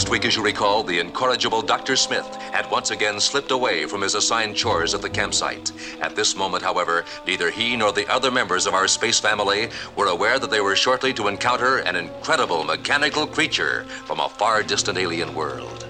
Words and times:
Last 0.00 0.08
week, 0.08 0.24
as 0.24 0.34
you 0.34 0.42
recall, 0.42 0.82
the 0.82 0.98
incorrigible 0.98 1.60
Dr. 1.60 1.94
Smith 1.94 2.24
had 2.54 2.70
once 2.70 2.90
again 2.90 3.20
slipped 3.20 3.50
away 3.50 3.84
from 3.84 4.00
his 4.00 4.14
assigned 4.14 4.56
chores 4.56 4.94
at 4.94 5.02
the 5.02 5.10
campsite. 5.10 5.72
At 6.00 6.16
this 6.16 6.34
moment, 6.34 6.62
however, 6.62 7.04
neither 7.26 7.50
he 7.50 7.76
nor 7.76 7.92
the 7.92 8.10
other 8.10 8.30
members 8.30 8.66
of 8.66 8.72
our 8.72 8.88
space 8.88 9.20
family 9.20 9.68
were 9.96 10.06
aware 10.06 10.38
that 10.38 10.50
they 10.50 10.62
were 10.62 10.74
shortly 10.74 11.12
to 11.12 11.28
encounter 11.28 11.80
an 11.80 11.96
incredible 11.96 12.64
mechanical 12.64 13.26
creature 13.26 13.84
from 14.06 14.20
a 14.20 14.28
far 14.30 14.62
distant 14.62 14.96
alien 14.96 15.34
world. 15.34 15.86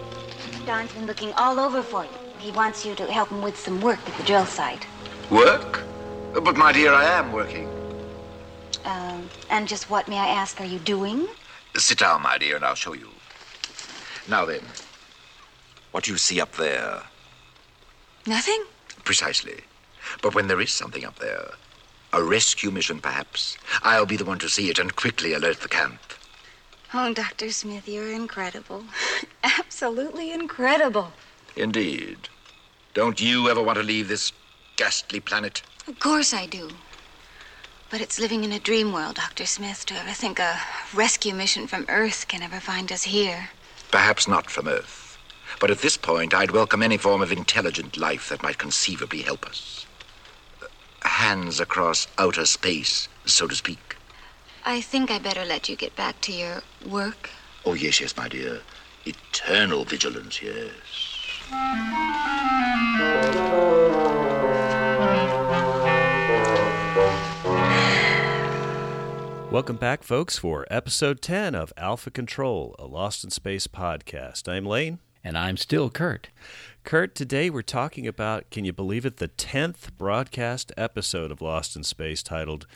Don's 0.67 0.93
been 0.93 1.07
looking 1.07 1.33
all 1.35 1.61
over 1.61 1.81
for 1.81 2.03
you. 2.03 2.11
He 2.41 2.51
wants 2.51 2.85
you 2.85 2.97
to 2.97 3.07
help 3.13 3.29
him 3.29 3.43
with 3.43 3.57
some 3.57 3.81
work 3.81 4.01
at 4.09 4.17
the 4.17 4.25
drill 4.25 4.45
site. 4.45 4.89
Work? 5.31 5.85
But, 6.33 6.57
my 6.57 6.73
dear, 6.73 6.93
I 6.93 7.05
am 7.05 7.31
working. 7.31 7.69
Um, 8.85 9.31
and 9.51 9.69
just 9.69 9.89
what, 9.89 10.09
may 10.09 10.19
I 10.19 10.31
ask, 10.31 10.61
are 10.61 10.67
you 10.67 10.81
doing? 10.81 11.29
Sit 11.77 11.99
down, 11.99 12.23
my 12.23 12.39
dear, 12.39 12.57
and 12.57 12.65
I'll 12.65 12.75
show 12.75 12.95
you. 12.95 13.09
Now 14.31 14.45
then, 14.45 14.63
what 15.91 16.05
do 16.05 16.13
you 16.13 16.17
see 16.17 16.41
up 16.41 16.53
there? 16.53 17.03
Nothing? 18.29 18.65
Precisely. 19.03 19.65
But 20.23 20.37
when 20.37 20.47
there 20.47 20.61
is 20.61 20.71
something 20.71 21.05
up 21.05 21.19
there, 21.19 21.51
a 22.13 22.23
rescue 22.23 22.71
mission 22.71 23.01
perhaps, 23.01 23.59
I'll 23.83 24.07
be 24.07 24.17
the 24.17 24.25
one 24.25 24.39
to 24.39 24.49
see 24.49 24.71
it 24.71 24.79
and 24.79 24.95
quickly 24.95 25.33
alert 25.33 25.63
the 25.63 25.69
camp. 25.69 26.01
Oh, 26.95 27.13
Dr. 27.13 27.51
Smith, 27.51 27.89
you're 27.89 28.13
incredible. 28.13 28.85
Absolutely 29.43 30.31
incredible. 30.31 31.13
Indeed. 31.57 32.29
Don't 32.95 33.21
you 33.21 33.51
ever 33.51 33.61
want 33.61 33.79
to 33.79 33.85
leave 33.85 34.07
this 34.07 34.31
ghastly 34.77 35.19
planet? 35.19 35.63
Of 35.89 35.99
course 35.99 36.33
I 36.33 36.47
do. 36.47 36.71
But 37.91 38.01
it's 38.01 38.21
living 38.21 38.45
in 38.45 38.53
a 38.53 38.61
dream 38.61 38.93
world, 38.93 39.17
Dr. 39.17 39.47
Smith, 39.47 39.85
to 39.87 39.95
ever 39.95 40.13
think 40.13 40.39
a 40.39 40.61
rescue 40.95 41.35
mission 41.35 41.67
from 41.67 41.85
Earth 41.89 42.29
can 42.29 42.43
ever 42.43 42.61
find 42.61 42.93
us 42.93 43.03
here. 43.03 43.51
Perhaps 43.91 44.29
not 44.29 44.51
from 44.51 44.69
Earth. 44.69 45.19
But 45.59 45.71
at 45.71 45.79
this 45.79 45.97
point, 45.97 46.33
I'd 46.33 46.53
welcome 46.53 46.83
any 46.83 46.97
form 46.97 47.23
of 47.23 47.33
intelligent 47.33 47.97
life 47.97 48.29
that 48.29 48.43
might 48.43 48.59
conceivably 48.59 49.23
help 49.23 49.45
us. 49.47 49.87
Hands 51.03 51.59
across 51.59 52.07
outer 52.17 52.47
space, 52.47 53.09
so 53.25 53.47
to 53.47 53.55
speak. 53.55 53.97
I 54.65 54.81
think 54.81 55.11
I 55.11 55.19
better 55.19 55.45
let 55.45 55.69
you 55.69 55.77
get 55.77 55.97
back 55.97 56.21
to 56.23 56.33
your 56.33 56.63
work. 56.89 57.31
Oh, 57.65 57.75
yes, 57.75 58.01
yes, 58.01 58.17
my 58.17 58.29
dear. 58.29 58.61
Eternal 59.05 59.85
vigilance, 59.85 60.41
yes. 60.41 60.71
Welcome 69.61 69.77
back, 69.77 70.03
folks, 70.03 70.39
for 70.39 70.67
episode 70.71 71.21
10 71.21 71.55
of 71.55 71.71
Alpha 71.77 72.11
Control, 72.11 72.75
a 72.79 72.87
Lost 72.87 73.25
in 73.25 73.29
Space 73.29 73.67
podcast. 73.67 74.49
I'm 74.51 74.65
Lane. 74.65 75.01
And 75.23 75.37
I'm 75.37 75.59
still 75.59 75.91
Kurt. 75.91 76.31
Kurt, 76.83 77.15
today 77.15 77.51
we're 77.51 77.61
talking 77.61 78.07
about, 78.07 78.49
can 78.49 78.65
you 78.65 78.73
believe 78.73 79.05
it, 79.05 79.19
the 79.19 79.29
10th 79.29 79.93
broadcast 79.99 80.73
episode 80.79 81.31
of 81.31 81.43
Lost 81.43 81.77
in 81.77 81.83
Space 81.83 82.23
titled 82.23 82.67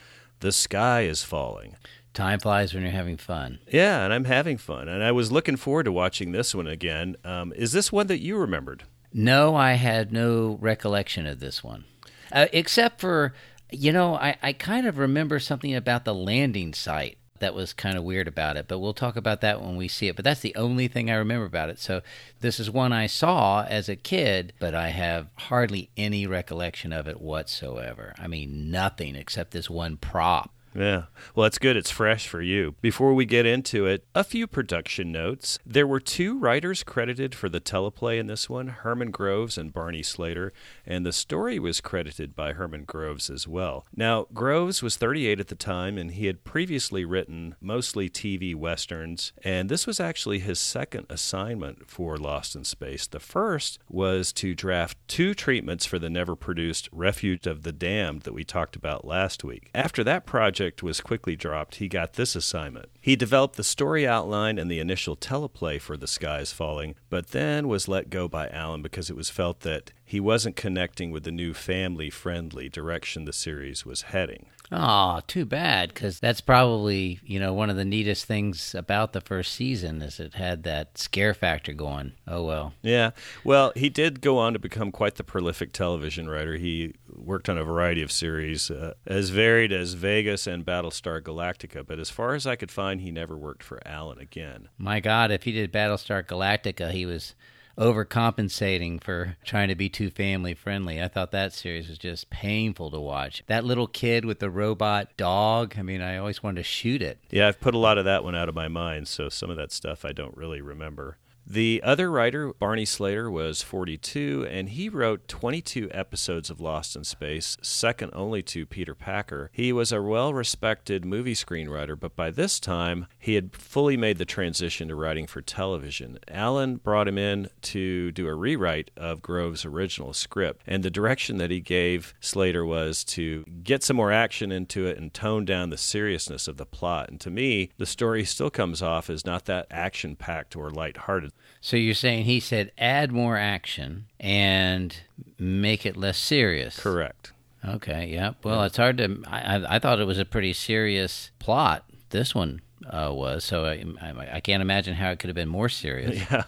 The 0.41 0.53
Sky 0.53 1.05
is 1.05 1.25
Falling. 1.25 1.77
Time 2.12 2.39
flies 2.39 2.75
when 2.75 2.83
you're 2.83 2.93
having 2.93 3.16
fun. 3.16 3.61
Yeah, 3.66 4.05
and 4.05 4.12
I'm 4.12 4.27
having 4.27 4.59
fun. 4.59 4.87
And 4.87 5.03
I 5.03 5.11
was 5.11 5.33
looking 5.33 5.56
forward 5.56 5.84
to 5.84 5.93
watching 5.93 6.33
this 6.33 6.55
one 6.55 6.66
again. 6.66 7.16
Um, 7.25 7.55
is 7.56 7.72
this 7.72 7.93
one 7.93 8.09
that 8.09 8.21
you 8.21 8.37
remembered? 8.37 8.84
No, 9.11 9.56
I 9.56 9.72
had 9.72 10.12
no 10.12 10.59
recollection 10.61 11.27
of 11.27 11.41
this 11.41 11.65
one. 11.65 11.87
Uh, 12.31 12.49
except 12.53 13.01
for, 13.01 13.33
you 13.75 13.93
know, 13.93 14.15
I, 14.17 14.37
I 14.43 14.53
kind 14.53 14.87
of 14.87 14.99
remember 14.99 15.39
something 15.39 15.75
about 15.75 16.05
the 16.05 16.15
landing 16.15 16.75
site 16.75 17.19
that 17.41 17.55
was 17.55 17.73
kind 17.73 17.99
of 17.99 18.05
weird 18.05 18.29
about 18.29 18.57
it, 18.57 18.69
but 18.69 18.79
we'll 18.79 18.95
talk 18.95 19.17
about 19.17 19.41
that 19.41 19.61
when 19.61 19.77
we 19.77 19.89
see 19.89 20.09
it. 20.09 20.17
But 20.17 20.25
that's 20.25 20.41
the 20.41 20.55
only 20.55 20.89
thing 20.89 21.11
I 21.11 21.15
remember 21.15 21.47
about 21.47 21.69
it. 21.69 21.79
So 21.79 22.01
this 22.41 22.61
is 22.61 22.71
one 22.71 22.93
I 22.93 23.07
saw 23.07 23.65
as 23.65 23.89
a 23.89 23.97
kid, 23.97 24.53
but 24.59 24.75
I 24.75 24.89
have 24.89 25.29
hardly 25.34 25.91
any 25.97 26.27
recollection 26.27 26.93
of 26.93 27.09
it 27.09 27.21
whatsoever. 27.21 28.15
I 28.19 28.29
mean, 28.29 28.71
nothing 28.71 29.17
except 29.17 29.51
this 29.51 29.69
one 29.69 29.97
prop. 29.97 30.53
Yeah. 30.75 31.05
Well, 31.35 31.45
that's 31.45 31.59
good. 31.59 31.77
It's 31.77 31.91
fresh 31.91 32.27
for 32.27 32.43
you. 32.43 32.75
Before 32.81 33.15
we 33.15 33.25
get 33.25 33.47
into 33.47 33.87
it, 33.87 34.05
a 34.15 34.25
few 34.25 34.47
production 34.47 35.12
notes. 35.12 35.59
There 35.65 35.87
were 35.87 36.01
two 36.01 36.39
writers 36.39 36.83
credited 36.83 37.35
for 37.35 37.49
the 37.49 37.61
teleplay 37.61 38.19
in 38.19 38.27
this 38.27 38.51
one 38.51 38.69
Herman 38.69 39.11
Groves 39.11 39.57
and 39.57 39.73
Barney 39.73 40.03
Slater, 40.03 40.53
and 40.84 41.07
the 41.07 41.13
story 41.13 41.59
was 41.59 41.81
credited 41.81 42.34
by 42.34 42.53
Herman 42.55 42.84
Groves 42.84 43.31
as 43.31 43.47
well. 43.47 43.87
Now, 43.95 44.27
Groves 44.34 44.83
was 44.83 44.97
38 44.97 45.41
at 45.41 45.49
the 45.49 45.55
time, 45.55 45.97
and 45.97 46.11
he 46.13 46.27
had 46.27 46.45
previously 46.45 47.05
written 47.05 47.55
mostly 47.61 48.11
TV 48.11 48.55
westerns, 48.55 49.33
and 49.45 49.69
this 49.69 49.87
was 49.87 50.01
actually 50.01 50.41
his 50.41 50.59
second 50.59 51.07
assignment 51.09 51.89
for 51.89 52.17
Lost 52.17 52.57
in 52.57 52.65
Space. 52.65 53.07
The 53.07 53.21
first 53.21 53.79
was 53.89 54.33
to 54.34 54.55
draft 54.55 54.99
two 55.07 55.34
treatments 55.34 55.87
for 55.87 55.99
the 55.99 56.11
never 56.11 56.34
produced 56.34 56.89
Refuge 56.91 57.47
of 57.47 57.63
the 57.63 57.73
Damned 57.73 58.23
that 58.23 58.34
we 58.34 58.45
talked 58.45 58.77
about 58.77 59.05
last 59.05 59.45
week. 59.45 59.71
After 59.75 60.03
that 60.05 60.27
project, 60.27 60.64
was 60.83 61.01
quickly 61.01 61.37
dropped, 61.37 61.77
he 61.77 61.89
got 61.89 62.15
this 62.15 62.35
assignment. 62.35 62.89
He 63.01 63.17
developed 63.17 63.57
the 63.57 63.65
story 63.65 64.07
outline 64.07 64.59
and 64.59 64.71
the 64.71 64.81
initial 64.81 65.17
teleplay 65.17 65.81
for 65.81 65.97
The 65.97 66.07
Sky 66.07 66.41
is 66.41 66.53
Falling, 66.53 66.95
but 67.11 67.29
then 67.29 67.69
was 67.69 67.89
let 67.89 68.11
go 68.11 68.29
by 68.29 68.49
Allen 68.49 68.83
because 68.83 69.11
it 69.11 69.17
was 69.17 69.31
felt 69.31 69.61
that 69.61 69.93
he 70.05 70.21
wasn't 70.21 70.57
connecting 70.57 71.11
with 71.11 71.25
the 71.25 71.33
new 71.33 71.55
family 71.55 72.11
friendly 72.11 72.69
direction 72.69 73.25
the 73.25 73.33
series 73.33 73.85
was 73.85 74.03
heading. 74.03 74.47
Oh, 74.73 75.21
too 75.27 75.45
bad, 75.45 75.91
because 75.91 76.19
that's 76.19 76.41
probably, 76.41 77.21
you 77.25 77.39
know, 77.39 77.53
one 77.53 77.71
of 77.71 77.77
the 77.77 77.85
neatest 77.85 78.25
things 78.25 78.75
about 78.75 79.13
the 79.13 79.21
first 79.21 79.53
season 79.53 80.01
is 80.03 80.19
it 80.19 80.35
had 80.35 80.63
that 80.65 80.97
scare 80.97 81.35
factor 81.35 81.73
going. 81.73 82.13
Oh, 82.27 82.45
well. 82.45 82.73
Yeah. 82.83 83.11
Well, 83.45 83.73
he 83.77 83.89
did 83.91 84.21
go 84.21 84.39
on 84.39 84.53
to 84.55 84.59
become 84.59 84.91
quite 84.91 85.17
the 85.17 85.25
prolific 85.25 85.73
television 85.73 86.29
writer. 86.29 86.57
He 86.57 86.95
worked 87.15 87.49
on 87.49 87.59
a 87.59 87.65
variety 87.65 88.03
of 88.03 88.11
series, 88.11 88.71
uh, 88.71 88.95
as 89.07 89.31
varied 89.31 89.73
as 89.73 89.95
Vegas 89.95 90.47
and 90.47 90.65
Battlestar 90.65 91.21
Galactica, 91.21 91.87
but 91.87 91.99
as 91.99 92.11
far 92.11 92.35
as 92.35 92.47
I 92.47 92.57
could 92.57 92.71
find, 92.71 93.01
he 93.01 93.11
never 93.11 93.37
worked 93.37 93.63
for 93.63 93.81
Allen 93.87 94.19
again. 94.19 94.69
My 94.79 95.01
God, 95.01 95.31
if 95.31 95.43
he 95.45 95.53
did 95.53 95.73
Battlestar 95.73 96.27
Galactica, 96.27 96.91
he 96.91 97.07
was 97.07 97.35
overcompensating 97.77 99.03
for 99.03 99.37
trying 99.45 99.69
to 99.69 99.75
be 99.75 99.89
too 99.89 100.10
family 100.10 100.54
friendly. 100.54 101.03
I 101.03 101.09
thought 101.09 101.33
that 101.33 101.53
series 101.53 101.89
was 101.89 101.98
just 101.98 102.31
painful 102.31 102.91
to 102.91 103.01
watch. 103.01 103.43
That 103.47 103.65
little 103.65 103.87
kid 103.87 104.25
with 104.25 104.39
the 104.39 104.51
robot 104.51 105.16
dog, 105.16 105.75
I 105.78 105.83
mean, 105.83 106.01
I 106.01 106.16
always 106.16 106.43
wanted 106.43 106.57
to 106.57 106.63
shoot 106.65 107.03
it. 107.03 107.19
Yeah, 107.31 107.48
I've 107.48 107.60
put 107.60 107.75
a 107.75 107.78
lot 107.78 107.98
of 107.98 108.04
that 108.04 108.25
one 108.25 108.34
out 108.34 108.48
of 108.48 108.54
my 108.54 108.69
mind, 108.69 109.09
so 109.09 109.28
some 109.28 109.51
of 109.51 109.57
that 109.57 109.72
stuff 109.72 110.04
I 110.04 110.13
don't 110.13 110.37
really 110.37 110.60
remember. 110.60 111.19
The 111.47 111.83
other 111.85 112.11
writer, 112.11 112.55
Barney 112.55 112.87
Slater, 112.87 113.31
was 113.31 113.61
42, 113.61 114.47
and 114.51 114.71
he 114.71 114.89
wrote 114.89 115.29
22 115.29 115.91
episodes 115.93 116.49
of 116.49 116.59
Lost 116.59 116.97
in 116.97 117.05
Space, 117.05 117.59
second 117.61 118.13
only 118.15 118.43
to 118.45 118.65
Peter 118.65 118.95
Packer. 118.95 119.51
He 119.53 119.71
was 119.71 119.93
a 119.93 120.01
well 120.01 120.33
respected 120.33 121.05
movie 121.05 121.35
screenwriter, 121.35 122.01
but 122.01 122.17
by 122.17 122.31
this 122.31 122.59
time, 122.59 123.07
he 123.19 123.35
had 123.35 123.55
fully 123.55 123.95
made 123.95 124.17
the 124.17 124.25
transition 124.25 124.89
to 124.89 124.95
writing 124.95 125.27
for 125.27 125.43
television. 125.43 126.19
Allen 126.29 126.77
brought 126.77 127.09
him 127.09 127.19
in 127.19 127.51
to 127.61 128.11
do 128.13 128.27
a 128.27 128.35
rewrite 128.35 128.91
of 128.97 129.21
Groves' 129.21 129.67
original 129.67 130.15
script, 130.15 130.63
and 130.67 130.83
the 130.83 130.91
direction 130.91 131.37
that 131.37 131.51
he 131.51 131.61
gave 131.61 132.15
Slater 132.21 132.65
was 132.65 133.05
to 133.05 133.45
get 133.63 133.83
some 133.83 133.99
more 133.99 134.13
action 134.13 134.51
into 134.51 134.87
it 134.87 134.97
and 134.97 135.13
tone 135.13 135.45
down 135.45 135.69
the 135.69 135.77
seriousness 135.77 136.49
of 136.49 136.57
the 136.57 136.65
plot. 136.65 137.11
And 137.11 137.21
to 137.21 137.31
me, 137.31 137.71
the 137.77 137.85
story 137.85 138.25
still 138.25 138.51
comes 138.51 138.81
off 138.81 139.11
as 139.11 139.27
not 139.27 139.45
that 139.45 139.67
action 139.71 140.17
packed 140.17 140.57
or 140.57 140.71
lighthearted. 140.71 141.34
So 141.65 141.78
you're 141.78 141.95
saying 141.95 142.25
he 142.25 142.41
said 142.41 142.72
add 142.77 143.11
more 143.11 143.39
action 143.39 144.05
and 144.21 144.95
make 145.39 145.87
it 145.87 145.97
less 145.97 146.19
serious. 146.19 146.78
Correct. 146.78 147.33
Okay. 147.66 148.11
Yeah. 148.13 148.34
Well, 148.43 148.65
it's 148.65 148.77
hard 148.77 148.99
to. 148.99 149.22
I, 149.27 149.77
I 149.77 149.78
thought 149.78 149.99
it 149.99 150.07
was 150.07 150.19
a 150.19 150.27
pretty 150.27 150.53
serious 150.53 151.31
plot. 151.39 151.87
This 152.11 152.34
one, 152.34 152.61
uh, 152.87 153.11
was. 153.15 153.45
So 153.47 153.65
I, 153.65 153.83
I, 154.03 154.34
I 154.34 154.41
can't 154.41 154.61
imagine 154.61 154.93
how 154.93 155.09
it 155.11 155.19
could 155.19 155.28
have 155.28 155.34
been 155.34 155.49
more 155.49 155.71
serious. 155.71 156.22
Yeah. 156.31 156.45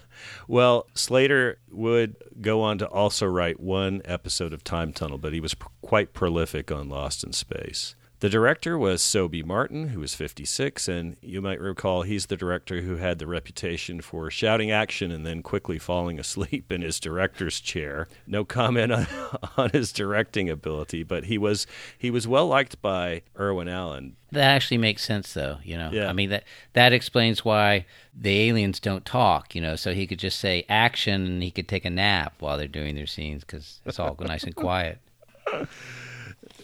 Well, 0.49 0.87
Slater 0.93 1.61
would 1.71 2.17
go 2.43 2.61
on 2.61 2.77
to 2.79 2.87
also 2.87 3.25
write 3.25 3.59
one 3.59 4.03
episode 4.05 4.53
of 4.53 4.65
Time 4.65 4.93
Tunnel, 4.93 5.17
but 5.17 5.33
he 5.33 5.41
was 5.41 5.55
pr- 5.55 5.69
quite 5.81 6.13
prolific 6.13 6.71
on 6.71 6.91
Lost 6.91 7.25
in 7.25 7.33
Space. 7.33 7.95
The 8.21 8.31
director 8.31 8.79
was 8.79 9.03
Sobey 9.03 9.43
Martin, 9.43 9.89
who 9.89 10.01
was 10.01 10.15
56, 10.15 10.89
and 10.89 11.19
you 11.21 11.43
might 11.43 11.61
recall 11.61 12.01
he's 12.01 12.27
the 12.27 12.37
director 12.37 12.81
who 12.81 12.97
had 12.97 13.19
the 13.19 13.27
reputation 13.27 14.01
for 14.01 14.31
shouting 14.31 14.71
action 14.71 15.11
and 15.13 15.27
then 15.27 15.43
quickly 15.43 15.79
falling 15.79 16.19
asleep 16.27 16.73
in 16.73 16.81
his 16.81 16.99
director's 16.99 17.61
chair. 17.61 18.09
No 18.27 18.43
comment 18.45 18.91
on, 18.91 19.07
on 19.59 19.71
his 19.71 19.93
directing 19.93 20.49
ability, 20.49 21.03
but 21.03 21.25
he 21.25 21.37
was 21.37 21.67
he 21.99 22.11
was 22.11 22.27
well 22.27 22.47
liked 22.47 22.81
by 22.81 23.21
Irwin 23.39 23.69
Allen. 23.69 24.17
That 24.33 24.45
actually 24.45 24.79
makes 24.79 25.05
sense, 25.05 25.35
though. 25.35 25.59
You 25.63 25.77
know, 25.77 25.91
Yeah. 25.93 26.09
I 26.09 26.15
mean 26.15 26.31
that 26.31 26.45
that 26.73 26.95
explains 26.95 27.45
why 27.45 27.85
the 28.19 28.49
aliens 28.49 28.81
don't 28.81 29.05
talk. 29.05 29.55
You 29.55 29.61
know, 29.61 29.77
so 29.77 29.93
he 29.93 30.07
could 30.07 30.19
just 30.19 30.41
say 30.41 30.65
action 30.71 31.27
and 31.27 31.43
he 31.43 31.51
could 31.51 31.69
take 31.69 31.85
a 31.85 31.91
nap 31.91 32.37
while 32.39 32.57
they're 32.57 32.67
doing 32.67 32.95
their 32.95 33.07
scenes 33.07 33.45
because 33.45 33.81
it's 33.85 34.01
all 34.01 34.17
nice 34.21 34.45
and 34.45 34.57
quiet. 34.57 35.01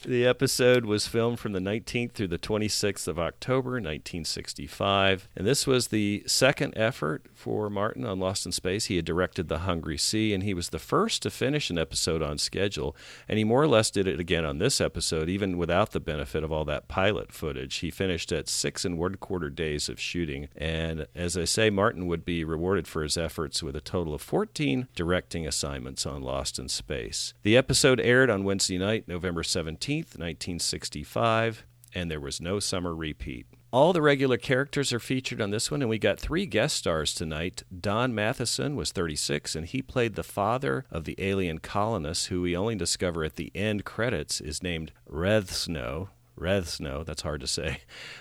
The 0.04 0.26
episode 0.26 0.84
was 0.84 1.06
filmed 1.06 1.38
from 1.38 1.52
the 1.52 1.60
19th 1.60 2.14
through 2.14 2.26
the 2.26 2.38
26th 2.38 3.06
of 3.06 3.20
October, 3.20 3.72
1965, 3.72 5.28
and 5.36 5.46
this 5.46 5.64
was 5.64 5.88
the 5.88 6.24
second 6.26 6.72
effort 6.76 7.26
for 7.32 7.70
Martin 7.70 8.04
on 8.04 8.18
Lost 8.18 8.44
in 8.44 8.50
Space. 8.50 8.86
He 8.86 8.96
had 8.96 9.04
directed 9.04 9.46
The 9.46 9.58
Hungry 9.58 9.96
Sea, 9.96 10.34
and 10.34 10.42
he 10.42 10.54
was 10.54 10.70
the 10.70 10.80
first 10.80 11.22
to 11.22 11.30
finish 11.30 11.70
an 11.70 11.78
episode 11.78 12.20
on 12.20 12.38
schedule, 12.38 12.96
and 13.28 13.38
he 13.38 13.44
more 13.44 13.62
or 13.62 13.68
less 13.68 13.92
did 13.92 14.08
it 14.08 14.18
again 14.18 14.44
on 14.44 14.58
this 14.58 14.80
episode, 14.80 15.28
even 15.28 15.56
without 15.56 15.92
the 15.92 16.00
benefit 16.00 16.42
of 16.42 16.50
all 16.50 16.64
that 16.64 16.88
pilot 16.88 17.32
footage. 17.32 17.76
He 17.76 17.90
finished 17.90 18.32
at 18.32 18.48
six 18.48 18.84
and 18.84 18.98
one 18.98 19.14
quarter 19.14 19.50
days 19.50 19.88
of 19.88 20.00
shooting, 20.00 20.48
and 20.56 21.06
as 21.14 21.36
I 21.36 21.44
say, 21.44 21.70
Martin 21.70 22.08
would 22.08 22.24
be 22.24 22.42
rewarded 22.42 22.88
for 22.88 23.04
his 23.04 23.16
efforts 23.16 23.62
with 23.62 23.76
a 23.76 23.80
total 23.80 24.14
of 24.14 24.22
14 24.22 24.88
directing 24.96 25.46
assignments 25.46 26.06
on 26.06 26.22
Lost 26.22 26.58
in 26.58 26.68
Space. 26.68 27.34
The 27.44 27.56
episode 27.56 28.00
aired 28.00 28.30
on 28.30 28.42
Wednesday 28.42 28.78
night, 28.78 29.06
November 29.06 29.44
17th, 29.44 29.91
1965, 30.00 31.64
and 31.94 32.10
there 32.10 32.20
was 32.20 32.40
no 32.40 32.58
summer 32.58 32.94
repeat. 32.94 33.46
All 33.72 33.94
the 33.94 34.02
regular 34.02 34.36
characters 34.36 34.92
are 34.92 35.00
featured 35.00 35.40
on 35.40 35.50
this 35.50 35.70
one, 35.70 35.80
and 35.80 35.88
we 35.88 35.98
got 35.98 36.20
three 36.20 36.44
guest 36.44 36.76
stars 36.76 37.14
tonight. 37.14 37.62
Don 37.80 38.14
Matheson 38.14 38.76
was 38.76 38.92
36, 38.92 39.54
and 39.56 39.66
he 39.66 39.80
played 39.80 40.14
the 40.14 40.22
father 40.22 40.84
of 40.90 41.04
the 41.04 41.14
alien 41.16 41.58
colonists, 41.58 42.26
who 42.26 42.42
we 42.42 42.54
only 42.54 42.74
discover 42.74 43.24
at 43.24 43.36
the 43.36 43.50
end 43.54 43.86
credits 43.86 44.42
is 44.42 44.62
named 44.62 44.92
Rethsnow. 45.10 46.08
Rethsnow, 46.38 47.04
that's 47.06 47.22
hard 47.22 47.40
to 47.40 47.46
say. 47.46 47.78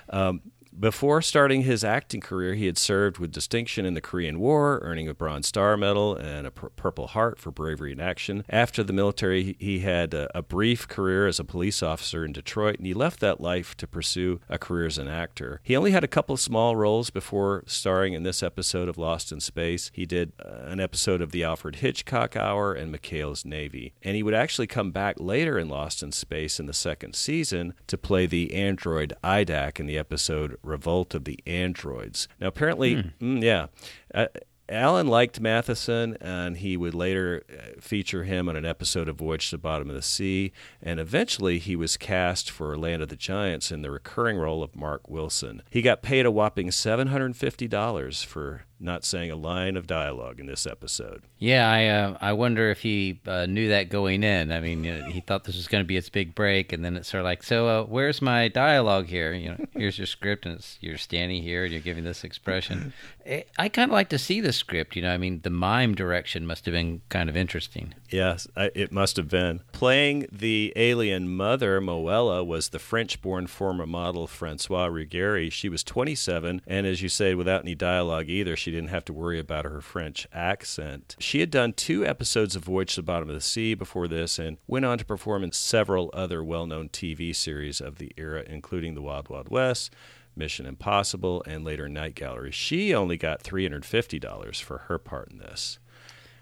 Um, 0.10 0.42
before 0.78 1.22
starting 1.22 1.64
his 1.64 1.84
acting 1.84 2.22
career, 2.22 2.54
he 2.54 2.66
had 2.66 2.78
served 2.78 3.18
with 3.18 3.32
distinction 3.32 3.86
in 3.86 3.94
the 3.94 4.02
Korean 4.02 4.40
War, 4.40 4.80
earning 4.84 5.08
a 5.08 5.14
Bronze 5.14 5.48
Star 5.48 5.76
Medal 5.78 6.16
and 6.16 6.48
a 6.48 6.52
Purple 6.52 7.08
Heart 7.08 7.40
for 7.40 7.52
bravery 7.52 7.92
in 7.92 8.00
action. 8.00 8.44
After 8.50 8.84
the 8.84 8.94
military, 8.94 9.56
he- 9.60 9.82
had 9.82 10.14
a, 10.14 10.30
a 10.38 10.44
brief 10.44 10.88
career 10.88 11.26
as 11.26 11.40
a 11.40 11.44
police 11.44 11.82
officer 11.82 12.24
in 12.24 12.34
Detroit, 12.34 12.78
and 12.78 12.86
he 12.86 12.94
left 12.94 13.20
that 13.22 13.42
life 13.42 13.76
to 13.78 13.88
pursue 13.88 14.40
a 14.48 14.60
career 14.60 14.86
as 14.86 15.00
an 15.00 15.08
actor. 15.08 15.60
He 15.64 15.76
only 15.76 15.90
had 15.92 16.04
a 16.04 16.08
couple 16.08 16.34
of 16.34 16.40
small 16.40 16.76
roles 16.76 17.10
before 17.10 17.64
starring 17.66 18.14
in 18.14 18.22
this 18.22 18.44
episode 18.44 18.88
of 18.88 18.98
Lost 18.98 19.32
in 19.32 19.40
Space. 19.40 19.90
He 19.94 20.06
did 20.06 20.34
uh, 20.40 20.66
an 20.66 20.80
episode 20.80 21.22
of 21.22 21.32
The 21.32 21.44
Alfred 21.44 21.78
Hitchcock 21.78 22.36
Hour 22.36 22.74
and 22.74 22.94
McHale's 22.94 23.44
Navy. 23.44 23.94
And 24.04 24.16
he 24.16 24.22
would 24.22 24.36
actually 24.36 24.68
come 24.68 24.92
back 24.92 25.16
later 25.20 25.58
in 25.58 25.68
Lost 25.68 26.04
in 26.04 26.12
Space 26.12 26.60
in 26.60 26.68
the 26.68 26.74
second 26.74 27.16
season 27.16 27.74
to 27.88 27.98
play 27.98 28.28
the 28.28 28.54
android 28.54 29.14
IDAK 29.24 29.80
in 29.80 29.88
the 29.88 29.98
episode 29.98 30.58
Revolt 30.64 31.14
of 31.16 31.26
the 31.26 31.40
Androids. 31.46 32.28
Now, 32.40 32.48
apparently, 32.48 33.12
mm, 33.20 33.44
yeah. 33.44 33.68
Uh, 34.14 34.28
Allen 34.70 35.08
liked 35.08 35.42
Matheson, 35.42 36.16
and 36.22 36.58
he 36.58 36.78
would 36.78 36.94
later 36.94 37.44
uh, 37.52 37.82
feature 37.82 38.24
him 38.24 38.48
on 38.48 38.56
an 38.56 38.66
episode 38.66 39.10
of 39.10 39.18
Voyage 39.18 39.50
to 39.50 39.58
the 39.58 39.62
Bottom 39.62 39.90
of 39.90 39.96
the 39.96 40.02
Sea. 40.02 40.54
And 40.82 41.00
eventually, 41.00 41.60
he 41.60 41.76
was 41.76 41.98
cast 41.98 42.50
for 42.50 42.78
Land 42.78 43.04
of 43.04 43.10
the 43.10 43.18
Giants 43.18 43.72
in 43.72 43.82
the 43.82 43.92
recurring 43.92 44.38
role 44.38 44.64
of 44.64 44.76
Mark 44.76 45.10
Wilson. 45.10 45.62
He 45.70 45.82
got 45.82 46.02
paid 46.02 46.26
a 46.26 46.32
whopping 46.32 46.70
$750 46.70 48.26
for 48.26 48.64
not 48.82 49.06
saying 49.06 49.32
a 49.32 49.36
line 49.36 49.78
of 49.78 49.88
dialogue 49.88 50.40
in 50.40 50.46
this 50.46 50.66
episode. 50.66 51.24
Yeah, 51.40 51.70
I 51.70 51.86
uh, 51.88 52.18
I 52.22 52.34
wonder 52.34 52.70
if 52.70 52.82
he 52.82 53.20
uh, 53.26 53.46
knew 53.46 53.70
that 53.70 53.90
going 53.90 54.24
in. 54.24 54.52
I 54.52 54.60
mean, 54.60 54.84
you 54.84 55.00
know, 55.00 55.06
he 55.06 55.22
thought 55.22 55.44
this 55.44 55.56
was 55.56 55.68
going 55.68 55.84
to 55.84 55.88
be 55.88 55.98
its 55.98 56.10
big 56.10 56.36
break, 56.36 56.72
and 56.72 56.84
then 56.84 56.96
it's 56.96 57.10
sort 57.10 57.22
of 57.22 57.26
like, 57.26 57.44
so 57.44 57.68
uh, 57.68 57.84
where's 57.84 58.22
my 58.22 58.48
dialogue 58.48 59.08
here? 59.08 59.34
You 59.34 59.50
know, 59.50 59.66
here's 59.74 59.98
your 59.98 60.08
script, 60.08 60.46
and 60.46 60.56
it's, 60.56 60.78
you're 60.82 60.98
standing 60.98 61.42
here 61.42 61.64
and 61.64 61.72
you're 61.72 61.82
giving 61.82 62.04
this 62.04 62.24
expression. 62.24 62.94
I, 63.26 63.46
I 63.58 63.70
kind 63.70 63.90
of 63.90 63.94
like 63.94 64.10
to 64.10 64.18
see 64.18 64.42
the 64.42 64.54
script. 64.54 64.96
You 64.96 65.04
know, 65.04 65.12
I 65.12 65.18
mean, 65.18 65.42
the 65.44 65.50
mime 65.50 65.96
direction 65.96 66.46
must 66.46 66.66
have 66.66 66.74
been 66.74 67.02
kind 67.10 67.30
of 67.30 67.38
interesting. 67.38 67.94
Yes, 68.10 68.48
I, 68.56 68.72
it 68.76 68.92
must 68.92 69.18
have 69.18 69.30
been. 69.30 69.62
Playing 69.72 70.28
the 70.32 70.74
alien 70.76 71.30
mother, 71.30 71.80
Moella, 71.82 72.46
was 72.46 72.70
the 72.70 72.80
French 72.80 73.22
born 73.22 73.48
former 73.48 73.86
model 73.86 74.28
Francois 74.28 74.88
Ruggieri. 74.88 75.52
She 75.52 75.70
was 75.70 75.84
27, 75.84 76.62
and 76.68 76.88
as 76.88 77.02
you 77.02 77.10
say, 77.10 77.34
without 77.36 77.64
any 77.64 77.76
dialogue 77.76 78.30
either, 78.30 78.56
she 78.56 78.71
didn't 78.72 78.90
have 78.90 79.06
to 79.06 79.14
worry 79.14 79.40
about 79.40 79.66
her 79.66 79.82
French 79.82 80.28
accent. 80.34 81.16
She 81.20 81.40
had 81.40 81.52
done 81.52 81.74
two 81.74 82.06
episodes 82.06 82.56
of 82.56 82.64
Voyage 82.64 82.96
to 82.96 83.02
the 83.02 83.06
Bottom 83.06 83.30
of 83.30 83.36
the 83.36 83.42
Sea 83.42 83.74
before 83.74 84.08
this 84.08 84.40
and 84.40 84.58
went 84.68 84.86
on 84.86 84.98
to 84.98 85.06
perform 85.06 85.44
in 85.44 85.52
several 85.52 86.10
other 86.14 86.44
well 86.44 86.66
known 86.66 86.90
TV 86.90 87.36
series 87.36 87.82
of 87.82 87.98
the 87.98 88.12
era, 88.18 88.44
including 88.48 88.96
The 88.96 89.02
Wild 89.02 89.30
Wild 89.30 89.50
West. 89.50 89.94
Mission 90.36 90.66
Impossible, 90.66 91.44
and 91.46 91.64
later 91.66 91.90
Night 91.90 92.16
Gallery. 92.16 92.52
She 92.52 92.96
only 92.96 93.18
got 93.18 93.44
$350 93.44 94.62
for 94.62 94.78
her 94.80 94.98
part 94.98 95.30
in 95.32 95.40
this. 95.40 95.78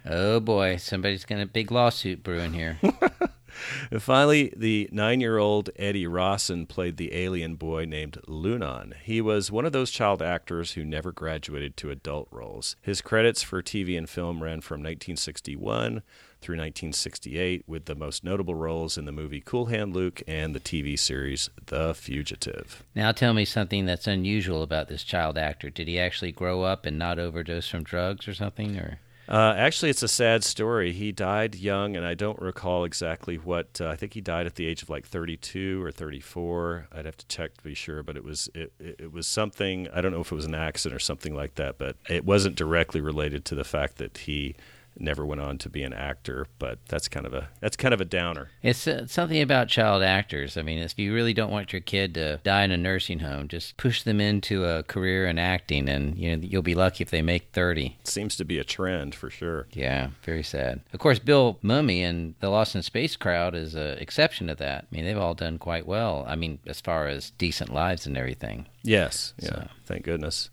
Oh 0.06 0.40
boy, 0.40 0.78
somebody's 0.78 1.26
got 1.26 1.40
a 1.40 1.46
big 1.46 1.72
lawsuit 1.72 2.24
brewing 2.24 2.54
here. 2.54 2.80
And 3.92 4.02
finally, 4.02 4.54
the 4.56 4.90
nine 4.92 5.20
year 5.22 5.38
old 5.38 5.70
Eddie 5.76 6.08
Rosson 6.08 6.66
played 6.66 6.98
the 6.98 7.14
alien 7.16 7.56
boy 7.56 7.86
named 7.86 8.20
Lunan. 8.28 8.94
He 9.04 9.22
was 9.22 9.52
one 9.52 9.66
of 9.66 9.72
those 9.72 9.92
child 9.92 10.22
actors 10.22 10.74
who 10.74 10.84
never 10.84 11.12
graduated 11.12 11.76
to 11.78 11.90
adult 11.90 12.28
roles. 12.32 12.76
His 12.82 13.02
credits 13.02 13.42
for 13.42 13.62
TV 13.62 13.98
and 13.98 14.10
film 14.10 14.44
ran 14.44 14.62
from 14.62 14.80
1961 14.80 16.02
through 16.42 16.56
1968, 16.56 17.64
with 17.68 17.86
the 17.86 17.96
most 17.96 18.24
notable 18.24 18.56
roles 18.56 18.98
in 18.98 19.06
the 19.06 19.12
movie 19.12 19.42
Cool 19.42 19.66
Hand 19.68 19.94
Luke 19.94 20.22
and 20.28 20.56
the 20.56 20.60
TV 20.60 20.98
series 20.98 21.50
The 21.66 21.94
Fugitive. 21.94 22.84
now 22.96 23.12
tell 23.12 23.34
me 23.34 23.44
something 23.44 23.86
that's 23.86 24.08
unusual 24.08 24.64
about 24.64 24.88
this 24.88 25.04
child 25.04 25.38
actor. 25.38 25.70
Did 25.70 25.88
he 25.88 26.00
actually 26.00 26.32
grow 26.32 26.64
up 26.64 26.86
and 26.86 26.98
not 26.98 27.20
overdose 27.20 27.68
from 27.68 27.84
drugs 27.84 28.28
or 28.28 28.34
something, 28.34 28.78
or? 28.78 29.00
Uh, 29.30 29.54
actually, 29.56 29.92
it's 29.92 30.02
a 30.02 30.08
sad 30.08 30.44
story. 30.44 30.92
He 30.92 31.12
died 31.12 31.54
young, 31.54 31.96
and 31.96 32.04
I 32.04 32.16
don't 32.16 32.42
recall 32.42 32.84
exactly 32.84 33.36
what. 33.36 33.80
Uh, 33.80 33.90
I 33.90 33.96
think 33.96 34.16
he 34.16 34.22
died 34.22 34.48
at 34.48 34.56
the 34.56 34.66
age 34.66 34.82
of 34.82 34.90
like 34.90 35.06
32 35.06 35.84
or 35.84 35.92
34. 35.92 36.88
I'd 36.92 37.06
have 37.06 37.16
to 37.18 37.28
check 37.28 37.56
to 37.58 37.64
be 37.64 37.76
sure, 37.76 38.02
but 38.02 38.18
it 38.18 38.24
was 38.24 38.50
it, 38.56 38.74
it 38.80 38.96
it 38.98 39.12
was 39.12 39.28
something. 39.28 39.88
I 39.94 40.02
don't 40.02 40.12
know 40.12 40.22
if 40.22 40.32
it 40.32 40.36
was 40.36 40.46
an 40.46 40.56
accident 40.56 40.96
or 40.96 41.00
something 41.00 41.36
like 41.36 41.56
that, 41.56 41.78
but 41.78 41.96
it 42.10 42.26
wasn't 42.26 42.56
directly 42.56 43.02
related 43.02 43.46
to 43.46 43.56
the 43.56 43.64
fact 43.64 43.98
that 43.98 44.18
he 44.18 44.56
never 45.00 45.26
went 45.26 45.42
on 45.42 45.58
to 45.60 45.70
be 45.70 45.84
an 45.84 45.94
actor. 45.94 46.46
But 46.60 46.80
that's 46.88 47.08
kind 47.08 47.26
of 47.26 47.34
a 47.34 47.50
that's 47.60 47.78
kind 47.78 47.94
of 47.94 48.02
a 48.02 48.06
downer. 48.06 48.50
It's 48.62 48.88
uh, 48.88 49.08
something 49.08 49.42
about 49.42 49.68
child 49.70 50.04
actors. 50.04 50.58
I 50.58 50.62
mean, 50.62 50.80
if 50.80 50.98
you 50.98 51.14
really 51.14 51.34
don't 51.34 51.52
want 51.52 51.72
your 51.74 51.82
kid 51.82 52.14
to 52.16 52.38
die 52.44 52.64
in 52.64 52.72
a 52.72 52.78
nursing 52.78 53.20
home, 53.20 53.48
just 53.48 53.78
push 53.78 54.04
them 54.04 54.20
into 54.22 54.66
a 54.66 54.84
career 54.84 55.28
in 55.28 55.38
acting, 55.40 55.88
and 55.90 56.18
you 56.18 56.36
know 56.36 56.44
you'll 56.44 56.62
be 56.62 56.76
lucky 56.76 57.04
if 57.04 57.10
they 57.12 57.22
make 57.22 57.50
thirty. 57.54 57.98
It 58.02 58.08
seems 58.08 58.36
to 58.38 58.46
be 58.46 58.60
a 58.60 58.64
trend 58.64 59.16
for 59.16 59.30
sure. 59.30 59.68
Yeah, 59.72 60.10
very 60.24 60.44
sad. 60.44 60.82
Of 60.94 61.00
course, 61.00 61.20
Bill 61.20 61.58
Mumy 61.64 62.02
and 62.02 62.36
the 62.40 62.50
Lost 62.50 62.76
in 62.76 62.82
Space 62.84 63.16
crowd 63.16 63.56
is 63.56 63.76
an 63.76 63.98
exception 64.00 64.48
to 64.48 64.56
that. 64.56 64.86
I 64.92 64.96
mean, 64.96 65.06
they've 65.06 65.18
all 65.18 65.34
done 65.36 65.58
quite 65.58 65.86
well. 65.86 66.26
I 66.28 66.36
mean, 66.36 66.60
as 66.68 66.82
far 66.82 67.08
as 67.08 67.32
decent 67.32 67.74
lives 67.74 68.06
and 68.06 68.18
everything. 68.18 68.68
Yes. 68.84 69.34
Yeah. 69.40 69.50
So- 69.50 69.68
Thank 69.86 70.04
goodness. 70.06 70.50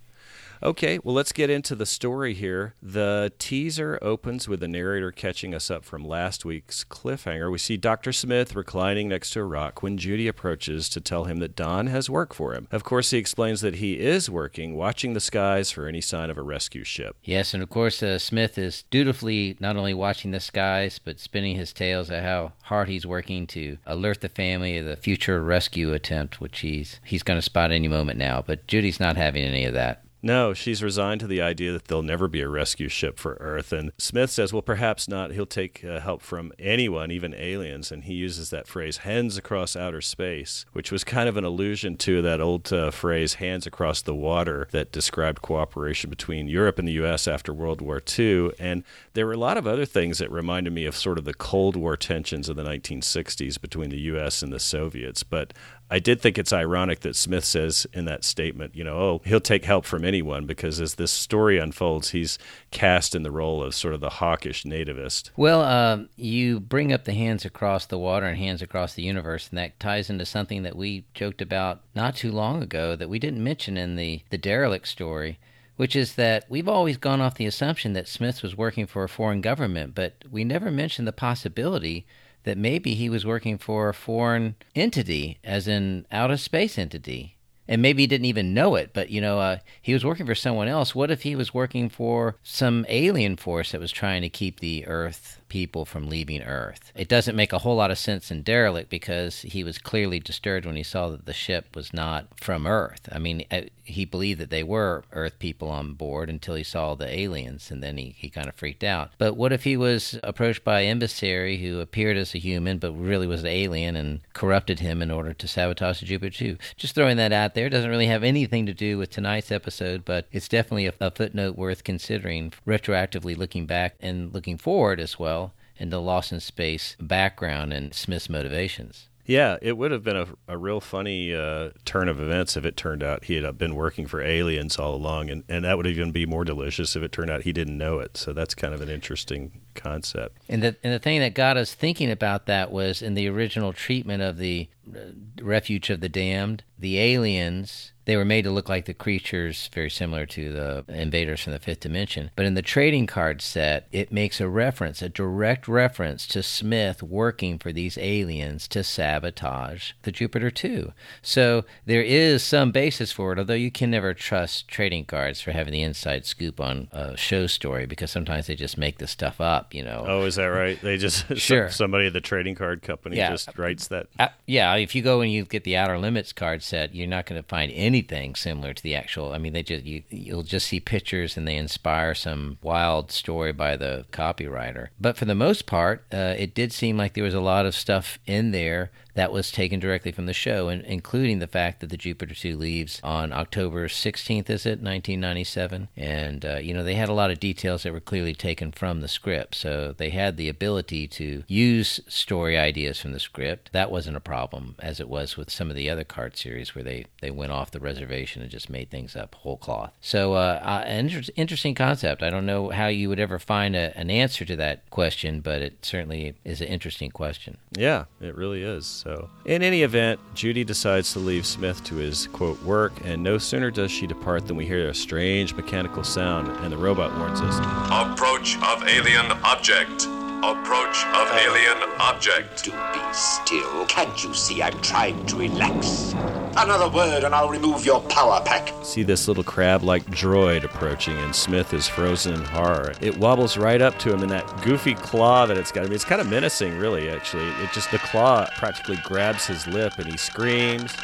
Okay, 0.63 0.99
well, 1.03 1.15
let's 1.15 1.33
get 1.33 1.51
into 1.51 1.75
the 1.75 1.87
story 1.87 2.35
here. 2.35 2.75
The 2.83 3.33
teaser 3.39 3.99
opens 4.01 4.49
with 4.49 4.61
the 4.61 4.69
narrator 4.69 5.13
catching 5.13 5.55
us 5.55 5.71
up 5.71 5.85
from 5.85 6.05
last 6.05 6.45
week's 6.45 6.85
cliffhanger. 6.85 7.51
We 7.51 7.59
see 7.59 7.77
Dr. 7.77 8.13
Smith 8.13 8.55
reclining 8.55 9.09
next 9.09 9.31
to 9.31 9.41
a 9.41 9.45
rock 9.45 9.83
when 9.83 9.99
Judy 9.99 10.29
approaches 10.29 10.89
to 10.91 11.01
tell 11.01 11.25
him 11.25 11.39
that 11.39 11.57
Don 11.57 11.89
has 11.89 12.09
work 12.09 12.35
for 12.35 12.55
him. 12.55 12.69
Of 12.71 12.85
course, 12.85 13.11
he 13.11 13.19
explains 13.19 13.61
that 13.61 13.77
he 13.77 13.99
is 13.99 14.31
working, 14.31 14.75
watching 14.75 15.13
the 15.13 15.21
skies 15.21 15.71
for 15.71 15.87
any 15.87 16.01
sign 16.01 16.31
of 16.31 16.39
a 16.39 16.43
rescue 16.43 16.85
ship. 16.85 17.17
Yes, 17.23 17.55
and 17.55 17.63
of 17.63 17.71
course, 17.71 18.03
uh, 18.03 18.19
Smith 18.19 18.59
is 18.59 18.85
dutifully 18.91 19.57
not 19.61 19.77
only 19.77 19.95
watching 19.95 20.31
the 20.31 20.41
skies, 20.41 20.99
but 20.99 21.21
spinning 21.21 21.57
his 21.57 21.73
tales 21.73 22.11
at 22.11 22.23
how 22.23 22.53
hard 22.65 22.89
he's 22.89 23.07
working 23.07 23.47
to 23.49 23.79
alert 23.87 24.21
the 24.21 24.29
family 24.29 24.79
of 24.79 24.87
the 24.87 24.97
future 24.97 25.43
rescue 25.43 25.93
attempt, 25.93 26.41
which 26.41 26.61
he's 26.61 27.01
he's 27.05 27.23
going 27.23 27.39
to 27.39 27.43
spot 27.43 27.71
any 27.71 27.89
moment 27.89 28.19
now. 28.19 28.43
But 28.47 28.67
Judy's 28.67 29.01
not 29.01 29.17
having 29.17 29.43
any 29.43 29.65
of 29.65 29.75
that. 29.75 30.06
No, 30.27 30.55
she's 30.55 30.83
resigned 30.83 31.21
to 31.21 31.29
the 31.29 31.41
idea 31.41 31.71
that 31.71 31.85
there'll 31.85 32.03
never 32.03 32.27
be 32.27 32.41
a 32.41 32.49
rescue 32.49 32.89
ship 32.89 33.17
for 33.17 33.35
Earth. 33.35 33.73
And 33.73 33.93
Smith 33.97 34.29
says, 34.29 34.53
well, 34.53 34.61
perhaps 34.61 35.07
not. 35.07 35.31
He'll 35.31 35.47
take 35.47 35.85
uh, 35.85 36.01
help 36.01 36.21
from 36.21 36.53
anyone, 36.59 37.13
even 37.13 37.33
aliens. 37.33 37.93
And 37.93 38.03
he 38.03 38.15
uses 38.15 38.51
that 38.51 38.67
phrase, 38.67 38.99
hands 38.99 39.37
across 39.37 39.77
outer 39.77 40.01
space, 40.01 40.67
which 40.73 40.91
was 40.91 41.05
kind 41.05 41.29
of 41.29 41.37
an 41.37 41.45
allusion 41.45 41.97
to 41.99 42.23
that 42.23 42.41
old 42.41 42.73
uh, 42.73 42.91
phrase, 42.91 43.35
hands 43.35 43.69
across 43.69 44.03
the 44.03 44.17
water, 44.17 44.67
that 44.73 44.91
described 44.91 45.43
cooperation 45.43 46.11
between 46.11 46.49
Europe 46.49 46.81
and 46.81 46.89
the 46.89 46.95
U.S. 46.95 47.29
after 47.29 47.55
World 47.55 47.81
War 47.81 48.03
II. 48.19 48.51
And 48.59 48.83
there 49.13 49.27
were 49.27 49.33
a 49.33 49.39
lot 49.39 49.57
of 49.57 49.69
other 49.69 49.85
things 49.85 50.19
that 50.19 50.33
reminded 50.33 50.73
me 50.73 50.87
of 50.87 50.97
sort 50.97 51.19
of 51.19 51.25
the 51.25 51.35
Cold 51.35 51.77
War 51.77 51.97
tensions 51.97 52.49
of 52.49 52.57
the 52.57 52.65
1960s 52.65 53.61
between 53.61 53.91
the 53.91 54.01
U.S. 54.01 54.43
and 54.43 54.53
the 54.53 54.59
Soviets. 54.59 55.23
But 55.23 55.55
I 55.91 56.01
did 56.01 56.21
think 56.21 56.37
it's 56.37 56.53
ironic 56.53 57.01
that 57.01 57.15
Smith 57.15 57.45
says 57.45 57.87
in 57.93 58.07
that 58.07 58.25
statement, 58.25 58.75
you 58.75 58.83
know, 58.83 58.97
oh, 58.99 59.23
he'll 59.25 59.41
take 59.41 59.65
help 59.65 59.85
from 59.85 60.05
anyone 60.05 60.45
because 60.45 60.81
as 60.81 60.97
this 60.97 61.13
story 61.13 61.59
unfolds, 61.59 62.11
he's 62.11 62.39
cast 62.73 63.15
in 63.15 63.23
the 63.23 63.31
role 63.31 63.63
of 63.63 63.75
sort 63.75 63.95
of 63.95 64.01
the 64.01 64.11
hawkish 64.11 64.65
nativist. 64.65 65.31
Well, 65.37 65.63
uh, 65.63 66.05
you 66.17 66.59
bring 66.59 66.93
up 66.93 67.05
the 67.05 67.13
hands 67.13 67.45
across 67.45 67.87
the 67.87 67.99
water 67.99 68.27
and 68.27 68.37
hands 68.37 68.63
across 68.63 68.95
the 68.95 69.03
universe, 69.03 69.49
and 69.49 69.59
that 69.59 69.79
ties 69.79 70.11
into 70.11 70.27
something 70.27 70.65
that 70.65 70.77
we 70.77 71.05
joked 71.15 71.41
about 71.41 71.83
not 71.95 72.17
too 72.17 72.33
long 72.33 72.63
ago 72.63 72.97
that 72.97 73.09
we 73.09 73.21
didn't 73.21 73.45
mention 73.45 73.77
in 73.77 73.97
the, 73.97 74.23
the 74.31 74.39
derelict 74.39 74.89
story 74.89 75.39
which 75.77 75.95
is 75.95 76.15
that 76.15 76.45
we've 76.49 76.69
always 76.69 76.97
gone 76.97 77.21
off 77.21 77.35
the 77.35 77.47
assumption 77.47 77.93
that 77.93 78.09
Smith 78.09 78.43
was 78.43 78.57
working 78.57 78.87
for 78.87 79.05
a 79.05 79.09
foreign 79.09 79.43
government, 79.43 79.95
but 79.95 80.25
we 80.31 80.43
never 80.43 80.71
mentioned 80.71 81.07
the 81.07 81.13
possibility 81.13 82.07
that 82.47 82.57
maybe 82.57 82.95
he 82.95 83.11
was 83.11 83.27
working 83.27 83.59
for 83.59 83.89
a 83.89 83.95
foreign 83.95 84.55
entity, 84.75 85.39
as 85.45 85.67
in 85.69 86.07
outer 86.11 86.37
space 86.37 86.79
entity. 86.79 87.37
And 87.69 87.83
maybe 87.83 88.05
he 88.05 88.07
didn't 88.07 88.27
even 88.27 88.55
know 88.55 88.77
it, 88.77 88.91
but 88.95 89.11
you 89.11 89.21
know, 89.21 89.41
uh, 89.41 89.59
he 89.83 89.93
was 89.93 90.05
working 90.05 90.25
for 90.25 90.37
someone 90.37 90.69
else. 90.69 90.95
What 90.95 91.11
if 91.11 91.23
he 91.23 91.35
was 91.35 91.53
working 91.53 91.89
for 91.89 92.37
some 92.45 92.87
alien 92.89 93.37
force 93.37 93.73
that 93.73 93.81
was 93.81 93.91
trying 93.91 94.23
to 94.23 94.29
keep 94.29 94.61
the 94.61 94.87
Earth 94.87 95.41
people 95.49 95.85
from 95.85 96.09
leaving 96.09 96.43
Earth. 96.43 96.93
It 96.95 97.09
doesn't 97.09 97.37
make 97.37 97.53
a 97.53 97.59
whole 97.59 97.77
lot 97.77 97.91
of 97.91 97.99
sense 97.99 98.31
in 98.31 98.43
Derelict 98.43 98.91
because 98.91 99.41
he 99.43 99.65
was 99.65 99.79
clearly 99.79 100.21
disturbed 100.21 100.67
when 100.67 100.77
he 100.77 100.83
saw 100.83 101.09
that 101.09 101.27
the 101.27 101.33
ship 101.33 101.75
was 101.75 101.93
not 101.93 102.39
from 102.41 102.67
Earth. 102.67 103.09
I 103.11 103.19
mean, 103.19 103.45
uh, 103.51 103.63
he 103.87 104.05
believed 104.05 104.41
that 104.41 104.51
they 104.51 104.63
were 104.63 105.05
Earth 105.13 105.39
people 105.39 105.69
on 105.69 105.95
board 105.95 106.29
until 106.29 106.55
he 106.55 106.63
saw 106.63 106.95
the 106.95 107.09
aliens, 107.09 107.71
and 107.71 107.83
then 107.83 107.97
he, 107.97 108.15
he 108.19 108.29
kind 108.29 108.49
of 108.49 108.55
freaked 108.55 108.85
out. 108.85 109.11
But 109.19 109.37
what 109.37 109.53
if 109.53 109.65
he 109.65 109.77
was 109.77 110.19
approached 110.23 110.65
by 110.65 110.81
an 110.81 110.91
emissary 110.91 111.59
who 111.59 111.81
appeared 111.81 112.17
as 112.17 112.35
a 112.35 112.39
human 112.39 112.79
but 112.79 112.93
really 112.93 113.27
was 113.27 113.43
an 113.43 113.49
alien 113.49 113.97
and 113.97 114.21
corrupted 114.33 114.81
him 114.81 115.03
in 115.03 115.11
order 115.11 115.33
to 115.33 115.49
sabotage 115.49 116.03
Jupiter 116.03 116.37
2? 116.37 116.57
Just 116.77 116.95
throwing 116.95 117.17
that 117.17 117.33
out 117.33 117.55
there 117.55 117.69
doesn't 117.69 117.91
really 117.91 118.07
have 118.07 118.25
anything 118.25 118.67
to 118.67 118.75
do 118.75 118.99
with 118.99 119.11
tonight's 119.11 119.53
episode, 119.53 120.05
but 120.05 120.27
it's 120.33 120.49
definitely 120.49 120.87
a, 120.87 120.95
a 121.01 121.11
footnote 121.11 121.57
worth 121.57 121.85
considering 121.85 122.53
retroactively 122.67 123.37
looking 123.37 123.67
back 123.67 123.95
and 124.01 124.33
looking 124.35 124.59
forward 124.59 125.01
as 125.01 125.19
well 125.19 125.53
the 125.91 126.01
Lost 126.01 126.33
in 126.33 126.41
Space 126.41 126.97
background 127.01 127.73
and 127.73 127.95
Smith's 127.95 128.29
motivations. 128.29 129.09
Yeah, 129.27 129.57
it 129.61 129.77
would 129.77 129.91
have 129.91 130.05
been 130.05 130.17
a, 130.17 130.27
a 130.47 130.57
real 130.57 130.81
funny 130.81 131.35
uh, 131.35 131.71
turn 131.85 132.09
of 132.09 132.21
events 132.21 132.57
if 132.57 132.65
it 132.65 132.77
turned 132.77 133.03
out 133.03 133.25
he 133.25 133.35
had 133.35 133.59
been 133.59 133.75
working 133.75 134.07
for 134.07 134.23
aliens 134.23 134.79
all 134.79 134.95
along, 134.95 135.31
and, 135.31 135.43
and 135.49 135.65
that 135.65 135.77
would 135.77 135.87
even 135.89 136.13
be 136.13 136.27
more 136.27 136.45
delicious 136.45 136.95
if 136.95 137.03
it 137.03 137.11
turned 137.11 137.31
out 137.31 137.43
he 137.43 137.53
didn't 137.53 137.77
know 137.77 137.99
it. 137.99 138.17
So 138.17 138.33
that's 138.33 138.55
kind 138.55 138.73
of 138.73 138.81
an 138.81 138.89
interesting 138.89 139.61
concept. 139.77 140.39
And 140.49 140.63
the 140.63 140.77
and 140.83 140.93
the 140.93 140.99
thing 140.99 141.21
that 141.21 141.35
got 141.35 141.57
us 141.57 141.75
thinking 141.75 142.11
about 142.11 142.47
that 142.47 142.71
was 142.71 143.03
in 143.03 143.15
the 143.15 143.29
original 143.29 143.73
treatment 143.73 144.23
of 144.23 144.39
the 144.39 144.69
uh, 144.95 145.01
refuge 145.41 145.91
of 145.91 146.01
the 146.01 146.09
damned, 146.09 146.65
the 146.79 146.99
aliens 146.99 147.93
they 148.07 148.17
were 148.17 148.25
made 148.25 148.43
to 148.43 148.51
look 148.51 148.69
like 148.69 148.87
the 148.87 148.95
creatures 148.95 149.69
very 149.73 149.91
similar 149.91 150.27
to 150.27 150.53
the 150.53 150.85
invaders 150.89 151.43
from 151.43 151.53
the 151.53 151.59
fifth 151.59 151.81
dimension. 151.81 152.31
But 152.37 152.47
in 152.47 152.55
the 152.55 152.63
trading 152.63 153.07
card 153.07 153.43
set, 153.43 153.89
it 153.91 154.13
makes 154.13 154.41
a 154.41 154.49
reference, 154.49 155.03
a 155.03 155.09
direct 155.09 155.67
reference 155.67 156.27
to 156.29 156.43
Smith 156.43 157.03
working 157.03 157.59
for 157.59 157.73
these 157.73 157.99
aliens 157.99 158.69
to 158.69 158.85
sabotage 158.85 159.93
the 160.03 160.13
Jupiter 160.13 160.53
2. 160.53 160.93
So 161.21 161.65
there 161.85 162.03
is 162.03 162.45
some 162.45 162.71
basis 162.71 163.11
for 163.11 163.33
it, 163.33 163.41
although 163.41 163.55
you 163.55 163.73
can 163.73 163.91
never 163.91 164.15
trust 164.15 164.69
trading 164.69 165.05
cards 165.05 165.41
for 165.41 165.51
having 165.51 165.73
the 165.73 165.83
inside 165.83 166.27
scoop 166.27 166.61
on 166.61 166.89
a 166.93 167.17
show 167.17 167.49
story 167.49 167.87
because 167.87 168.13
sometimes 168.13 168.47
they 168.47 168.55
just 168.55 168.79
make 168.79 168.99
the 168.99 169.09
stuff 169.09 169.41
up, 169.41 169.66
you 169.75 169.83
know. 169.83 170.05
Oh, 170.07 170.25
is 170.25 170.37
that 170.37 170.47
right? 170.47 170.81
They 170.81 170.97
just 170.97 171.37
sure. 171.37 171.71
somebody 171.71 172.07
at 172.07 172.13
the 172.13 172.21
trading 172.21 172.55
card 172.55 172.83
company 172.83 173.17
yeah. 173.17 173.31
just 173.31 173.57
writes 173.57 173.89
that. 173.89 174.09
Uh, 174.19 174.29
yeah, 174.47 174.75
if 174.75 174.95
you 174.95 175.03
go 175.03 175.21
and 175.21 175.31
you 175.33 175.45
get 175.45 175.65
the 175.65 175.77
Outer 175.77 175.99
Limits 175.99 176.33
card 176.33 176.63
set, 176.63 176.95
you're 176.95 177.07
not 177.07 177.27
going 177.27 177.41
to 177.41 177.49
find 177.49 177.73
anything 177.75 178.35
similar 178.35 178.73
to 178.73 178.83
the 178.83 178.95
actual. 178.95 179.33
I 179.33 179.39
mean, 179.39 179.53
they 179.53 179.63
just 179.63 179.85
you 179.85 180.03
you'll 180.11 180.43
just 180.43 180.69
see 180.69 180.81
pictures 180.81 181.37
and 181.37 181.47
they 181.47 181.57
inspire 181.57 182.15
some 182.15 182.59
wild 182.63 183.11
story 183.11 183.53
by 183.53 183.77
the 183.77 184.07
copywriter. 184.13 184.89
But 185.01 185.17
for 185.17 185.25
the 185.25 185.35
most 185.35 185.67
part, 185.67 186.05
uh, 186.13 186.35
it 186.39 186.55
did 186.55 186.73
seem 186.73 186.97
like 186.97 187.15
there 187.15 187.25
was 187.25 187.35
a 187.35 187.41
lot 187.41 187.67
of 187.67 187.75
stuff 187.75 188.19
in 188.27 188.51
there 188.51 188.91
that 189.17 189.33
was 189.33 189.51
taken 189.51 189.81
directly 189.81 190.13
from 190.13 190.27
the 190.27 190.35
show, 190.35 190.69
and 190.69 190.83
including 190.83 191.39
the 191.39 191.47
fact 191.47 191.81
that 191.81 191.89
the 191.89 191.97
Jupiter 191.97 192.35
2 192.35 192.55
leaves 192.57 193.01
on 193.03 193.33
October 193.33 193.89
16th, 193.89 194.51
is 194.51 194.67
it, 194.67 194.83
1997? 194.83 195.89
And, 195.97 196.45
uh, 196.45 196.57
you 196.57 196.75
know, 196.75 196.85
they 196.85 196.95
had 196.95 197.09
a 197.09 197.15
lot 197.15 197.31
of 197.31 197.41
details 197.41 197.83
that 197.83 197.95
were 197.95 198.01
clearly 198.01 198.35
taken 198.35 198.73
from 198.73 199.01
the 199.01 199.09
script. 199.09 199.55
So 199.55 199.95
they 199.97 200.11
had 200.11 200.37
the 200.37 200.51
ability 200.51 201.09
to 201.09 201.45
use 201.49 201.99
story 202.07 202.59
ideas 202.59 203.01
from 203.01 203.13
the 203.13 203.19
script. 203.19 203.73
That 203.73 203.91
wasn't 203.91 204.19
a 204.19 204.21
problem, 204.21 204.75
as 204.81 205.01
it 205.01 205.09
was 205.09 205.39
with 205.39 205.51
some 205.51 205.71
of 205.71 205.77
the 205.77 205.89
other 205.89 206.05
card 206.05 206.37
series 206.37 206.75
where 206.75 206.85
they, 206.85 207.07
they 207.23 207.31
went 207.31 207.53
off 207.53 207.71
the 207.71 207.81
reservation 207.81 208.43
and 208.43 208.51
just 208.51 208.69
made 208.69 208.91
things 208.91 209.17
up 209.17 209.35
whole 209.37 209.57
cloth. 209.57 209.95
So, 210.03 210.35
uh, 210.35 210.61
uh, 210.63 210.85
an 210.87 211.07
inter- 211.07 211.33
interesting 211.37 211.75
concept. 211.75 212.23
I 212.23 212.29
don't 212.29 212.45
know 212.45 212.69
how 212.69 212.89
you 212.89 213.09
would 213.09 213.21
ever 213.21 213.39
find 213.39 213.75
a, 213.75 213.97
an 213.97 214.11
answer 214.11 214.45
to 214.45 214.57
that 214.57 214.89
question, 214.91 215.41
but 215.41 215.63
it 215.63 215.87
certainly 215.87 216.35
is 216.45 216.61
an 216.61 216.69
interesting 216.69 217.11
question. 217.11 217.57
Yeah, 217.73 218.05
it 218.21 218.37
really 218.37 218.63
is. 218.63 219.06
So, 219.07 219.31
in 219.45 219.63
any 219.63 219.83
event, 219.83 220.19
Judy 220.35 220.65
decides 220.65 221.13
to 221.13 221.21
leave 221.21 221.47
Smith 221.47 221.85
to 221.85 221.95
his 221.95 222.27
quote 222.33 222.61
work, 222.65 222.93
and 223.05 223.23
no 223.23 223.39
sooner 223.39 223.71
does 223.71 223.93
she 223.93 224.05
depart 224.05 224.49
than 224.49 224.57
we 224.57 224.67
hear 224.67 224.89
a 224.89 224.95
strange 224.95 225.55
mechanical 225.55 226.03
sound, 226.03 226.49
and 226.65 226.73
the 226.73 226.77
robot 226.77 227.17
warns 227.17 227.41
us 227.41 227.57
Approach 227.89 228.57
of 228.65 228.83
alien 228.89 229.31
object. 229.45 230.09
Approach 230.47 231.05
of 231.07 231.27
uh, 231.27 231.39
alien 231.41 231.91
object. 231.99 232.63
Do 232.63 232.71
be 232.71 233.01
still. 233.13 233.85
Can't 233.87 234.23
you 234.23 234.33
see 234.33 234.63
I'm 234.63 234.81
trying 234.81 235.27
to 235.27 235.35
relax? 235.39 236.13
Another 236.57 236.89
word 236.89 237.25
and 237.25 237.35
I'll 237.35 237.49
remove 237.49 237.85
your 237.85 238.01
power 238.03 238.41
pack. 238.45 238.73
See 238.85 239.03
this 239.03 239.27
little 239.27 239.43
crab 239.43 239.83
like 239.83 240.07
droid 240.07 240.63
approaching, 240.63 241.17
and 241.17 241.35
Smith 241.35 241.75
is 241.75 241.89
frozen 241.89 242.35
in 242.35 242.45
horror. 242.45 242.93
It 243.01 243.19
wobbles 243.19 243.57
right 243.57 243.83
up 243.83 243.99
to 243.99 244.15
him 244.15 244.23
in 244.23 244.29
that 244.29 244.63
goofy 244.63 244.95
claw 244.95 245.47
that 245.47 245.57
it's 245.57 245.73
got. 245.73 245.81
I 245.81 245.87
mean, 245.87 245.95
it's 245.95 246.05
kind 246.05 246.21
of 246.21 246.29
menacing, 246.29 246.79
really, 246.79 247.11
actually. 247.11 247.49
It 247.65 247.73
just, 247.73 247.91
the 247.91 247.99
claw 247.99 248.47
practically 248.57 249.01
grabs 249.03 249.49
his 249.49 249.67
lip 249.67 249.95
and 249.99 250.07
he 250.07 250.17
screams. 250.17 250.95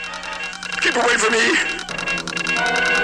Keep 0.81 0.95
away 0.95 1.17
from 1.17 1.33
me! 1.33 3.02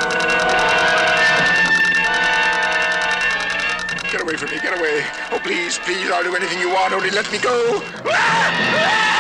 From 4.39 4.51
me, 4.51 4.61
get 4.61 4.79
away. 4.79 5.05
Oh, 5.33 5.41
please, 5.43 5.79
please, 5.79 6.11
I'll 6.11 6.23
do 6.23 6.37
anything 6.37 6.61
you 6.61 6.71
want, 6.71 6.93
only 6.95 7.11
let 7.11 7.31
me 7.33 7.39
go. 7.39 7.83
Ah! 8.05 8.09
Ah! 8.13 9.18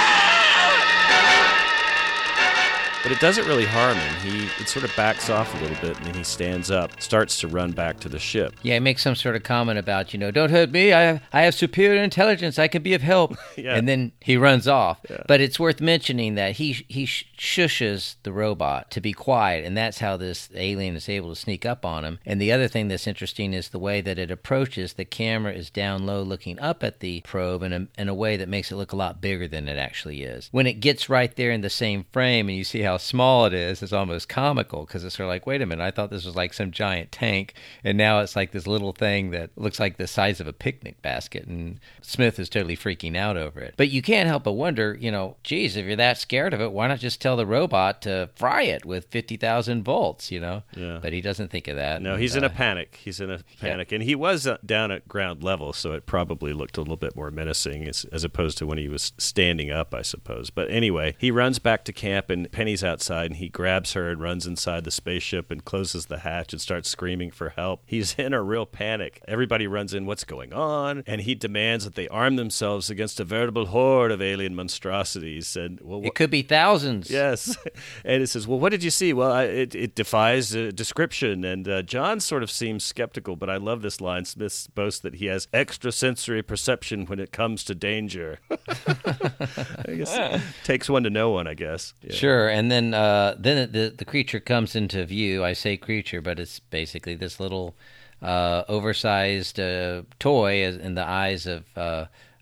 But 3.08 3.16
it 3.16 3.20
doesn't 3.20 3.46
really 3.46 3.64
harm 3.64 3.96
him. 3.96 4.14
He 4.20 4.62
it 4.62 4.68
sort 4.68 4.84
of 4.84 4.94
backs 4.94 5.30
off 5.30 5.54
a 5.54 5.64
little 5.64 5.80
bit 5.80 5.96
and 5.96 6.04
then 6.04 6.12
he 6.12 6.22
stands 6.22 6.70
up, 6.70 7.00
starts 7.00 7.40
to 7.40 7.48
run 7.48 7.72
back 7.72 8.00
to 8.00 8.08
the 8.10 8.18
ship. 8.18 8.52
Yeah, 8.60 8.74
he 8.74 8.80
makes 8.80 9.00
some 9.00 9.14
sort 9.14 9.34
of 9.34 9.44
comment 9.44 9.78
about, 9.78 10.12
you 10.12 10.18
know, 10.18 10.30
don't 10.30 10.50
hurt 10.50 10.70
me. 10.70 10.92
I 10.92 11.00
have, 11.00 11.22
I 11.32 11.40
have 11.40 11.54
superior 11.54 12.02
intelligence. 12.02 12.58
I 12.58 12.68
can 12.68 12.82
be 12.82 12.92
of 12.92 13.00
help. 13.00 13.38
yeah. 13.56 13.76
And 13.76 13.88
then 13.88 14.12
he 14.20 14.36
runs 14.36 14.68
off. 14.68 15.00
Yeah. 15.08 15.22
But 15.26 15.40
it's 15.40 15.58
worth 15.58 15.80
mentioning 15.80 16.34
that 16.34 16.56
he 16.56 16.84
he 16.88 17.06
shushes 17.06 18.16
the 18.24 18.32
robot 18.32 18.90
to 18.90 19.00
be 19.00 19.14
quiet, 19.14 19.64
and 19.64 19.74
that's 19.74 20.00
how 20.00 20.18
this 20.18 20.50
alien 20.54 20.94
is 20.94 21.08
able 21.08 21.30
to 21.30 21.40
sneak 21.40 21.64
up 21.64 21.86
on 21.86 22.04
him. 22.04 22.18
And 22.26 22.38
the 22.38 22.52
other 22.52 22.68
thing 22.68 22.88
that's 22.88 23.06
interesting 23.06 23.54
is 23.54 23.70
the 23.70 23.78
way 23.78 24.02
that 24.02 24.18
it 24.18 24.30
approaches. 24.30 24.92
The 24.92 25.06
camera 25.06 25.54
is 25.54 25.70
down 25.70 26.04
low, 26.04 26.20
looking 26.22 26.60
up 26.60 26.84
at 26.84 27.00
the 27.00 27.22
probe 27.22 27.62
in 27.62 27.72
a, 27.72 27.86
in 27.96 28.10
a 28.10 28.14
way 28.14 28.36
that 28.36 28.50
makes 28.50 28.70
it 28.70 28.76
look 28.76 28.92
a 28.92 28.96
lot 28.96 29.22
bigger 29.22 29.48
than 29.48 29.66
it 29.66 29.78
actually 29.78 30.24
is. 30.24 30.50
When 30.52 30.66
it 30.66 30.80
gets 30.80 31.08
right 31.08 31.34
there 31.34 31.50
in 31.50 31.62
the 31.62 31.70
same 31.70 32.04
frame, 32.12 32.50
and 32.50 32.58
you 32.58 32.64
see 32.64 32.82
how 32.82 32.97
small 32.98 33.46
it 33.46 33.54
is, 33.54 33.82
it's 33.82 33.92
almost 33.92 34.28
comical 34.28 34.84
because 34.84 35.04
it's 35.04 35.16
sort 35.16 35.26
of 35.26 35.30
like, 35.30 35.46
wait 35.46 35.62
a 35.62 35.66
minute, 35.66 35.82
I 35.82 35.90
thought 35.90 36.10
this 36.10 36.24
was 36.24 36.36
like 36.36 36.52
some 36.52 36.70
giant 36.70 37.12
tank, 37.12 37.54
and 37.84 37.96
now 37.96 38.20
it's 38.20 38.36
like 38.36 38.52
this 38.52 38.66
little 38.66 38.92
thing 38.92 39.30
that 39.30 39.50
looks 39.56 39.80
like 39.80 39.96
the 39.96 40.06
size 40.06 40.40
of 40.40 40.46
a 40.46 40.52
picnic 40.52 41.00
basket. 41.02 41.46
And 41.46 41.80
Smith 42.02 42.38
is 42.38 42.48
totally 42.48 42.76
freaking 42.76 43.16
out 43.16 43.36
over 43.36 43.60
it. 43.60 43.74
But 43.76 43.90
you 43.90 44.02
can't 44.02 44.28
help 44.28 44.44
but 44.44 44.52
wonder, 44.52 44.96
you 44.98 45.10
know, 45.10 45.36
geez, 45.42 45.76
if 45.76 45.86
you're 45.86 45.96
that 45.96 46.18
scared 46.18 46.54
of 46.54 46.60
it, 46.60 46.72
why 46.72 46.88
not 46.88 46.98
just 46.98 47.20
tell 47.20 47.36
the 47.36 47.46
robot 47.46 48.02
to 48.02 48.30
fry 48.34 48.62
it 48.62 48.84
with 48.84 49.06
50,000 49.06 49.82
volts, 49.82 50.30
you 50.30 50.40
know? 50.40 50.62
Yeah. 50.76 50.98
But 51.00 51.12
he 51.12 51.20
doesn't 51.20 51.50
think 51.50 51.68
of 51.68 51.76
that. 51.76 52.02
No, 52.02 52.12
and, 52.12 52.22
he's 52.22 52.36
in 52.36 52.44
a 52.44 52.48
uh, 52.48 52.50
panic. 52.50 52.98
He's 53.02 53.20
in 53.20 53.30
a 53.30 53.40
panic. 53.60 53.92
And 53.92 54.02
he 54.02 54.14
was 54.14 54.46
uh, 54.46 54.58
down 54.64 54.90
at 54.90 55.08
ground 55.08 55.42
level, 55.42 55.72
so 55.72 55.92
it 55.92 56.06
probably 56.06 56.52
looked 56.52 56.76
a 56.76 56.80
little 56.80 56.96
bit 56.96 57.16
more 57.16 57.30
menacing 57.30 57.86
as, 57.86 58.04
as 58.12 58.24
opposed 58.24 58.58
to 58.58 58.66
when 58.66 58.78
he 58.78 58.88
was 58.88 59.12
standing 59.18 59.70
up, 59.70 59.94
I 59.94 60.02
suppose. 60.02 60.50
But 60.50 60.70
anyway, 60.70 61.14
he 61.18 61.30
runs 61.30 61.58
back 61.58 61.84
to 61.84 61.92
camp, 61.92 62.30
and 62.30 62.50
Penny's 62.50 62.82
outside 62.88 63.26
and 63.26 63.36
he 63.36 63.48
grabs 63.48 63.92
her 63.92 64.08
and 64.10 64.20
runs 64.20 64.46
inside 64.46 64.82
the 64.84 64.90
spaceship 64.90 65.50
and 65.50 65.64
closes 65.64 66.06
the 66.06 66.18
hatch 66.18 66.52
and 66.52 66.60
starts 66.60 66.88
screaming 66.88 67.30
for 67.30 67.50
help. 67.50 67.82
He's 67.86 68.14
in 68.18 68.32
a 68.32 68.42
real 68.42 68.66
panic. 68.66 69.22
Everybody 69.28 69.66
runs 69.66 69.94
in, 69.94 70.06
what's 70.06 70.24
going 70.24 70.52
on? 70.52 71.04
And 71.06 71.20
he 71.20 71.34
demands 71.34 71.84
that 71.84 71.94
they 71.94 72.08
arm 72.08 72.36
themselves 72.36 72.90
against 72.90 73.20
a 73.20 73.24
veritable 73.24 73.66
horde 73.66 74.10
of 74.10 74.20
alien 74.20 74.54
monstrosities. 74.56 75.56
And 75.56 75.78
well, 75.82 76.00
It 76.02 76.14
could 76.14 76.30
be 76.30 76.42
thousands. 76.42 77.10
Yes. 77.10 77.56
And 78.04 78.22
it 78.22 78.28
says, 78.28 78.46
Well, 78.46 78.58
what 78.58 78.70
did 78.70 78.82
you 78.82 78.90
see? 78.90 79.12
Well, 79.12 79.30
I, 79.32 79.44
it, 79.44 79.74
it 79.74 79.94
defies 79.94 80.54
uh, 80.54 80.70
description. 80.74 81.44
And 81.44 81.68
uh, 81.68 81.82
John 81.82 82.20
sort 82.20 82.42
of 82.42 82.50
seems 82.50 82.84
skeptical, 82.84 83.36
but 83.36 83.50
I 83.50 83.56
love 83.56 83.82
this 83.82 84.00
line. 84.00 84.24
Smith 84.24 84.68
boasts 84.74 85.00
that 85.00 85.16
he 85.16 85.26
has 85.26 85.48
extrasensory 85.52 86.42
perception 86.42 87.06
when 87.06 87.18
it 87.20 87.32
comes 87.32 87.64
to 87.64 87.74
danger. 87.74 88.38
I 88.50 89.94
guess 89.94 90.42
takes 90.64 90.88
one 90.88 91.02
to 91.04 91.10
know 91.10 91.30
one, 91.30 91.46
I 91.46 91.54
guess. 91.54 91.94
Yeah. 92.02 92.14
Sure, 92.14 92.48
and 92.48 92.70
then 92.70 92.77
uh, 92.94 93.34
then 93.38 93.72
the 93.72 93.94
the 93.96 94.04
creature 94.04 94.40
comes 94.40 94.74
into 94.74 95.04
view. 95.04 95.44
I 95.44 95.52
say 95.52 95.76
creature, 95.76 96.20
but 96.20 96.38
it's 96.38 96.60
basically 96.60 97.14
this 97.14 97.40
little 97.40 97.74
uh, 98.22 98.64
oversized 98.68 99.60
uh, 99.60 100.02
toy 100.18 100.64
in 100.64 100.94
the 100.94 101.06
eyes 101.06 101.46
of 101.46 101.64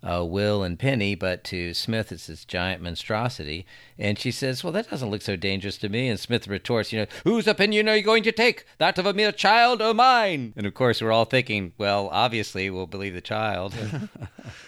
uh, 0.03 0.25
Will 0.25 0.63
and 0.63 0.79
Penny, 0.79 1.15
but 1.15 1.45
to 1.45 1.75
Smith 1.75 2.13
it's 2.13 2.27
this 2.27 2.45
giant 2.45 2.83
monstrosity. 2.83 3.67
And 3.99 4.19
she 4.19 4.31
says, 4.31 4.63
"Well, 4.63 4.73
that 4.73 4.91
doesn't 4.91 5.11
look 5.11 5.23
so 5.23 5.37
dangerous 5.37 5.79
to 5.79 5.89
me." 5.89 6.09
And 6.09 6.19
Smith 6.21 6.49
retorts, 6.49 6.93
"You 6.93 7.01
know, 7.01 7.07
whose 7.25 7.47
opinion 7.47 7.89
are 7.89 7.97
you 7.97 8.03
going 8.03 8.23
to 8.25 8.33
take? 8.33 8.65
That 8.79 8.99
of 8.99 9.07
a 9.07 9.15
mere 9.15 9.33
child 9.33 9.81
or 9.81 9.95
mine?" 9.95 10.53
And 10.57 10.67
of 10.67 10.75
course, 10.75 11.01
we're 11.01 11.13
all 11.13 11.25
thinking, 11.25 11.73
"Well, 11.79 12.09
obviously, 12.13 12.71
we'll 12.71 12.87
believe 12.87 13.15
the 13.15 13.21
child." 13.21 13.75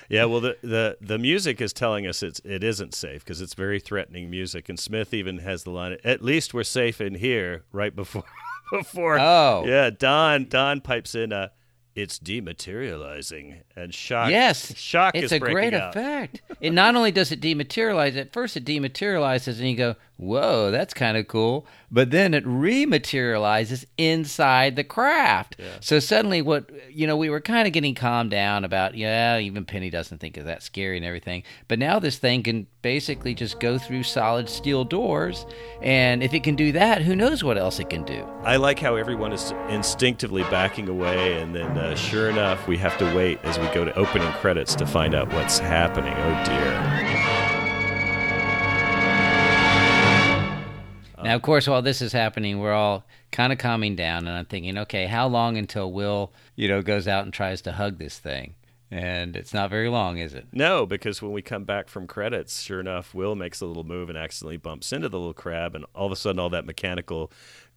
Yeah, 0.08 0.24
well, 0.24 0.40
the, 0.40 0.56
the, 0.62 0.96
the 1.00 1.18
music 1.18 1.60
is 1.60 1.72
telling 1.74 2.06
us 2.06 2.22
it's, 2.22 2.40
it 2.42 2.64
isn't 2.64 2.94
safe 2.94 3.22
because 3.24 3.42
it's 3.42 3.54
very 3.54 3.78
threatening 3.78 4.30
music. 4.30 4.68
And 4.68 4.78
Smith 4.78 5.12
even 5.12 5.38
has 5.38 5.64
the 5.64 5.70
line, 5.70 5.98
At 6.02 6.22
least 6.22 6.54
we're 6.54 6.64
safe 6.64 7.00
in 7.00 7.14
here, 7.16 7.64
right 7.72 7.94
before. 7.94 8.24
before 8.72 9.18
Oh. 9.20 9.64
Yeah, 9.66 9.90
Don, 9.90 10.46
Don 10.48 10.80
pipes 10.80 11.14
in, 11.14 11.32
uh, 11.32 11.48
It's 11.98 12.18
dematerializing. 12.20 13.56
And 13.74 13.92
Shock, 13.92 14.30
Yes, 14.30 14.76
Shock 14.78 15.16
it's 15.16 15.26
is 15.26 15.32
a 15.32 15.40
great 15.40 15.74
out. 15.74 15.90
effect. 15.96 16.42
It 16.60 16.72
not 16.72 16.94
only 16.94 17.10
does 17.10 17.32
it 17.32 17.40
dematerialize. 17.40 18.16
At 18.16 18.32
first, 18.32 18.56
it 18.56 18.64
dematerializes, 18.64 19.58
and 19.58 19.68
you 19.68 19.76
go, 19.76 19.96
"Whoa, 20.18 20.70
that's 20.70 20.92
kind 20.92 21.16
of 21.16 21.26
cool." 21.26 21.66
But 21.90 22.10
then 22.10 22.34
it 22.34 22.44
rematerializes 22.44 23.86
inside 23.96 24.76
the 24.76 24.84
craft. 24.84 25.56
So 25.80 26.00
suddenly, 26.00 26.42
what 26.42 26.70
you 26.90 27.06
know, 27.06 27.16
we 27.16 27.30
were 27.30 27.40
kind 27.40 27.66
of 27.66 27.72
getting 27.72 27.94
calmed 27.94 28.30
down 28.30 28.64
about, 28.64 28.94
yeah, 28.94 29.38
even 29.38 29.64
Penny 29.64 29.88
doesn't 29.88 30.18
think 30.18 30.36
it's 30.36 30.44
that 30.44 30.62
scary 30.62 30.98
and 30.98 31.06
everything. 31.06 31.44
But 31.66 31.78
now 31.78 31.98
this 31.98 32.18
thing 32.18 32.42
can 32.42 32.66
basically 32.82 33.34
just 33.34 33.58
go 33.58 33.78
through 33.78 34.02
solid 34.02 34.48
steel 34.48 34.84
doors, 34.84 35.46
and 35.80 36.22
if 36.22 36.34
it 36.34 36.42
can 36.42 36.56
do 36.56 36.72
that, 36.72 37.00
who 37.02 37.16
knows 37.16 37.42
what 37.42 37.56
else 37.56 37.78
it 37.78 37.88
can 37.88 38.04
do? 38.04 38.26
I 38.42 38.56
like 38.56 38.78
how 38.78 38.96
everyone 38.96 39.32
is 39.32 39.52
instinctively 39.70 40.42
backing 40.44 40.88
away, 40.88 41.40
and 41.40 41.54
then 41.54 41.78
uh, 41.78 41.94
sure 41.94 42.28
enough, 42.28 42.68
we 42.68 42.76
have 42.78 42.98
to 42.98 43.16
wait 43.16 43.38
as 43.44 43.58
we 43.58 43.66
go 43.68 43.84
to 43.84 43.94
opening 43.94 44.30
credits 44.34 44.74
to 44.76 44.86
find 44.86 45.14
out 45.14 45.32
what's 45.32 45.58
happening. 45.58 46.14
Oh 46.14 46.44
dear. 46.44 47.27
Now, 51.22 51.34
of 51.34 51.42
course, 51.42 51.68
while 51.68 51.82
this 51.82 52.00
is 52.00 52.12
happening, 52.12 52.58
we're 52.58 52.72
all 52.72 53.04
kind 53.32 53.52
of 53.52 53.58
calming 53.58 53.96
down, 53.96 54.26
and 54.26 54.36
I'm 54.36 54.44
thinking, 54.44 54.78
okay, 54.78 55.06
how 55.06 55.26
long 55.28 55.56
until 55.56 55.92
Will, 55.92 56.32
you 56.56 56.68
know, 56.68 56.82
goes 56.82 57.08
out 57.08 57.24
and 57.24 57.32
tries 57.32 57.60
to 57.62 57.72
hug 57.72 57.98
this 57.98 58.18
thing? 58.18 58.54
And 58.90 59.36
it's 59.36 59.52
not 59.52 59.68
very 59.68 59.90
long, 59.90 60.16
is 60.16 60.32
it? 60.32 60.46
No, 60.52 60.86
because 60.86 61.20
when 61.20 61.32
we 61.32 61.42
come 61.42 61.64
back 61.64 61.88
from 61.88 62.06
credits, 62.06 62.62
sure 62.62 62.80
enough, 62.80 63.14
Will 63.14 63.34
makes 63.34 63.60
a 63.60 63.66
little 63.66 63.84
move 63.84 64.08
and 64.08 64.16
accidentally 64.16 64.56
bumps 64.56 64.92
into 64.92 65.08
the 65.08 65.18
little 65.18 65.34
crab, 65.34 65.74
and 65.74 65.84
all 65.94 66.06
of 66.06 66.12
a 66.12 66.16
sudden, 66.16 66.38
all 66.38 66.48
that 66.50 66.64
mechanical 66.64 67.30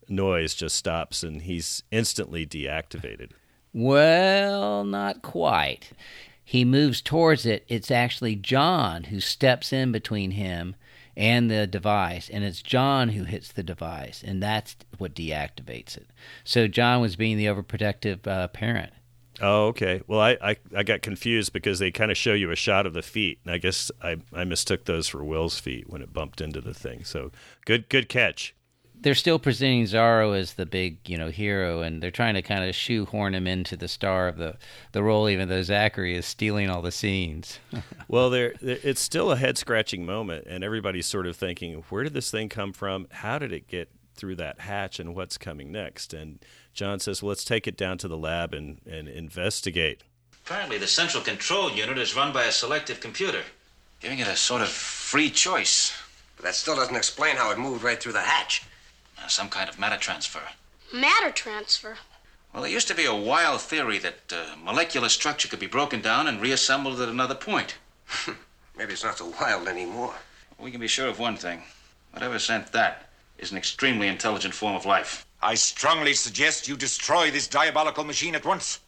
noise 0.07 0.53
just 0.53 0.75
stops, 0.75 1.23
and 1.23 1.41
he's 1.41 1.83
instantly 1.91 2.45
deactivated. 2.45 3.31
Well, 3.73 4.83
not 4.83 5.21
quite. 5.21 5.91
He 6.43 6.65
moves 6.65 7.01
towards 7.01 7.45
it. 7.45 7.63
It's 7.67 7.91
actually 7.91 8.35
John 8.35 9.05
who 9.05 9.19
steps 9.19 9.71
in 9.71 9.91
between 9.91 10.31
him 10.31 10.75
and 11.15 11.49
the 11.49 11.67
device, 11.67 12.29
and 12.29 12.43
it's 12.43 12.61
John 12.61 13.09
who 13.09 13.23
hits 13.23 13.51
the 13.51 13.63
device, 13.63 14.23
and 14.25 14.41
that's 14.41 14.75
what 14.97 15.13
deactivates 15.13 15.97
it. 15.97 16.07
So 16.43 16.67
John 16.67 17.01
was 17.01 17.15
being 17.15 17.37
the 17.37 17.45
overprotective 17.45 18.25
uh, 18.27 18.47
parent. 18.49 18.93
Oh, 19.39 19.67
okay. 19.67 20.01
Well, 20.07 20.19
I, 20.19 20.37
I, 20.41 20.57
I 20.75 20.83
got 20.83 21.01
confused 21.01 21.53
because 21.53 21.79
they 21.79 21.89
kind 21.89 22.11
of 22.11 22.17
show 22.17 22.33
you 22.33 22.51
a 22.51 22.55
shot 22.55 22.85
of 22.85 22.93
the 22.93 23.01
feet, 23.01 23.39
and 23.43 23.53
I 23.53 23.57
guess 23.57 23.91
I, 24.01 24.17
I 24.33 24.43
mistook 24.43 24.85
those 24.85 25.07
for 25.07 25.23
Will's 25.23 25.59
feet 25.59 25.89
when 25.89 26.01
it 26.01 26.13
bumped 26.13 26.41
into 26.41 26.61
the 26.61 26.73
thing. 26.73 27.03
So 27.03 27.31
good 27.65 27.89
good 27.89 28.07
catch. 28.07 28.53
They're 29.01 29.15
still 29.15 29.39
presenting 29.39 29.83
Zorro 29.85 30.37
as 30.37 30.53
the 30.53 30.65
big, 30.65 30.97
you 31.09 31.17
know, 31.17 31.29
hero, 31.29 31.81
and 31.81 32.01
they're 32.01 32.11
trying 32.11 32.35
to 32.35 32.41
kind 32.41 32.63
of 32.63 32.75
shoehorn 32.75 33.33
him 33.35 33.47
into 33.47 33.75
the 33.75 33.87
star 33.87 34.27
of 34.27 34.37
the 34.37 34.57
the 34.91 35.03
role, 35.03 35.27
even 35.27 35.49
though 35.49 35.63
Zachary 35.63 36.15
is 36.15 36.25
stealing 36.25 36.69
all 36.69 36.81
the 36.81 36.91
scenes. 36.91 37.59
Well, 38.07 38.29
there 38.29 38.53
there- 38.61 38.79
it's 38.83 39.01
still 39.01 39.31
a 39.31 39.37
head 39.37 39.57
scratching 39.57 40.05
moment, 40.05 40.45
and 40.47 40.63
everybody's 40.63 41.05
sort 41.07 41.25
of 41.27 41.35
thinking, 41.35 41.83
where 41.89 42.03
did 42.03 42.13
this 42.13 42.29
thing 42.31 42.49
come 42.49 42.73
from? 42.73 43.07
How 43.11 43.39
did 43.39 43.51
it 43.53 43.67
get 43.67 43.89
through 44.15 44.35
that 44.35 44.59
hatch, 44.61 44.99
and 44.99 45.15
what's 45.15 45.37
coming 45.37 45.71
next? 45.71 46.13
And 46.13 46.39
John 46.73 46.99
says, 46.99 47.21
well, 47.23 47.29
let's 47.29 47.43
take 47.45 47.67
it 47.67 47.77
down 47.77 47.97
to 47.99 48.07
the 48.07 48.17
lab 48.17 48.53
and, 48.53 48.79
and 48.89 49.07
investigate. 49.07 50.03
Apparently, 50.45 50.77
the 50.77 50.87
central 50.87 51.23
control 51.23 51.71
unit 51.71 51.97
is 51.97 52.15
run 52.15 52.31
by 52.33 52.43
a 52.43 52.51
selective 52.51 52.99
computer, 52.99 53.41
giving 53.99 54.19
it 54.19 54.27
a 54.27 54.35
sort 54.35 54.61
of 54.61 54.67
free 54.69 55.29
choice. 55.29 55.97
But 56.35 56.45
that 56.45 56.55
still 56.55 56.75
doesn't 56.75 56.95
explain 56.95 57.35
how 57.37 57.51
it 57.51 57.57
moved 57.57 57.83
right 57.83 57.99
through 58.01 58.13
the 58.13 58.21
hatch. 58.21 58.63
Uh, 59.23 59.27
some 59.27 59.49
kind 59.49 59.69
of 59.69 59.77
matter 59.77 59.97
transfer. 59.97 60.41
Matter 60.93 61.31
transfer. 61.31 61.97
Well, 62.53 62.63
there 62.63 62.71
used 62.71 62.87
to 62.87 62.95
be 62.95 63.05
a 63.05 63.15
wild 63.15 63.61
theory 63.61 63.97
that 63.99 64.33
uh, 64.33 64.55
molecular 64.61 65.09
structure 65.09 65.47
could 65.47 65.59
be 65.59 65.67
broken 65.67 66.01
down 66.01 66.27
and 66.27 66.41
reassembled 66.41 66.99
at 66.99 67.09
another 67.09 67.35
point. 67.35 67.75
Maybe 68.77 68.93
it's 68.93 69.03
not 69.03 69.17
so 69.17 69.33
wild 69.39 69.67
anymore. 69.67 70.13
We 70.59 70.71
can 70.71 70.81
be 70.81 70.87
sure 70.87 71.07
of 71.07 71.19
one 71.19 71.37
thing. 71.37 71.63
Whatever 72.11 72.39
sent 72.39 72.71
that 72.71 73.09
is 73.37 73.51
an 73.51 73.57
extremely 73.57 74.07
intelligent 74.07 74.53
form 74.53 74.75
of 74.75 74.85
life. 74.85 75.25
I 75.41 75.55
strongly 75.55 76.13
suggest 76.13 76.67
you 76.67 76.75
destroy 76.75 77.31
this 77.31 77.47
diabolical 77.47 78.03
machine 78.03 78.35
at 78.35 78.45
once. 78.45 78.79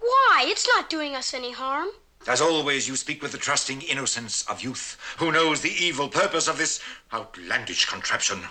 Why? 0.00 0.44
It's 0.46 0.68
not 0.68 0.88
doing 0.88 1.14
us 1.14 1.34
any 1.34 1.52
harm. 1.52 1.88
As 2.26 2.40
always, 2.40 2.88
you 2.88 2.96
speak 2.96 3.22
with 3.22 3.32
the 3.32 3.38
trusting 3.38 3.82
innocence 3.82 4.44
of 4.48 4.62
youth, 4.62 4.96
who 5.18 5.32
knows 5.32 5.60
the 5.60 5.72
evil 5.72 6.08
purpose 6.08 6.48
of 6.48 6.58
this 6.58 6.80
outlandish 7.12 7.86
contraption. 7.86 8.42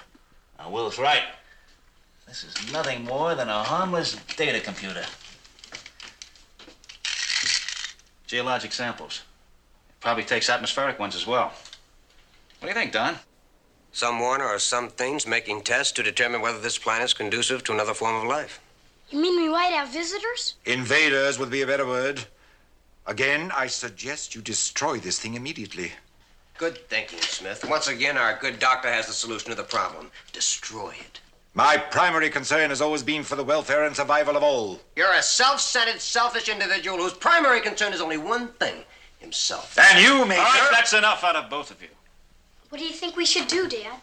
Now, 0.58 0.70
Will's 0.70 1.00
right. 1.00 1.24
This 2.28 2.43
is 2.43 2.72
nothing 2.74 3.06
more 3.06 3.36
than 3.36 3.48
a 3.48 3.63
harmless 3.63 4.15
data 4.36 4.60
computer. 4.60 5.06
Geologic 8.26 8.74
samples. 8.74 9.22
It 9.89 10.00
probably 10.02 10.24
takes 10.24 10.50
atmospheric 10.50 11.00
ones 11.00 11.15
as 11.15 11.26
well. 11.26 11.54
What 12.60 12.63
do 12.63 12.67
you 12.67 12.74
think, 12.74 12.91
Don? 12.91 13.15
Someone 13.91 14.41
or 14.41 14.60
some 14.60 14.89
things 14.89 15.26
making 15.26 15.62
tests 15.62 15.93
to 15.93 16.04
determine 16.04 16.41
whether 16.41 16.60
this 16.60 16.78
planet's 16.78 17.13
conducive 17.13 17.63
to 17.63 17.74
another 17.74 17.93
form 17.93 18.15
of 18.15 18.24
life. 18.24 18.60
You 19.10 19.22
mean 19.22 19.41
we 19.41 19.50
might 19.50 19.72
have 19.72 19.89
visitors? 19.89 20.56
Invaders 20.65 21.39
would 21.39 21.50
be 21.50 21.62
a 21.62 21.67
better 21.67 21.86
word. 21.86 22.26
Again, 23.06 23.52
I 23.56 23.67
suggest 23.67 24.36
you 24.36 24.41
destroy 24.41 24.98
this 24.98 25.17
thing 25.17 25.36
immediately. 25.36 25.93
Good 26.58 26.88
thinking, 26.89 27.20
Smith. 27.22 27.63
Once 27.70 27.88
again, 27.88 28.17
our 28.17 28.38
good 28.39 28.58
doctor 28.58 28.91
has 28.91 29.06
the 29.06 29.13
solution 29.13 29.52
to 29.52 29.56
the 29.56 29.63
problem. 29.63 30.10
Destroy 30.34 30.89
it. 30.89 31.20
My 31.54 31.78
primary 31.78 32.30
concern 32.30 32.70
has 32.70 32.82
always 32.82 33.04
been 33.04 33.24
for 33.24 33.36
the 33.36 33.43
welfare 33.43 33.86
and 33.86 33.96
survival 33.96 34.36
of 34.36 34.43
all. 34.43 34.80
You're 34.96 35.13
a 35.13 35.22
self-centered, 35.22 36.02
selfish 36.02 36.50
individual 36.50 36.98
whose 36.98 37.13
primary 37.13 37.62
concern 37.62 37.93
is 37.93 38.02
only 38.02 38.17
one 38.17 38.50
thing. 38.54 38.84
Himself. 39.20 39.76
And 39.80 40.00
you, 40.00 40.26
Major. 40.28 40.41
All 40.41 40.46
right, 40.46 40.70
that's 40.72 40.93
enough 40.93 41.24
out 41.24 41.36
of 41.36 41.50
both 41.50 41.72
of 41.72 41.82
you. 41.82 41.88
What 42.70 42.78
do 42.78 42.86
you 42.86 42.93
think 42.93 43.15
we 43.15 43.26
should 43.26 43.48
do, 43.48 43.67
Dad? 43.67 44.00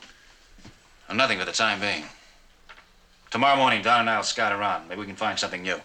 Well, 1.08 1.16
nothing 1.16 1.38
for 1.38 1.44
the 1.44 1.52
time 1.52 1.80
being. 1.80 2.04
Tomorrow 3.30 3.56
morning, 3.56 3.82
Don 3.82 4.00
and 4.00 4.10
I'll 4.10 4.24
scout 4.24 4.52
around. 4.52 4.88
Maybe 4.88 5.00
we 5.00 5.06
can 5.06 5.14
find 5.14 5.38
something 5.38 5.62
new. 5.62 5.80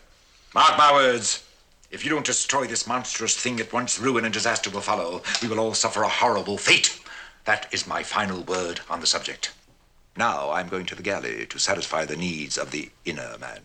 Mark 0.55 0.77
my 0.77 0.91
words. 0.91 1.43
If 1.91 2.03
you 2.03 2.11
don't 2.11 2.25
destroy 2.25 2.67
this 2.67 2.85
monstrous 2.85 3.35
thing 3.35 3.59
at 3.59 3.73
once, 3.73 3.99
ruin 3.99 4.23
and 4.23 4.31
disaster 4.31 4.69
will 4.69 4.81
follow. 4.81 5.23
We 5.41 5.47
will 5.47 5.59
all 5.59 5.73
suffer 5.73 6.03
a 6.03 6.07
horrible 6.07 6.59
fate. 6.59 6.99
That 7.45 7.67
is 7.71 7.87
my 7.87 8.03
final 8.03 8.43
word 8.43 8.81
on 8.91 8.99
the 8.99 9.07
subject. 9.07 9.51
Now 10.15 10.51
I'm 10.51 10.69
going 10.69 10.85
to 10.87 10.95
the 10.95 11.01
galley 11.01 11.47
to 11.47 11.57
satisfy 11.57 12.05
the 12.05 12.15
needs 12.15 12.59
of 12.59 12.69
the 12.69 12.91
inner 13.05 13.37
man. 13.39 13.61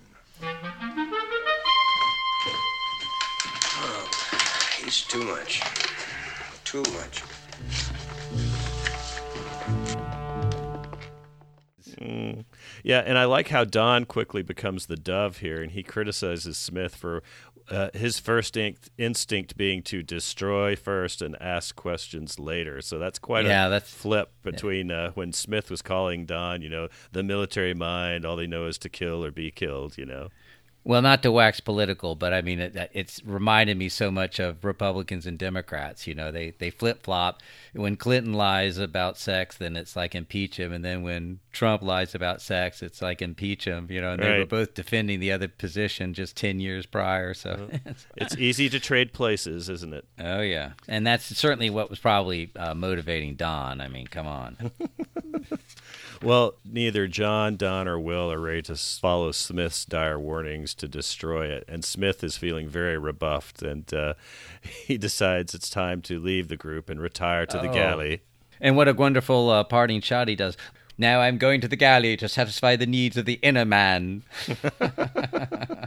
Oh, 3.76 4.10
he's 4.82 5.02
too 5.02 5.24
much. 5.24 5.60
Too 6.64 6.82
much. 6.94 7.22
Mm. 12.00 12.44
Yeah, 12.82 13.00
and 13.00 13.18
I 13.18 13.24
like 13.24 13.48
how 13.48 13.64
Don 13.64 14.04
quickly 14.04 14.42
becomes 14.42 14.86
the 14.86 14.96
dove 14.96 15.38
here, 15.38 15.62
and 15.62 15.72
he 15.72 15.82
criticizes 15.82 16.56
Smith 16.56 16.94
for 16.94 17.22
Uh, 17.70 17.88
his 17.94 18.18
first 18.18 18.56
inct- 18.58 18.90
instinct 18.98 19.56
being 19.56 19.82
to 19.82 20.02
destroy 20.02 20.76
first 20.76 21.22
and 21.22 21.34
ask 21.40 21.74
questions 21.74 22.38
later. 22.38 22.82
So 22.82 22.98
that's 22.98 23.18
quite 23.18 23.46
Yeah, 23.46 23.68
a 23.68 23.70
that's- 23.70 23.90
flip 23.90 24.30
between 24.42 24.90
uh, 24.90 25.12
when 25.12 25.32
Smith 25.32 25.70
was 25.70 25.80
calling 25.80 26.26
Don, 26.26 26.60
you 26.60 26.68
know, 26.68 26.88
the 27.12 27.22
military 27.22 27.72
mind, 27.72 28.26
all 28.26 28.36
they 28.36 28.46
know 28.46 28.66
is 28.66 28.76
to 28.78 28.88
kill 28.90 29.24
or 29.24 29.30
be 29.30 29.50
killed, 29.50 29.96
you 29.96 30.04
know. 30.04 30.28
Well, 30.86 31.00
not 31.00 31.22
to 31.22 31.32
wax 31.32 31.60
political, 31.60 32.14
but 32.14 32.34
I 32.34 32.42
mean, 32.42 32.58
it, 32.60 32.90
it's 32.92 33.24
reminded 33.24 33.78
me 33.78 33.88
so 33.88 34.10
much 34.10 34.38
of 34.38 34.62
Republicans 34.62 35.24
and 35.24 35.38
Democrats. 35.38 36.06
You 36.06 36.14
know, 36.14 36.30
they, 36.30 36.50
they 36.50 36.68
flip 36.68 37.02
flop. 37.02 37.40
When 37.74 37.96
Clinton 37.96 38.32
lies 38.32 38.78
about 38.78 39.18
sex, 39.18 39.56
then 39.56 39.76
it's 39.76 39.96
like 39.96 40.14
impeach 40.14 40.58
him. 40.58 40.72
And 40.72 40.84
then 40.84 41.02
when 41.02 41.40
Trump 41.52 41.82
lies 41.82 42.14
about 42.14 42.40
sex, 42.40 42.82
it's 42.82 43.02
like 43.02 43.20
impeach 43.20 43.64
him. 43.64 43.88
You 43.90 44.00
know, 44.00 44.12
and 44.12 44.22
they 44.22 44.38
were 44.38 44.46
both 44.46 44.74
defending 44.74 45.20
the 45.20 45.32
other 45.32 45.48
position 45.48 46.14
just 46.14 46.36
10 46.36 46.60
years 46.60 46.86
prior. 46.86 47.34
So, 47.34 47.68
It's 48.16 48.36
easy 48.36 48.68
to 48.70 48.80
trade 48.80 49.12
places, 49.12 49.68
isn't 49.68 49.92
it? 49.92 50.06
oh, 50.20 50.40
yeah. 50.40 50.72
And 50.88 51.06
that's 51.06 51.24
certainly 51.36 51.70
what 51.70 51.90
was 51.90 51.98
probably 51.98 52.50
uh, 52.56 52.74
motivating 52.74 53.34
Don. 53.34 53.80
I 53.80 53.88
mean, 53.88 54.06
come 54.06 54.26
on. 54.26 54.70
Well, 56.22 56.54
neither 56.64 57.06
John, 57.06 57.56
Don, 57.56 57.86
or 57.86 57.98
Will 57.98 58.32
are 58.32 58.40
ready 58.40 58.62
to 58.62 58.76
follow 58.76 59.30
Smith's 59.30 59.84
dire 59.84 60.18
warnings 60.18 60.74
to 60.76 60.88
destroy 60.88 61.48
it, 61.48 61.64
and 61.68 61.84
Smith 61.84 62.24
is 62.24 62.38
feeling 62.38 62.66
very 62.66 62.96
rebuffed, 62.96 63.60
and 63.60 63.92
uh, 63.92 64.14
he 64.62 64.96
decides 64.96 65.54
it's 65.54 65.68
time 65.68 66.00
to 66.02 66.18
leave 66.18 66.48
the 66.48 66.56
group 66.56 66.88
and 66.88 66.98
retire 66.98 67.44
to 67.44 67.60
the 67.64 67.70
Oh. 67.70 67.74
galley. 67.74 68.22
And 68.60 68.76
what 68.76 68.88
a 68.88 68.94
wonderful 68.94 69.50
uh, 69.50 69.64
parting 69.64 70.00
shot 70.00 70.28
he 70.28 70.36
does. 70.36 70.56
Now 70.96 71.20
I'm 71.20 71.38
going 71.38 71.60
to 71.60 71.68
the 71.68 71.76
galley 71.76 72.16
to 72.18 72.28
satisfy 72.28 72.76
the 72.76 72.86
needs 72.86 73.16
of 73.16 73.24
the 73.26 73.40
inner 73.42 73.64
man. 73.64 74.22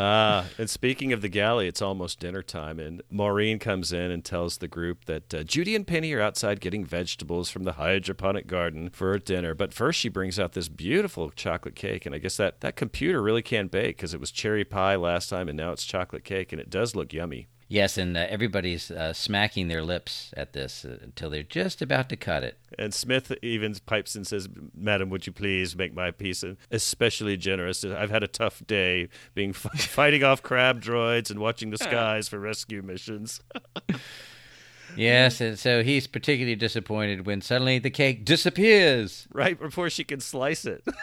Ah, 0.00 0.44
and 0.58 0.68
speaking 0.68 1.12
of 1.12 1.22
the 1.22 1.28
galley, 1.28 1.66
it's 1.66 1.80
almost 1.82 2.20
dinner 2.20 2.42
time, 2.42 2.78
and 2.78 3.02
Maureen 3.10 3.58
comes 3.58 3.92
in 3.92 4.10
and 4.10 4.24
tells 4.24 4.58
the 4.58 4.68
group 4.68 5.06
that 5.06 5.32
uh, 5.34 5.42
Judy 5.42 5.74
and 5.74 5.86
Penny 5.86 6.12
are 6.12 6.20
outside 6.20 6.60
getting 6.60 6.84
vegetables 6.84 7.48
from 7.50 7.64
the 7.64 7.72
hydroponic 7.72 8.46
garden 8.46 8.90
for 8.90 9.18
dinner. 9.18 9.54
But 9.54 9.72
first, 9.72 9.98
she 9.98 10.08
brings 10.08 10.38
out 10.38 10.52
this 10.52 10.68
beautiful 10.68 11.30
chocolate 11.30 11.74
cake, 11.74 12.06
and 12.06 12.14
I 12.14 12.18
guess 12.18 12.36
that 12.36 12.60
that 12.60 12.76
computer 12.76 13.22
really 13.22 13.42
can't 13.42 13.70
bake 13.70 13.96
because 13.96 14.14
it 14.14 14.20
was 14.20 14.30
cherry 14.30 14.64
pie 14.64 14.94
last 14.96 15.30
time, 15.30 15.48
and 15.48 15.56
now 15.56 15.72
it's 15.72 15.84
chocolate 15.84 16.24
cake, 16.24 16.52
and 16.52 16.60
it 16.60 16.70
does 16.70 16.94
look 16.94 17.12
yummy. 17.12 17.48
Yes, 17.70 17.98
and 17.98 18.16
uh, 18.16 18.26
everybody's 18.30 18.90
uh, 18.90 19.12
smacking 19.12 19.68
their 19.68 19.82
lips 19.82 20.32
at 20.34 20.54
this 20.54 20.86
uh, 20.86 20.96
until 21.02 21.28
they're 21.28 21.42
just 21.42 21.82
about 21.82 22.08
to 22.08 22.16
cut 22.16 22.42
it. 22.42 22.58
And 22.78 22.94
Smith 22.94 23.30
even 23.42 23.74
pipes 23.84 24.14
and 24.14 24.26
says, 24.26 24.48
"Madam, 24.74 25.10
would 25.10 25.26
you 25.26 25.32
please 25.32 25.76
make 25.76 25.94
my 25.94 26.10
piece 26.10 26.42
especially 26.70 27.36
generous? 27.36 27.84
I've 27.84 28.10
had 28.10 28.22
a 28.22 28.28
tough 28.28 28.62
day 28.66 29.08
being 29.34 29.52
fighting 29.54 30.24
off 30.24 30.42
crab 30.42 30.82
droids 30.82 31.30
and 31.30 31.40
watching 31.40 31.68
the 31.70 31.78
skies 31.78 32.28
for 32.28 32.38
rescue 32.38 32.80
missions." 32.82 33.40
Yes, 34.96 35.42
and 35.42 35.58
so 35.58 35.82
he's 35.82 36.06
particularly 36.06 36.56
disappointed 36.56 37.26
when 37.26 37.42
suddenly 37.42 37.78
the 37.78 37.90
cake 37.90 38.24
disappears. 38.24 39.28
right 39.32 39.60
before 39.60 39.90
she 39.90 40.02
can 40.02 40.18
slice 40.18 40.64
it. 40.64 40.82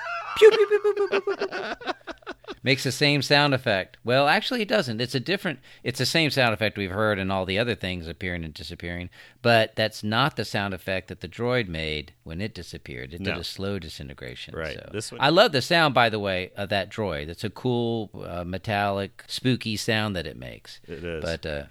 Makes 2.63 2.83
the 2.83 2.91
same 2.91 3.21
sound 3.21 3.53
effect. 3.53 3.97
Well, 4.03 4.27
actually, 4.27 4.61
it 4.61 4.67
doesn't. 4.67 4.99
It's 5.01 5.15
a 5.15 5.19
different. 5.19 5.59
It's 5.83 5.99
the 5.99 6.05
same 6.05 6.29
sound 6.29 6.53
effect 6.53 6.77
we've 6.77 6.91
heard 6.91 7.17
in 7.19 7.31
all 7.31 7.45
the 7.45 7.57
other 7.59 7.75
things 7.75 8.07
appearing 8.07 8.43
and 8.43 8.53
disappearing, 8.53 9.09
but 9.41 9.75
that's 9.75 10.03
not 10.03 10.35
the 10.35 10.45
sound 10.45 10.73
effect 10.73 11.07
that 11.07 11.21
the 11.21 11.27
droid 11.27 11.67
made 11.67 12.13
when 12.23 12.41
it 12.41 12.53
disappeared. 12.53 13.13
It 13.13 13.23
did 13.23 13.37
a 13.37 13.43
slow 13.43 13.79
disintegration. 13.79 14.55
Right. 14.55 14.75
so- 14.75 14.89
This 14.91 15.11
one- 15.11 15.21
I 15.21 15.29
love 15.29 15.51
the 15.51 15.61
sound, 15.61 15.93
by 15.93 16.09
the 16.09 16.19
way, 16.19 16.51
of 16.55 16.69
that 16.69 16.89
droid. 16.91 17.29
It's 17.29 17.43
a 17.43 17.49
cool, 17.49 18.09
uh, 18.27 18.43
metallic, 18.43 19.23
spooky 19.27 19.75
sound 19.77 20.15
that 20.15 20.27
it 20.27 20.37
makes. 20.37 20.79
It 20.87 21.03
is. 21.03 21.23
But 21.23 21.45
uh, 21.45 21.63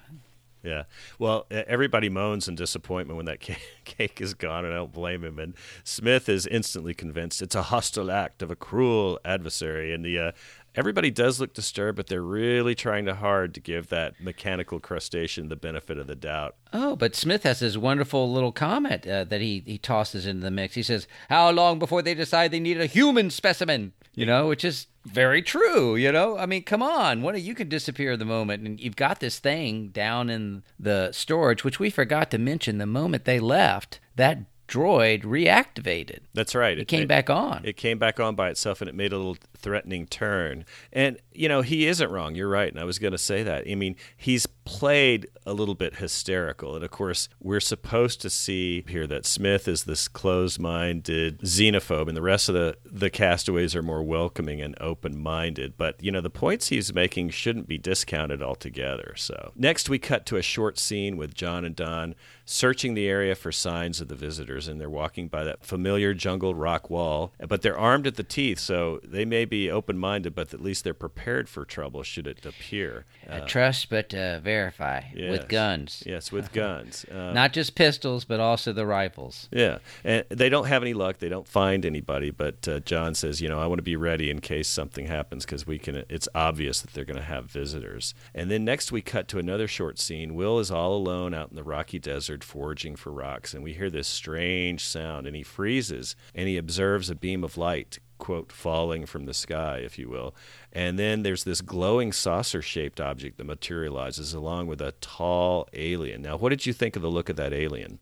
Yeah. 0.63 0.83
Well, 1.19 1.45
everybody 1.51 2.09
moans 2.09 2.47
in 2.47 2.55
disappointment 2.55 3.17
when 3.17 3.27
that 3.27 3.39
cake 3.85 4.19
is 4.19 4.33
gone, 4.33 4.65
and 4.65 4.73
I 4.73 4.77
don't 4.77 4.91
blame 4.91 5.23
him. 5.23 5.37
And 5.37 5.53
Smith 5.83 6.27
is 6.27 6.47
instantly 6.47 6.93
convinced 6.95 7.41
it's 7.43 7.53
a 7.55 7.63
hostile 7.63 8.09
act 8.11 8.41
of 8.41 8.49
a 8.49 8.55
cruel 8.55 9.19
adversary. 9.23 9.93
And 9.93 10.03
the 10.03 10.17
uh, 10.19 10.31
everybody 10.75 11.11
does 11.11 11.39
look 11.39 11.53
disturbed, 11.53 11.95
but 11.95 12.07
they're 12.07 12.21
really 12.21 12.75
trying 12.75 13.05
to 13.05 13.15
hard 13.15 13.53
to 13.53 13.59
give 13.59 13.89
that 13.89 14.19
mechanical 14.19 14.79
crustacean 14.79 15.49
the 15.49 15.55
benefit 15.55 15.97
of 15.97 16.07
the 16.07 16.15
doubt. 16.15 16.55
Oh, 16.73 16.95
but 16.95 17.15
Smith 17.15 17.43
has 17.43 17.59
this 17.59 17.77
wonderful 17.77 18.31
little 18.31 18.51
comment 18.51 19.07
uh, 19.07 19.23
that 19.25 19.41
he, 19.41 19.63
he 19.65 19.77
tosses 19.77 20.25
into 20.25 20.43
the 20.43 20.51
mix. 20.51 20.75
He 20.75 20.83
says, 20.83 21.07
How 21.29 21.49
long 21.51 21.79
before 21.79 22.01
they 22.01 22.13
decide 22.13 22.51
they 22.51 22.59
need 22.59 22.79
a 22.79 22.85
human 22.85 23.29
specimen? 23.29 23.93
You 24.13 24.25
know, 24.25 24.47
which 24.47 24.63
is 24.63 24.87
very 25.05 25.41
true. 25.41 25.95
You 25.95 26.11
know, 26.11 26.37
I 26.37 26.45
mean, 26.45 26.63
come 26.63 26.81
on. 26.81 27.21
What 27.21 27.39
you 27.41 27.53
can 27.53 27.69
disappear 27.69 28.15
the 28.15 28.25
moment, 28.25 28.65
and 28.65 28.79
you've 28.79 28.95
got 28.95 29.19
this 29.19 29.39
thing 29.39 29.89
down 29.89 30.29
in 30.29 30.63
the 30.79 31.11
storage, 31.11 31.63
which 31.63 31.79
we 31.79 31.89
forgot 31.89 32.31
to 32.31 32.37
mention 32.37 32.77
the 32.77 32.85
moment 32.85 33.25
they 33.25 33.39
left, 33.39 33.99
that 34.15 34.39
droid 34.67 35.23
reactivated. 35.23 36.19
That's 36.33 36.55
right. 36.55 36.77
It 36.77 36.87
came 36.87 37.07
back 37.07 37.29
on. 37.29 37.61
It 37.63 37.77
came 37.77 37.97
back 37.97 38.19
on 38.19 38.35
by 38.35 38.49
itself, 38.49 38.81
and 38.81 38.89
it 38.89 38.95
made 38.95 39.13
a 39.13 39.17
little 39.17 39.37
threatening 39.57 40.07
turn. 40.07 40.65
And 40.91 41.17
you 41.35 41.49
know, 41.49 41.61
he 41.61 41.87
isn't 41.87 42.11
wrong. 42.11 42.35
You're 42.35 42.49
right. 42.49 42.71
And 42.71 42.79
I 42.79 42.83
was 42.83 42.99
going 42.99 43.11
to 43.11 43.17
say 43.17 43.43
that. 43.43 43.65
I 43.69 43.75
mean, 43.75 43.95
he's 44.17 44.45
played 44.65 45.27
a 45.45 45.53
little 45.53 45.75
bit 45.75 45.97
hysterical, 45.97 46.75
and 46.75 46.83
of 46.83 46.89
course, 46.89 47.29
we're 47.39 47.59
supposed 47.59 48.19
to 48.21 48.31
see 48.31 48.83
here 48.87 49.05
that 49.05 49.25
Smith 49.25 49.67
is 49.67 49.83
this 49.83 50.07
closed-minded 50.07 51.39
xenophobe, 51.41 52.07
and 52.07 52.17
the 52.17 52.21
rest 52.21 52.49
of 52.49 52.55
the 52.55 52.75
the 52.83 53.11
castaways 53.11 53.75
are 53.75 53.83
more 53.83 54.01
welcoming 54.01 54.61
and 54.61 54.75
open-minded. 54.81 55.77
But 55.77 56.01
you 56.01 56.11
know, 56.11 56.21
the 56.21 56.31
points 56.31 56.69
he's 56.69 56.93
making 56.93 57.29
shouldn't 57.29 57.67
be 57.67 57.77
discounted 57.77 58.41
altogether. 58.41 59.13
So 59.17 59.51
next, 59.55 59.87
we 59.87 59.99
cut 59.99 60.25
to 60.27 60.37
a 60.37 60.41
short 60.41 60.79
scene 60.79 61.15
with 61.15 61.35
John 61.35 61.63
and 61.63 61.75
Don 61.75 62.15
searching 62.43 62.95
the 62.95 63.07
area 63.07 63.35
for 63.35 63.51
signs 63.51 64.01
of 64.01 64.07
the 64.07 64.15
visitors, 64.15 64.67
and 64.67 64.81
they're 64.81 64.89
walking 64.89 65.27
by 65.27 65.43
that 65.43 65.63
familiar 65.63 66.15
jungle 66.15 66.55
rock 66.55 66.89
wall. 66.89 67.33
But 67.47 67.61
they're 67.61 67.77
armed 67.77 68.07
at 68.07 68.15
the 68.15 68.23
teeth, 68.23 68.59
so 68.59 68.99
they 69.03 69.25
may 69.25 69.45
be 69.45 69.69
open-minded, 69.69 70.33
but 70.33 70.53
at 70.55 70.61
least 70.61 70.83
they're 70.83 70.95
prepared 70.95 71.24
for 71.49 71.65
trouble 71.65 72.03
should 72.03 72.27
it 72.27 72.45
appear. 72.45 73.05
Uh, 73.29 73.39
trust 73.41 73.89
but 73.89 74.13
uh, 74.13 74.39
verify 74.39 75.01
Yes. 75.13 75.31
with 75.31 75.47
guns. 75.47 76.03
Yes, 76.05 76.31
with 76.31 76.51
guns. 76.53 77.05
Uh, 77.05 77.31
Not 77.33 77.51
just 77.53 77.75
pistols, 77.75 78.25
but 78.25 78.39
also 78.39 78.71
the 78.73 78.85
rifles. 78.85 79.49
Yeah, 79.51 79.79
and 80.03 80.23
they 80.29 80.49
don't 80.49 80.67
have 80.67 80.83
any 80.83 80.93
luck. 80.93 81.17
They 81.19 81.29
don't 81.29 81.47
find 81.47 81.85
anybody. 81.85 82.31
But 82.31 82.67
uh, 82.67 82.79
John 82.81 83.15
says, 83.15 83.41
you 83.41 83.49
know, 83.49 83.59
I 83.59 83.65
want 83.67 83.79
to 83.79 83.83
be 83.83 83.95
ready 83.95 84.29
in 84.29 84.41
case 84.41 84.67
something 84.67 85.07
happens 85.07 85.45
because 85.45 85.65
we 85.65 85.79
can. 85.79 86.03
It's 86.09 86.27
obvious 86.35 86.81
that 86.81 86.93
they're 86.93 87.05
going 87.05 87.19
to 87.19 87.23
have 87.25 87.45
visitors. 87.45 88.13
And 88.33 88.51
then 88.51 88.63
next 88.65 88.91
we 88.91 89.01
cut 89.01 89.27
to 89.29 89.39
another 89.39 89.67
short 89.67 89.99
scene. 89.99 90.35
Will 90.35 90.59
is 90.59 90.69
all 90.71 90.95
alone 90.95 91.33
out 91.33 91.49
in 91.49 91.55
the 91.55 91.63
rocky 91.63 91.99
desert 91.99 92.43
foraging 92.43 92.95
for 92.95 93.11
rocks, 93.11 93.53
and 93.53 93.63
we 93.63 93.73
hear 93.73 93.89
this 93.89 94.07
strange 94.07 94.83
sound, 94.85 95.25
and 95.27 95.35
he 95.35 95.43
freezes 95.43 96.15
and 96.33 96.47
he 96.47 96.57
observes 96.57 97.09
a 97.09 97.15
beam 97.15 97.43
of 97.43 97.57
light. 97.57 97.99
Quote, 98.17 98.51
falling 98.51 99.05
from 99.05 99.25
the 99.25 99.33
sky, 99.33 99.79
if 99.83 99.99
you 99.99 100.09
will. 100.09 100.33
And 100.71 100.97
then 100.97 101.23
there's 101.23 101.43
this 101.43 101.61
glowing 101.61 102.13
saucer 102.13 102.61
shaped 102.61 103.01
object 103.01 103.37
that 103.37 103.43
materializes 103.43 104.33
along 104.33 104.67
with 104.67 104.81
a 104.81 104.93
tall 105.01 105.67
alien. 105.73 106.21
Now, 106.21 106.37
what 106.37 106.49
did 106.49 106.65
you 106.65 106.73
think 106.73 106.95
of 106.95 107.01
the 107.01 107.11
look 107.11 107.29
of 107.29 107.35
that 107.35 107.53
alien? 107.53 107.99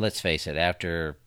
let's 0.00 0.20
face 0.20 0.46
it, 0.46 0.56
after 0.56 1.18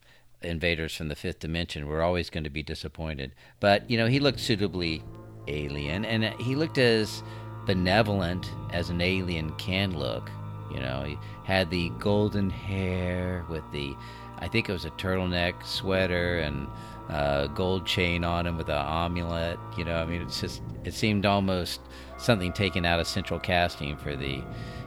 invaders 0.41 0.95
from 0.95 1.07
the 1.07 1.15
fifth 1.15 1.39
dimension, 1.39 1.87
we're 1.87 2.01
always 2.01 2.29
going 2.29 2.43
to 2.43 2.49
be 2.49 2.63
disappointed. 2.63 3.33
But, 3.59 3.89
you 3.89 3.97
know, 3.97 4.07
he 4.07 4.19
looked 4.19 4.39
suitably 4.39 5.03
alien, 5.47 6.03
and 6.05 6.23
he 6.41 6.55
looked 6.55 6.77
as 6.77 7.23
benevolent 7.65 8.51
as 8.71 8.89
an 8.89 8.99
alien 8.99 9.51
can 9.55 9.97
look. 9.97 10.29
You 10.71 10.79
know, 10.79 11.03
he 11.05 11.17
had 11.43 11.69
the 11.69 11.89
golden 11.99 12.49
hair 12.49 13.45
with 13.49 13.63
the, 13.71 13.95
I 14.39 14.47
think 14.47 14.67
it 14.67 14.73
was 14.73 14.85
a 14.85 14.91
turtleneck 14.91 15.63
sweater 15.63 16.39
and 16.39 16.67
uh, 17.09 17.47
gold 17.47 17.85
chain 17.85 18.23
on 18.23 18.47
him 18.47 18.57
with 18.57 18.69
an 18.69 18.75
amulet. 18.75 19.59
You 19.77 19.85
know, 19.85 19.95
I 19.95 20.05
mean, 20.05 20.21
it's 20.21 20.39
just, 20.39 20.61
it 20.83 20.93
seemed 20.93 21.25
almost 21.25 21.81
something 22.17 22.53
taken 22.53 22.85
out 22.85 22.99
of 22.99 23.07
central 23.07 23.39
casting 23.39 23.97
for 23.97 24.15
the 24.15 24.41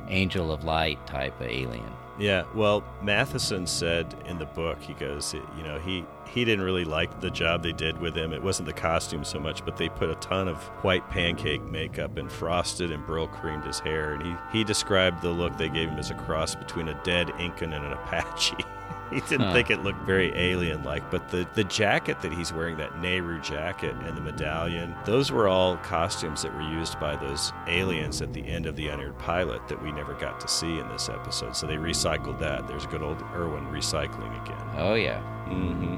angel 0.08 0.52
of 0.52 0.64
light 0.64 1.04
type 1.06 1.38
of 1.40 1.46
alien. 1.46 1.92
Yeah, 2.18 2.44
well, 2.54 2.82
Matheson 3.02 3.66
said 3.66 4.14
in 4.26 4.38
the 4.38 4.46
book, 4.46 4.80
he 4.80 4.94
goes, 4.94 5.34
you 5.34 5.62
know, 5.62 5.78
he 5.78 6.04
he 6.26 6.44
didn't 6.44 6.64
really 6.64 6.84
like 6.84 7.20
the 7.20 7.30
job 7.30 7.62
they 7.62 7.72
did 7.72 7.98
with 7.98 8.16
him. 8.16 8.32
It 8.32 8.42
wasn't 8.42 8.66
the 8.66 8.72
costume 8.72 9.22
so 9.22 9.38
much, 9.38 9.64
but 9.64 9.76
they 9.76 9.88
put 9.90 10.10
a 10.10 10.14
ton 10.16 10.48
of 10.48 10.56
white 10.82 11.08
pancake 11.10 11.62
makeup 11.64 12.16
and 12.16 12.32
frosted 12.32 12.90
and 12.90 13.06
brill 13.06 13.28
creamed 13.28 13.64
his 13.64 13.78
hair, 13.80 14.14
and 14.14 14.22
he 14.22 14.34
he 14.58 14.64
described 14.64 15.20
the 15.20 15.30
look 15.30 15.56
they 15.58 15.68
gave 15.68 15.90
him 15.90 15.98
as 15.98 16.10
a 16.10 16.14
cross 16.14 16.54
between 16.54 16.88
a 16.88 17.00
dead 17.04 17.32
Incan 17.38 17.74
and 17.74 17.84
an 17.84 17.92
Apache. 17.92 18.56
he 19.10 19.20
didn't 19.22 19.46
Huh. 19.46 19.52
think 19.52 19.70
it 19.70 19.82
looked 19.82 20.00
very 20.06 20.32
alien 20.36 20.82
like, 20.84 21.10
but 21.10 21.28
the, 21.30 21.46
the 21.54 21.64
jacket 21.64 22.20
that 22.22 22.32
he's 22.32 22.52
wearing, 22.52 22.76
that 22.78 22.98
Nehru 23.00 23.40
jacket 23.40 23.94
and 24.04 24.16
the 24.16 24.20
medallion, 24.20 24.94
those 25.04 25.30
were 25.30 25.48
all 25.48 25.76
costumes 25.78 26.42
that 26.42 26.52
were 26.54 26.62
used 26.62 26.98
by 27.00 27.16
those 27.16 27.52
aliens 27.68 28.20
at 28.22 28.32
the 28.32 28.46
end 28.46 28.66
of 28.66 28.76
The 28.76 28.88
Unaired 28.88 29.18
Pilot 29.18 29.66
that 29.68 29.82
we 29.82 29.92
never 29.92 30.14
got 30.14 30.40
to 30.40 30.48
see 30.48 30.78
in 30.78 30.88
this 30.88 31.08
episode. 31.08 31.54
So 31.56 31.66
they 31.66 31.76
recycled 31.76 32.38
that. 32.40 32.66
There's 32.66 32.86
good 32.86 33.02
old 33.02 33.22
Irwin 33.34 33.64
recycling 33.66 34.42
again. 34.44 34.66
Oh, 34.76 34.94
yeah. 34.94 35.20
hmm 35.46 35.96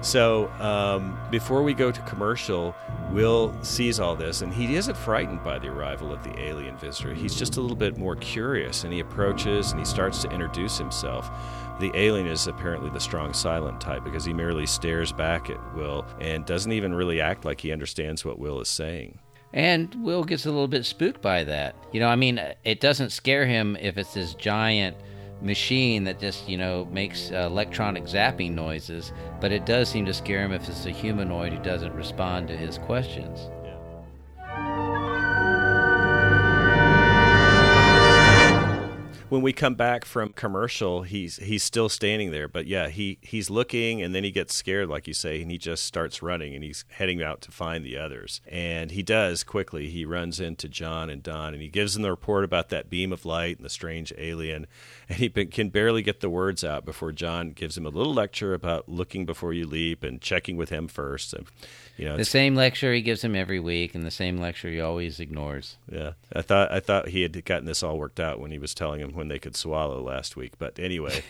So 0.00 0.48
um, 0.60 1.18
before 1.30 1.62
we 1.62 1.74
go 1.74 1.90
to 1.90 2.00
commercial, 2.02 2.74
Will 3.10 3.54
sees 3.62 3.98
all 4.00 4.14
this, 4.14 4.42
and 4.42 4.52
he 4.52 4.76
isn't 4.76 4.96
frightened 4.96 5.42
by 5.42 5.58
the 5.58 5.68
arrival 5.68 6.12
of 6.12 6.22
the 6.22 6.38
alien 6.38 6.76
visitor. 6.76 7.14
He's 7.14 7.34
just 7.34 7.56
a 7.56 7.60
little 7.60 7.76
bit 7.76 7.96
more 7.96 8.14
curious, 8.16 8.84
and 8.84 8.92
he 8.92 9.00
approaches 9.00 9.70
and 9.72 9.80
he 9.80 9.86
starts 9.86 10.20
to 10.22 10.30
introduce 10.30 10.76
himself. 10.78 11.30
The 11.80 11.92
alien 11.94 12.26
is 12.26 12.48
apparently 12.48 12.90
the 12.90 12.98
strong 12.98 13.32
silent 13.32 13.80
type 13.80 14.02
because 14.02 14.24
he 14.24 14.32
merely 14.32 14.66
stares 14.66 15.12
back 15.12 15.48
at 15.48 15.74
Will 15.76 16.04
and 16.20 16.44
doesn't 16.44 16.72
even 16.72 16.92
really 16.92 17.20
act 17.20 17.44
like 17.44 17.60
he 17.60 17.70
understands 17.70 18.24
what 18.24 18.38
Will 18.38 18.60
is 18.60 18.68
saying. 18.68 19.18
And 19.52 19.94
Will 20.04 20.24
gets 20.24 20.44
a 20.44 20.50
little 20.50 20.68
bit 20.68 20.84
spooked 20.84 21.22
by 21.22 21.44
that. 21.44 21.76
You 21.92 22.00
know, 22.00 22.08
I 22.08 22.16
mean, 22.16 22.40
it 22.64 22.80
doesn't 22.80 23.10
scare 23.10 23.46
him 23.46 23.76
if 23.80 23.96
it's 23.96 24.12
this 24.12 24.34
giant 24.34 24.96
machine 25.40 26.04
that 26.04 26.18
just, 26.18 26.48
you 26.48 26.58
know, 26.58 26.86
makes 26.86 27.30
uh, 27.30 27.46
electronic 27.46 28.04
zapping 28.04 28.52
noises, 28.52 29.12
but 29.40 29.52
it 29.52 29.64
does 29.64 29.88
seem 29.88 30.04
to 30.06 30.12
scare 30.12 30.42
him 30.42 30.52
if 30.52 30.68
it's 30.68 30.84
a 30.86 30.90
humanoid 30.90 31.52
who 31.52 31.62
doesn't 31.62 31.94
respond 31.94 32.48
to 32.48 32.56
his 32.56 32.76
questions. 32.78 33.48
When 39.28 39.42
we 39.42 39.52
come 39.52 39.74
back 39.74 40.04
from 40.04 40.32
commercial, 40.32 41.02
he's 41.02 41.36
he's 41.36 41.62
still 41.62 41.88
standing 41.88 42.30
there. 42.30 42.48
But 42.48 42.66
yeah, 42.66 42.88
he 42.88 43.18
he's 43.20 43.50
looking, 43.50 44.02
and 44.02 44.14
then 44.14 44.24
he 44.24 44.30
gets 44.30 44.54
scared, 44.54 44.88
like 44.88 45.06
you 45.06 45.14
say, 45.14 45.42
and 45.42 45.50
he 45.50 45.58
just 45.58 45.84
starts 45.84 46.22
running, 46.22 46.54
and 46.54 46.64
he's 46.64 46.84
heading 46.88 47.22
out 47.22 47.40
to 47.42 47.50
find 47.50 47.84
the 47.84 47.98
others. 47.98 48.40
And 48.48 48.90
he 48.90 49.02
does 49.02 49.44
quickly. 49.44 49.88
He 49.88 50.04
runs 50.04 50.40
into 50.40 50.68
John 50.68 51.10
and 51.10 51.22
Don, 51.22 51.52
and 51.52 51.62
he 51.62 51.68
gives 51.68 51.94
them 51.94 52.02
the 52.02 52.10
report 52.10 52.44
about 52.44 52.70
that 52.70 52.88
beam 52.88 53.12
of 53.12 53.24
light 53.24 53.56
and 53.56 53.64
the 53.64 53.70
strange 53.70 54.12
alien. 54.16 54.66
And 55.08 55.18
he 55.18 55.28
can 55.28 55.70
barely 55.70 56.02
get 56.02 56.20
the 56.20 56.30
words 56.30 56.64
out 56.64 56.84
before 56.84 57.12
John 57.12 57.50
gives 57.50 57.76
him 57.76 57.86
a 57.86 57.90
little 57.90 58.14
lecture 58.14 58.54
about 58.54 58.88
looking 58.88 59.26
before 59.26 59.52
you 59.52 59.66
leap 59.66 60.02
and 60.02 60.20
checking 60.20 60.56
with 60.56 60.70
him 60.70 60.88
first. 60.88 61.32
And, 61.32 61.46
you 61.96 62.06
know, 62.06 62.16
the 62.16 62.24
same 62.24 62.54
lecture 62.54 62.92
he 62.92 63.02
gives 63.02 63.22
him 63.22 63.34
every 63.34 63.60
week, 63.60 63.94
and 63.94 64.04
the 64.04 64.10
same 64.10 64.38
lecture 64.38 64.68
he 64.68 64.80
always 64.80 65.20
ignores. 65.20 65.76
Yeah, 65.90 66.12
I 66.32 66.42
thought 66.42 66.70
I 66.70 66.80
thought 66.80 67.08
he 67.08 67.22
had 67.22 67.44
gotten 67.44 67.66
this 67.66 67.82
all 67.82 67.98
worked 67.98 68.20
out 68.20 68.40
when 68.40 68.50
he 68.50 68.58
was 68.58 68.74
telling 68.74 69.00
him 69.00 69.17
when 69.18 69.28
they 69.28 69.38
could 69.38 69.54
swallow 69.54 70.00
last 70.00 70.36
week. 70.36 70.52
But 70.58 70.78
anyway, 70.78 71.22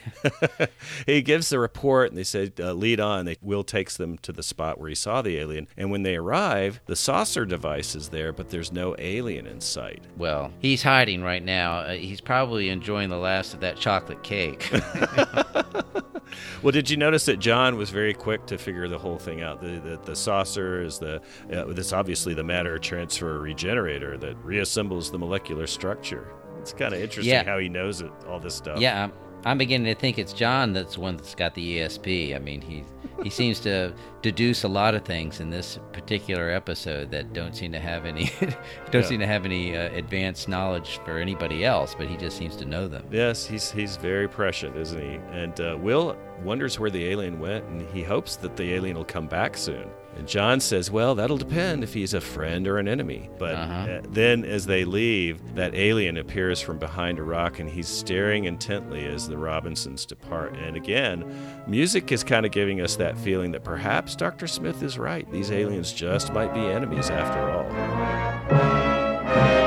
he 1.06 1.22
gives 1.22 1.48
the 1.48 1.58
report, 1.58 2.10
and 2.10 2.18
they 2.18 2.22
say 2.22 2.52
uh, 2.60 2.72
lead 2.74 3.00
on. 3.00 3.24
They 3.24 3.36
Will 3.42 3.64
takes 3.64 3.96
them 3.96 4.18
to 4.18 4.30
the 4.30 4.42
spot 4.42 4.78
where 4.78 4.88
he 4.88 4.94
saw 4.94 5.22
the 5.22 5.38
alien, 5.38 5.66
and 5.76 5.90
when 5.90 6.02
they 6.02 6.16
arrive, 6.16 6.80
the 6.86 6.94
saucer 6.94 7.44
device 7.44 7.96
is 7.96 8.10
there, 8.10 8.32
but 8.32 8.50
there's 8.50 8.70
no 8.70 8.94
alien 8.98 9.46
in 9.46 9.60
sight. 9.60 10.04
Well, 10.16 10.52
he's 10.60 10.82
hiding 10.82 11.22
right 11.22 11.44
now. 11.44 11.78
Uh, 11.78 11.94
he's 11.94 12.20
probably 12.20 12.68
enjoying 12.68 13.08
the 13.08 13.18
last 13.18 13.54
of 13.54 13.60
that 13.60 13.76
chocolate 13.76 14.22
cake. 14.22 14.70
well, 16.62 16.72
did 16.72 16.90
you 16.90 16.96
notice 16.96 17.24
that 17.26 17.38
John 17.38 17.76
was 17.76 17.90
very 17.90 18.14
quick 18.14 18.46
to 18.46 18.58
figure 18.58 18.88
the 18.88 18.98
whole 18.98 19.18
thing 19.18 19.42
out? 19.42 19.60
The 19.60 19.80
the, 19.80 20.00
the 20.04 20.16
saucer 20.16 20.82
is 20.82 20.98
the 20.98 21.22
uh, 21.52 21.64
this 21.64 21.92
obviously 21.92 22.34
the 22.34 22.44
matter 22.44 22.78
transfer 22.78 23.38
regenerator 23.38 24.18
that 24.18 24.36
reassembles 24.44 25.10
the 25.10 25.18
molecular 25.18 25.66
structure. 25.66 26.28
It's 26.70 26.78
kind 26.78 26.94
of 26.94 27.00
interesting 27.00 27.32
Yeah. 27.34 27.44
how 27.44 27.58
he 27.58 27.68
knows 27.68 28.00
it, 28.00 28.10
all 28.28 28.38
this 28.40 28.54
stuff. 28.54 28.78
Yeah, 28.80 29.04
I'm, 29.04 29.12
I'm 29.44 29.58
beginning 29.58 29.92
to 29.94 29.98
think 30.00 30.18
it's 30.18 30.32
John 30.32 30.72
that's 30.72 30.94
the 30.94 31.00
one 31.00 31.16
that's 31.16 31.34
got 31.34 31.54
the 31.54 31.78
ESP. 31.78 32.34
I 32.34 32.38
mean, 32.38 32.60
he 32.60 32.84
he 33.22 33.30
seems 33.30 33.58
to 33.60 33.92
deduce 34.22 34.62
a 34.64 34.68
lot 34.68 34.94
of 34.94 35.04
things 35.04 35.40
in 35.40 35.50
this 35.50 35.78
particular 35.92 36.50
episode 36.50 37.10
that 37.10 37.32
don't 37.32 37.54
seem 37.56 37.72
to 37.72 37.80
have 37.80 38.04
any 38.04 38.30
don't 38.90 39.02
Yeah. 39.02 39.02
seem 39.02 39.20
to 39.20 39.26
have 39.26 39.44
any 39.44 39.76
uh, 39.76 39.90
advanced 39.94 40.48
knowledge 40.48 41.00
for 41.04 41.18
anybody 41.18 41.64
else, 41.64 41.94
but 41.96 42.06
he 42.08 42.16
just 42.16 42.36
seems 42.36 42.54
to 42.56 42.64
know 42.64 42.86
them. 42.88 43.04
Yes, 43.10 43.46
he's 43.46 43.70
he's 43.70 43.96
very 43.96 44.28
prescient, 44.28 44.76
isn't 44.76 45.00
he? 45.00 45.18
And 45.32 45.60
uh, 45.60 45.76
Will 45.80 46.16
wonders 46.44 46.78
where 46.78 46.90
the 46.90 47.04
alien 47.06 47.38
went, 47.40 47.64
and 47.66 47.82
he 47.90 48.02
hopes 48.02 48.36
that 48.36 48.56
the 48.56 48.72
alien 48.74 48.96
will 48.96 49.04
come 49.04 49.26
back 49.26 49.56
soon. 49.56 49.88
And 50.18 50.26
John 50.26 50.60
says, 50.60 50.90
"Well, 50.90 51.14
that'll 51.14 51.38
depend 51.38 51.84
if 51.84 51.94
he's 51.94 52.12
a 52.12 52.20
friend 52.20 52.66
or 52.66 52.78
an 52.78 52.88
enemy." 52.88 53.30
But 53.38 53.54
uh, 53.54 54.00
then, 54.10 54.44
as 54.44 54.66
they 54.66 54.84
leave, 54.84 55.54
that 55.54 55.74
alien 55.74 56.16
appears 56.16 56.60
from 56.60 56.78
behind 56.78 57.18
a 57.18 57.22
rock, 57.22 57.60
and 57.60 57.70
he's 57.70 57.88
staring 57.88 58.44
intently 58.44 59.06
as 59.06 59.28
the 59.28 59.38
Robinsons 59.38 60.04
depart. 60.04 60.56
And 60.56 60.76
again, 60.76 61.24
music 61.66 62.10
is 62.10 62.24
kind 62.24 62.44
of 62.44 62.52
giving 62.52 62.80
us 62.80 62.96
that 62.96 63.16
feeling 63.16 63.52
that 63.52 63.64
perhaps 63.64 64.16
Doctor 64.16 64.48
Smith 64.48 64.82
is 64.82 64.98
right. 64.98 65.30
These 65.30 65.52
aliens 65.52 65.92
just 65.92 66.32
might 66.32 66.52
be 66.52 66.60
enemies 66.60 67.10
after 67.10 67.50
all. 67.50 69.57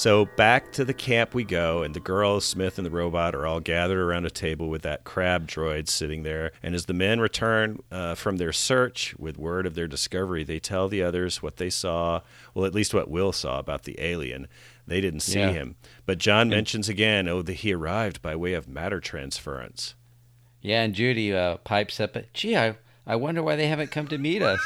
So 0.00 0.24
back 0.24 0.72
to 0.72 0.84
the 0.86 0.94
camp 0.94 1.34
we 1.34 1.44
go, 1.44 1.82
and 1.82 1.94
the 1.94 2.00
girl, 2.00 2.40
Smith, 2.40 2.78
and 2.78 2.86
the 2.86 2.90
robot 2.90 3.34
are 3.34 3.46
all 3.46 3.60
gathered 3.60 3.98
around 3.98 4.24
a 4.24 4.30
table 4.30 4.70
with 4.70 4.80
that 4.80 5.04
crab 5.04 5.46
droid 5.46 5.90
sitting 5.90 6.22
there. 6.22 6.52
And 6.62 6.74
as 6.74 6.86
the 6.86 6.94
men 6.94 7.20
return 7.20 7.80
uh, 7.92 8.14
from 8.14 8.38
their 8.38 8.50
search 8.50 9.14
with 9.18 9.36
word 9.36 9.66
of 9.66 9.74
their 9.74 9.86
discovery, 9.86 10.42
they 10.42 10.58
tell 10.58 10.88
the 10.88 11.02
others 11.02 11.42
what 11.42 11.58
they 11.58 11.68
saw, 11.68 12.22
well, 12.54 12.64
at 12.64 12.72
least 12.72 12.94
what 12.94 13.10
Will 13.10 13.30
saw 13.30 13.58
about 13.58 13.82
the 13.82 14.00
alien. 14.00 14.48
They 14.86 15.02
didn't 15.02 15.20
see 15.20 15.40
Yeah. 15.40 15.52
him. 15.52 15.76
But 16.06 16.16
John 16.16 16.48
mentions 16.48 16.88
again, 16.88 17.28
oh, 17.28 17.42
that 17.42 17.52
he 17.56 17.74
arrived 17.74 18.22
by 18.22 18.34
way 18.36 18.54
of 18.54 18.66
matter 18.66 19.00
transference. 19.00 19.96
Yeah, 20.62 20.80
and 20.80 20.94
Judy 20.94 21.34
uh, 21.34 21.58
pipes 21.58 22.00
up, 22.00 22.16
"Gee, 22.32 22.56
I 22.56 22.76
I 23.06 23.16
wonder 23.16 23.42
why 23.42 23.56
they 23.56 23.66
haven't 23.66 23.90
come 23.90 24.08
to 24.08 24.16
meet 24.16 24.40
us." 24.40 24.60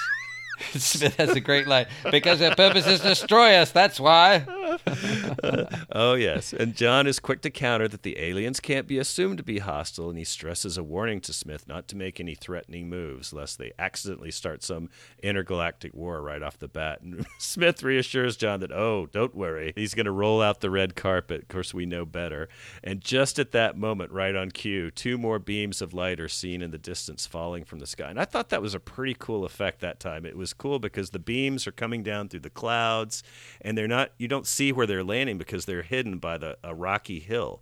Smith 0.75 1.17
has 1.17 1.31
a 1.31 1.41
great 1.41 1.67
line 1.67 1.87
because 2.11 2.39
their 2.39 2.55
purpose 2.55 2.87
is 2.87 3.01
to 3.01 3.09
destroy 3.09 3.55
us. 3.57 3.71
That's 3.71 3.99
why. 3.99 4.45
oh, 5.93 6.15
yes. 6.15 6.53
And 6.53 6.75
John 6.75 7.07
is 7.07 7.19
quick 7.19 7.43
to 7.43 7.51
counter 7.51 7.89
that 7.89 8.03
the 8.03 8.19
aliens 8.19 8.61
can't 8.61 8.87
be 8.87 8.99
assumed 8.99 9.39
to 9.39 9.45
be 9.45 9.59
hostile, 9.59 10.09
and 10.09 10.19
he 10.19 10.25
stresses 10.25 10.77
a 10.77 10.83
warning 10.83 11.21
to 11.23 11.33
Smith 11.33 11.67
not 11.69 11.89
to 11.89 11.97
make 11.97 12.21
any 12.21 12.35
threatening 12.35 12.89
moves, 12.89 13.33
lest 13.33 13.59
they 13.59 13.73
accidentally 13.79 14.31
start 14.31 14.63
some 14.63 14.89
intergalactic 15.23 15.95
war 15.95 16.23
right 16.23 16.43
off 16.43 16.59
the 16.59 16.69
bat. 16.69 17.01
And 17.03 17.27
Smith 17.39 17.83
reassures 17.83 18.37
John 18.37 18.61
that, 18.61 18.73
oh, 18.73 19.07
don't 19.13 19.35
worry, 19.35 19.73
he's 19.77 19.95
going 19.95 20.07
to 20.07 20.13
roll 20.13 20.43
out 20.43 20.61
the 20.61 20.71
red 20.71 20.95
carpet. 20.95 21.43
Of 21.43 21.49
course, 21.49 21.75
we 21.75 21.87
know 21.87 22.05
better. 22.05 22.49
And 22.83 23.01
just 23.01 23.39
at 23.39 23.53
that 23.53 23.77
moment, 23.77 24.13
right 24.13 24.35
on 24.35 24.51
cue, 24.51 24.91
two 24.91 25.19
more 25.19 25.39
beams 25.39 25.83
of 25.83 25.95
light 25.95 26.21
are 26.21 26.29
seen 26.29 26.63
in 26.63 26.71
the 26.71 26.79
distance 26.79 27.27
falling 27.27 27.65
from 27.65 27.79
the 27.79 27.87
sky. 27.87 28.11
And 28.11 28.21
I 28.21 28.25
thought 28.25 28.49
that 28.51 28.63
was 28.63 28.75
a 28.75 28.81
pretty 28.81 29.17
cool 29.19 29.45
effect 29.45 29.81
that 29.81 30.01
time. 30.01 30.25
It 30.27 30.37
was 30.37 30.44
cool 30.53 30.79
because 30.79 31.11
the 31.11 31.19
beams 31.19 31.67
are 31.67 31.73
coming 31.73 32.03
down 32.03 32.29
through 32.29 32.41
the 32.41 32.51
clouds, 32.51 33.23
and 33.61 33.79
they're 33.79 33.89
not, 33.89 34.11
you 34.19 34.29
don't 34.29 34.47
see 34.47 34.73
where 34.73 34.87
they're 34.87 35.05
landing 35.05 35.39
because 35.39 35.65
they're 35.65 35.83
hidden 35.83 36.19
by 36.19 36.39
the 36.39 36.59
a 36.63 36.75
rocky 36.75 37.21
hill. 37.21 37.61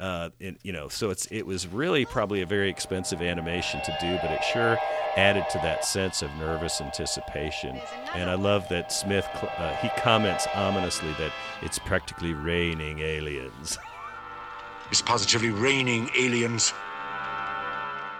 Uh, 0.00 0.30
and, 0.40 0.58
you 0.64 0.72
know, 0.72 0.88
so 0.88 1.10
it's 1.10 1.26
it 1.30 1.46
was 1.46 1.68
really 1.68 2.04
probably 2.04 2.42
a 2.42 2.46
very 2.46 2.68
expensive 2.68 3.22
animation 3.22 3.80
to 3.82 3.96
do, 4.00 4.18
but 4.20 4.30
it 4.30 4.42
sure 4.42 4.76
added 5.16 5.48
to 5.48 5.58
that 5.58 5.84
sense 5.84 6.20
of 6.20 6.30
nervous 6.36 6.80
anticipation. 6.80 7.80
And 8.14 8.28
I 8.28 8.34
love 8.34 8.68
that 8.70 8.90
Smith 8.90 9.28
uh, 9.56 9.76
he 9.76 9.88
comments 9.96 10.48
ominously 10.54 11.12
that 11.18 11.32
it's 11.62 11.78
practically 11.78 12.34
raining 12.34 12.98
aliens. 12.98 13.78
It's 14.90 15.00
positively 15.00 15.50
raining 15.50 16.10
aliens. 16.18 16.72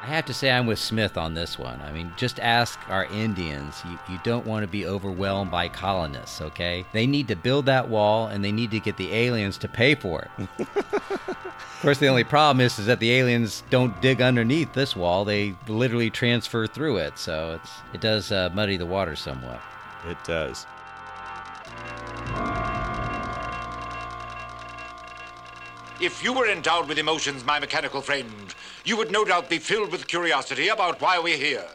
I 0.04 0.08
have 0.08 0.26
to 0.26 0.34
say 0.34 0.50
I'm 0.50 0.66
with 0.66 0.78
Smith 0.78 1.16
on 1.16 1.32
this 1.32 1.58
one. 1.58 1.80
I 1.80 1.90
mean, 1.90 2.12
just 2.18 2.38
ask 2.38 2.78
our 2.90 3.06
Indians. 3.06 3.80
You, 3.88 3.98
you 4.10 4.20
don't 4.22 4.44
want 4.44 4.62
to 4.62 4.66
be 4.66 4.86
overwhelmed 4.86 5.50
by 5.50 5.70
colonists, 5.70 6.42
okay? 6.42 6.84
They 6.92 7.06
need 7.06 7.26
to 7.28 7.36
build 7.36 7.64
that 7.66 7.88
wall 7.88 8.26
and 8.26 8.44
they 8.44 8.52
need 8.52 8.70
to 8.72 8.80
get 8.80 8.98
the 8.98 9.14
aliens 9.14 9.56
to 9.58 9.68
pay 9.68 9.94
for 9.94 10.28
it. 10.38 10.48
of 10.76 11.78
course, 11.80 11.96
the 12.00 12.08
only 12.08 12.22
problem 12.22 12.60
is, 12.60 12.78
is 12.78 12.84
that 12.84 13.00
the 13.00 13.12
aliens 13.12 13.62
don't 13.70 13.98
dig 14.02 14.20
underneath 14.20 14.74
this 14.74 14.94
wall. 14.94 15.24
They 15.24 15.56
literally 15.68 16.10
transfer 16.10 16.66
through 16.66 16.98
it. 16.98 17.18
So 17.18 17.54
it's, 17.54 17.72
it 17.94 18.02
does 18.02 18.30
uh, 18.30 18.50
muddy 18.52 18.76
the 18.76 18.84
water 18.84 19.16
somewhat. 19.16 19.62
It 20.06 20.18
does. 20.22 20.66
If 26.00 26.24
you 26.24 26.32
were 26.32 26.48
endowed 26.48 26.88
with 26.88 26.98
emotions, 26.98 27.44
my 27.44 27.60
mechanical 27.60 28.00
friend, 28.00 28.52
you 28.84 28.96
would 28.96 29.12
no 29.12 29.24
doubt 29.24 29.48
be 29.48 29.58
filled 29.58 29.92
with 29.92 30.08
curiosity 30.08 30.68
about 30.68 31.00
why 31.00 31.20
we're 31.20 31.36
here. 31.36 31.68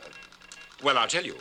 Well, 0.84 0.97
I'll 0.97 1.08
tell 1.08 1.23
you. 1.23 1.38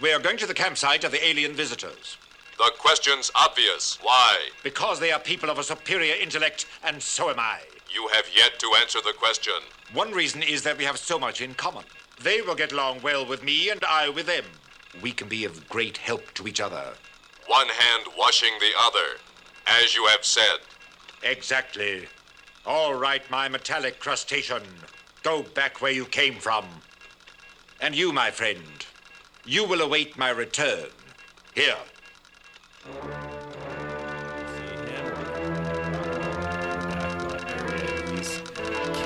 We 0.00 0.12
are 0.12 0.20
going 0.20 0.36
to 0.38 0.46
the 0.46 0.54
campsite 0.54 1.02
of 1.02 1.10
the 1.10 1.26
alien 1.26 1.54
visitors. 1.54 2.18
The 2.56 2.70
question's 2.78 3.32
obvious. 3.34 3.98
Why? 4.00 4.50
Because 4.62 5.00
they 5.00 5.10
are 5.10 5.18
people 5.18 5.50
of 5.50 5.58
a 5.58 5.64
superior 5.64 6.14
intellect, 6.14 6.66
and 6.84 7.02
so 7.02 7.30
am 7.30 7.40
I. 7.40 7.58
You 7.92 8.08
have 8.14 8.26
yet 8.34 8.60
to 8.60 8.74
answer 8.80 9.00
the 9.04 9.12
question. 9.18 9.54
One 9.92 10.12
reason 10.12 10.42
is 10.42 10.62
that 10.62 10.78
we 10.78 10.84
have 10.84 10.98
so 10.98 11.18
much 11.18 11.40
in 11.40 11.54
common. 11.54 11.84
They 12.22 12.42
will 12.42 12.54
get 12.54 12.72
along 12.72 13.02
well 13.02 13.26
with 13.26 13.42
me, 13.42 13.70
and 13.70 13.82
I 13.84 14.08
with 14.08 14.26
them. 14.26 14.44
We 15.02 15.10
can 15.10 15.28
be 15.28 15.44
of 15.44 15.68
great 15.68 15.96
help 15.96 16.32
to 16.34 16.46
each 16.46 16.60
other. 16.60 16.94
One 17.48 17.68
hand 17.68 18.04
washing 18.16 18.52
the 18.60 18.70
other, 18.78 19.18
as 19.66 19.96
you 19.96 20.06
have 20.06 20.24
said. 20.24 20.60
Exactly. 21.22 22.06
All 22.66 22.94
right, 22.94 23.28
my 23.30 23.48
metallic 23.48 24.00
crustacean. 24.00 24.62
Go 25.22 25.42
back 25.42 25.80
where 25.80 25.92
you 25.92 26.04
came 26.04 26.34
from. 26.34 26.66
And 27.80 27.94
you, 27.94 28.12
my 28.12 28.30
friend, 28.30 28.86
you 29.44 29.66
will 29.66 29.80
await 29.80 30.18
my 30.18 30.30
return. 30.30 30.88
Here. 31.54 31.76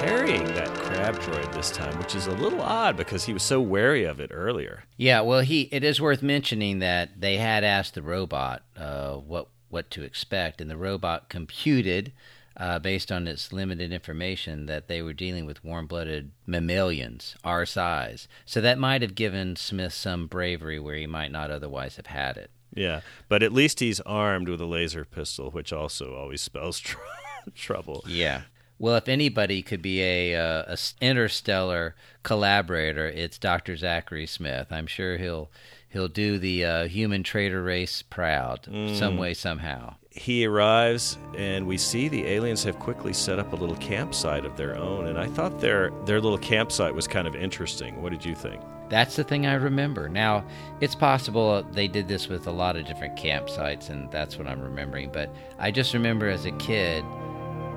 carrying 0.05 0.45
that 0.49 0.69
Back 0.69 0.77
lot 0.77 0.93
area. 0.93 0.99
lab 0.99 1.19
droid 1.21 1.53
this 1.55 1.71
time, 1.71 1.97
which 1.99 2.15
is 2.15 2.27
a 2.27 2.33
little 2.33 2.61
odd 2.61 2.97
because 2.97 3.25
he 3.25 3.33
was 3.33 3.43
so 3.43 3.61
wary 3.61 4.05
of 4.05 4.21
it 4.21 4.31
earlier. 4.35 4.85
Yeah, 4.97 5.23
well, 5.23 5.41
he 5.41 5.63
it 5.73 5.83
is 5.83 6.01
worth 6.01 6.23
mentioning 6.23 6.81
that 6.81 7.21
they 7.21 7.39
had 7.39 7.65
asked 7.65 7.95
the 7.95 8.03
robot 8.03 8.63
uh, 8.77 9.15
what 9.15 9.49
what 9.71 9.91
to 9.93 10.03
expect, 10.03 10.61
and 10.61 10.71
the 10.71 10.77
robot 10.77 11.29
computed 11.29 12.13
uh, 12.57 12.79
based 12.79 13.11
on 13.11 13.27
its 13.27 13.53
limited 13.53 13.93
information 13.93 14.67
that 14.67 14.89
they 14.89 15.03
were 15.03 15.13
dealing 15.13 15.47
with 15.47 15.65
warm-blooded 15.65 16.31
mammalians 16.47 17.37
our 17.45 17.67
size. 17.67 18.29
So 18.45 18.61
that 18.61 18.79
might 18.79 19.03
have 19.03 19.15
given 19.15 19.57
Smith 19.57 19.93
some 19.93 20.27
bravery 20.27 20.79
where 20.79 20.97
he 20.97 21.07
might 21.07 21.33
not 21.33 21.51
otherwise 21.51 21.97
have 21.97 22.07
had 22.07 22.37
it. 22.37 22.51
Yeah, 22.73 23.01
but 23.29 23.43
at 23.43 23.53
least 23.53 23.81
he's 23.81 24.01
armed 24.01 24.49
with 24.49 24.61
a 24.61 24.67
laser 24.67 25.05
pistol, 25.05 25.51
which 25.51 25.73
also 25.73 26.15
always 26.17 26.41
spells 26.41 26.81
tr- 26.81 26.99
trouble. 27.55 28.05
Yeah. 28.07 28.43
Well, 28.79 28.97
if 28.97 29.09
anybody 29.09 29.63
could 29.63 29.83
be 29.83 30.03
a, 30.03 30.35
uh, 30.35 30.65
a 30.75 30.79
interstellar 31.01 31.95
collaborator, 32.25 33.07
it's 33.07 33.39
Dr. 33.39 33.77
Zachary 33.77 34.27
Smith. 34.27 34.67
I'm 34.71 34.89
sure 34.89 35.17
he'll 35.17 35.51
he'll 35.95 36.09
do 36.09 36.39
the 36.39 36.65
uh, 36.65 36.89
human 36.89 37.23
trader 37.23 37.63
race 37.63 38.03
proud 38.03 38.69
some 38.97 39.17
way 39.17 39.33
somehow. 39.33 39.95
He 40.11 40.45
arrives, 40.45 41.17
and 41.37 41.67
we 41.67 41.79
see 41.79 42.09
the 42.09 42.27
aliens 42.27 42.63
have 42.65 42.79
quickly 42.79 43.13
set 43.13 43.39
up 43.39 43.53
a 43.53 43.57
little 43.57 43.77
campsite 43.77 44.45
of 44.45 44.57
their 44.57 44.77
own. 44.77 45.07
And 45.07 45.19
I 45.19 45.27
thought 45.27 45.61
their 45.61 45.91
their 46.05 46.21
little 46.21 46.39
campsite 46.39 46.95
was 46.95 47.09
kind 47.09 47.27
of 47.27 47.35
interesting. 47.35 48.03
What 48.03 48.13
did 48.13 48.25
you 48.25 48.35
think? 48.35 48.61
That's 48.91 49.17
the 49.17 49.25
thing 49.25 49.47
I 49.47 49.55
remember. 49.55 50.09
Now, 50.09 50.45
it's 50.81 50.95
possible 50.95 51.63
they 51.73 51.89
did 51.89 52.07
this 52.07 52.29
with 52.29 52.47
a 52.47 52.53
lot 52.53 52.77
of 52.77 52.87
different 52.87 53.17
campsites, 53.17 53.89
and 53.89 54.11
that's 54.11 54.37
what 54.37 54.47
I'm 54.47 54.61
remembering. 54.61 55.11
But 55.13 55.35
I 55.59 55.71
just 55.71 55.95
remember 55.95 56.29
as 56.29 56.45
a 56.45 56.53
kid 56.53 57.05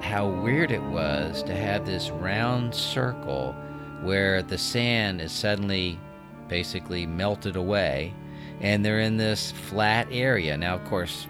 how 0.02 0.28
weird 0.28 0.72
it 0.72 0.84
was 0.84 1.44
to 1.44 1.56
have 1.56 1.86
this 1.86 2.10
round 2.10 2.74
circle 2.74 3.56
where 4.02 4.44
the 4.44 4.58
sand 4.58 5.22
is 5.22 5.32
suddenly 5.32 6.00
basically 6.48 7.06
melted 7.06 7.56
away, 7.56 8.14
and 8.62 8.84
they're 8.84 9.00
in 9.00 9.18
this 9.18 9.52
flat 9.52 10.08
area. 10.12 10.58
Now, 10.58 10.76
of 10.76 10.84
course, 10.86 11.28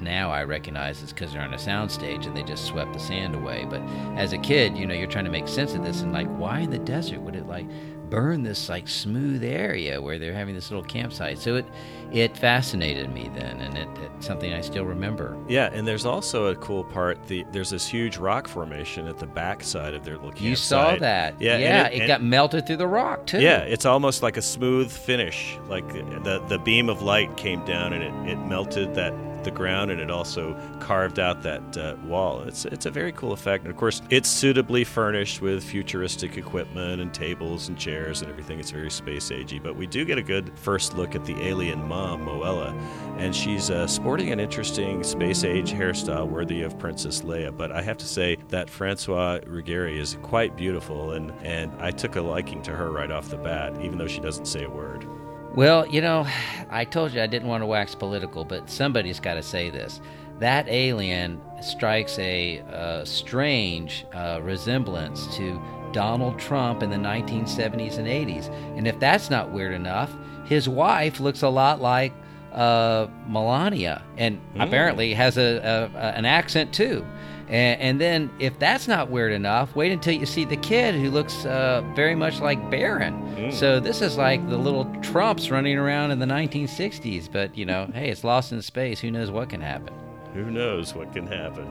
now 0.00 0.30
I 0.30 0.44
recognize 0.44 1.02
it's 1.02 1.12
because 1.12 1.32
they're 1.32 1.42
on 1.42 1.54
a 1.54 1.58
soundstage 1.58 2.26
and 2.26 2.36
they 2.36 2.42
just 2.42 2.66
swept 2.66 2.92
the 2.92 3.00
sand 3.00 3.34
away. 3.34 3.66
But 3.68 3.82
as 4.16 4.32
a 4.32 4.38
kid, 4.38 4.76
you 4.76 4.86
know, 4.86 4.94
you're 4.94 5.08
trying 5.08 5.24
to 5.24 5.30
make 5.30 5.48
sense 5.48 5.74
of 5.74 5.84
this 5.84 6.02
and 6.02 6.12
like, 6.12 6.28
why 6.28 6.60
in 6.60 6.70
the 6.70 6.78
desert 6.78 7.20
would 7.20 7.34
it 7.34 7.46
like 7.46 7.66
burn 8.08 8.42
this 8.42 8.68
like 8.68 8.88
smooth 8.88 9.44
area 9.44 10.00
where 10.00 10.18
they're 10.18 10.32
having 10.32 10.54
this 10.54 10.70
little 10.70 10.84
campsite? 10.84 11.38
So 11.38 11.56
it 11.56 11.66
it 12.12 12.36
fascinated 12.36 13.12
me 13.12 13.30
then, 13.34 13.60
and 13.60 13.76
it, 13.76 13.88
it's 14.16 14.26
something 14.26 14.52
I 14.52 14.60
still 14.60 14.84
remember. 14.84 15.36
Yeah, 15.48 15.70
and 15.72 15.86
there's 15.86 16.06
also 16.06 16.46
a 16.46 16.56
cool 16.56 16.84
part. 16.84 17.26
The 17.28 17.44
there's 17.52 17.70
this 17.70 17.86
huge 17.86 18.16
rock 18.16 18.48
formation 18.48 19.06
at 19.06 19.18
the 19.18 19.26
backside 19.26 19.94
of 19.94 20.04
their 20.04 20.14
little 20.14 20.30
campsite. 20.30 20.48
You 20.48 20.56
saw 20.56 20.96
that? 20.96 21.40
Yeah, 21.40 21.58
yeah. 21.58 21.86
it- 21.88 22.02
It, 22.02 22.06
got 22.06 22.22
melted 22.22 22.66
through 22.66 22.78
the 22.78 22.86
rock 22.86 23.26
too. 23.26 23.40
Yeah, 23.40 23.58
it's 23.58 23.84
almost 23.84 24.22
like 24.22 24.36
a 24.36 24.42
smooth 24.42 24.90
finish. 24.90 25.58
Like 25.68 25.86
the 25.88 26.42
the 26.48 26.58
beam 26.58 26.88
of 26.88 27.02
light 27.02 27.36
came 27.36 27.64
down 27.64 27.92
and 27.92 28.02
it, 28.02 28.32
it 28.32 28.38
melted 28.46 28.94
that 28.94 29.12
the 29.44 29.50
ground 29.52 29.90
and 29.92 30.00
it 30.00 30.10
also 30.10 30.56
carved 30.80 31.18
out 31.20 31.42
that 31.42 31.76
uh, 31.76 31.94
wall. 32.04 32.42
It's 32.42 32.64
it's 32.64 32.86
a 32.86 32.90
very 32.90 33.12
cool 33.12 33.32
effect. 33.32 33.64
And 33.64 33.70
of 33.70 33.76
course, 33.78 34.02
it's 34.10 34.28
suitably 34.28 34.82
furnished 34.84 35.40
with 35.40 35.62
futuristic 35.62 36.36
equipment 36.36 37.00
and 37.00 37.14
tables 37.14 37.68
and 37.68 37.78
chairs 37.78 38.20
and 38.22 38.30
everything. 38.30 38.58
It's 38.58 38.70
very 38.72 38.90
space 38.90 39.30
agey. 39.30 39.62
But 39.62 39.76
we 39.76 39.86
do 39.86 40.04
get 40.04 40.18
a 40.18 40.22
good 40.22 40.50
first 40.58 40.96
look 40.96 41.14
at 41.14 41.24
the 41.24 41.40
alien 41.46 41.86
mom, 41.98 42.24
Moela, 42.24 42.72
and 43.18 43.34
she's 43.34 43.70
uh, 43.70 43.86
sporting 43.86 44.30
an 44.30 44.38
interesting 44.38 45.02
space 45.02 45.42
age 45.42 45.72
hairstyle 45.72 46.28
worthy 46.28 46.62
of 46.62 46.78
Princess 46.78 47.22
Leia. 47.22 47.56
But 47.56 47.72
I 47.72 47.82
have 47.82 47.98
to 47.98 48.06
say 48.06 48.36
that 48.48 48.70
Francois 48.70 49.40
Ruggieri 49.40 49.98
is 49.98 50.16
quite 50.22 50.56
beautiful, 50.56 51.12
and 51.12 51.32
and 51.42 51.72
I 51.80 51.90
took 51.90 52.14
a 52.14 52.20
liking 52.20 52.62
to 52.62 52.72
her 52.72 52.92
right 52.92 53.10
off 53.10 53.30
the 53.30 53.36
bat, 53.36 53.80
even 53.82 53.98
though 53.98 54.06
she 54.06 54.20
doesn't 54.20 54.46
say 54.46 54.64
a 54.64 54.70
word. 54.70 55.06
Well, 55.54 55.86
you 55.86 56.00
know, 56.00 56.24
I 56.70 56.84
told 56.84 57.12
you 57.12 57.20
I 57.20 57.26
didn't 57.26 57.48
want 57.48 57.62
to 57.62 57.66
wax 57.66 57.94
political, 57.94 58.44
but 58.44 58.70
somebody's 58.70 59.18
got 59.18 59.34
to 59.34 59.42
say 59.42 59.70
this. 59.70 60.00
That 60.38 60.68
alien 60.68 61.40
strikes 61.60 62.16
a 62.20 62.60
uh, 62.60 63.04
strange 63.04 64.06
uh, 64.14 64.38
resemblance 64.40 65.26
to 65.36 65.60
Donald 65.92 66.38
Trump 66.38 66.82
in 66.82 66.90
the 66.90 66.96
1970s 66.96 67.98
and 67.98 68.06
80s. 68.06 68.48
And 68.76 68.86
if 68.86 69.00
that's 69.00 69.30
not 69.30 69.50
weird 69.50 69.72
enough, 69.72 70.14
his 70.48 70.68
wife 70.68 71.20
looks 71.20 71.42
a 71.42 71.48
lot 71.48 71.80
like 71.80 72.12
uh, 72.52 73.06
Melania 73.28 74.02
and 74.16 74.40
apparently 74.58 75.12
has 75.14 75.36
a, 75.36 75.58
a, 75.58 75.84
a- 75.98 76.12
an 76.16 76.24
accent 76.24 76.72
too. 76.72 77.04
And, 77.48 77.80
and 77.80 78.00
then, 78.00 78.30
if 78.40 78.58
that's 78.58 78.86
not 78.88 79.10
weird 79.10 79.32
enough, 79.32 79.74
wait 79.74 79.90
until 79.90 80.12
you 80.12 80.26
see 80.26 80.44
the 80.44 80.56
kid 80.56 80.94
who 80.94 81.10
looks 81.10 81.46
uh, 81.46 81.82
very 81.96 82.14
much 82.14 82.40
like 82.40 82.70
Barron. 82.70 83.50
So 83.52 83.80
this 83.80 84.02
is 84.02 84.18
like 84.18 84.46
the 84.50 84.58
little 84.58 84.84
Trumps 85.00 85.50
running 85.50 85.78
around 85.78 86.10
in 86.10 86.18
the 86.18 86.26
1960s. 86.26 87.30
But 87.32 87.56
you 87.56 87.64
know, 87.64 87.90
hey, 87.94 88.10
it's 88.10 88.22
lost 88.24 88.52
in 88.52 88.60
space. 88.60 89.00
Who 89.00 89.10
knows 89.10 89.30
what 89.30 89.48
can 89.48 89.60
happen? 89.62 89.94
Who 90.34 90.50
knows 90.50 90.94
what 90.94 91.10
can 91.14 91.26
happen? 91.26 91.66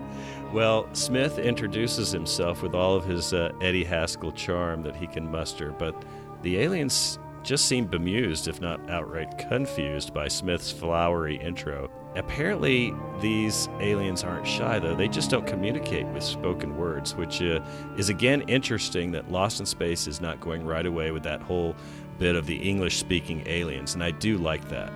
Well, 0.51 0.89
Smith 0.93 1.37
introduces 1.37 2.11
himself 2.11 2.63
with 2.63 2.73
all 2.73 2.95
of 2.95 3.05
his 3.05 3.31
uh, 3.33 3.51
Eddie 3.61 3.83
Haskell 3.83 4.31
charm 4.31 4.81
that 4.81 4.95
he 4.95 5.05
can 5.05 5.29
muster, 5.29 5.71
but 5.73 5.93
the 6.41 6.57
aliens 6.59 7.19
just 7.47 7.65
seem 7.65 7.85
bemused, 7.85 8.49
if 8.49 8.59
not 8.59 8.89
outright 8.89 9.37
confused, 9.37 10.13
by 10.13 10.27
Smith's 10.27 10.69
flowery 10.69 11.37
intro. 11.37 11.89
Apparently, 12.17 12.93
these 13.21 13.69
aliens 13.79 14.25
aren't 14.25 14.45
shy, 14.45 14.79
though. 14.79 14.95
They 14.95 15.07
just 15.07 15.31
don't 15.31 15.47
communicate 15.47 16.05
with 16.07 16.23
spoken 16.23 16.75
words, 16.75 17.15
which 17.15 17.41
uh, 17.41 17.61
is 17.95 18.09
again 18.09 18.41
interesting 18.49 19.11
that 19.13 19.31
Lost 19.31 19.61
in 19.61 19.65
Space 19.65 20.07
is 20.07 20.19
not 20.19 20.41
going 20.41 20.65
right 20.65 20.85
away 20.85 21.11
with 21.11 21.23
that 21.23 21.41
whole 21.41 21.73
bit 22.19 22.35
of 22.35 22.47
the 22.47 22.57
English 22.57 22.97
speaking 22.97 23.43
aliens, 23.47 23.93
and 23.93 24.03
I 24.03 24.11
do 24.11 24.37
like 24.37 24.67
that. 24.67 24.91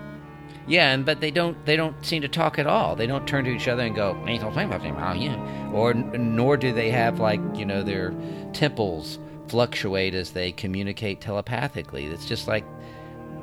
Yeah, 0.68 0.92
and 0.92 1.06
but 1.06 1.22
they 1.22 1.32
don't 1.32 1.64
they 1.66 1.78
don't 1.78 2.06
seem 2.06 2.22
to 2.22 2.28
talk 2.28 2.60
at 2.60 2.68
all. 2.68 2.98
They 2.98 3.08
don't 3.08 3.26
turn 3.28 3.46
to 3.46 3.52
each 3.52 3.70
other 3.70 3.84
and 3.84 3.96
go, 3.96 4.18
"Oh 4.22 5.14
yeah," 5.14 5.72
or 5.72 5.94
nor 5.94 6.58
do 6.58 6.74
they 6.74 6.92
have 6.92 7.20
like 7.20 7.40
you 7.56 7.66
know 7.66 7.82
their 7.82 8.14
temples 8.52 9.20
fluctuate 9.52 10.16
as 10.16 10.32
they 10.32 10.54
communicate 10.54 11.20
telepathically. 11.20 12.06
It's 12.06 12.26
just 12.26 12.48
like 12.48 12.64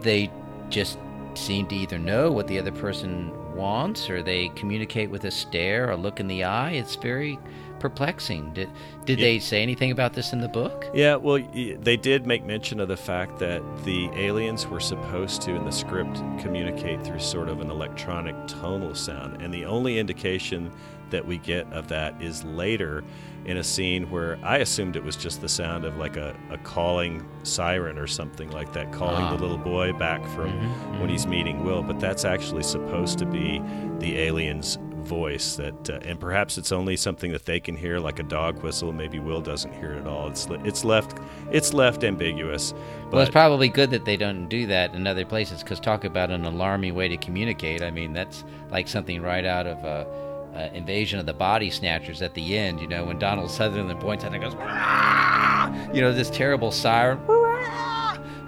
they 0.00 0.32
just 0.70 0.98
seem 1.34 1.66
to 1.66 1.74
either 1.74 1.98
know 1.98 2.32
what 2.32 2.48
the 2.48 2.58
other 2.58 2.72
person 2.72 3.30
wants, 3.54 4.08
or 4.08 4.22
they 4.22 4.48
communicate 4.50 5.10
with 5.10 5.24
a 5.24 5.30
stare 5.30 5.90
or 5.90 5.96
look 5.96 6.18
in 6.18 6.26
the 6.26 6.44
eye. 6.44 6.70
It's 6.70 6.96
very 6.96 7.38
perplexing. 7.78 8.54
Did 8.54 8.70
did 9.04 9.18
they 9.18 9.38
say 9.38 9.62
anything 9.62 9.90
about 9.90 10.14
this 10.14 10.32
in 10.32 10.40
the 10.40 10.48
book? 10.48 10.86
Yeah, 10.94 11.16
well, 11.16 11.46
they 11.80 11.98
did 11.98 12.26
make 12.26 12.42
mention 12.42 12.80
of 12.80 12.88
the 12.88 12.96
fact 12.96 13.38
that 13.40 13.62
the 13.84 14.08
aliens 14.14 14.66
were 14.66 14.80
supposed 14.80 15.42
to, 15.42 15.54
in 15.54 15.66
the 15.66 15.70
script, 15.70 16.16
communicate 16.40 17.04
through 17.04 17.20
sort 17.20 17.50
of 17.50 17.60
an 17.60 17.70
electronic 17.70 18.34
tonal 18.46 18.94
sound. 18.94 19.42
And 19.42 19.52
the 19.52 19.66
only 19.66 19.98
indication 19.98 20.72
that 21.10 21.26
we 21.26 21.36
get 21.36 21.70
of 21.70 21.88
that 21.88 22.20
is 22.22 22.44
later 22.44 23.04
in 23.48 23.56
a 23.56 23.64
scene 23.64 24.10
where 24.10 24.38
I 24.42 24.58
assumed 24.58 24.94
it 24.94 25.02
was 25.02 25.16
just 25.16 25.40
the 25.40 25.48
sound 25.48 25.84
of 25.84 25.96
like 25.96 26.16
a, 26.16 26.36
a 26.50 26.58
calling 26.58 27.26
siren 27.42 27.98
or 27.98 28.06
something 28.06 28.50
like 28.50 28.72
that, 28.74 28.92
calling 28.92 29.22
Ah. 29.24 29.34
the 29.34 29.40
little 29.42 29.56
boy 29.58 29.92
back 29.94 30.22
from 30.34 30.50
when 31.00 31.08
he's 31.08 31.26
meeting 31.26 31.64
Will. 31.64 31.82
But 31.82 31.98
that's 31.98 32.24
actually 32.24 32.62
supposed 32.62 33.18
to 33.18 33.26
be 33.26 33.60
the 33.98 34.18
alien's 34.18 34.78
voice 34.98 35.56
that 35.56 35.88
uh, 35.88 35.98
and 36.02 36.20
perhaps 36.20 36.58
it's 36.58 36.70
only 36.70 36.94
something 36.94 37.32
that 37.32 37.46
they 37.46 37.58
can 37.58 37.74
hear 37.74 37.98
like 37.98 38.18
a 38.18 38.22
dog 38.22 38.62
whistle 38.62 38.92
maybe 38.92 39.18
will 39.18 39.40
doesn't 39.40 39.72
hear 39.72 39.92
it 39.92 40.00
at 40.00 40.06
all 40.06 40.28
it's 40.28 40.46
it's 40.64 40.84
left 40.84 41.16
it's 41.50 41.72
left 41.72 42.04
ambiguous 42.04 42.74
but 43.04 43.12
Well, 43.12 43.22
it's 43.22 43.30
probably 43.30 43.68
good 43.70 43.90
that 43.92 44.04
they 44.04 44.18
don't 44.18 44.48
do 44.48 44.66
that 44.66 44.94
in 44.94 45.06
other 45.06 45.24
places 45.24 45.62
because 45.62 45.80
talk 45.80 46.04
about 46.04 46.30
an 46.30 46.44
alarming 46.44 46.94
way 46.94 47.08
to 47.08 47.16
communicate. 47.16 47.80
I 47.82 47.90
mean, 47.90 48.12
that's 48.12 48.44
like 48.70 48.86
something 48.86 49.22
right 49.22 49.46
out 49.46 49.66
of 49.66 49.82
uh, 49.82 50.04
uh, 50.54 50.68
Invasion 50.72 51.18
of 51.18 51.26
the 51.26 51.34
Body 51.34 51.70
Snatchers 51.70 52.22
at 52.22 52.34
the 52.34 52.56
end, 52.58 52.80
you 52.80 52.88
know, 52.88 53.04
when 53.04 53.18
Donald 53.18 53.50
Sutherland 53.50 54.00
points 54.00 54.24
out 54.24 54.32
and 54.32 54.42
goes, 54.42 54.54
you 55.94 56.00
know, 56.00 56.12
this 56.12 56.30
terrible 56.30 56.70
siren. 56.70 57.20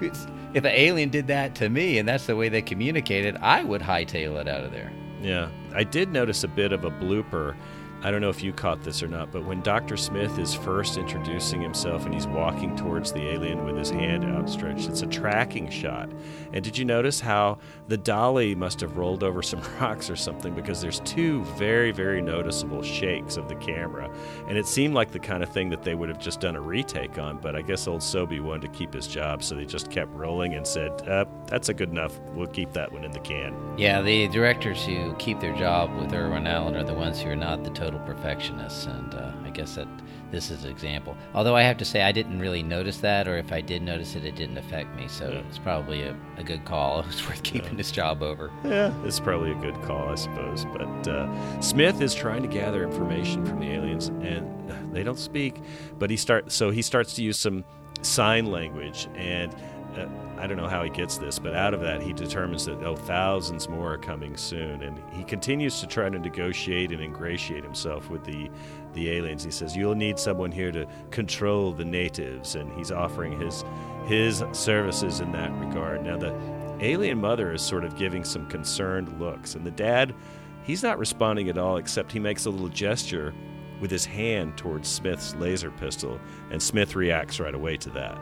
If 0.01 0.65
an 0.65 0.67
alien 0.67 1.11
did 1.11 1.27
that 1.29 1.55
to 1.57 1.69
me 1.69 1.99
and 1.99 2.09
that's 2.09 2.27
the 2.27 2.35
way 2.35 2.49
they 2.49 2.63
communicated, 2.63 3.37
I 3.37 3.63
would 3.63 3.83
hightail 3.83 4.41
it 4.41 4.49
out 4.49 4.65
of 4.65 4.73
there. 4.73 4.91
Yeah, 5.23 5.51
I 5.75 5.85
did 5.85 6.11
notice 6.11 6.43
a 6.45 6.49
bit 6.49 6.73
of 6.73 6.85
a 6.85 6.91
blooper. 6.91 7.55
I 8.03 8.11
don't 8.11 8.21
know 8.21 8.31
if 8.31 8.43
you 8.43 8.53
caught 8.53 8.83
this 8.83 9.03
or 9.03 9.09
not, 9.09 9.31
but 9.31 9.45
when 9.45 9.61
Dr. 9.61 9.97
Smith 9.97 10.39
is 10.39 10.55
first 10.55 10.97
introducing 10.97 11.61
himself 11.61 12.07
and 12.07 12.15
he's 12.15 12.27
walking 12.27 12.75
towards 12.75 13.13
the 13.13 13.29
alien 13.29 13.65
with 13.65 13.77
his 13.77 13.91
hand 13.91 14.25
outstretched, 14.25 14.89
it's 14.89 15.03
a 15.03 15.07
tracking 15.07 15.69
shot. 15.69 16.11
And 16.53 16.65
did 16.65 16.79
you 16.79 16.85
notice 16.87 17.21
how 17.21 17.59
the 17.89 17.99
dolly 17.99 18.55
must 18.55 18.81
have 18.81 18.97
rolled 18.97 19.25
over 19.25 19.43
some 19.43 19.61
rocks 19.81 20.09
or 20.09 20.17
something 20.17 20.55
because 20.55 20.81
there's 20.81 21.01
two 21.01 21.45
very, 21.57 21.91
very 21.91 22.23
noticeable 22.23 22.83
shakes 22.83 23.37
of 23.37 23.49
the 23.49 23.57
camera. 23.57 24.09
And 24.49 24.57
it 24.57 24.67
seemed 24.67 24.95
like 24.95 25.11
the 25.11 25.19
kind 25.19 25.43
of 25.43 25.53
thing 25.53 25.71
that 25.71 25.83
they 25.83 25.95
would 25.95 26.09
have 26.09 26.21
just 26.21 26.41
done 26.41 26.55
a 26.55 26.61
retake 26.61 27.19
on, 27.19 27.39
but 27.39 27.57
I 27.57 27.63
guess 27.63 27.89
old 27.89 28.03
Sobey 28.03 28.39
wanted 28.41 28.73
to 28.73 28.79
keep 28.79 28.95
his 28.95 29.09
job, 29.09 29.43
so 29.43 29.57
they 29.57 29.67
just 29.67 29.91
kept 29.91 30.13
rolling 30.13 30.55
and 30.55 30.65
said, 30.65 30.93
uh, 31.09 31.25
that's 31.47 31.69
a 31.69 31.75
good 31.75 31.91
enough. 31.91 32.19
We'll 32.33 32.47
keep 32.47 32.73
that 32.73 32.93
one 32.93 33.05
in 33.05 33.11
the 33.11 33.19
can. 33.19 33.75
Yeah, 33.77 34.01
the 34.01 34.29
directors 34.29 34.85
who 34.85 35.13
keep 35.15 35.41
their 35.41 35.57
job 35.57 35.93
with 35.99 36.15
Irwin 36.15 36.47
Allen 36.47 36.77
are 36.77 36.85
the 36.85 36.95
ones 36.95 37.21
who 37.21 37.29
are 37.31 37.37
not 37.37 37.65
the 37.65 37.71
total 37.71 37.90
perfectionists, 37.99 38.87
and 38.87 39.15
uh, 39.15 39.33
I 39.45 39.51
guess 39.51 39.75
that 39.75 39.89
this 40.31 40.51
is 40.51 40.65
an 40.65 40.71
example. 40.71 41.17
Although 41.35 41.57
I 41.57 41.63
have 41.63 41.77
to 41.79 41.85
say 41.85 42.03
I 42.03 42.13
didn't 42.13 42.39
really 42.39 42.63
notice 42.63 42.99
that, 42.99 43.27
or 43.27 43.37
if 43.37 43.53
I 43.53 43.61
did 43.61 43.83
notice 43.83 44.15
it, 44.15 44.25
it 44.25 44.37
didn't 44.37 44.57
affect 44.59 44.95
me. 44.97 45.09
So 45.09 45.29
Yeah. 45.31 45.43
it's 45.49 45.59
probably 45.59 46.03
a, 46.03 46.17
a 46.37 46.43
good 46.45 46.65
call. 46.65 47.01
It 47.01 47.07
was 47.07 47.27
worth 47.29 47.43
keeping 47.43 47.77
this 47.77 47.91
job 47.91 48.23
over. 48.23 48.51
Yeah, 48.65 48.93
it's 49.05 49.19
probably 49.21 49.51
a 49.51 49.57
good 49.57 49.75
call, 49.83 50.09
I 50.09 50.15
suppose. 50.15 50.65
But 50.67 51.09
uh, 51.09 51.61
Smith 51.61 52.01
is 52.01 52.15
trying 52.15 52.43
to 52.43 52.49
gather 52.49 52.85
information 52.85 53.45
from 53.45 53.59
the 53.61 53.71
aliens, 53.71 54.09
and 54.09 54.95
they 54.95 55.03
don't 55.03 55.19
speak. 55.19 55.61
But 55.99 56.11
he 56.11 56.17
start 56.17 56.53
so 56.53 56.71
he 56.71 56.83
starts 56.83 57.15
to 57.15 57.23
use 57.23 57.39
some 57.39 57.65
sign 58.03 58.47
language, 58.47 59.09
and 59.17 59.55
uh, 59.99 60.07
I 60.39 60.47
don't 60.47 60.57
know 60.57 60.69
how 60.69 60.83
he 60.83 60.91
gets 60.91 61.19
this, 61.19 61.39
but 61.39 61.55
out 61.55 61.75
of 61.75 61.81
that 61.81 62.03
he 62.03 62.13
determines 62.13 62.65
that 62.67 62.83
oh, 62.83 62.97
thousands 62.97 63.69
more 63.69 63.95
are 63.95 63.99
coming 63.99 64.37
soon, 64.37 64.83
and 64.83 65.01
he 65.13 65.25
continues 65.25 65.81
to 65.81 65.87
try 65.87 66.09
to 66.09 66.19
negotiate 66.19 66.93
and 66.93 67.01
ingratiate 67.01 67.65
himself 67.65 68.11
with 68.11 68.25
the 68.25 68.51
the 68.95 69.11
aliens. 69.11 69.45
He 69.45 69.51
says 69.51 69.77
you'll 69.77 69.95
need 69.95 70.19
someone 70.19 70.51
here 70.53 70.73
to 70.73 70.87
control 71.11 71.73
the 71.73 71.85
natives, 71.85 72.55
and 72.55 72.73
he's 72.73 72.91
offering 72.91 73.39
his 73.41 73.65
his 74.07 74.43
services 74.53 75.21
in 75.21 75.33
that 75.33 75.53
regard. 75.53 76.05
Now 76.05 76.17
the 76.17 76.35
alien 76.81 77.21
mother 77.21 77.53
is 77.53 77.63
sort 77.63 77.85
of 77.85 77.97
giving 77.97 78.25
some 78.25 78.47
concerned 78.47 79.21
looks, 79.21 79.55
and 79.55 79.67
the 79.67 79.71
dad, 79.71 80.15
he's 80.63 80.83
not 80.83 80.99
responding 80.99 81.49
at 81.49 81.59
all, 81.59 81.77
except 81.77 82.13
he 82.13 82.19
makes 82.19 82.47
a 82.47 82.51
little 82.51 82.69
gesture 82.69 83.35
with 83.81 83.91
his 83.91 84.05
hand 84.05 84.57
towards 84.57 84.89
Smith's 84.89 85.35
laser 85.37 85.71
pistol, 85.71 86.21
and 86.51 86.63
Smith 86.63 86.95
reacts 86.95 87.41
right 87.41 87.55
away 87.55 87.77
to 87.79 87.91
that. 87.91 88.19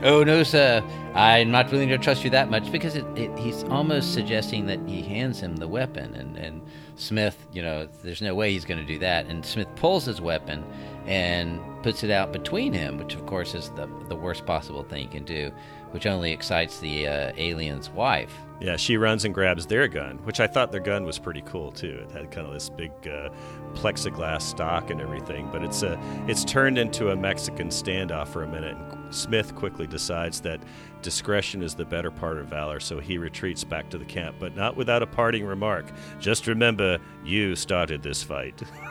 Oh 0.00 0.22
no, 0.22 0.44
sir! 0.44 0.84
I'm 1.14 1.50
not 1.50 1.72
willing 1.72 1.88
to 1.88 1.98
trust 1.98 2.22
you 2.22 2.30
that 2.30 2.50
much 2.50 2.70
because 2.70 2.94
it, 2.94 3.04
it, 3.18 3.36
he's 3.36 3.64
almost 3.64 4.14
suggesting 4.14 4.66
that 4.66 4.78
he 4.86 5.02
hands 5.02 5.40
him 5.40 5.56
the 5.56 5.66
weapon, 5.66 6.14
and, 6.14 6.36
and 6.36 6.62
Smith, 6.94 7.36
you 7.52 7.62
know, 7.62 7.88
there's 8.04 8.22
no 8.22 8.32
way 8.34 8.52
he's 8.52 8.64
going 8.64 8.78
to 8.78 8.86
do 8.86 9.00
that. 9.00 9.26
And 9.26 9.44
Smith 9.44 9.66
pulls 9.74 10.04
his 10.04 10.20
weapon 10.20 10.64
and 11.06 11.60
puts 11.82 12.04
it 12.04 12.10
out 12.12 12.32
between 12.32 12.72
him, 12.72 12.96
which 12.96 13.14
of 13.14 13.26
course 13.26 13.56
is 13.56 13.70
the 13.70 13.88
the 14.08 14.14
worst 14.14 14.46
possible 14.46 14.84
thing 14.84 15.02
he 15.02 15.08
can 15.08 15.24
do, 15.24 15.50
which 15.90 16.06
only 16.06 16.30
excites 16.30 16.78
the 16.78 17.08
uh, 17.08 17.32
alien's 17.36 17.90
wife. 17.90 18.32
Yeah, 18.60 18.76
she 18.76 18.96
runs 18.96 19.24
and 19.24 19.32
grabs 19.32 19.66
their 19.66 19.86
gun, 19.86 20.18
which 20.24 20.40
I 20.40 20.48
thought 20.48 20.72
their 20.72 20.80
gun 20.80 21.04
was 21.04 21.18
pretty 21.18 21.42
cool 21.42 21.70
too. 21.70 22.04
It 22.04 22.10
had 22.10 22.30
kind 22.32 22.46
of 22.46 22.52
this 22.52 22.68
big 22.68 22.90
uh, 23.06 23.30
plexiglass 23.74 24.42
stock 24.42 24.90
and 24.90 25.00
everything, 25.00 25.48
but 25.52 25.62
it's 25.62 25.82
a 25.82 25.98
it's 26.26 26.44
turned 26.44 26.76
into 26.76 27.10
a 27.10 27.16
Mexican 27.16 27.68
standoff 27.68 28.28
for 28.28 28.42
a 28.42 28.48
minute. 28.48 28.76
And 28.76 29.14
Smith 29.14 29.54
quickly 29.54 29.86
decides 29.86 30.40
that 30.40 30.60
discretion 31.02 31.62
is 31.62 31.76
the 31.76 31.84
better 31.84 32.10
part 32.10 32.38
of 32.38 32.46
valor, 32.46 32.80
so 32.80 32.98
he 32.98 33.16
retreats 33.16 33.62
back 33.62 33.90
to 33.90 33.98
the 33.98 34.04
camp, 34.04 34.36
but 34.40 34.56
not 34.56 34.76
without 34.76 35.02
a 35.02 35.06
parting 35.06 35.46
remark. 35.46 35.86
Just 36.18 36.48
remember, 36.48 36.98
you 37.24 37.54
started 37.54 38.02
this 38.02 38.24
fight. 38.24 38.60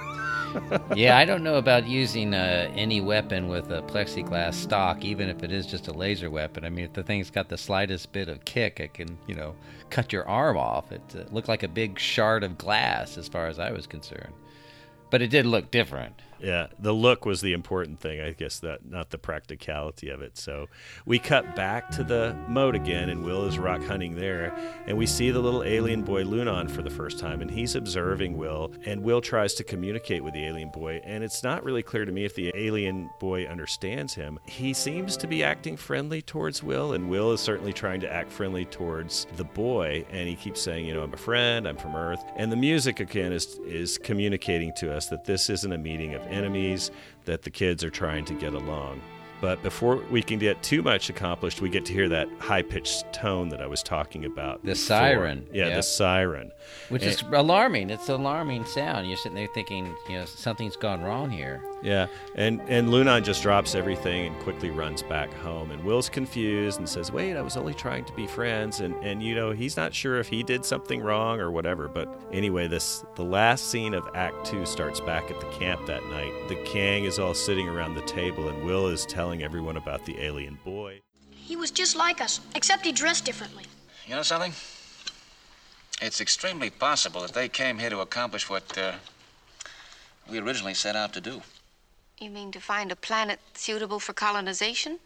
yeah, 0.95 1.18
I 1.18 1.26
don't 1.26 1.43
know 1.43 1.56
about 1.56 1.88
using 1.88 2.34
uh, 2.34 2.72
any 2.76 3.02
weapon 3.02 3.48
with 3.48 3.72
a 3.72 3.82
plexiglass 3.84 4.54
stock, 4.54 5.04
even 5.04 5.30
if 5.30 5.43
it 5.43 5.52
is 5.52 5.66
just 5.66 5.88
a 5.88 5.93
laser 5.93 6.30
weapon. 6.30 6.66
I 6.66 6.70
mean, 6.70 6.86
if 6.86 6.93
the 6.93 7.04
thing's 7.04 7.30
got 7.30 7.50
the 7.50 7.58
slightest 7.58 8.12
bit 8.12 8.30
of 8.30 8.45
kick, 8.45 8.80
it 8.80 8.93
can, 8.93 9.18
you 9.28 9.36
know, 9.36 9.56
cut 9.89 10.14
your 10.14 10.28
arm 10.28 10.58
off. 10.58 10.91
It 10.91 11.02
uh, 11.16 11.24
looked 11.34 11.48
like 11.48 11.64
a 11.64 11.68
big 11.68 12.00
shard 12.00 12.43
of 12.43 12.58
glass, 12.58 13.18
as 13.18 13.28
far 13.28 13.48
as 13.48 13.60
I 13.60 13.72
was 13.72 13.88
concerned. 13.88 14.34
But 15.10 15.22
it 15.22 15.30
did 15.30 15.45
look 15.45 15.72
different. 15.72 16.22
Yeah, 16.40 16.68
the 16.80 16.94
look 16.94 17.26
was 17.26 17.42
the 17.42 17.54
important 17.54 18.00
thing, 18.00 18.22
I 18.22 18.32
guess 18.32 18.60
that 18.60 18.86
not 18.90 19.10
the 19.10 19.18
practicality 19.18 20.10
of 20.10 20.22
it. 20.22 20.38
So 20.38 20.68
we 21.06 21.20
cut 21.20 21.56
back 21.56 21.90
to 21.92 22.04
the 22.04 22.36
moat 22.48 22.76
again, 22.76 23.10
and 23.10 23.24
Will 23.24 23.46
is 23.46 23.58
rock 23.58 23.84
hunting 23.84 24.16
there, 24.16 24.56
and 24.86 24.98
we 24.98 25.06
see 25.06 25.32
the 25.32 25.40
little 25.40 25.64
alien 25.64 26.04
boy 26.04 26.24
Lunon 26.24 26.70
for 26.70 26.82
the 26.82 26.90
first 26.90 27.20
time, 27.20 27.42
and 27.42 27.50
he's 27.50 27.76
observing 27.76 28.38
Will, 28.38 28.72
and 28.86 29.04
Will 29.04 29.22
tries 29.22 29.54
to 29.56 29.64
communicate 29.64 30.24
with 30.24 30.34
the 30.34 30.46
alien 30.46 30.70
boy, 30.70 31.02
and 31.04 31.24
it's 31.24 31.44
not 31.44 31.64
really 31.64 31.84
clear 31.84 32.06
to 32.06 32.12
me 32.12 32.26
if 32.26 32.36
the 32.36 32.52
alien 32.56 33.10
boy 33.20 33.46
understands 33.46 34.14
him. 34.14 34.40
He 34.46 34.74
seems 34.74 35.18
to 35.18 35.28
be 35.28 35.44
acting 35.44 35.78
friendly 35.78 36.22
towards 36.22 36.62
Will, 36.62 36.94
and 36.94 37.10
Will 37.10 37.32
is 37.32 37.42
certainly 37.42 37.74
trying 37.74 38.02
to 38.02 38.12
act 38.12 38.32
friendly 38.32 38.66
towards 38.66 39.26
the 39.38 39.44
boy, 39.44 40.06
and 40.12 40.30
he 40.30 40.36
keeps 40.36 40.62
saying, 40.62 40.86
you 40.86 40.94
know, 40.94 41.04
I'm 41.04 41.14
a 41.14 41.18
friend, 41.18 41.68
I'm 41.68 41.78
from 41.78 41.96
Earth, 41.96 42.24
and 42.36 42.52
the 42.52 42.56
music 42.56 43.00
again 43.00 43.34
is 43.34 43.60
is 43.66 43.98
communicating 43.98 44.74
to 44.78 44.94
us 44.94 45.08
that 45.08 45.26
this 45.26 45.50
isn't 45.50 45.72
a 45.72 45.78
meeting 45.78 46.14
of 46.14 46.27
enemies, 46.28 46.92
that 47.26 47.42
the 47.42 47.50
kids 47.50 47.84
are 47.84 47.90
trying 47.90 48.26
to 48.26 48.34
get 48.34 48.54
along. 48.54 49.02
But 49.40 49.62
before 49.62 49.98
we 50.10 50.22
can 50.24 50.40
get 50.40 50.62
too 50.64 50.82
much 50.82 51.10
accomplished, 51.10 51.62
we 51.62 51.70
get 51.70 51.86
to 51.86 51.94
hear 51.94 52.10
that 52.10 52.28
high 52.40 52.64
pitched 52.64 53.14
tone 53.14 53.50
that 53.50 53.62
I 53.62 53.68
was 53.68 53.84
talking 53.84 54.26
about. 54.26 54.62
The 54.64 54.70
before. 54.72 54.76
siren. 54.76 55.48
Yeah, 55.54 55.76
the 55.76 55.84
siren. 55.84 56.52
Which 56.90 57.04
And- 57.04 57.12
is 57.12 57.22
eh, 57.24 57.26
alarming. 57.34 57.90
It's 57.90 58.10
an 58.10 58.16
alarming 58.16 58.66
sound. 58.66 59.08
You're 59.08 59.18
sitting 59.18 59.36
there 59.36 59.48
thinking, 59.54 59.94
you 60.10 60.18
know, 60.18 60.26
something's 60.26 60.76
gone 60.76 61.02
wrong 61.04 61.30
here. 61.30 61.62
Yeah, 61.84 62.08
and 62.36 62.60
and 62.68 62.90
Lunon 62.90 63.24
just 63.24 63.44
drops 63.44 63.76
everything 63.76 64.26
and 64.28 64.40
quickly 64.40 64.72
runs 64.72 65.04
back 65.04 65.32
home. 65.36 65.70
And 65.70 65.84
Will's 65.84 66.10
confused 66.10 66.80
and 66.80 66.90
says, 66.90 67.12
"Wait, 67.12 67.38
I 67.38 67.42
was 67.44 67.56
only 67.56 67.76
trying 67.76 68.04
to 68.06 68.14
be 68.14 68.26
friends." 68.26 68.80
And 68.80 68.96
and 69.04 69.22
you 69.22 69.36
know 69.36 69.52
he's 69.52 69.78
not 69.78 69.94
sure 69.94 70.18
if 70.20 70.28
he 70.28 70.42
did 70.42 70.66
something 70.66 71.02
wrong 71.02 71.40
or 71.40 71.52
whatever. 71.52 71.88
But 71.88 72.10
anyway, 72.34 72.68
this 72.68 73.06
the 73.14 73.24
last 73.24 73.70
scene 73.70 73.94
of 73.94 74.10
Act 74.16 74.44
Two 74.48 74.66
starts 74.66 75.00
back 75.00 75.30
at 75.30 75.40
the 75.40 75.46
camp 75.60 75.86
that 75.86 76.04
night. 76.08 76.34
The 76.50 76.56
Kang 76.66 77.04
is 77.06 77.20
all 77.20 77.36
sitting 77.36 77.70
around 77.70 77.94
the 77.94 78.02
table, 78.02 78.50
and 78.50 78.64
Will 78.66 78.88
is 78.88 79.06
telling 79.06 79.27
everyone 79.36 79.78
about 79.78 80.06
the 80.06 80.20
alien 80.20 80.58
boy. 80.64 81.02
He 81.32 81.56
was 81.56 81.72
just 81.72 81.96
like 81.96 82.22
us, 82.22 82.40
except 82.56 82.86
he 82.86 82.92
dressed 82.92 83.26
differently. 83.26 83.66
You 84.06 84.16
know 84.16 84.24
something? 84.24 84.54
It's 86.02 86.22
extremely 86.22 86.70
possible 86.70 87.22
that 87.22 87.34
they 87.34 87.50
came 87.50 87.78
here 87.80 87.90
to 87.90 88.00
accomplish 88.00 88.50
what 88.50 88.78
uh, 88.78 88.94
we 90.30 90.40
originally 90.40 90.74
set 90.74 90.96
out 90.96 91.14
to 91.14 91.22
do. 91.22 91.42
You 92.20 92.30
mean 92.30 92.52
to 92.52 92.60
find 92.60 92.92
a 92.92 92.96
planet 92.96 93.40
suitable 93.54 94.00
for 94.00 94.14
colonization? 94.14 95.00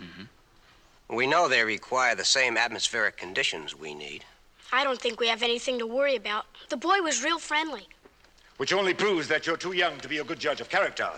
Mm-hmm. 0.00 1.16
We 1.16 1.26
know 1.26 1.48
they 1.48 1.64
require 1.64 2.14
the 2.14 2.24
same 2.24 2.56
atmospheric 2.56 3.16
conditions 3.16 3.76
we 3.76 3.94
need. 3.94 4.24
I 4.72 4.84
don't 4.84 5.00
think 5.00 5.18
we 5.18 5.26
have 5.28 5.42
anything 5.42 5.78
to 5.78 5.86
worry 5.86 6.16
about. 6.16 6.46
The 6.68 6.76
boy 6.76 7.00
was 7.02 7.24
real 7.24 7.38
friendly. 7.38 7.88
Which 8.58 8.72
only 8.72 8.94
proves 8.94 9.26
that 9.28 9.46
you're 9.46 9.56
too 9.56 9.72
young 9.72 9.98
to 9.98 10.08
be 10.08 10.18
a 10.18 10.24
good 10.24 10.38
judge 10.38 10.60
of 10.60 10.68
character. 10.68 11.10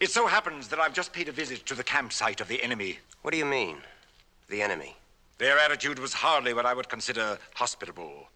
It 0.00 0.10
so 0.10 0.26
happens 0.26 0.68
that 0.68 0.78
I've 0.78 0.94
just 0.94 1.12
paid 1.12 1.28
a 1.28 1.32
visit 1.32 1.66
to 1.66 1.74
the 1.74 1.84
campsite 1.84 2.40
of 2.40 2.48
the 2.48 2.62
enemy. 2.62 2.98
What 3.22 3.32
do 3.32 3.38
you 3.38 3.44
mean, 3.44 3.76
the 4.48 4.62
enemy? 4.62 4.96
Their 5.38 5.58
attitude 5.58 5.98
was 5.98 6.12
hardly 6.12 6.54
what 6.54 6.66
I 6.66 6.74
would 6.74 6.88
consider 6.88 7.38
hospitable. 7.54 8.28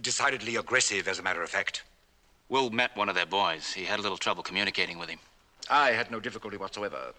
Decidedly 0.00 0.56
aggressive, 0.56 1.08
as 1.08 1.18
a 1.18 1.22
matter 1.22 1.42
of 1.42 1.50
fact. 1.50 1.82
Will 2.48 2.70
met 2.70 2.96
one 2.96 3.08
of 3.08 3.14
their 3.14 3.26
boys. 3.26 3.72
He 3.72 3.84
had 3.84 3.98
a 3.98 4.02
little 4.02 4.18
trouble 4.18 4.42
communicating 4.42 4.98
with 4.98 5.08
him. 5.08 5.18
I 5.70 5.90
had 5.90 6.10
no 6.10 6.20
difficulty 6.20 6.56
whatsoever. 6.56 7.12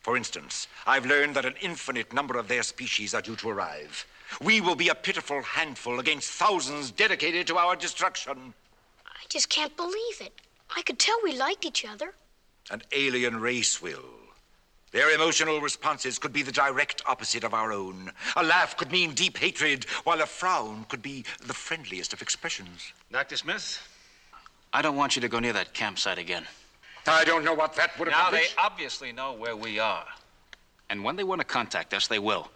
For 0.00 0.16
instance, 0.16 0.68
I've 0.86 1.06
learned 1.06 1.34
that 1.36 1.44
an 1.44 1.54
infinite 1.60 2.12
number 2.12 2.38
of 2.38 2.48
their 2.48 2.62
species 2.62 3.14
are 3.14 3.20
due 3.20 3.36
to 3.36 3.50
arrive. 3.50 4.06
We 4.40 4.60
will 4.60 4.76
be 4.76 4.88
a 4.88 4.94
pitiful 4.94 5.42
handful 5.42 6.00
against 6.00 6.30
thousands 6.30 6.90
dedicated 6.90 7.46
to 7.48 7.58
our 7.58 7.76
destruction. 7.76 8.54
I 9.06 9.24
just 9.28 9.48
can't 9.48 9.76
believe 9.76 10.20
it. 10.20 10.32
I 10.74 10.82
could 10.82 10.98
tell 10.98 11.18
we 11.22 11.36
liked 11.36 11.64
each 11.64 11.84
other. 11.84 12.14
An 12.70 12.82
alien 12.92 13.40
race 13.40 13.80
will. 13.80 14.04
Their 14.90 15.14
emotional 15.14 15.60
responses 15.60 16.18
could 16.18 16.32
be 16.32 16.42
the 16.42 16.52
direct 16.52 17.02
opposite 17.06 17.44
of 17.44 17.54
our 17.54 17.72
own. 17.72 18.10
A 18.36 18.42
laugh 18.42 18.76
could 18.76 18.90
mean 18.90 19.12
deep 19.12 19.36
hatred, 19.36 19.84
while 20.04 20.20
a 20.20 20.26
frown 20.26 20.84
could 20.88 21.02
be 21.02 21.24
the 21.46 21.54
friendliest 21.54 22.12
of 22.12 22.22
expressions. 22.22 22.92
Dr. 23.12 23.36
Smith, 23.36 23.86
I 24.72 24.82
don't 24.82 24.96
want 24.96 25.14
you 25.14 25.22
to 25.22 25.28
go 25.28 25.40
near 25.40 25.52
that 25.52 25.74
campsite 25.74 26.18
again. 26.18 26.46
I 27.06 27.24
don't 27.24 27.44
know 27.44 27.54
what 27.54 27.74
that 27.76 27.98
would 27.98 28.08
have 28.08 28.32
been. 28.32 28.40
Now, 28.40 28.46
they 28.46 28.52
obviously 28.58 29.12
know 29.12 29.32
where 29.32 29.56
we 29.56 29.78
are. 29.78 30.04
And 30.90 31.04
when 31.04 31.16
they 31.16 31.24
want 31.24 31.40
to 31.40 31.46
contact 31.46 31.94
us, 31.94 32.06
they 32.06 32.18
will. 32.18 32.50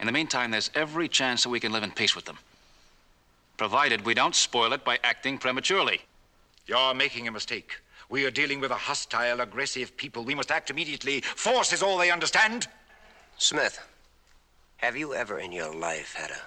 In 0.00 0.06
the 0.06 0.12
meantime, 0.12 0.50
there's 0.50 0.70
every 0.74 1.08
chance 1.08 1.42
that 1.42 1.48
we 1.48 1.60
can 1.60 1.72
live 1.72 1.82
in 1.82 1.90
peace 1.90 2.14
with 2.14 2.24
them. 2.24 2.38
Provided 3.56 4.04
we 4.04 4.14
don't 4.14 4.34
spoil 4.34 4.72
it 4.72 4.84
by 4.84 4.98
acting 5.02 5.38
prematurely. 5.38 6.02
You're 6.66 6.94
making 6.94 7.26
a 7.26 7.32
mistake. 7.32 7.80
We 8.08 8.24
are 8.24 8.30
dealing 8.30 8.60
with 8.60 8.70
a 8.70 8.76
hostile, 8.76 9.40
aggressive 9.40 9.96
people. 9.96 10.24
We 10.24 10.34
must 10.34 10.50
act 10.50 10.70
immediately. 10.70 11.20
Force 11.20 11.72
is 11.72 11.82
all 11.82 11.98
they 11.98 12.10
understand. 12.10 12.68
Smith, 13.38 13.80
have 14.76 14.96
you 14.96 15.14
ever 15.14 15.38
in 15.38 15.52
your 15.52 15.74
life 15.74 16.14
had 16.14 16.30
a 16.30 16.40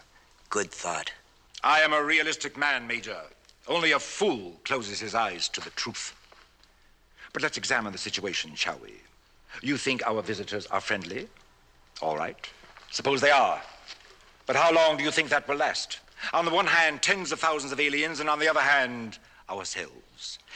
good 0.49 0.71
thought? 0.71 1.11
I 1.63 1.81
am 1.81 1.93
a 1.93 2.03
realistic 2.03 2.57
man, 2.57 2.87
Major. 2.87 3.17
Only 3.67 3.91
a 3.91 3.99
fool 3.99 4.59
closes 4.63 4.99
his 4.99 5.13
eyes 5.13 5.49
to 5.49 5.61
the 5.61 5.69
truth. 5.71 6.15
But 7.33 7.43
let's 7.43 7.57
examine 7.57 7.91
the 7.91 7.97
situation, 7.97 8.55
shall 8.55 8.79
we? 8.81 8.93
You 9.61 9.77
think 9.77 10.05
our 10.07 10.21
visitors 10.21 10.65
are 10.67 10.81
friendly? 10.81 11.27
All 12.01 12.17
right. 12.17 12.37
Suppose 12.91 13.21
they 13.21 13.31
are. 13.31 13.61
But 14.45 14.55
how 14.55 14.73
long 14.73 14.97
do 14.97 15.03
you 15.03 15.11
think 15.11 15.29
that 15.29 15.47
will 15.47 15.57
last? 15.57 15.99
On 16.33 16.45
the 16.45 16.51
one 16.51 16.65
hand, 16.65 17.01
tens 17.01 17.31
of 17.31 17.39
thousands 17.39 17.71
of 17.71 17.79
aliens, 17.79 18.19
and 18.19 18.29
on 18.29 18.39
the 18.39 18.47
other 18.47 18.61
hand, 18.61 19.19
ourselves. 19.49 19.93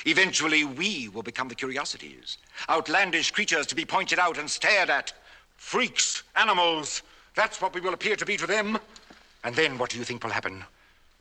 Eventually, 0.05 0.66
we 0.66 1.09
will 1.09 1.24
become 1.24 1.47
the 1.47 1.55
curiosities. 1.55 2.38
Outlandish 2.70 3.32
creatures 3.32 3.68
to 3.68 3.76
be 3.76 3.86
pointed 3.86 4.20
out 4.20 4.38
and 4.38 4.49
stared 4.49 4.89
at. 4.89 5.14
Freaks, 5.57 6.24
animals. 6.36 7.01
That's 7.36 7.61
what 7.61 7.74
we 7.74 7.82
will 7.82 7.93
appear 7.93 8.16
to 8.16 8.26
be 8.26 8.38
to 8.38 8.47
them. 8.47 8.78
And 9.43 9.55
then 9.55 9.78
what 9.78 9.89
do 9.89 9.97
you 9.97 10.03
think 10.03 10.24
will 10.24 10.32
happen? 10.32 10.64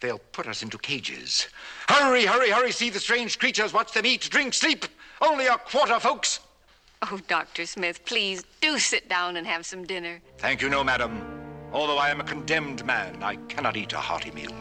They'll 0.01 0.19
put 0.33 0.49
us 0.49 0.63
into 0.63 0.79
cages. 0.79 1.47
Hurry, 1.89 2.27
hurry, 2.27 2.51
hurry, 2.51 2.73
see 2.73 2.91
the 2.91 2.99
strange 2.99 3.39
creatures, 3.39 3.73
watch 3.73 3.93
them 3.93 4.05
eat, 4.05 4.29
drink, 4.31 4.53
sleep. 4.53 4.85
Only 5.21 5.47
a 5.47 5.57
quarter, 5.57 6.01
folks. 6.01 6.41
Oh, 7.03 7.21
Dr. 7.29 7.67
Smith, 7.67 8.05
please 8.05 8.45
do 8.61 8.79
sit 8.79 9.09
down 9.09 9.37
and 9.37 9.47
have 9.47 9.65
some 9.65 9.85
dinner. 9.85 10.21
Thank 10.39 10.61
you, 10.61 10.69
no, 10.69 10.83
madam. 10.83 11.21
Although 11.73 11.99
I 11.99 12.11
am 12.11 12.21
a 12.21 12.25
condemned 12.25 12.85
man, 12.85 13.23
I 13.23 13.37
cannot 13.49 13.77
eat 13.77 13.93
a 13.93 13.99
hearty 13.99 14.31
meal. 14.33 14.53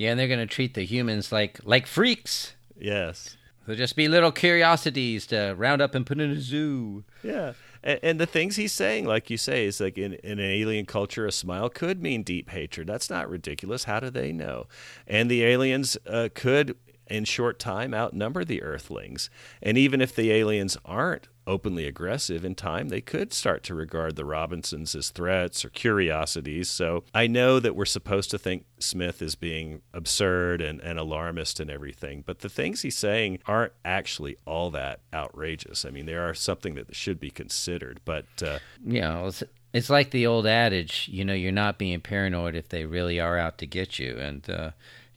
Yeah, 0.00 0.12
and 0.12 0.18
they're 0.18 0.28
going 0.28 0.40
to 0.40 0.46
treat 0.46 0.72
the 0.72 0.82
humans 0.82 1.30
like 1.30 1.60
like 1.62 1.86
freaks. 1.86 2.54
Yes. 2.78 3.36
They'll 3.66 3.76
just 3.76 3.96
be 3.96 4.08
little 4.08 4.32
curiosities 4.32 5.26
to 5.26 5.54
round 5.58 5.82
up 5.82 5.94
and 5.94 6.06
put 6.06 6.18
in 6.18 6.30
a 6.30 6.40
zoo. 6.40 7.04
Yeah. 7.22 7.52
And, 7.82 8.00
and 8.02 8.18
the 8.18 8.24
things 8.24 8.56
he's 8.56 8.72
saying, 8.72 9.04
like 9.04 9.28
you 9.28 9.36
say, 9.36 9.66
is 9.66 9.78
like 9.78 9.98
in, 9.98 10.14
in 10.14 10.38
an 10.38 10.50
alien 10.50 10.86
culture, 10.86 11.26
a 11.26 11.32
smile 11.32 11.68
could 11.68 12.02
mean 12.02 12.22
deep 12.22 12.48
hatred. 12.48 12.86
That's 12.86 13.10
not 13.10 13.28
ridiculous. 13.28 13.84
How 13.84 14.00
do 14.00 14.08
they 14.08 14.32
know? 14.32 14.68
And 15.06 15.30
the 15.30 15.44
aliens 15.44 15.98
uh, 16.06 16.30
could, 16.34 16.78
in 17.10 17.24
short 17.24 17.58
time, 17.58 17.92
outnumber 17.92 18.44
the 18.44 18.62
Earthlings. 18.62 19.28
And 19.62 19.76
even 19.76 20.00
if 20.00 20.14
the 20.14 20.30
aliens 20.30 20.76
aren't 20.84 21.28
openly 21.46 21.86
aggressive 21.86 22.44
in 22.44 22.54
time, 22.54 22.88
they 22.88 23.00
could 23.00 23.32
start 23.32 23.64
to 23.64 23.74
regard 23.74 24.14
the 24.14 24.24
Robinsons 24.24 24.94
as 24.94 25.10
threats 25.10 25.64
or 25.64 25.70
curiosities. 25.70 26.70
So 26.70 27.04
I 27.12 27.26
know 27.26 27.58
that 27.58 27.74
we're 27.74 27.84
supposed 27.84 28.30
to 28.30 28.38
think 28.38 28.66
Smith 28.78 29.20
is 29.20 29.34
being 29.34 29.82
absurd 29.92 30.60
and, 30.60 30.80
and 30.80 30.98
alarmist 30.98 31.58
and 31.58 31.70
everything, 31.70 32.22
but 32.24 32.38
the 32.38 32.48
things 32.48 32.82
he's 32.82 32.96
saying 32.96 33.40
aren't 33.46 33.72
actually 33.84 34.36
all 34.46 34.70
that 34.70 35.00
outrageous. 35.12 35.84
I 35.84 35.90
mean, 35.90 36.06
they 36.06 36.14
are 36.14 36.34
something 36.34 36.74
that 36.76 36.94
should 36.94 37.18
be 37.18 37.30
considered, 37.30 38.00
but. 38.04 38.26
Uh, 38.40 38.60
know, 39.00 39.26
it's, 39.26 39.42
it's 39.72 39.90
like 39.90 40.10
the 40.10 40.26
old 40.26 40.46
adage, 40.46 41.08
you 41.10 41.24
know, 41.24 41.34
you're 41.34 41.52
not 41.52 41.78
being 41.78 42.00
paranoid 42.00 42.54
if 42.54 42.68
they 42.68 42.84
really 42.84 43.18
are 43.18 43.38
out 43.38 43.58
to 43.58 43.66
get 43.66 43.98
you. 43.98 44.16
And, 44.18 44.48
uh, 44.48 44.70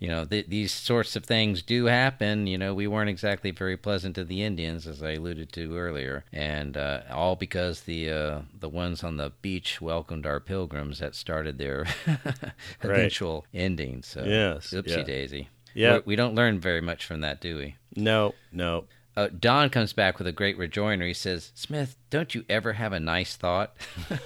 you 0.04 0.10
know, 0.10 0.26
th- 0.26 0.48
these 0.50 0.74
sorts 0.74 1.16
of 1.16 1.24
things 1.24 1.62
do 1.62 1.86
happen. 1.86 2.46
You 2.46 2.58
know, 2.58 2.74
we 2.74 2.88
weren't 2.88 3.10
exactly 3.10 3.52
very 3.52 3.78
pleasant 3.78 4.16
to 4.16 4.26
the 4.26 4.44
Indians, 4.44 4.86
as 4.86 5.02
I 5.02 5.12
alluded 5.12 5.54
to 5.54 5.78
earlier, 5.78 6.26
and 6.34 6.76
uh, 6.76 7.04
all 7.10 7.38
because 7.38 7.84
the 7.84 8.12
uh, 8.12 8.42
the 8.60 8.68
ones 8.68 9.02
on 9.02 9.16
the 9.16 9.32
beach 9.42 9.80
welcomed 9.80 10.26
our 10.26 10.42
pilgrims 10.42 11.00
that 11.00 11.16
started 11.16 11.58
their 11.58 11.86
eventual 12.84 13.46
right. 13.54 13.62
ending. 13.62 14.04
So, 14.04 14.26
yes, 14.26 14.72
oopsie 14.72 14.98
yeah. 14.98 15.04
daisy. 15.04 15.48
Yeah, 15.74 15.94
We're, 15.94 16.04
we 16.06 16.16
do 16.18 16.24
not 16.24 16.36
learn 16.36 16.60
very 16.60 16.82
much 16.82 17.06
from 17.06 17.22
that, 17.22 17.40
do 17.40 17.56
we? 17.56 17.78
No, 17.96 18.36
no. 18.52 18.84
Uh, 19.16 19.30
Don 19.40 19.70
comes 19.70 19.94
back 19.94 20.18
with 20.18 20.28
a 20.28 20.34
great 20.34 20.58
rejoinder. 20.58 21.06
He 21.06 21.14
says, 21.14 21.54
"Smith, 21.56 21.96
don't 22.10 22.36
you 22.36 22.44
ever 22.50 22.74
have 22.74 22.92
a 22.92 23.00
nice 23.00 23.38
thought?" 23.38 23.74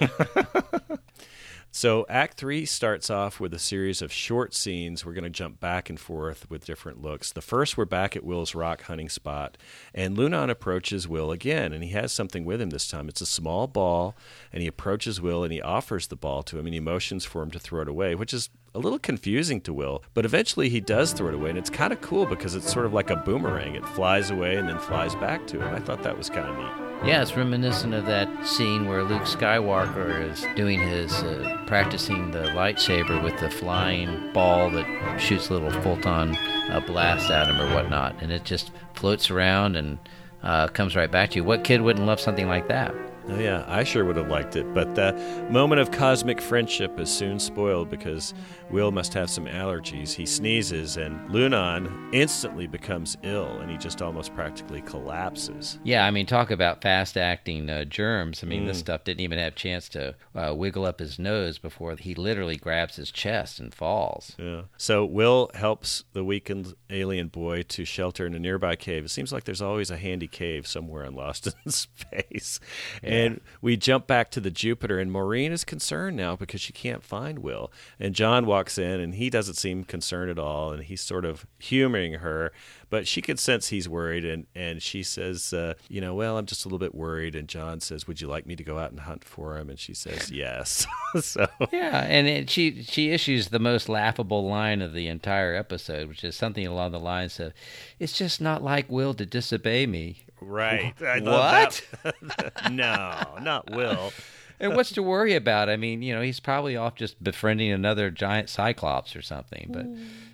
So, 1.70 2.06
Act 2.08 2.38
Three 2.38 2.64
starts 2.64 3.10
off 3.10 3.38
with 3.38 3.52
a 3.52 3.58
series 3.58 4.00
of 4.00 4.10
short 4.10 4.54
scenes. 4.54 5.04
We're 5.04 5.12
going 5.12 5.24
to 5.24 5.30
jump 5.30 5.60
back 5.60 5.90
and 5.90 6.00
forth 6.00 6.50
with 6.50 6.64
different 6.64 7.02
looks. 7.02 7.30
The 7.30 7.42
first, 7.42 7.76
we're 7.76 7.84
back 7.84 8.16
at 8.16 8.24
Will's 8.24 8.54
rock 8.54 8.82
hunting 8.82 9.10
spot, 9.10 9.58
and 9.94 10.16
Lunon 10.16 10.48
approaches 10.48 11.06
Will 11.06 11.30
again, 11.30 11.74
and 11.74 11.84
he 11.84 11.90
has 11.90 12.10
something 12.10 12.46
with 12.46 12.62
him 12.62 12.70
this 12.70 12.88
time. 12.88 13.08
It's 13.08 13.20
a 13.20 13.26
small 13.26 13.66
ball, 13.66 14.16
and 14.50 14.62
he 14.62 14.66
approaches 14.66 15.20
Will 15.20 15.44
and 15.44 15.52
he 15.52 15.60
offers 15.60 16.06
the 16.06 16.16
ball 16.16 16.42
to 16.44 16.58
him, 16.58 16.66
and 16.66 16.74
he 16.74 16.80
motions 16.80 17.26
for 17.26 17.42
him 17.42 17.50
to 17.50 17.58
throw 17.58 17.82
it 17.82 17.88
away, 17.88 18.14
which 18.14 18.32
is 18.32 18.48
a 18.78 18.80
little 18.80 18.98
confusing 18.98 19.60
to 19.62 19.74
Will, 19.74 20.04
but 20.14 20.24
eventually 20.24 20.68
he 20.68 20.80
does 20.80 21.12
throw 21.12 21.28
it 21.28 21.34
away, 21.34 21.50
and 21.50 21.58
it's 21.58 21.68
kind 21.68 21.92
of 21.92 22.00
cool 22.00 22.26
because 22.26 22.54
it's 22.54 22.72
sort 22.72 22.86
of 22.86 22.92
like 22.92 23.10
a 23.10 23.16
boomerang. 23.16 23.74
It 23.74 23.86
flies 23.88 24.30
away 24.30 24.54
and 24.56 24.68
then 24.68 24.78
flies 24.78 25.16
back 25.16 25.46
to 25.48 25.60
him. 25.60 25.74
I 25.74 25.80
thought 25.80 26.04
that 26.04 26.16
was 26.16 26.30
kind 26.30 26.48
of 26.48 26.56
neat. 26.56 27.08
Yeah, 27.08 27.22
it's 27.22 27.36
reminiscent 27.36 27.92
of 27.94 28.06
that 28.06 28.46
scene 28.46 28.88
where 28.88 29.02
Luke 29.02 29.22
Skywalker 29.22 30.30
is 30.30 30.46
doing 30.56 30.80
his 30.80 31.12
uh, 31.12 31.62
practicing 31.66 32.30
the 32.30 32.44
lightsaber 32.48 33.22
with 33.22 33.38
the 33.40 33.50
flying 33.50 34.32
ball 34.32 34.70
that 34.70 35.18
shoots 35.20 35.48
a 35.48 35.54
little 35.54 35.70
photon 35.82 36.36
uh, 36.70 36.80
blast 36.86 37.30
at 37.30 37.48
him 37.48 37.60
or 37.60 37.74
whatnot, 37.74 38.20
and 38.22 38.30
it 38.30 38.44
just 38.44 38.70
floats 38.94 39.28
around 39.30 39.74
and 39.76 39.98
uh, 40.44 40.68
comes 40.68 40.94
right 40.94 41.10
back 41.10 41.30
to 41.30 41.36
you. 41.36 41.44
What 41.44 41.64
kid 41.64 41.82
wouldn't 41.82 42.06
love 42.06 42.20
something 42.20 42.46
like 42.46 42.68
that? 42.68 42.94
Oh, 43.30 43.38
yeah, 43.38 43.64
I 43.68 43.84
sure 43.84 44.06
would 44.06 44.16
have 44.16 44.28
liked 44.28 44.56
it. 44.56 44.72
But 44.72 44.94
the 44.94 45.12
moment 45.50 45.82
of 45.82 45.90
cosmic 45.90 46.40
friendship 46.40 46.98
is 46.98 47.10
soon 47.10 47.38
spoiled 47.38 47.90
because 47.90 48.32
Will 48.70 48.90
must 48.90 49.14
have 49.14 49.30
some 49.30 49.46
allergies. 49.46 50.12
He 50.12 50.26
sneezes, 50.26 50.96
and 50.98 51.28
Lunon 51.30 52.12
instantly 52.12 52.66
becomes 52.66 53.16
ill, 53.22 53.58
and 53.60 53.70
he 53.70 53.76
just 53.78 54.02
almost 54.02 54.34
practically 54.34 54.82
collapses. 54.82 55.78
Yeah, 55.84 56.04
I 56.04 56.10
mean, 56.10 56.26
talk 56.26 56.50
about 56.50 56.82
fast 56.82 57.16
acting 57.16 57.70
uh, 57.70 57.84
germs. 57.84 58.42
I 58.44 58.46
mean, 58.46 58.64
Mm. 58.64 58.66
this 58.66 58.78
stuff 58.78 59.04
didn't 59.04 59.20
even 59.20 59.38
have 59.38 59.52
a 59.52 59.56
chance 59.56 59.88
to 59.90 60.14
uh, 60.34 60.52
wiggle 60.54 60.84
up 60.84 60.98
his 60.98 61.18
nose 61.18 61.58
before 61.58 61.96
he 61.96 62.14
literally 62.14 62.56
grabs 62.56 62.96
his 62.96 63.10
chest 63.10 63.58
and 63.58 63.72
falls. 63.74 64.34
Yeah. 64.38 64.62
So 64.76 65.04
Will 65.04 65.50
helps 65.54 66.04
the 66.12 66.24
weakened 66.24 66.74
alien 66.90 67.28
boy 67.28 67.62
to 67.68 67.84
shelter 67.84 68.26
in 68.26 68.34
a 68.34 68.38
nearby 68.38 68.76
cave. 68.76 69.04
It 69.06 69.10
seems 69.10 69.32
like 69.32 69.44
there's 69.44 69.62
always 69.62 69.90
a 69.90 69.96
handy 69.96 70.28
cave 70.28 70.66
somewhere 70.66 71.04
in 71.04 71.14
Lost 71.14 71.46
in 71.64 71.70
Space. 71.72 72.60
And 73.02 73.40
we 73.62 73.76
jump 73.76 74.06
back 74.06 74.30
to 74.32 74.40
the 74.40 74.50
Jupiter, 74.50 74.98
and 74.98 75.10
Maureen 75.10 75.52
is 75.52 75.64
concerned 75.64 76.16
now 76.16 76.36
because 76.36 76.60
she 76.60 76.72
can't 76.72 77.02
find 77.02 77.38
Will. 77.38 77.72
And 77.98 78.14
John 78.14 78.44
walks 78.44 78.57
in, 78.78 79.00
and 79.00 79.14
he 79.14 79.30
doesn't 79.30 79.54
seem 79.54 79.84
concerned 79.84 80.30
at 80.30 80.38
all, 80.38 80.72
and 80.72 80.82
he's 80.82 81.00
sort 81.00 81.24
of 81.24 81.46
humoring 81.58 82.14
her. 82.14 82.52
But 82.90 83.06
she 83.06 83.20
can 83.20 83.36
sense 83.36 83.68
he's 83.68 83.88
worried, 83.88 84.24
and, 84.24 84.46
and 84.54 84.82
she 84.82 85.02
says, 85.02 85.52
uh, 85.52 85.74
You 85.88 86.00
know, 86.00 86.14
well, 86.14 86.38
I'm 86.38 86.46
just 86.46 86.64
a 86.64 86.68
little 86.68 86.78
bit 86.78 86.94
worried. 86.94 87.34
And 87.34 87.46
John 87.46 87.80
says, 87.80 88.06
Would 88.06 88.20
you 88.20 88.28
like 88.28 88.46
me 88.46 88.56
to 88.56 88.64
go 88.64 88.78
out 88.78 88.90
and 88.90 89.00
hunt 89.00 89.24
for 89.24 89.58
him? 89.58 89.68
And 89.68 89.78
she 89.78 89.92
says, 89.94 90.30
Yes. 90.30 90.86
so. 91.20 91.46
Yeah, 91.70 92.04
and 92.04 92.26
it, 92.26 92.50
she 92.50 92.82
she 92.82 93.10
issues 93.10 93.48
the 93.48 93.58
most 93.58 93.88
laughable 93.88 94.48
line 94.48 94.82
of 94.82 94.92
the 94.92 95.08
entire 95.08 95.54
episode, 95.54 96.08
which 96.08 96.24
is 96.24 96.34
something 96.36 96.66
along 96.66 96.92
the 96.92 97.00
lines 97.00 97.38
of, 97.40 97.52
"It's 97.98 98.12
just 98.12 98.40
not 98.40 98.62
like 98.62 98.90
Will 98.90 99.14
to 99.14 99.26
disobey 99.26 99.86
me." 99.86 100.24
Right. 100.40 100.94
I 101.02 101.20
what? 101.20 101.82
no, 102.70 103.38
not 103.42 103.70
Will. 103.70 104.12
And 104.60 104.74
what's 104.74 104.92
to 104.92 105.02
worry 105.02 105.34
about? 105.34 105.68
I 105.68 105.76
mean, 105.76 106.02
you 106.02 106.14
know, 106.14 106.20
he's 106.20 106.40
probably 106.40 106.76
off 106.76 106.94
just 106.94 107.22
befriending 107.22 107.70
another 107.70 108.10
giant 108.10 108.48
cyclops 108.48 109.14
or 109.14 109.22
something. 109.22 109.70
But 109.70 109.86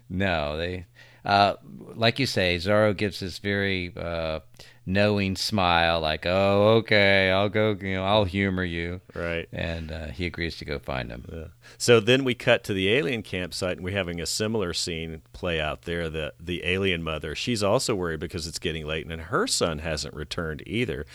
no, 0.09 0.57
they, 0.57 0.87
uh, 1.25 1.55
like 1.95 2.18
you 2.18 2.27
say, 2.27 2.57
Zorro 2.57 2.97
gives 2.97 3.20
this 3.20 3.39
very 3.39 3.93
uh, 3.97 4.41
knowing 4.87 5.37
smile, 5.37 6.01
like, 6.01 6.27
"Oh, 6.27 6.75
okay, 6.79 7.31
I'll 7.31 7.49
go. 7.49 7.77
You 7.81 7.95
know, 7.95 8.05
I'll 8.05 8.25
humor 8.25 8.64
you." 8.64 9.01
Right. 9.14 9.49
And 9.53 9.91
uh, 9.91 10.07
he 10.09 10.27
agrees 10.27 10.57
to 10.59 10.64
go 10.64 10.79
find 10.79 11.11
him. 11.11 11.25
Yeah. 11.33 11.45
So 11.79 12.01
then 12.01 12.25
we 12.25 12.35
cut 12.35 12.64
to 12.64 12.75
the 12.75 12.93
alien 12.93 13.22
campsite, 13.22 13.77
and 13.77 13.85
we're 13.85 13.97
having 13.97 14.20
a 14.20 14.27
similar 14.27 14.72
scene 14.72 15.22
play 15.33 15.61
out 15.61 15.83
there. 15.83 16.09
The 16.09 16.35
the 16.39 16.64
alien 16.64 17.03
mother, 17.03 17.35
she's 17.35 17.62
also 17.62 17.95
worried 17.95 18.20
because 18.20 18.47
it's 18.47 18.59
getting 18.59 18.87
late, 18.87 19.07
and 19.07 19.20
her 19.20 19.47
son 19.47 19.79
hasn't 19.79 20.14
returned 20.14 20.62
either, 20.66 21.07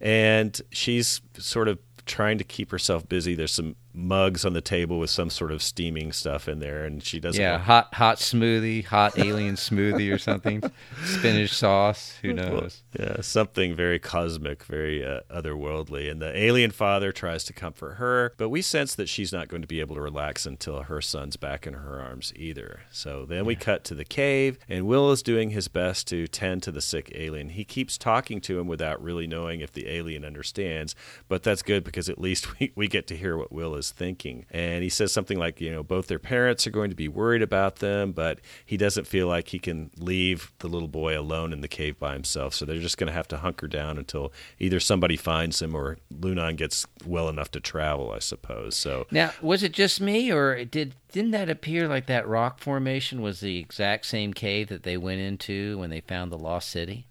and 0.00 0.60
she's 0.70 1.20
sort 1.38 1.68
of 1.68 1.78
trying 2.06 2.38
to 2.38 2.44
keep 2.44 2.70
herself 2.70 3.08
busy. 3.08 3.34
There's 3.34 3.52
some 3.52 3.76
mugs 3.94 4.44
on 4.44 4.52
the 4.52 4.60
table 4.60 4.98
with 4.98 5.10
some 5.10 5.30
sort 5.30 5.52
of 5.52 5.62
steaming 5.62 6.12
stuff 6.12 6.48
in 6.48 6.58
there, 6.58 6.84
and 6.84 7.02
she 7.02 7.20
doesn't. 7.20 7.40
Yeah, 7.40 7.58
hot 7.58 7.94
hot 7.94 8.18
smoothie, 8.18 8.84
hot 8.84 9.18
alien 9.18 9.54
smoothie 9.54 10.12
or 10.12 10.18
something, 10.18 10.62
spinach 11.04 11.52
sauce. 11.54 12.16
Who 12.22 12.32
knows? 12.32 12.82
Yeah, 12.98 13.20
something 13.20 13.74
very 13.74 13.98
cosmic, 13.98 14.64
very 14.64 15.04
uh, 15.04 15.20
otherworldly. 15.30 16.10
And 16.10 16.20
the 16.20 16.36
alien 16.36 16.72
father 16.72 17.12
tries 17.12 17.44
to 17.44 17.52
comfort 17.52 17.94
her, 17.94 18.32
but 18.36 18.48
we 18.48 18.62
sense 18.62 18.94
that 18.96 19.08
she's 19.08 19.32
not 19.32 19.48
going 19.48 19.62
to 19.62 19.68
be 19.68 19.80
able 19.80 19.94
to 19.94 20.00
relax 20.00 20.44
until 20.44 20.82
her 20.82 21.00
son's 21.00 21.36
back 21.36 21.66
in 21.66 21.74
her 21.74 22.00
arms 22.00 22.32
either. 22.36 22.80
So 22.90 23.24
then 23.24 23.44
we 23.44 23.54
cut 23.54 23.84
to 23.84 23.94
the 23.94 24.04
cave, 24.04 24.58
and 24.68 24.86
Will 24.86 25.12
is 25.12 25.22
doing 25.22 25.50
his 25.50 25.68
best 25.68 26.08
to 26.08 26.26
tend 26.26 26.62
to 26.64 26.72
the 26.72 26.80
sick 26.80 27.12
alien. 27.14 27.50
He 27.50 27.64
keeps 27.64 27.96
talking 27.96 28.40
to 28.42 28.58
him 28.58 28.66
without 28.66 29.02
really 29.02 29.26
knowing 29.26 29.60
if 29.60 29.72
the 29.72 29.88
alien 29.88 30.24
understands, 30.24 30.94
but 31.28 31.42
that's 31.42 31.62
good 31.62 31.84
because 31.84 32.08
at 32.08 32.20
least 32.20 32.58
we, 32.60 32.72
we 32.74 32.88
get 32.88 33.06
to 33.08 33.16
hear 33.16 33.36
what 33.36 33.52
Will 33.52 33.74
is 33.76 33.83
thinking. 33.90 34.46
And 34.50 34.82
he 34.82 34.88
says 34.88 35.12
something 35.12 35.38
like, 35.38 35.60
you 35.60 35.70
know, 35.70 35.82
both 35.82 36.06
their 36.06 36.18
parents 36.18 36.66
are 36.66 36.70
going 36.70 36.90
to 36.90 36.96
be 36.96 37.08
worried 37.08 37.42
about 37.42 37.76
them, 37.76 38.12
but 38.12 38.40
he 38.64 38.76
doesn't 38.76 39.06
feel 39.06 39.26
like 39.26 39.48
he 39.48 39.58
can 39.58 39.90
leave 39.98 40.52
the 40.58 40.68
little 40.68 40.88
boy 40.88 41.18
alone 41.18 41.52
in 41.52 41.60
the 41.60 41.68
cave 41.68 41.98
by 41.98 42.12
himself. 42.12 42.54
So 42.54 42.64
they're 42.64 42.78
just 42.78 42.98
going 42.98 43.08
to 43.08 43.12
have 43.12 43.28
to 43.28 43.38
hunker 43.38 43.68
down 43.68 43.98
until 43.98 44.32
either 44.58 44.80
somebody 44.80 45.16
finds 45.16 45.60
him 45.60 45.74
or 45.74 45.98
Lunon 46.12 46.56
gets 46.56 46.86
well 47.06 47.28
enough 47.28 47.50
to 47.52 47.60
travel, 47.60 48.12
I 48.12 48.18
suppose. 48.18 48.76
So 48.76 49.06
Now, 49.10 49.32
was 49.40 49.62
it 49.62 49.72
just 49.72 50.00
me, 50.00 50.32
or 50.32 50.64
did 50.64 50.94
didn't 51.12 51.30
that 51.30 51.48
appear 51.48 51.86
like 51.86 52.06
that 52.06 52.26
rock 52.26 52.58
formation 52.58 53.22
was 53.22 53.40
the 53.40 53.58
exact 53.58 54.06
same 54.06 54.34
cave 54.34 54.68
that 54.68 54.82
they 54.82 54.96
went 54.96 55.20
into 55.20 55.78
when 55.78 55.90
they 55.90 56.00
found 56.00 56.32
the 56.32 56.38
lost 56.38 56.68
city? 56.70 57.06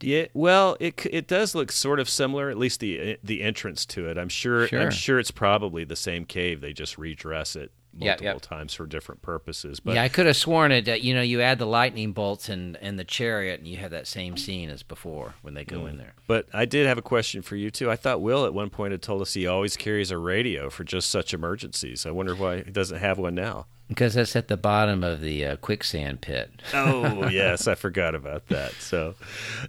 Yeah, 0.00 0.26
well, 0.34 0.76
it 0.80 1.06
it 1.06 1.26
does 1.26 1.54
look 1.54 1.72
sort 1.72 2.00
of 2.00 2.08
similar, 2.08 2.50
at 2.50 2.58
least 2.58 2.80
the 2.80 3.18
the 3.22 3.42
entrance 3.42 3.86
to 3.86 4.08
it. 4.08 4.18
I'm 4.18 4.28
sure, 4.28 4.66
Sure. 4.68 4.80
I'm 4.80 4.90
sure 4.90 5.18
it's 5.18 5.30
probably 5.30 5.84
the 5.84 5.96
same 5.96 6.24
cave. 6.24 6.60
They 6.60 6.72
just 6.72 6.98
redress 6.98 7.56
it 7.56 7.70
multiple 7.96 8.40
times 8.40 8.74
for 8.74 8.86
different 8.86 9.22
purposes. 9.22 9.78
But 9.78 9.94
yeah, 9.94 10.02
I 10.02 10.08
could 10.08 10.26
have 10.26 10.36
sworn 10.36 10.72
it. 10.72 10.88
Uh, 10.88 10.94
you 10.94 11.14
know, 11.14 11.22
you 11.22 11.40
add 11.40 11.60
the 11.60 11.66
lightning 11.66 12.12
bolts 12.12 12.48
and 12.48 12.76
and 12.78 12.98
the 12.98 13.04
chariot, 13.04 13.60
and 13.60 13.68
you 13.68 13.76
have 13.78 13.92
that 13.92 14.06
same 14.08 14.36
scene 14.36 14.68
as 14.68 14.82
before 14.82 15.34
when 15.42 15.54
they 15.54 15.64
go 15.64 15.82
Mm. 15.82 15.90
in 15.90 15.96
there. 15.98 16.14
But 16.26 16.48
I 16.52 16.64
did 16.64 16.86
have 16.86 16.98
a 16.98 17.02
question 17.02 17.40
for 17.40 17.54
you 17.56 17.70
too. 17.70 17.88
I 17.90 17.96
thought 17.96 18.20
Will 18.20 18.44
at 18.46 18.52
one 18.52 18.68
point 18.70 18.90
had 18.92 19.00
told 19.00 19.22
us 19.22 19.32
he 19.34 19.46
always 19.46 19.76
carries 19.76 20.10
a 20.10 20.18
radio 20.18 20.70
for 20.70 20.82
just 20.84 21.08
such 21.08 21.32
emergencies. 21.32 22.04
I 22.04 22.10
wonder 22.10 22.34
why 22.34 22.62
he 22.64 22.70
doesn't 22.72 22.98
have 22.98 23.18
one 23.18 23.36
now. 23.36 23.66
Because 23.88 24.14
that's 24.14 24.34
at 24.34 24.48
the 24.48 24.56
bottom 24.56 25.04
of 25.04 25.20
the 25.20 25.44
uh, 25.44 25.56
quicksand 25.56 26.22
pit. 26.22 26.50
Oh 26.72 27.28
yes, 27.30 27.68
I 27.68 27.74
forgot 27.74 28.14
about 28.14 28.48
that. 28.48 28.72
So 28.72 29.14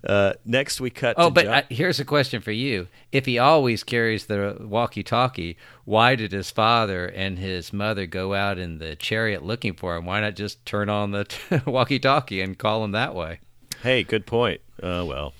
uh, 0.05 0.33
next 0.45 0.79
we 0.79 0.89
cut. 0.89 1.15
Oh, 1.19 1.29
but 1.29 1.47
uh, 1.47 1.61
here's 1.69 1.99
a 1.99 2.05
question 2.05 2.41
for 2.41 2.53
you: 2.53 2.87
If 3.11 3.25
he 3.25 3.37
always 3.37 3.83
carries 3.83 4.27
the 4.27 4.57
walkie-talkie, 4.61 5.57
why 5.83 6.15
did 6.15 6.31
his 6.31 6.49
father 6.49 7.07
and 7.07 7.37
his 7.37 7.73
mother 7.73 8.05
go 8.05 8.33
out 8.33 8.57
in 8.57 8.77
the 8.77 8.95
chariot 8.95 9.43
looking 9.43 9.73
for 9.73 9.97
him? 9.97 10.05
Why 10.05 10.21
not 10.21 10.35
just 10.35 10.65
turn 10.65 10.89
on 10.89 11.11
the 11.11 11.27
walkie-talkie 11.65 12.39
and 12.39 12.57
call 12.57 12.85
him 12.85 12.91
that 12.91 13.13
way? 13.15 13.41
Hey, 13.83 14.03
good 14.03 14.25
point. 14.25 14.61
Uh, 14.81 15.03
well, 15.05 15.33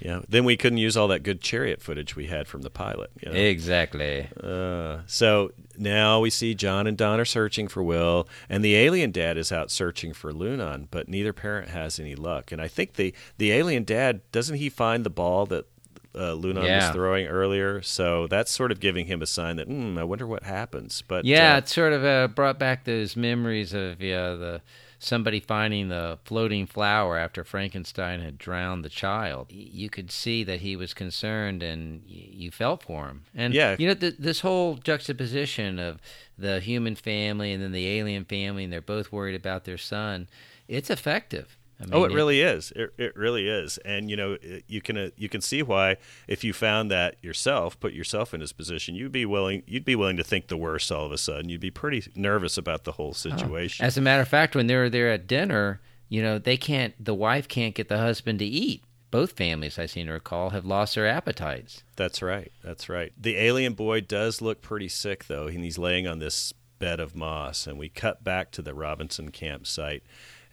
yeah. 0.00 0.20
Then 0.28 0.44
we 0.44 0.56
couldn't 0.56 0.78
use 0.78 0.96
all 0.96 1.08
that 1.08 1.22
good 1.22 1.40
chariot 1.40 1.80
footage 1.80 2.16
we 2.16 2.26
had 2.26 2.46
from 2.48 2.62
the 2.62 2.70
pilot. 2.70 3.10
You 3.20 3.32
know? 3.32 3.38
Exactly. 3.38 4.28
Uh, 4.42 4.98
so 5.06 5.52
now 5.78 6.20
we 6.20 6.30
see 6.30 6.54
John 6.54 6.86
and 6.86 6.96
Don 6.96 7.20
are 7.20 7.24
searching 7.24 7.68
for 7.68 7.82
Will, 7.82 8.28
and 8.48 8.64
the 8.64 8.76
alien 8.76 9.10
dad 9.10 9.36
is 9.36 9.52
out 9.52 9.70
searching 9.70 10.12
for 10.12 10.32
Lunon, 10.32 10.88
but 10.90 11.08
neither 11.08 11.32
parent 11.32 11.68
has 11.68 11.98
any 11.98 12.14
luck. 12.14 12.52
And 12.52 12.60
I 12.60 12.68
think 12.68 12.94
the 12.94 13.14
the 13.38 13.52
alien 13.52 13.84
dad 13.84 14.20
doesn't 14.32 14.56
he 14.56 14.68
find 14.68 15.04
the 15.04 15.10
ball 15.10 15.46
that 15.46 15.66
uh, 16.14 16.34
Lunon 16.34 16.64
was 16.86 16.94
throwing 16.94 17.26
earlier? 17.26 17.82
So 17.82 18.26
that's 18.26 18.50
sort 18.50 18.72
of 18.72 18.80
giving 18.80 19.06
him 19.06 19.22
a 19.22 19.26
sign 19.26 19.56
that 19.56 19.66
hmm, 19.66 19.98
I 19.98 20.04
wonder 20.04 20.26
what 20.26 20.44
happens. 20.44 21.02
But 21.06 21.24
Yeah, 21.24 21.54
uh, 21.54 21.58
it 21.58 21.68
sort 21.68 21.92
of 21.92 22.04
uh, 22.04 22.28
brought 22.28 22.58
back 22.58 22.84
those 22.84 23.16
memories 23.16 23.72
of 23.72 24.00
yeah, 24.00 24.34
the 24.34 24.62
somebody 25.04 25.38
finding 25.40 25.88
the 25.88 26.18
floating 26.24 26.66
flower 26.66 27.18
after 27.18 27.44
Frankenstein 27.44 28.20
had 28.20 28.38
drowned 28.38 28.84
the 28.84 28.88
child. 28.88 29.46
You 29.50 29.90
could 29.90 30.10
see 30.10 30.42
that 30.44 30.60
he 30.60 30.76
was 30.76 30.94
concerned, 30.94 31.62
and 31.62 32.02
you 32.06 32.50
felt 32.50 32.82
for 32.82 33.06
him. 33.08 33.24
And 33.34 33.52
Yeah. 33.54 33.76
you 33.78 33.86
know, 33.86 33.94
th- 33.94 34.16
this 34.18 34.40
whole 34.40 34.76
juxtaposition 34.76 35.78
of 35.78 36.00
the 36.38 36.60
human 36.60 36.94
family 36.94 37.52
and 37.52 37.62
then 37.62 37.72
the 37.72 37.86
alien 37.86 38.24
family, 38.24 38.64
and 38.64 38.72
they're 38.72 38.80
both 38.80 39.12
worried 39.12 39.34
about 39.36 39.64
their 39.64 39.78
son. 39.78 40.28
It's 40.68 40.90
effective. 40.90 41.56
I 41.80 41.86
oh, 41.92 42.02
mean, 42.02 42.10
it 42.10 42.14
really 42.14 42.40
is. 42.40 42.72
It, 42.76 42.94
it 42.98 43.16
really 43.16 43.48
is. 43.48 43.78
And 43.78 44.10
you 44.10 44.16
know, 44.16 44.36
it- 44.40 44.64
you 44.68 44.80
can 44.80 44.96
uh, 44.96 45.10
you 45.16 45.28
can 45.28 45.40
see 45.40 45.62
why 45.62 45.96
if 46.28 46.44
you 46.44 46.52
found 46.52 46.90
that 46.90 47.16
yourself, 47.22 47.78
put 47.80 47.92
yourself 47.92 48.32
in 48.32 48.40
his 48.40 48.52
position, 48.52 48.94
you'd 48.94 49.12
be 49.12 49.26
willing 49.26 49.62
you'd 49.66 49.84
be 49.84 49.96
willing 49.96 50.16
to 50.16 50.24
think 50.24 50.48
the 50.48 50.56
worst 50.56 50.90
all 50.90 51.06
of 51.06 51.12
a 51.12 51.18
sudden. 51.18 51.48
You'd 51.48 51.60
be 51.60 51.70
pretty 51.70 52.10
nervous 52.14 52.56
about 52.56 52.84
the 52.84 52.92
whole 52.92 53.14
situation. 53.14 53.84
As 53.84 53.96
a 53.96 54.00
matter 54.00 54.22
of 54.22 54.28
fact, 54.28 54.54
when 54.54 54.66
they 54.66 54.76
were 54.76 54.90
there 54.90 55.10
at 55.10 55.26
dinner, 55.26 55.80
you 56.08 56.22
know, 56.22 56.38
they 56.38 56.56
can't. 56.56 56.94
The 57.02 57.14
wife 57.14 57.48
can't 57.48 57.74
get 57.74 57.88
the 57.88 57.98
husband 57.98 58.38
to 58.38 58.44
eat. 58.44 58.84
Both 59.10 59.32
families, 59.32 59.78
I 59.78 59.86
seem 59.86 60.06
to 60.06 60.12
recall, 60.12 60.50
have 60.50 60.64
lost 60.64 60.96
their 60.96 61.06
appetites. 61.06 61.84
That's 61.94 62.20
right. 62.20 62.50
That's 62.64 62.88
right. 62.88 63.12
The 63.16 63.36
alien 63.36 63.74
boy 63.74 64.00
does 64.00 64.42
look 64.42 64.60
pretty 64.60 64.88
sick, 64.88 65.26
though, 65.26 65.46
and 65.46 65.62
he's 65.62 65.78
laying 65.78 66.08
on 66.08 66.18
this 66.18 66.52
bed 66.80 66.98
of 66.98 67.14
moss. 67.14 67.68
And 67.68 67.78
we 67.78 67.88
cut 67.88 68.24
back 68.24 68.50
to 68.52 68.62
the 68.62 68.74
Robinson 68.74 69.30
campsite. 69.30 70.02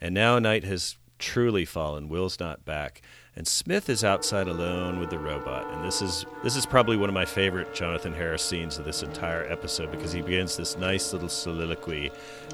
And 0.00 0.14
now 0.14 0.38
night 0.38 0.62
has 0.62 0.96
truly 1.22 1.64
fallen. 1.64 2.08
Will's 2.08 2.38
not 2.40 2.64
back. 2.66 3.00
And 3.34 3.48
Smith 3.48 3.88
is 3.88 4.04
outside 4.04 4.48
alone 4.48 4.98
with 4.98 5.08
the 5.08 5.18
robot. 5.18 5.72
And 5.72 5.82
this 5.82 6.02
is 6.02 6.26
this 6.42 6.54
is 6.54 6.66
probably 6.66 6.98
one 6.98 7.08
of 7.08 7.14
my 7.14 7.24
favorite 7.24 7.72
Jonathan 7.72 8.12
Harris 8.12 8.42
scenes 8.42 8.76
of 8.78 8.84
this 8.84 9.02
entire 9.02 9.50
episode 9.50 9.90
because 9.90 10.12
he 10.12 10.20
begins 10.20 10.54
this 10.56 10.76
nice 10.76 11.14
little 11.14 11.30
soliloquy 11.30 12.10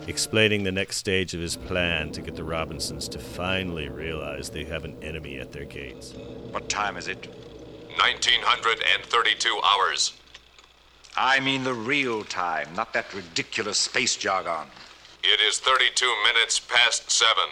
explaining 0.07 0.63
the 0.63 0.71
next 0.71 0.99
stage 0.99 1.35
of 1.35 1.41
his 1.41 1.57
plan 1.57 2.13
to 2.13 2.23
get 2.23 2.37
the 2.37 2.45
Robinsons 2.45 3.09
to 3.09 3.19
finally 3.19 3.89
realize 3.89 4.51
they 4.51 4.65
have 4.65 4.85
an 4.85 4.97
enemy 5.03 5.41
at 5.41 5.51
their 5.51 5.65
gates. 5.65 6.13
What 6.53 6.69
time 6.69 6.97
is 6.97 7.09
it? 7.09 7.27
1932 7.97 9.61
hours. 9.65 10.13
I 11.17 11.41
mean 11.41 11.65
the 11.65 11.75
real 11.75 12.23
time, 12.23 12.69
not 12.77 12.93
that 12.93 13.13
ridiculous 13.13 13.79
space 13.79 14.15
jargon. 14.15 14.69
It 15.25 15.41
is 15.41 15.59
32 15.59 16.07
minutes 16.33 16.61
past 16.61 17.11
seven. 17.11 17.49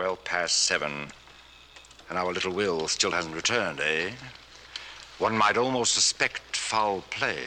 Well 0.00 0.16
past 0.16 0.62
seven. 0.62 1.12
And 2.08 2.16
our 2.16 2.32
little 2.32 2.54
Will 2.54 2.88
still 2.88 3.10
hasn't 3.10 3.34
returned, 3.34 3.80
eh? 3.80 4.12
One 5.18 5.36
might 5.36 5.58
almost 5.58 5.92
suspect 5.92 6.56
foul 6.56 7.04
play. 7.10 7.44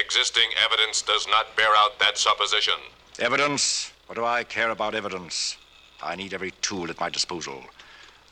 Existing 0.00 0.50
evidence 0.64 1.00
does 1.00 1.28
not 1.28 1.56
bear 1.56 1.72
out 1.76 1.96
that 2.00 2.18
supposition. 2.18 2.74
Evidence? 3.20 3.92
What 4.06 4.16
do 4.16 4.24
I 4.24 4.42
care 4.42 4.70
about 4.70 4.96
evidence? 4.96 5.58
I 6.02 6.16
need 6.16 6.34
every 6.34 6.50
tool 6.60 6.90
at 6.90 6.98
my 6.98 7.08
disposal. 7.08 7.62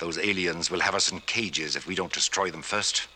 Those 0.00 0.18
aliens 0.18 0.68
will 0.68 0.80
have 0.80 0.96
us 0.96 1.12
in 1.12 1.20
cages 1.20 1.76
if 1.76 1.86
we 1.86 1.94
don't 1.94 2.12
destroy 2.12 2.50
them 2.50 2.62
first. 2.62 3.06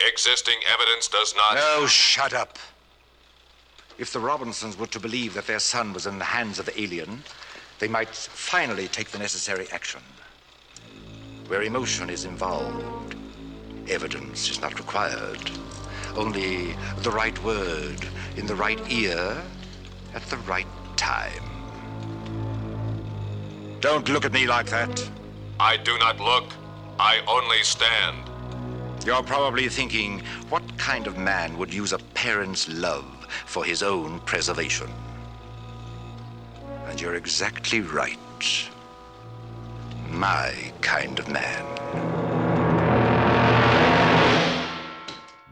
Existing 0.00 0.60
evidence 0.66 1.08
does 1.08 1.34
not. 1.36 1.56
No, 1.56 1.86
shut 1.86 2.32
up. 2.32 2.58
If 3.98 4.14
the 4.14 4.20
Robinsons 4.20 4.78
were 4.78 4.86
to 4.86 4.98
believe 4.98 5.34
that 5.34 5.46
their 5.46 5.58
son 5.58 5.92
was 5.92 6.06
in 6.06 6.18
the 6.18 6.24
hands 6.24 6.58
of 6.58 6.64
the 6.64 6.80
alien, 6.80 7.22
they 7.78 7.88
might 7.88 8.14
finally 8.14 8.88
take 8.88 9.10
the 9.10 9.18
necessary 9.18 9.66
action. 9.72 10.00
Where 11.48 11.62
emotion 11.62 12.08
is 12.08 12.24
involved, 12.24 13.16
evidence 13.88 14.50
is 14.50 14.60
not 14.60 14.78
required. 14.78 15.50
Only 16.16 16.76
the 16.98 17.10
right 17.10 17.36
word 17.42 18.06
in 18.36 18.46
the 18.46 18.54
right 18.54 18.80
ear 18.90 19.42
at 20.14 20.22
the 20.30 20.36
right 20.38 20.66
time. 20.96 21.42
Don't 23.80 24.08
look 24.08 24.24
at 24.24 24.32
me 24.32 24.46
like 24.46 24.66
that. 24.66 25.10
I 25.60 25.76
do 25.76 25.98
not 25.98 26.18
look. 26.18 26.52
I 26.98 27.20
only 27.26 27.62
stand. 27.62 28.30
You're 29.04 29.22
probably 29.22 29.68
thinking, 29.68 30.22
what 30.48 30.62
kind 30.78 31.06
of 31.06 31.18
man 31.18 31.58
would 31.58 31.74
use 31.74 31.92
a 31.92 31.98
parent's 31.98 32.68
love 32.68 33.26
for 33.44 33.64
his 33.64 33.82
own 33.82 34.20
preservation? 34.20 34.88
And 36.86 37.00
you're 37.00 37.14
exactly 37.14 37.80
right. 37.80 38.18
My 40.10 40.72
kind 40.80 41.18
of 41.18 41.28
man. 41.28 41.64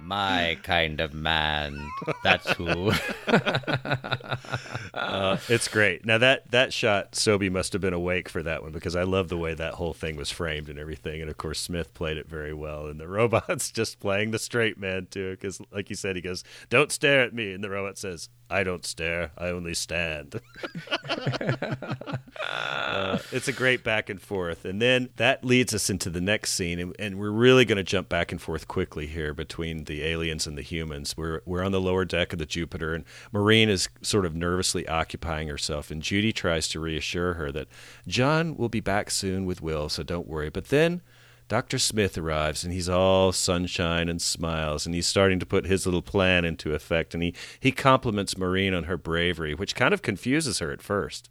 My 0.01 0.59
kind 0.63 1.01
of 1.01 1.15
man. 1.15 1.89
That's 2.23 2.51
who. 2.53 2.93
Uh, 4.95 5.39
it's 5.49 5.69
great. 5.69 6.05
Now 6.05 6.19
that 6.19 6.51
that 6.51 6.73
shot, 6.73 7.15
Sobey 7.15 7.49
must 7.49 7.73
have 7.73 7.81
been 7.81 7.95
awake 7.95 8.29
for 8.29 8.43
that 8.43 8.63
one 8.63 8.73
because 8.73 8.95
I 8.95 9.05
love 9.05 9.29
the 9.29 9.39
way 9.39 9.55
that 9.55 9.75
whole 9.75 9.95
thing 9.95 10.17
was 10.17 10.31
framed 10.31 10.69
and 10.69 10.79
everything. 10.79 11.21
And 11.21 11.31
of 11.31 11.39
course, 11.39 11.59
Smith 11.59 11.95
played 11.95 12.19
it 12.19 12.29
very 12.29 12.53
well, 12.53 12.87
and 12.87 13.01
the 13.01 13.09
robot's 13.09 13.71
just 13.71 14.01
playing 14.01 14.31
the 14.33 14.39
straight 14.39 14.79
man 14.79 15.07
too. 15.11 15.31
Because, 15.33 15.61
like 15.73 15.89
you 15.89 15.97
said, 15.97 16.17
he 16.17 16.23
goes, 16.23 16.45
"Don't 16.69 16.93
stare 16.93 17.23
at 17.23 17.35
me," 17.35 17.53
and 17.53 17.65
the 17.65 17.71
robot 17.71 17.97
says, 17.99 18.29
"I 18.53 18.63
don't 18.63 18.85
stare. 18.85 19.33
I 19.37 19.49
only 19.49 19.75
stand." 19.75 20.41
uh, 21.09 23.19
it's 23.33 23.49
a 23.49 23.53
great 23.53 23.83
back 23.83 24.11
and 24.11 24.21
forth, 24.21 24.65
and 24.65 24.81
then 24.81 25.09
that 25.17 25.45
leads 25.45 25.75
us 25.75 25.91
into 25.91 26.11
the 26.11 26.21
next 26.21 26.53
scene, 26.53 26.79
and, 26.79 26.95
and 26.99 27.19
we're 27.19 27.31
really 27.31 27.65
going 27.65 27.77
to 27.77 27.83
jump 27.83 28.09
back 28.09 28.31
and 28.31 28.41
forth 28.41 28.69
quickly 28.69 29.07
here 29.07 29.35
between 29.35 29.85
the 29.85 30.05
aliens 30.05 30.47
and 30.47 30.57
the 30.57 30.63
humans. 30.63 31.17
We're 31.17 31.41
we're 31.45 31.65
on 31.65 31.73
the 31.73 31.81
lower 31.81 32.05
deck 32.05 32.33
of 32.33 32.39
the 32.39 32.47
Jupiter, 32.47 32.95
and 32.95 33.05
Maureen 33.33 33.69
is 33.69 33.89
sort 34.03 34.27
of 34.27 34.35
nervously 34.35 34.87
occupying 34.87 35.49
herself, 35.49 35.91
and 35.91 36.03
Judy 36.03 36.33
tries 36.33 36.69
to 36.69 36.81
reassure 36.81 37.35
her 37.35 37.51
that 37.53 37.69
John 38.07 38.57
will 38.57 38.69
be 38.69 38.81
back 38.81 39.11
soon 39.11 39.47
with 39.47 39.63
Will, 39.63 39.89
so 39.89 40.03
don't 40.03 40.29
worry. 40.29 40.51
But 40.51 40.69
then. 40.69 41.03
Dr. 41.53 41.79
Smith 41.79 42.17
arrives 42.17 42.65
and 42.65 42.73
he's 42.73 42.89
all 42.89 43.31
sunshine 43.31 44.09
and 44.09 44.23
smiles 44.23 44.87
and 44.87 44.95
he's 44.95 45.07
starting 45.07 45.39
to 45.39 45.45
put 45.45 45.67
his 45.67 45.85
little 45.85 46.01
plan 46.01 46.47
into 46.47 46.73
effect 46.73 47.13
and 47.13 47.23
he, 47.23 47.35
he 47.61 47.71
compliments 47.71 48.39
Maureen 48.39 48.73
on 48.73 48.85
her 48.85 48.97
bravery, 48.97 49.53
which 49.53 49.75
kind 49.75 49.93
of 49.93 50.01
confuses 50.01 50.61
her 50.61 50.73
at 50.73 50.81
first. 50.81 51.29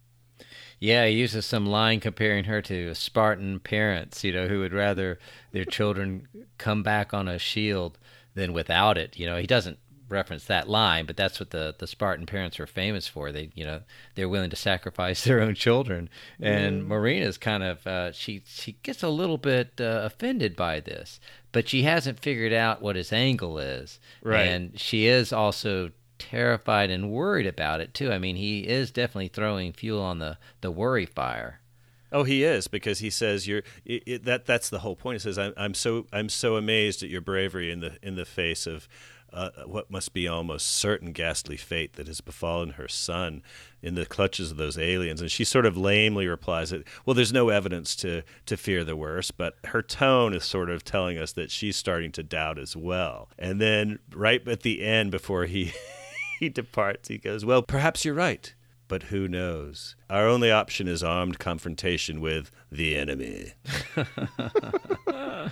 Yeah, 0.78 1.06
he 1.06 1.14
uses 1.14 1.44
some 1.44 1.66
line 1.66 1.98
comparing 1.98 2.44
her 2.44 2.62
to 2.62 2.94
Spartan 2.94 3.58
parents, 3.58 4.22
you 4.22 4.32
know, 4.32 4.46
who 4.46 4.60
would 4.60 4.72
rather 4.72 5.18
their 5.50 5.64
children 5.64 6.28
come 6.56 6.84
back 6.84 7.12
on 7.12 7.26
a 7.26 7.36
shield 7.36 7.98
than 8.34 8.52
without 8.52 8.96
it. 8.96 9.18
You 9.18 9.26
know, 9.26 9.38
he 9.38 9.48
doesn't 9.48 9.80
reference 10.12 10.44
that 10.44 10.68
line, 10.68 11.06
but 11.06 11.16
that's 11.16 11.40
what 11.40 11.50
the, 11.50 11.74
the 11.78 11.86
Spartan 11.88 12.26
parents 12.26 12.60
are 12.60 12.66
famous 12.66 13.08
for. 13.08 13.32
They, 13.32 13.50
you 13.54 13.64
know, 13.64 13.80
they're 14.14 14.28
willing 14.28 14.50
to 14.50 14.56
sacrifice 14.56 15.24
their 15.24 15.40
own 15.40 15.54
children. 15.54 16.08
And 16.40 16.82
Mm. 16.82 16.86
Maureen's 16.86 17.38
kind 17.38 17.62
of 17.62 17.86
uh, 17.86 18.12
she 18.12 18.42
she 18.46 18.76
gets 18.82 19.02
a 19.02 19.08
little 19.08 19.38
bit 19.38 19.72
uh, 19.80 20.02
offended 20.04 20.54
by 20.54 20.78
this, 20.80 21.18
but 21.50 21.68
she 21.68 21.82
hasn't 21.82 22.20
figured 22.20 22.52
out 22.52 22.80
what 22.82 22.94
his 22.96 23.12
angle 23.12 23.58
is. 23.58 23.98
Right. 24.22 24.46
And 24.46 24.78
she 24.78 25.06
is 25.06 25.32
also 25.32 25.90
terrified 26.18 26.88
and 26.90 27.10
worried 27.10 27.46
about 27.46 27.80
it 27.80 27.94
too. 27.94 28.12
I 28.12 28.18
mean, 28.18 28.36
he 28.36 28.60
is 28.60 28.90
definitely 28.92 29.28
throwing 29.28 29.72
fuel 29.72 30.02
on 30.02 30.18
the 30.20 30.38
the 30.60 30.70
worry 30.70 31.06
fire. 31.06 31.58
Oh, 32.14 32.24
he 32.24 32.44
is 32.44 32.68
because 32.68 32.98
he 32.98 33.08
says 33.08 33.48
you're 33.48 33.62
it, 33.86 34.02
it, 34.06 34.24
that. 34.24 34.44
That's 34.44 34.68
the 34.68 34.80
whole 34.80 34.94
point. 34.96 35.14
He 35.16 35.18
says 35.20 35.38
I'm, 35.38 35.54
I'm 35.56 35.72
so 35.74 36.06
I'm 36.12 36.28
so 36.28 36.56
amazed 36.56 37.02
at 37.02 37.08
your 37.08 37.22
bravery 37.22 37.72
in 37.72 37.80
the 37.80 37.96
in 38.02 38.16
the 38.16 38.26
face 38.26 38.66
of 38.66 38.86
uh, 39.32 39.50
what 39.66 39.90
must 39.90 40.12
be 40.12 40.28
almost 40.28 40.66
certain 40.68 41.12
ghastly 41.12 41.56
fate 41.56 41.94
that 41.94 42.06
has 42.06 42.20
befallen 42.20 42.70
her 42.70 42.88
son 42.88 43.42
in 43.80 43.94
the 43.94 44.06
clutches 44.06 44.50
of 44.50 44.56
those 44.56 44.78
aliens. 44.78 45.20
And 45.20 45.30
she 45.30 45.44
sort 45.44 45.66
of 45.66 45.76
lamely 45.76 46.26
replies 46.26 46.70
that, 46.70 46.86
well, 47.04 47.14
there's 47.14 47.32
no 47.32 47.48
evidence 47.48 47.96
to, 47.96 48.22
to 48.46 48.56
fear 48.56 48.84
the 48.84 48.96
worst, 48.96 49.36
but 49.36 49.54
her 49.66 49.82
tone 49.82 50.34
is 50.34 50.44
sort 50.44 50.70
of 50.70 50.84
telling 50.84 51.18
us 51.18 51.32
that 51.32 51.50
she's 51.50 51.76
starting 51.76 52.12
to 52.12 52.22
doubt 52.22 52.58
as 52.58 52.76
well. 52.76 53.28
And 53.38 53.60
then 53.60 53.98
right 54.14 54.46
at 54.46 54.62
the 54.62 54.84
end, 54.84 55.10
before 55.10 55.46
he, 55.46 55.72
he 56.38 56.48
departs, 56.48 57.08
he 57.08 57.18
goes, 57.18 57.44
well, 57.44 57.62
perhaps 57.62 58.04
you're 58.04 58.14
right 58.14 58.54
but 58.92 59.04
who 59.04 59.26
knows? 59.26 59.96
Our 60.12 60.28
only 60.28 60.50
option 60.50 60.88
is 60.88 61.02
armed 61.02 61.38
confrontation 61.38 62.20
with 62.20 62.50
the 62.70 62.96
enemy. 62.96 63.54
uh, 63.96 65.48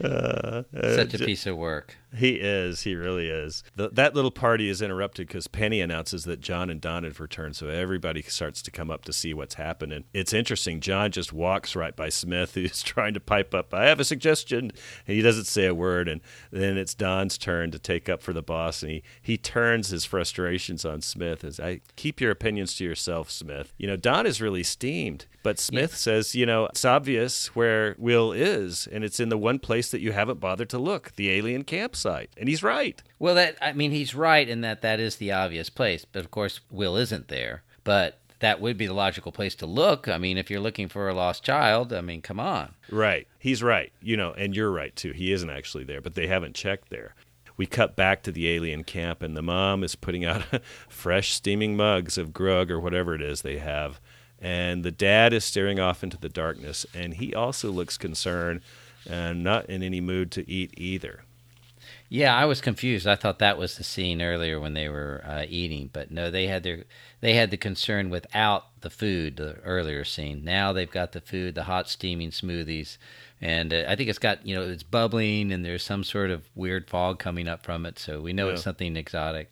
Such 0.00 1.14
a 1.14 1.18
piece 1.18 1.46
of 1.46 1.56
work. 1.56 1.96
He 2.16 2.36
is. 2.36 2.82
He 2.82 2.94
really 2.94 3.28
is. 3.28 3.64
The, 3.74 3.90
that 3.90 4.14
little 4.14 4.30
party 4.30 4.68
is 4.68 4.80
interrupted 4.80 5.26
because 5.26 5.48
Penny 5.48 5.80
announces 5.80 6.24
that 6.24 6.40
John 6.40 6.70
and 6.70 6.80
Don 6.80 7.02
have 7.04 7.18
returned, 7.18 7.56
so 7.56 7.68
everybody 7.68 8.22
starts 8.22 8.62
to 8.62 8.70
come 8.70 8.88
up 8.90 9.04
to 9.06 9.12
see 9.12 9.34
what's 9.34 9.56
happening. 9.56 10.04
It's 10.14 10.32
interesting. 10.32 10.80
John 10.80 11.10
just 11.10 11.32
walks 11.32 11.74
right 11.74 11.94
by 11.94 12.08
Smith, 12.08 12.54
who's 12.54 12.82
trying 12.82 13.14
to 13.14 13.20
pipe 13.20 13.52
up, 13.52 13.74
I 13.74 13.86
have 13.86 13.98
a 13.98 14.04
suggestion. 14.04 14.70
And 15.06 15.16
he 15.16 15.22
doesn't 15.22 15.46
say 15.46 15.66
a 15.66 15.74
word. 15.74 16.08
And 16.08 16.20
then 16.52 16.78
it's 16.78 16.94
Don's 16.94 17.36
turn 17.36 17.72
to 17.72 17.80
take 17.80 18.08
up 18.08 18.22
for 18.22 18.32
the 18.32 18.42
boss, 18.42 18.82
and 18.82 18.92
he, 18.92 19.02
he 19.20 19.36
turns 19.36 19.88
his 19.88 20.04
frustrations 20.04 20.84
on 20.84 21.02
Smith 21.02 21.42
as 21.42 21.58
I 21.58 21.80
keep 21.96 22.20
your 22.20 22.30
opinions 22.30 22.76
to 22.76 22.84
yourself, 22.84 23.28
Smith. 23.28 23.74
You 23.76 23.87
know, 23.88 23.96
Don 23.96 24.26
is 24.26 24.40
really 24.40 24.62
steamed, 24.62 25.26
but 25.42 25.58
Smith 25.58 25.92
yeah. 25.92 25.96
says, 25.96 26.34
you 26.34 26.46
know, 26.46 26.66
it's 26.66 26.84
obvious 26.84 27.54
where 27.54 27.94
Will 27.98 28.32
is, 28.32 28.88
and 28.90 29.04
it's 29.04 29.20
in 29.20 29.28
the 29.28 29.38
one 29.38 29.58
place 29.58 29.90
that 29.90 30.00
you 30.00 30.12
haven't 30.12 30.40
bothered 30.40 30.70
to 30.70 30.78
look 30.78 31.14
the 31.16 31.30
alien 31.30 31.64
campsite. 31.64 32.30
And 32.36 32.48
he's 32.48 32.62
right. 32.62 33.02
Well, 33.18 33.34
that 33.34 33.56
I 33.60 33.72
mean, 33.72 33.90
he's 33.90 34.14
right 34.14 34.48
in 34.48 34.60
that 34.62 34.82
that 34.82 35.00
is 35.00 35.16
the 35.16 35.32
obvious 35.32 35.70
place, 35.70 36.04
but 36.04 36.20
of 36.20 36.30
course, 36.30 36.60
Will 36.70 36.96
isn't 36.96 37.28
there. 37.28 37.62
But 37.84 38.20
that 38.40 38.60
would 38.60 38.76
be 38.76 38.86
the 38.86 38.94
logical 38.94 39.32
place 39.32 39.54
to 39.56 39.66
look. 39.66 40.08
I 40.08 40.18
mean, 40.18 40.38
if 40.38 40.50
you're 40.50 40.60
looking 40.60 40.88
for 40.88 41.08
a 41.08 41.14
lost 41.14 41.42
child, 41.42 41.92
I 41.92 42.00
mean, 42.00 42.20
come 42.22 42.38
on. 42.38 42.74
Right. 42.90 43.26
He's 43.38 43.62
right. 43.62 43.92
You 44.00 44.16
know, 44.16 44.32
and 44.32 44.54
you're 44.54 44.70
right 44.70 44.94
too. 44.94 45.12
He 45.12 45.32
isn't 45.32 45.50
actually 45.50 45.84
there, 45.84 46.00
but 46.00 46.14
they 46.14 46.26
haven't 46.26 46.54
checked 46.54 46.90
there. 46.90 47.14
We 47.58 47.66
cut 47.66 47.94
back 47.96 48.22
to 48.22 48.32
the 48.32 48.48
alien 48.48 48.84
camp, 48.84 49.20
and 49.20 49.36
the 49.36 49.42
mom 49.42 49.84
is 49.84 49.94
putting 49.94 50.24
out 50.24 50.44
fresh, 50.88 51.32
steaming 51.32 51.76
mugs 51.76 52.16
of 52.16 52.30
grug 52.30 52.70
or 52.70 52.80
whatever 52.80 53.14
it 53.14 53.20
is 53.20 53.42
they 53.42 53.58
have. 53.58 54.00
And 54.40 54.84
the 54.84 54.92
dad 54.92 55.32
is 55.34 55.44
staring 55.44 55.78
off 55.80 56.02
into 56.02 56.16
the 56.16 56.28
darkness, 56.28 56.86
and 56.94 57.14
he 57.14 57.34
also 57.34 57.70
looks 57.70 57.98
concerned 57.98 58.62
and 59.06 59.42
not 59.42 59.66
in 59.66 59.82
any 59.82 60.00
mood 60.00 60.30
to 60.32 60.48
eat 60.48 60.72
either. 60.76 61.24
Yeah, 62.10 62.34
I 62.34 62.46
was 62.46 62.62
confused. 62.62 63.06
I 63.06 63.16
thought 63.16 63.38
that 63.40 63.58
was 63.58 63.76
the 63.76 63.84
scene 63.84 64.22
earlier 64.22 64.58
when 64.58 64.72
they 64.72 64.88
were 64.88 65.22
uh, 65.26 65.44
eating, 65.46 65.90
but 65.92 66.10
no, 66.10 66.30
they 66.30 66.46
had 66.46 66.62
their 66.62 66.84
they 67.20 67.34
had 67.34 67.50
the 67.50 67.58
concern 67.58 68.08
without 68.08 68.80
the 68.80 68.88
food. 68.88 69.36
The 69.36 69.56
earlier 69.56 70.04
scene. 70.04 70.42
Now 70.42 70.72
they've 70.72 70.90
got 70.90 71.12
the 71.12 71.20
food, 71.20 71.54
the 71.54 71.64
hot 71.64 71.88
steaming 71.88 72.30
smoothies, 72.30 72.96
and 73.40 73.72
uh, 73.72 73.84
I 73.88 73.96
think 73.96 74.08
it's 74.08 74.18
got 74.18 74.46
you 74.46 74.54
know 74.54 74.62
it's 74.62 74.82
bubbling 74.82 75.52
and 75.52 75.64
there's 75.64 75.82
some 75.82 76.04
sort 76.04 76.30
of 76.30 76.48
weird 76.54 76.88
fog 76.88 77.18
coming 77.18 77.48
up 77.48 77.62
from 77.62 77.86
it, 77.86 77.98
so 77.98 78.20
we 78.20 78.32
know 78.32 78.46
yeah. 78.46 78.54
it's 78.54 78.62
something 78.62 78.96
exotic. 78.96 79.50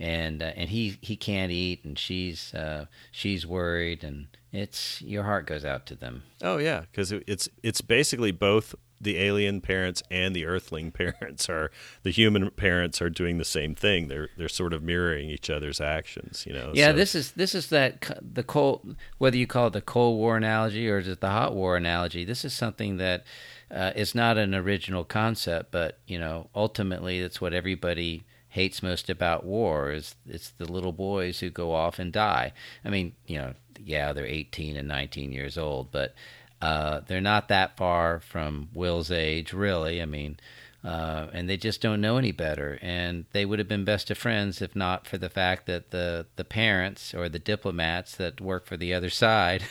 And 0.00 0.42
uh, 0.42 0.52
and 0.54 0.70
he 0.70 0.96
he 1.00 1.16
can't 1.16 1.50
eat, 1.50 1.84
and 1.84 1.98
she's 1.98 2.54
uh, 2.54 2.86
she's 3.10 3.44
worried, 3.44 4.04
and 4.04 4.28
it's 4.52 5.02
your 5.02 5.24
heart 5.24 5.46
goes 5.46 5.64
out 5.64 5.86
to 5.86 5.96
them. 5.96 6.22
Oh 6.40 6.58
yeah, 6.58 6.82
because 6.82 7.10
it's 7.10 7.48
it's 7.64 7.80
basically 7.80 8.30
both 8.30 8.76
the 9.00 9.18
alien 9.18 9.60
parents 9.60 10.02
and 10.10 10.34
the 10.34 10.44
earthling 10.44 10.90
parents 10.92 11.48
are 11.48 11.70
the 12.02 12.10
human 12.10 12.50
parents 12.50 13.00
are 13.00 13.10
doing 13.10 13.38
the 13.38 13.44
same 13.44 13.74
thing 13.74 14.08
they're 14.08 14.28
they're 14.36 14.48
sort 14.48 14.72
of 14.72 14.82
mirroring 14.82 15.28
each 15.28 15.50
other's 15.50 15.80
actions 15.80 16.44
you 16.46 16.52
know 16.52 16.70
yeah 16.74 16.90
so. 16.90 16.92
this 16.94 17.14
is 17.14 17.32
this 17.32 17.54
is 17.54 17.68
that 17.68 18.18
the 18.20 18.42
cold 18.42 18.96
whether 19.18 19.36
you 19.36 19.46
call 19.46 19.68
it 19.68 19.72
the 19.72 19.80
cold 19.80 20.18
war 20.18 20.36
analogy 20.36 20.88
or 20.88 20.98
is 20.98 21.08
it 21.08 21.20
the 21.20 21.30
hot 21.30 21.54
war 21.54 21.76
analogy 21.76 22.24
this 22.24 22.44
is 22.44 22.52
something 22.52 22.96
that 22.96 23.24
uh, 23.70 23.92
is 23.94 24.14
not 24.14 24.38
an 24.38 24.54
original 24.54 25.04
concept 25.04 25.70
but 25.70 25.98
you 26.06 26.18
know 26.18 26.48
ultimately 26.54 27.20
that's 27.20 27.40
what 27.40 27.52
everybody 27.52 28.24
hates 28.50 28.82
most 28.82 29.10
about 29.10 29.44
war 29.44 29.92
is 29.92 30.14
it's 30.26 30.50
the 30.50 30.70
little 30.70 30.92
boys 30.92 31.40
who 31.40 31.50
go 31.50 31.74
off 31.74 31.98
and 31.98 32.12
die 32.12 32.52
i 32.84 32.88
mean 32.88 33.12
you 33.26 33.36
know 33.36 33.52
yeah 33.78 34.12
they're 34.12 34.26
18 34.26 34.76
and 34.76 34.88
19 34.88 35.32
years 35.32 35.58
old 35.58 35.92
but 35.92 36.14
uh, 36.60 37.00
they're 37.06 37.20
not 37.20 37.48
that 37.48 37.76
far 37.76 38.20
from 38.20 38.68
Will's 38.74 39.10
age, 39.10 39.52
really. 39.52 40.02
I 40.02 40.06
mean, 40.06 40.38
uh, 40.84 41.26
and 41.32 41.48
they 41.48 41.56
just 41.56 41.80
don't 41.80 42.00
know 42.00 42.16
any 42.16 42.32
better. 42.32 42.78
And 42.82 43.26
they 43.32 43.44
would 43.44 43.58
have 43.58 43.68
been 43.68 43.84
best 43.84 44.10
of 44.10 44.18
friends 44.18 44.62
if 44.62 44.74
not 44.74 45.06
for 45.06 45.18
the 45.18 45.28
fact 45.28 45.66
that 45.66 45.90
the, 45.90 46.26
the 46.36 46.44
parents 46.44 47.14
or 47.14 47.28
the 47.28 47.38
diplomats 47.38 48.16
that 48.16 48.40
work 48.40 48.66
for 48.66 48.76
the 48.76 48.94
other 48.94 49.10
side 49.10 49.64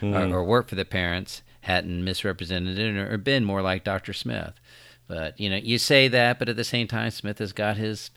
mm. 0.00 0.32
or, 0.32 0.36
or, 0.36 0.44
work 0.44 0.68
for 0.68 0.74
the 0.74 0.84
parents 0.84 1.42
hadn't 1.62 2.04
misrepresented 2.04 2.78
it 2.78 2.96
or, 2.96 3.14
or 3.14 3.18
been 3.18 3.44
more 3.44 3.62
like 3.62 3.84
Dr. 3.84 4.12
Smith. 4.12 4.54
But 5.06 5.38
you 5.40 5.50
know, 5.50 5.56
you 5.56 5.78
say 5.78 6.08
that, 6.08 6.38
but 6.38 6.48
at 6.48 6.56
the 6.56 6.64
same 6.64 6.86
time, 6.86 7.10
Smith 7.10 7.40
has 7.40 7.52
got 7.52 7.76
his 7.76 8.10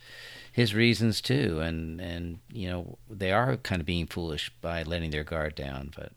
his 0.51 0.75
reasons 0.75 1.21
too, 1.21 1.59
and 1.59 1.99
and 1.99 2.37
you 2.51 2.69
know 2.69 2.99
they 3.09 3.31
are 3.31 3.57
kind 3.57 3.79
of 3.79 3.87
being 3.87 4.05
foolish 4.05 4.51
by 4.61 4.83
letting 4.83 5.09
their 5.09 5.23
guard 5.23 5.55
down. 5.55 5.91
But 5.95 6.11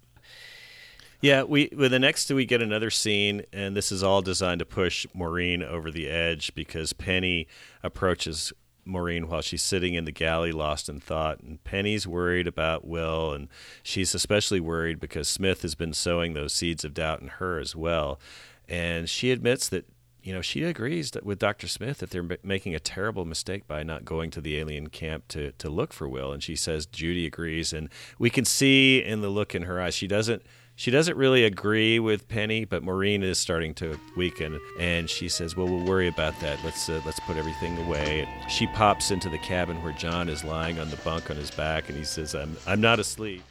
yeah, 1.26 1.42
we 1.42 1.68
with 1.76 1.90
the 1.90 1.98
next 1.98 2.30
we 2.30 2.46
get 2.46 2.62
another 2.62 2.88
scene, 2.88 3.42
and 3.52 3.76
this 3.76 3.90
is 3.90 4.00
all 4.00 4.22
designed 4.22 4.60
to 4.60 4.64
push 4.64 5.06
Maureen 5.12 5.60
over 5.60 5.90
the 5.90 6.08
edge 6.08 6.54
because 6.54 6.92
Penny 6.92 7.48
approaches 7.82 8.52
Maureen 8.84 9.26
while 9.26 9.42
she's 9.42 9.62
sitting 9.62 9.94
in 9.94 10.04
the 10.04 10.12
galley, 10.12 10.52
lost 10.52 10.88
in 10.88 11.00
thought, 11.00 11.40
and 11.40 11.62
Penny's 11.64 12.06
worried 12.06 12.46
about 12.46 12.86
Will, 12.86 13.32
and 13.32 13.48
she's 13.82 14.14
especially 14.14 14.60
worried 14.60 15.00
because 15.00 15.26
Smith 15.26 15.62
has 15.62 15.74
been 15.74 15.92
sowing 15.92 16.34
those 16.34 16.52
seeds 16.52 16.84
of 16.84 16.94
doubt 16.94 17.20
in 17.20 17.26
her 17.26 17.58
as 17.58 17.74
well, 17.74 18.20
and 18.68 19.10
she 19.10 19.32
admits 19.32 19.68
that. 19.68 19.84
You 20.22 20.34
know, 20.34 20.42
she 20.42 20.64
agrees 20.64 21.12
with 21.22 21.38
Dr. 21.38 21.68
Smith 21.68 21.98
that 21.98 22.10
they're 22.10 22.38
making 22.42 22.74
a 22.74 22.80
terrible 22.80 23.24
mistake 23.24 23.68
by 23.68 23.84
not 23.84 24.04
going 24.04 24.32
to 24.32 24.40
the 24.40 24.58
alien 24.58 24.88
camp 24.88 25.28
to, 25.28 25.52
to 25.52 25.70
look 25.70 25.92
for 25.92 26.08
Will. 26.08 26.32
And 26.32 26.42
she 26.42 26.56
says 26.56 26.84
Judy 26.84 27.26
agrees. 27.26 27.72
And 27.72 27.88
we 28.18 28.28
can 28.28 28.44
see 28.44 29.00
in 29.00 29.20
the 29.20 29.28
look 29.28 29.54
in 29.54 29.62
her 29.62 29.80
eyes, 29.80 29.94
she 29.94 30.08
doesn't 30.08 30.42
she 30.76 30.90
doesn't 30.90 31.16
really 31.16 31.44
agree 31.44 31.98
with 31.98 32.28
Penny, 32.28 32.66
but 32.66 32.82
Maureen 32.82 33.22
is 33.22 33.38
starting 33.38 33.74
to 33.74 33.98
weaken, 34.14 34.60
and 34.78 35.08
she 35.08 35.28
says, 35.28 35.56
"Well, 35.56 35.66
we'll 35.66 35.84
worry 35.84 36.06
about 36.06 36.38
that. 36.40 36.62
Let's 36.62 36.88
uh, 36.88 37.00
let's 37.06 37.18
put 37.20 37.36
everything 37.36 37.76
away." 37.78 38.28
She 38.48 38.66
pops 38.68 39.10
into 39.10 39.30
the 39.30 39.38
cabin 39.38 39.82
where 39.82 39.94
John 39.94 40.28
is 40.28 40.44
lying 40.44 40.78
on 40.78 40.90
the 40.90 40.96
bunk 40.98 41.30
on 41.30 41.36
his 41.36 41.50
back, 41.50 41.88
and 41.88 41.96
he 41.96 42.04
says, 42.04 42.34
"I'm 42.34 42.56
I'm 42.66 42.80
not 42.80 43.00
asleep." 43.00 43.42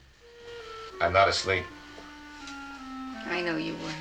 I'm 1.02 1.12
not 1.12 1.28
asleep. 1.28 1.66
I 3.28 3.42
know 3.42 3.58
you 3.58 3.74
weren't. 3.74 3.96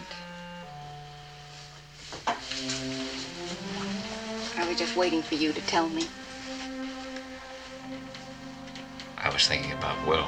I 4.57 4.69
was 4.69 4.79
just 4.79 4.97
waiting 4.97 5.23
for 5.23 5.35
you 5.35 5.53
to 5.53 5.61
tell 5.63 5.89
me. 5.89 6.07
I 9.19 9.31
was 9.31 9.49
thinking 9.49 9.73
about 9.73 10.07
Will. 10.07 10.27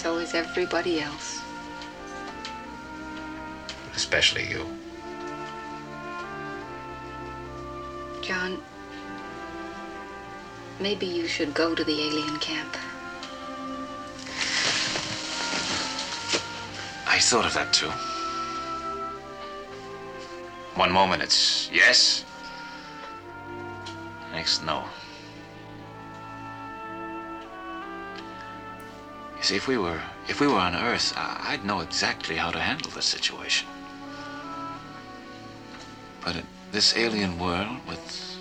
So 0.00 0.16
is 0.16 0.34
everybody 0.34 1.00
else 1.02 1.40
especially 4.00 4.48
you. 4.48 4.66
John, 8.22 8.60
maybe 10.80 11.04
you 11.04 11.28
should 11.28 11.52
go 11.52 11.74
to 11.74 11.84
the 11.84 11.92
alien 11.92 12.38
camp. 12.38 12.76
I 17.06 17.18
thought 17.20 17.44
of 17.44 17.54
that 17.54 17.72
too. 17.72 17.90
One 20.80 20.90
moment 20.90 21.22
it's 21.22 21.70
yes, 21.70 22.24
next 24.32 24.64
no. 24.64 24.84
You 29.40 29.46
see, 29.46 29.56
if 29.56 29.66
we 29.66 29.78
were 29.78 29.98
if 30.28 30.38
we 30.38 30.46
were 30.46 30.58
on 30.58 30.74
Earth, 30.74 31.14
I'd 31.16 31.64
know 31.64 31.80
exactly 31.80 32.36
how 32.36 32.50
to 32.50 32.60
handle 32.60 32.90
the 32.90 33.00
situation. 33.00 33.66
But 36.22 36.36
in 36.36 36.46
this 36.72 36.94
alien 36.94 37.38
world 37.38 37.78
with 37.88 38.36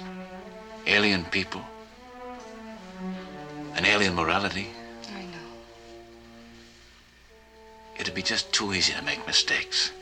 alien 0.85 1.23
people, 1.23 1.61
an 3.75 3.85
alien 3.85 4.13
morality. 4.13 4.67
I 5.15 5.21
know. 5.21 5.49
It'd 7.97 8.13
be 8.13 8.21
just 8.21 8.51
too 8.51 8.73
easy 8.73 8.91
to 8.91 9.01
make 9.01 9.25
mistakes. 9.25 9.93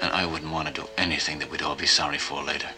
And 0.00 0.10
I 0.14 0.24
wouldn't 0.24 0.50
want 0.50 0.68
to 0.68 0.72
do 0.72 0.88
anything 0.96 1.40
that 1.40 1.50
we'd 1.50 1.60
all 1.60 1.76
be 1.76 1.86
sorry 1.86 2.16
for 2.16 2.42
later. 2.42 2.70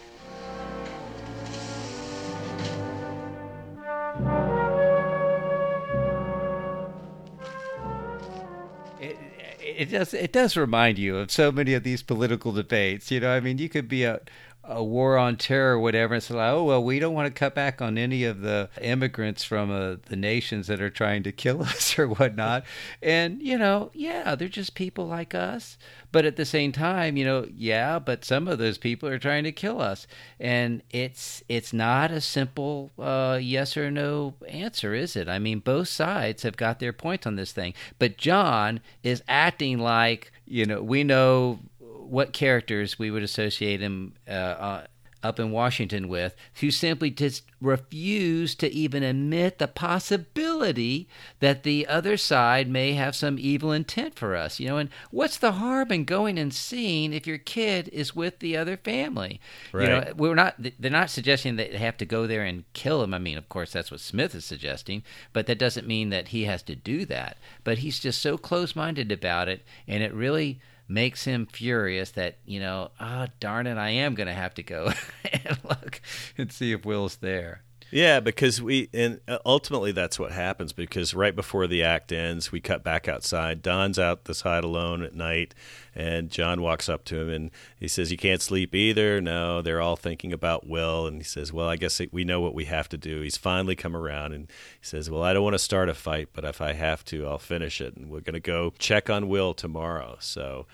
It 9.77 9.91
does 9.91 10.13
it 10.13 10.31
does 10.31 10.55
remind 10.55 10.97
you 10.97 11.17
of 11.17 11.31
so 11.31 11.51
many 11.51 11.73
of 11.73 11.83
these 11.83 12.03
political 12.03 12.51
debates. 12.51 13.11
You 13.11 13.19
know, 13.19 13.31
I 13.31 13.39
mean, 13.39 13.57
you 13.57 13.69
could 13.69 13.87
be 13.87 14.03
a 14.03 14.21
a 14.63 14.83
war 14.83 15.17
on 15.17 15.35
terror 15.35 15.75
or 15.75 15.79
whatever. 15.79 16.15
It's 16.15 16.29
like, 16.29 16.53
oh, 16.53 16.63
well, 16.63 16.83
we 16.83 16.99
don't 16.99 17.13
want 17.13 17.27
to 17.27 17.37
cut 17.37 17.53
back 17.53 17.81
on 17.81 17.97
any 17.97 18.23
of 18.23 18.41
the 18.41 18.69
immigrants 18.81 19.43
from 19.43 19.71
uh, 19.71 19.97
the 20.05 20.15
nations 20.15 20.67
that 20.67 20.81
are 20.81 20.89
trying 20.89 21.23
to 21.23 21.31
kill 21.31 21.61
us 21.63 21.97
or 21.99 22.07
whatnot. 22.07 22.63
and, 23.01 23.41
you 23.41 23.57
know, 23.57 23.91
yeah, 23.93 24.35
they're 24.35 24.47
just 24.47 24.75
people 24.75 25.07
like 25.07 25.35
us. 25.35 25.77
But 26.13 26.25
at 26.25 26.35
the 26.35 26.45
same 26.45 26.71
time, 26.71 27.17
you 27.17 27.25
know, 27.25 27.47
yeah, 27.51 27.97
but 27.97 28.23
some 28.23 28.47
of 28.47 28.59
those 28.59 28.77
people 28.77 29.09
are 29.09 29.17
trying 29.17 29.43
to 29.45 29.51
kill 29.51 29.81
us. 29.81 30.05
And 30.39 30.83
it's 30.91 31.43
it's 31.49 31.73
not 31.73 32.11
a 32.11 32.21
simple 32.21 32.91
uh, 32.99 33.39
yes 33.41 33.75
or 33.75 33.89
no 33.89 34.35
answer, 34.47 34.93
is 34.93 35.15
it? 35.15 35.27
I 35.27 35.39
mean, 35.39 35.57
both 35.57 35.87
sides 35.87 36.43
have 36.43 36.55
got 36.55 36.79
their 36.79 36.93
point 36.93 37.25
on 37.25 37.35
this 37.35 37.51
thing. 37.51 37.73
But 37.97 38.17
John 38.17 38.79
is 39.01 39.23
acting 39.27 39.79
like, 39.79 40.31
you 40.45 40.67
know, 40.67 40.83
we 40.83 41.03
know 41.03 41.59
what 42.05 42.33
characters 42.33 42.99
we 42.99 43.11
would 43.11 43.23
associate 43.23 43.81
him 43.81 44.13
uh, 44.27 44.31
uh, 44.31 44.85
up 45.23 45.39
in 45.39 45.51
Washington 45.51 46.09
with, 46.09 46.35
who 46.59 46.69
simply 46.69 47.09
just 47.09 47.43
refuse 47.61 48.55
to 48.55 48.69
even 48.73 49.03
admit 49.03 49.57
the 49.57 49.69
possibility 49.69 51.07
that 51.39 51.63
the 51.63 51.87
other 51.87 52.17
side 52.17 52.67
may 52.67 52.91
have 52.91 53.15
some 53.15 53.37
evil 53.39 53.71
intent 53.71 54.15
for 54.15 54.35
us. 54.35 54.59
You 54.59 54.67
know, 54.67 54.77
and 54.77 54.89
what's 55.11 55.37
the 55.37 55.53
harm 55.53 55.93
in 55.93 56.03
going 56.03 56.37
and 56.37 56.53
seeing 56.53 57.13
if 57.13 57.25
your 57.25 57.37
kid 57.37 57.87
is 57.93 58.13
with 58.13 58.39
the 58.39 58.57
other 58.57 58.75
family? 58.75 59.39
Right. 59.71 59.83
You 59.83 59.89
know, 59.89 60.13
we're 60.17 60.35
not. 60.35 60.55
They're 60.77 60.91
not 60.91 61.09
suggesting 61.09 61.55
that 61.55 61.71
they 61.71 61.77
have 61.77 61.97
to 61.99 62.05
go 62.05 62.27
there 62.27 62.43
and 62.43 62.65
kill 62.73 63.01
him. 63.01 63.13
I 63.13 63.19
mean, 63.19 63.37
of 63.37 63.47
course, 63.47 63.71
that's 63.71 63.91
what 63.91 64.01
Smith 64.01 64.35
is 64.35 64.43
suggesting, 64.43 65.03
but 65.31 65.45
that 65.45 65.57
doesn't 65.57 65.87
mean 65.87 66.09
that 66.09 66.29
he 66.29 66.43
has 66.43 66.61
to 66.63 66.75
do 66.75 67.05
that. 67.05 67.37
But 67.63 67.77
he's 67.77 67.99
just 68.01 68.21
so 68.21 68.37
close-minded 68.37 69.09
about 69.09 69.47
it, 69.47 69.63
and 69.87 70.03
it 70.03 70.13
really 70.13 70.59
makes 70.87 71.23
him 71.23 71.45
furious 71.45 72.11
that 72.11 72.37
you 72.45 72.59
know 72.59 72.91
ah 72.99 73.25
oh, 73.25 73.31
darn 73.39 73.67
it 73.67 73.77
i 73.77 73.89
am 73.89 74.15
going 74.15 74.27
to 74.27 74.33
have 74.33 74.53
to 74.53 74.63
go 74.63 74.91
and 75.45 75.57
look 75.63 76.01
and 76.37 76.51
see 76.51 76.71
if 76.71 76.85
will's 76.85 77.17
there 77.17 77.63
yeah 77.93 78.19
because 78.19 78.61
we 78.61 78.89
and 78.93 79.19
uh, 79.27 79.37
ultimately 79.45 79.91
that's 79.91 80.17
what 80.17 80.31
happens 80.31 80.73
because 80.73 81.13
right 81.13 81.35
before 81.35 81.67
the 81.67 81.83
act 81.83 82.11
ends 82.11 82.51
we 82.51 82.59
cut 82.59 82.83
back 82.83 83.07
outside. 83.07 83.61
Don's 83.61 83.99
out 83.99 84.25
the 84.25 84.33
side 84.33 84.63
alone 84.63 85.03
at 85.03 85.13
night 85.13 85.53
and 85.95 86.29
john 86.29 86.61
walks 86.61 86.89
up 86.89 87.05
to 87.05 87.21
him 87.21 87.29
and 87.29 87.51
he 87.79 87.87
says 87.87 88.11
you 88.11 88.17
can't 88.17 88.41
sleep 88.41 88.73
either. 88.73 89.21
No 89.21 89.61
they're 89.61 89.81
all 89.81 89.95
thinking 89.95 90.33
about 90.33 90.67
will 90.67 91.05
and 91.05 91.17
he 91.17 91.23
says 91.23 91.53
well 91.53 91.69
i 91.69 91.75
guess 91.75 92.01
we 92.11 92.23
know 92.23 92.41
what 92.41 92.55
we 92.55 92.65
have 92.65 92.89
to 92.89 92.97
do. 92.97 93.21
He's 93.21 93.37
finally 93.37 93.75
come 93.75 93.95
around 93.95 94.33
and 94.33 94.47
he 94.79 94.85
says 94.85 95.09
well 95.09 95.23
i 95.23 95.31
don't 95.31 95.43
want 95.43 95.53
to 95.53 95.59
start 95.59 95.87
a 95.89 95.93
fight 95.93 96.29
but 96.33 96.43
if 96.43 96.61
i 96.61 96.73
have 96.73 97.05
to 97.05 97.27
i'll 97.27 97.37
finish 97.37 97.79
it 97.79 97.95
and 97.95 98.09
we're 98.09 98.21
going 98.21 98.33
to 98.33 98.39
go 98.39 98.73
check 98.79 99.09
on 99.09 99.29
will 99.29 99.53
tomorrow. 99.53 100.17
So 100.19 100.65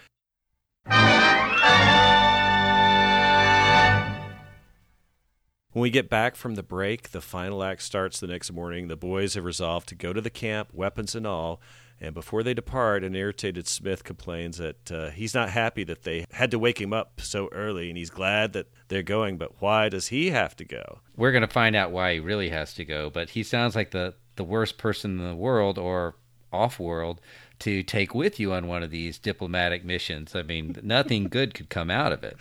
when 5.71 5.81
we 5.83 5.89
get 5.89 6.09
back 6.09 6.35
from 6.35 6.55
the 6.55 6.63
break, 6.63 7.11
the 7.11 7.21
final 7.21 7.63
act 7.63 7.83
starts 7.83 8.19
the 8.19 8.27
next 8.27 8.51
morning. 8.51 8.87
The 8.87 8.95
boys 8.95 9.35
have 9.35 9.45
resolved 9.45 9.87
to 9.89 9.95
go 9.95 10.13
to 10.13 10.21
the 10.21 10.29
camp, 10.29 10.69
weapons 10.73 11.15
and 11.15 11.27
all. 11.27 11.61
And 12.01 12.13
before 12.13 12.43
they 12.43 12.53
depart, 12.53 13.03
an 13.03 13.15
irritated 13.15 13.67
Smith 13.67 14.03
complains 14.03 14.57
that 14.57 14.91
uh, 14.91 15.09
he's 15.09 15.33
not 15.33 15.49
happy 15.49 15.83
that 15.83 16.03
they 16.03 16.25
had 16.31 16.49
to 16.51 16.59
wake 16.59 16.79
him 16.79 16.93
up 16.93 17.19
so 17.21 17.49
early, 17.51 17.89
and 17.89 17.97
he's 17.97 18.09
glad 18.09 18.53
that 18.53 18.67
they're 18.87 19.03
going. 19.03 19.37
But 19.37 19.61
why 19.61 19.89
does 19.89 20.07
he 20.07 20.29
have 20.29 20.55
to 20.57 20.65
go? 20.65 20.99
We're 21.17 21.33
going 21.33 21.41
to 21.41 21.47
find 21.47 21.75
out 21.75 21.91
why 21.91 22.13
he 22.13 22.19
really 22.19 22.49
has 22.49 22.73
to 22.75 22.85
go. 22.85 23.09
But 23.09 23.31
he 23.31 23.43
sounds 23.43 23.75
like 23.75 23.91
the, 23.91 24.13
the 24.37 24.45
worst 24.45 24.77
person 24.77 25.19
in 25.19 25.27
the 25.27 25.35
world, 25.35 25.77
or 25.77 26.15
off 26.53 26.79
world, 26.79 27.19
to 27.59 27.83
take 27.83 28.15
with 28.15 28.39
you 28.39 28.53
on 28.53 28.67
one 28.67 28.81
of 28.81 28.91
these 28.91 29.19
diplomatic 29.19 29.83
missions. 29.83 30.35
I 30.35 30.41
mean, 30.43 30.77
nothing 30.81 31.25
good 31.25 31.53
could 31.53 31.69
come 31.69 31.91
out 31.91 32.13
of 32.13 32.23
it. 32.23 32.37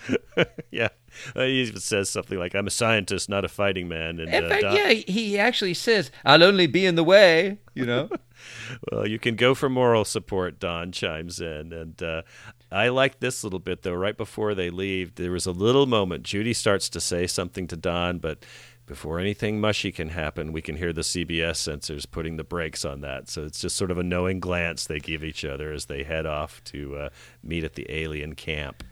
yeah. 0.70 0.88
Uh, 1.34 1.42
he 1.42 1.62
even 1.62 1.80
says 1.80 2.10
something 2.10 2.38
like, 2.38 2.54
"I'm 2.54 2.66
a 2.66 2.70
scientist, 2.70 3.28
not 3.28 3.44
a 3.44 3.48
fighting 3.48 3.88
man." 3.88 4.20
And, 4.20 4.32
in 4.32 4.44
uh, 4.44 4.48
fact, 4.48 4.62
yeah, 4.64 4.90
he 4.90 5.38
actually 5.38 5.74
says, 5.74 6.10
"I'll 6.24 6.42
only 6.42 6.66
be 6.66 6.86
in 6.86 6.94
the 6.94 7.04
way," 7.04 7.58
you 7.74 7.86
know. 7.86 8.08
well, 8.92 9.06
you 9.06 9.18
can 9.18 9.36
go 9.36 9.54
for 9.54 9.68
moral 9.68 10.04
support. 10.04 10.58
Don 10.58 10.92
chimes 10.92 11.40
in, 11.40 11.72
and 11.72 12.02
uh, 12.02 12.22
I 12.70 12.88
like 12.88 13.20
this 13.20 13.44
little 13.44 13.58
bit 13.58 13.82
though. 13.82 13.94
Right 13.94 14.16
before 14.16 14.54
they 14.54 14.70
leave, 14.70 15.14
there 15.14 15.32
was 15.32 15.46
a 15.46 15.52
little 15.52 15.86
moment. 15.86 16.24
Judy 16.24 16.52
starts 16.52 16.88
to 16.90 17.00
say 17.00 17.26
something 17.26 17.66
to 17.68 17.76
Don, 17.76 18.18
but 18.18 18.44
before 18.88 19.20
anything 19.20 19.60
mushy 19.60 19.92
can 19.92 20.08
happen, 20.08 20.50
we 20.50 20.62
can 20.62 20.76
hear 20.76 20.92
the 20.92 21.02
CBS 21.02 21.56
censors 21.56 22.06
putting 22.06 22.36
the 22.36 22.44
brakes 22.44 22.84
on 22.84 23.02
that. 23.02 23.28
So 23.28 23.44
it's 23.44 23.60
just 23.60 23.76
sort 23.76 23.90
of 23.90 23.98
a 23.98 24.02
knowing 24.02 24.40
glance 24.40 24.86
they 24.86 24.98
give 24.98 25.22
each 25.22 25.44
other 25.44 25.70
as 25.72 25.86
they 25.86 26.02
head 26.02 26.26
off 26.26 26.64
to 26.64 26.96
uh, 26.96 27.08
meet 27.42 27.64
at 27.64 27.74
the 27.74 27.86
alien 27.90 28.34
camp. 28.34 28.82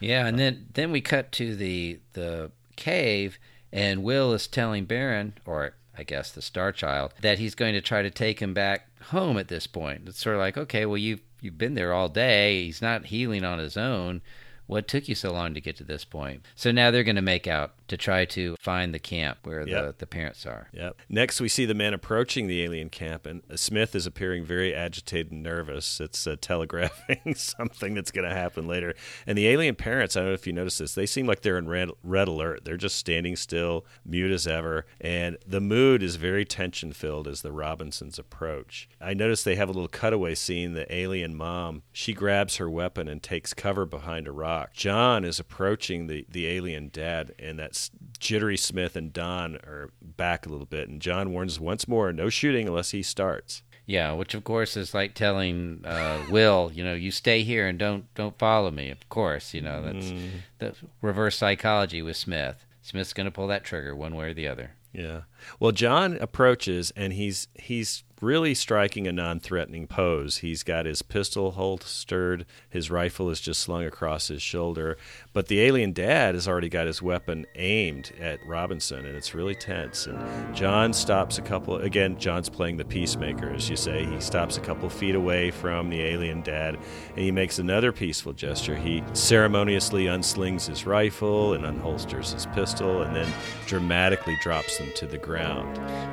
Yeah, 0.00 0.26
and 0.26 0.38
then 0.38 0.66
then 0.74 0.92
we 0.92 1.00
cut 1.00 1.32
to 1.32 1.56
the 1.56 2.00
the 2.12 2.50
cave, 2.76 3.38
and 3.72 4.02
Will 4.02 4.32
is 4.32 4.46
telling 4.46 4.84
Barron, 4.84 5.34
or 5.44 5.74
I 5.96 6.02
guess 6.02 6.30
the 6.30 6.42
Star 6.42 6.72
Child, 6.72 7.14
that 7.22 7.38
he's 7.38 7.54
going 7.54 7.74
to 7.74 7.80
try 7.80 8.02
to 8.02 8.10
take 8.10 8.40
him 8.40 8.52
back 8.54 8.88
home 9.04 9.38
at 9.38 9.48
this 9.48 9.66
point. 9.66 10.02
It's 10.06 10.20
sort 10.20 10.36
of 10.36 10.40
like, 10.40 10.56
okay, 10.56 10.86
well 10.86 10.98
you've 10.98 11.22
you've 11.40 11.58
been 11.58 11.74
there 11.74 11.92
all 11.92 12.08
day. 12.08 12.64
He's 12.64 12.82
not 12.82 13.06
healing 13.06 13.44
on 13.44 13.58
his 13.58 13.76
own. 13.76 14.22
What 14.66 14.88
took 14.88 15.08
you 15.08 15.14
so 15.14 15.32
long 15.32 15.54
to 15.54 15.60
get 15.60 15.76
to 15.76 15.84
this 15.84 16.04
point? 16.04 16.44
So 16.56 16.72
now 16.72 16.90
they're 16.90 17.04
going 17.04 17.16
to 17.16 17.22
make 17.22 17.46
out 17.46 17.74
to 17.88 17.96
try 17.96 18.24
to 18.24 18.56
find 18.58 18.92
the 18.92 18.98
camp 18.98 19.38
where 19.44 19.66
yep. 19.66 19.84
the, 19.84 19.94
the 19.98 20.06
parents 20.06 20.44
are. 20.46 20.68
Yep. 20.72 20.96
Next, 21.08 21.40
we 21.40 21.48
see 21.48 21.64
the 21.64 21.74
men 21.74 21.94
approaching 21.94 22.46
the 22.46 22.62
alien 22.62 22.88
camp, 22.88 23.26
and 23.26 23.42
Smith 23.54 23.94
is 23.94 24.06
appearing 24.06 24.44
very 24.44 24.74
agitated 24.74 25.32
and 25.32 25.42
nervous. 25.42 26.00
It's 26.00 26.26
uh, 26.26 26.36
telegraphing 26.40 27.34
something 27.36 27.94
that's 27.94 28.10
going 28.10 28.28
to 28.28 28.34
happen 28.34 28.66
later. 28.66 28.94
And 29.26 29.36
the 29.38 29.48
alien 29.48 29.74
parents, 29.76 30.16
I 30.16 30.20
don't 30.20 30.28
know 30.28 30.34
if 30.34 30.46
you 30.46 30.52
noticed 30.52 30.78
this, 30.78 30.94
they 30.94 31.06
seem 31.06 31.26
like 31.26 31.42
they're 31.42 31.58
in 31.58 31.68
red, 31.68 31.90
red 32.02 32.28
alert. 32.28 32.64
They're 32.64 32.76
just 32.76 32.96
standing 32.96 33.36
still, 33.36 33.86
mute 34.04 34.32
as 34.32 34.46
ever. 34.46 34.86
And 35.00 35.36
the 35.46 35.60
mood 35.60 36.02
is 36.02 36.16
very 36.16 36.44
tension 36.44 36.92
filled 36.92 37.28
as 37.28 37.42
the 37.42 37.52
Robinsons 37.52 38.18
approach. 38.18 38.88
I 39.00 39.14
noticed 39.14 39.44
they 39.44 39.56
have 39.56 39.68
a 39.68 39.72
little 39.72 39.88
cutaway 39.88 40.34
scene. 40.34 40.72
The 40.72 40.92
alien 40.92 41.36
mom, 41.36 41.82
she 41.92 42.12
grabs 42.12 42.56
her 42.56 42.68
weapon 42.68 43.08
and 43.08 43.22
takes 43.22 43.54
cover 43.54 43.86
behind 43.86 44.26
a 44.26 44.32
rock. 44.32 44.72
John 44.72 45.24
is 45.24 45.38
approaching 45.38 46.06
the, 46.06 46.26
the 46.28 46.46
alien 46.46 46.90
dad, 46.92 47.32
and 47.38 47.58
that's 47.58 47.75
Jittery 48.18 48.56
Smith 48.56 48.96
and 48.96 49.12
Don 49.12 49.56
are 49.56 49.90
back 50.00 50.46
a 50.46 50.48
little 50.48 50.66
bit. 50.66 50.88
And 50.88 51.00
John 51.00 51.32
warns 51.32 51.60
once 51.60 51.86
more 51.86 52.12
no 52.12 52.28
shooting 52.28 52.68
unless 52.68 52.90
he 52.90 53.02
starts. 53.02 53.62
Yeah, 53.86 54.12
which 54.12 54.34
of 54.34 54.42
course 54.42 54.76
is 54.76 54.94
like 54.94 55.14
telling 55.14 55.82
uh, 55.84 56.24
Will, 56.30 56.72
you 56.74 56.82
know, 56.82 56.94
you 56.94 57.12
stay 57.12 57.42
here 57.44 57.68
and 57.68 57.78
don't 57.78 58.12
don't 58.14 58.36
follow 58.36 58.70
me. 58.72 58.90
Of 58.90 59.08
course, 59.08 59.54
you 59.54 59.60
know 59.60 59.80
that's 59.80 60.06
mm. 60.06 60.30
the 60.58 60.74
reverse 61.00 61.36
psychology 61.36 62.02
with 62.02 62.16
Smith. 62.16 62.64
Smith's 62.82 63.12
going 63.12 63.26
to 63.26 63.30
pull 63.30 63.46
that 63.46 63.64
trigger 63.64 63.94
one 63.94 64.16
way 64.16 64.30
or 64.30 64.34
the 64.34 64.48
other. 64.48 64.72
Yeah. 64.92 65.22
Well, 65.60 65.72
John 65.72 66.18
approaches 66.20 66.92
and 66.96 67.12
he's 67.12 67.48
he's 67.54 68.04
really 68.22 68.54
striking 68.54 69.06
a 69.06 69.12
non 69.12 69.40
threatening 69.40 69.86
pose. 69.86 70.38
He's 70.38 70.62
got 70.62 70.86
his 70.86 71.02
pistol 71.02 71.52
holstered, 71.52 72.46
his 72.68 72.90
rifle 72.90 73.30
is 73.30 73.40
just 73.40 73.60
slung 73.60 73.84
across 73.84 74.28
his 74.28 74.42
shoulder, 74.42 74.96
but 75.32 75.48
the 75.48 75.60
alien 75.60 75.92
dad 75.92 76.34
has 76.34 76.48
already 76.48 76.68
got 76.68 76.86
his 76.86 77.02
weapon 77.02 77.46
aimed 77.54 78.12
at 78.20 78.44
Robinson, 78.46 79.04
and 79.04 79.16
it's 79.16 79.34
really 79.34 79.54
tense. 79.54 80.06
And 80.06 80.54
John 80.54 80.92
stops 80.92 81.38
a 81.38 81.42
couple, 81.42 81.76
again, 81.76 82.18
John's 82.18 82.48
playing 82.48 82.76
the 82.76 82.84
peacemaker, 82.84 83.50
as 83.50 83.68
you 83.68 83.76
say. 83.76 84.04
He 84.04 84.20
stops 84.20 84.56
a 84.56 84.60
couple 84.60 84.88
feet 84.88 85.14
away 85.14 85.50
from 85.50 85.90
the 85.90 86.00
alien 86.00 86.42
dad, 86.42 86.76
and 87.10 87.18
he 87.18 87.30
makes 87.30 87.58
another 87.58 87.92
peaceful 87.92 88.32
gesture. 88.32 88.76
He 88.76 89.02
ceremoniously 89.12 90.06
unslings 90.06 90.66
his 90.66 90.86
rifle 90.86 91.54
and 91.54 91.64
unholsters 91.64 92.32
his 92.32 92.46
pistol, 92.46 93.02
and 93.02 93.14
then 93.14 93.32
dramatically 93.66 94.36
drops 94.42 94.78
them 94.78 94.90
to 94.96 95.06
the 95.06 95.18
ground. 95.18 95.35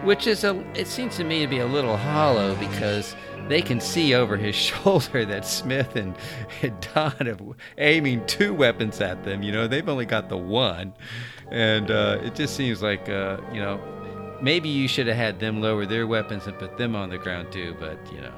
Which 0.04 0.28
is 0.28 0.44
a, 0.44 0.60
it 0.78 0.88
seems 0.88 1.18
to 1.18 1.24
me 1.24 1.42
to 1.42 1.48
be 1.48 1.60
a 1.60 1.66
little 1.66 1.98
hollow 1.98 2.56
because 2.56 3.16
they 3.48 3.62
can 3.62 3.80
see 3.80 4.14
over 4.14 4.38
his 4.38 4.56
shoulder 4.70 5.26
that 5.26 5.46
Smith 5.46 5.96
and, 5.96 6.16
and 6.62 6.88
Don 6.94 7.28
are 7.28 7.38
aiming 7.78 8.26
two 8.26 8.54
weapons 8.54 9.02
at 9.02 9.24
them. 9.24 9.44
You 9.44 9.52
know, 9.52 9.68
they've 9.68 9.88
only 9.88 10.06
got 10.06 10.30
the 10.30 10.38
one. 10.38 10.94
And 11.52 11.92
uh, 11.92 12.20
it 12.22 12.36
just 12.36 12.56
seems 12.56 12.82
like, 12.82 13.10
uh, 13.10 13.38
you 13.52 13.60
know, 13.60 13.80
maybe 14.42 14.70
you 14.70 14.88
should 14.88 15.08
have 15.08 15.18
had 15.18 15.40
them 15.40 15.62
lower 15.62 15.86
their 15.86 16.08
weapons 16.08 16.48
and 16.48 16.58
put 16.58 16.78
them 16.78 16.96
on 16.96 17.10
the 17.10 17.18
ground 17.18 17.52
too, 17.52 17.76
but, 17.80 17.98
you 18.14 18.22
know. 18.22 18.34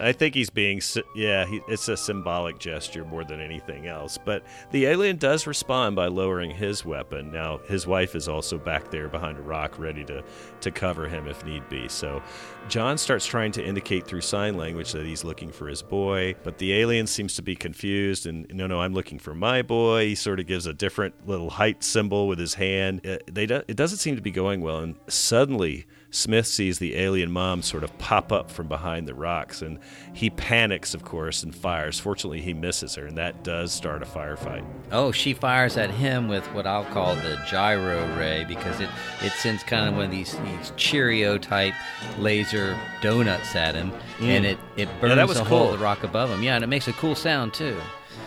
I 0.00 0.12
think 0.12 0.34
he's 0.34 0.50
being, 0.50 0.80
yeah, 1.14 1.46
he, 1.46 1.60
it's 1.68 1.88
a 1.88 1.96
symbolic 1.96 2.58
gesture 2.58 3.04
more 3.04 3.24
than 3.24 3.40
anything 3.40 3.86
else. 3.86 4.18
But 4.18 4.44
the 4.70 4.86
alien 4.86 5.16
does 5.16 5.46
respond 5.46 5.96
by 5.96 6.06
lowering 6.06 6.50
his 6.50 6.84
weapon. 6.84 7.32
Now, 7.32 7.58
his 7.66 7.86
wife 7.86 8.14
is 8.14 8.28
also 8.28 8.58
back 8.58 8.90
there 8.90 9.08
behind 9.08 9.38
a 9.38 9.42
rock, 9.42 9.78
ready 9.78 10.04
to, 10.04 10.22
to 10.66 10.70
cover 10.70 11.08
him 11.08 11.26
if 11.26 11.44
need 11.44 11.68
be. 11.68 11.88
So 11.88 12.22
John 12.68 12.98
starts 12.98 13.24
trying 13.24 13.52
to 13.52 13.64
indicate 13.64 14.06
through 14.06 14.20
sign 14.20 14.56
language 14.56 14.92
that 14.92 15.06
he's 15.06 15.24
looking 15.24 15.50
for 15.50 15.68
his 15.68 15.82
boy, 15.82 16.34
but 16.42 16.58
the 16.58 16.74
alien 16.74 17.06
seems 17.06 17.34
to 17.36 17.42
be 17.42 17.56
confused 17.56 18.26
and, 18.26 18.46
no, 18.52 18.66
no, 18.66 18.80
I'm 18.80 18.92
looking 18.92 19.18
for 19.18 19.34
my 19.34 19.62
boy. 19.62 20.06
He 20.06 20.14
sort 20.14 20.40
of 20.40 20.46
gives 20.46 20.66
a 20.66 20.72
different 20.72 21.26
little 21.26 21.50
height 21.50 21.82
symbol 21.82 22.28
with 22.28 22.38
his 22.38 22.54
hand. 22.54 23.04
It, 23.04 23.34
they 23.34 23.46
do, 23.46 23.62
it 23.66 23.76
doesn't 23.76 23.98
seem 23.98 24.16
to 24.16 24.22
be 24.22 24.30
going 24.30 24.60
well. 24.60 24.80
And 24.80 24.96
suddenly, 25.08 25.86
Smith 26.16 26.46
sees 26.46 26.78
the 26.78 26.96
alien 26.96 27.30
mom 27.30 27.60
sort 27.60 27.84
of 27.84 27.96
pop 27.98 28.32
up 28.32 28.50
from 28.50 28.68
behind 28.68 29.06
the 29.06 29.14
rocks, 29.14 29.60
and 29.60 29.78
he 30.14 30.30
panics, 30.30 30.94
of 30.94 31.04
course, 31.04 31.42
and 31.42 31.54
fires. 31.54 32.00
Fortunately, 32.00 32.40
he 32.40 32.54
misses 32.54 32.94
her, 32.94 33.06
and 33.06 33.18
that 33.18 33.44
does 33.44 33.70
start 33.70 34.02
a 34.02 34.06
firefight. 34.06 34.64
Oh, 34.90 35.12
she 35.12 35.34
fires 35.34 35.76
at 35.76 35.90
him 35.90 36.26
with 36.28 36.46
what 36.54 36.66
I'll 36.66 36.86
call 36.86 37.14
the 37.16 37.38
gyro 37.46 38.16
ray 38.16 38.44
because 38.44 38.80
it, 38.80 38.88
it 39.20 39.32
sends 39.32 39.62
kind 39.62 39.88
of 39.88 39.94
one 39.94 40.06
of 40.06 40.10
these, 40.10 40.32
these 40.38 40.55
Cheerio 40.76 41.38
type 41.38 41.74
laser 42.18 42.76
donuts 43.00 43.54
at 43.54 43.74
him, 43.74 43.92
Mm. 44.18 44.28
and 44.28 44.46
it, 44.46 44.58
it 44.76 44.88
Yeah, 44.88 45.00
burns 45.00 45.16
that 45.16 45.28
was 45.28 45.38
a 45.38 45.44
hole 45.44 45.64
cool. 45.64 45.72
in 45.74 45.78
the 45.78 45.84
rock 45.84 46.02
above 46.02 46.30
him. 46.30 46.42
Yeah, 46.42 46.54
and 46.54 46.64
it 46.64 46.68
makes 46.68 46.88
a 46.88 46.92
cool 46.94 47.14
sound 47.14 47.52
too. 47.54 47.76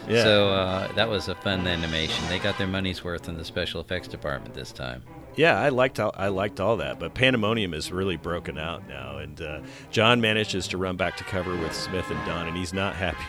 Yeah. 0.07 0.23
So 0.23 0.49
uh, 0.49 0.91
that 0.93 1.09
was 1.09 1.27
a 1.27 1.36
fun 1.36 1.65
animation. 1.67 2.27
They 2.30 2.39
got 2.39 2.57
their 2.57 2.67
money's 2.67 3.03
worth 3.03 3.27
in 3.27 3.38
the 3.38 3.45
special 3.45 3.82
effects 3.82 4.07
department 4.07 4.53
this 4.55 4.71
time. 4.71 5.03
Yeah, 5.36 5.59
I 5.59 5.69
liked 5.69 5.99
all, 5.99 6.13
I 6.17 6.27
liked 6.30 6.59
all 6.59 6.77
that, 6.77 6.99
but 6.99 7.13
Pandemonium 7.13 7.73
is 7.73 7.91
really 7.91 8.17
broken 8.17 8.57
out 8.57 8.88
now, 8.89 9.17
and 9.17 9.39
uh, 9.41 9.59
John 9.91 10.19
manages 10.19 10.67
to 10.69 10.77
run 10.77 10.95
back 10.97 11.15
to 11.17 11.23
cover 11.23 11.55
with 11.55 11.73
Smith 11.73 12.09
and 12.09 12.19
Don, 12.25 12.47
and 12.47 12.57
he's 12.57 12.73
not 12.73 12.95
happy. 12.95 13.23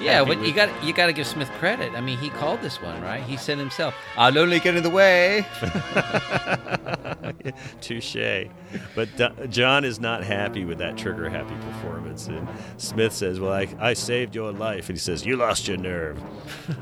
Yeah, 0.00 0.24
but 0.24 0.40
you 0.40 0.52
got 0.52 0.70
you 0.82 0.92
got 0.92 1.06
to 1.06 1.12
give 1.12 1.26
Smith 1.26 1.50
credit. 1.58 1.92
I 1.94 2.00
mean, 2.00 2.18
he 2.18 2.30
called 2.30 2.62
this 2.62 2.80
one 2.80 3.00
right. 3.02 3.22
He 3.22 3.36
said 3.36 3.58
himself, 3.58 3.94
"I'll 4.16 4.36
only 4.38 4.60
get 4.60 4.76
in 4.76 4.82
the 4.82 4.90
way." 4.90 5.46
Touche. 7.80 8.46
But 8.94 9.50
John 9.50 9.84
is 9.84 10.00
not 10.00 10.24
happy 10.24 10.64
with 10.64 10.78
that 10.78 10.96
trigger 10.96 11.28
happy 11.28 11.54
performance. 11.54 12.26
And 12.26 12.48
Smith 12.76 13.12
says, 13.12 13.40
Well, 13.40 13.52
I, 13.52 13.68
I 13.78 13.94
saved 13.94 14.34
your 14.34 14.52
life. 14.52 14.88
And 14.88 14.96
he 14.96 15.00
says, 15.00 15.24
You 15.24 15.36
lost 15.36 15.68
your 15.68 15.76
nerve. 15.76 16.20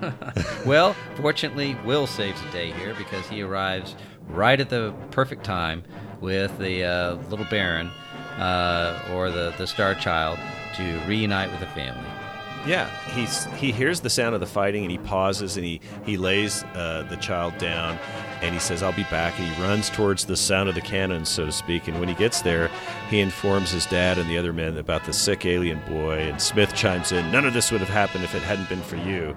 well, 0.66 0.94
fortunately, 1.16 1.76
Will 1.84 2.06
saves 2.06 2.40
the 2.42 2.50
day 2.50 2.72
here 2.72 2.94
because 2.94 3.26
he 3.28 3.42
arrives 3.42 3.94
right 4.28 4.60
at 4.60 4.68
the 4.70 4.94
perfect 5.10 5.44
time 5.44 5.82
with 6.20 6.56
the 6.58 6.84
uh, 6.84 7.14
little 7.30 7.46
Barron 7.46 7.90
uh, 8.38 9.00
or 9.12 9.30
the, 9.30 9.54
the 9.58 9.66
Star 9.66 9.94
Child 9.94 10.38
to 10.76 11.00
reunite 11.06 11.50
with 11.50 11.60
the 11.60 11.66
family. 11.66 12.08
Yeah, 12.68 12.90
he's 13.14 13.46
he 13.54 13.72
hears 13.72 14.00
the 14.00 14.10
sound 14.10 14.34
of 14.34 14.40
the 14.42 14.46
fighting 14.46 14.82
and 14.82 14.90
he 14.90 14.98
pauses 14.98 15.56
and 15.56 15.64
he 15.64 15.80
he 16.04 16.18
lays 16.18 16.64
uh, 16.74 17.06
the 17.08 17.16
child 17.16 17.56
down 17.56 17.98
and 18.42 18.52
he 18.52 18.60
says, 18.60 18.82
"I'll 18.82 18.92
be 18.92 19.04
back." 19.04 19.38
And 19.40 19.48
he 19.48 19.62
runs 19.62 19.88
towards 19.88 20.26
the 20.26 20.36
sound 20.36 20.68
of 20.68 20.74
the 20.74 20.82
cannon, 20.82 21.24
so 21.24 21.46
to 21.46 21.52
speak. 21.52 21.88
And 21.88 21.98
when 21.98 22.10
he 22.10 22.14
gets 22.14 22.42
there, 22.42 22.70
he 23.08 23.20
informs 23.20 23.70
his 23.70 23.86
dad 23.86 24.18
and 24.18 24.28
the 24.28 24.36
other 24.36 24.52
men 24.52 24.76
about 24.76 25.06
the 25.06 25.14
sick 25.14 25.46
alien 25.46 25.80
boy. 25.88 26.18
And 26.18 26.42
Smith 26.42 26.74
chimes 26.74 27.10
in, 27.10 27.32
"None 27.32 27.46
of 27.46 27.54
this 27.54 27.72
would 27.72 27.80
have 27.80 27.88
happened 27.88 28.24
if 28.24 28.34
it 28.34 28.42
hadn't 28.42 28.68
been 28.68 28.82
for 28.82 28.96
you." 28.96 29.34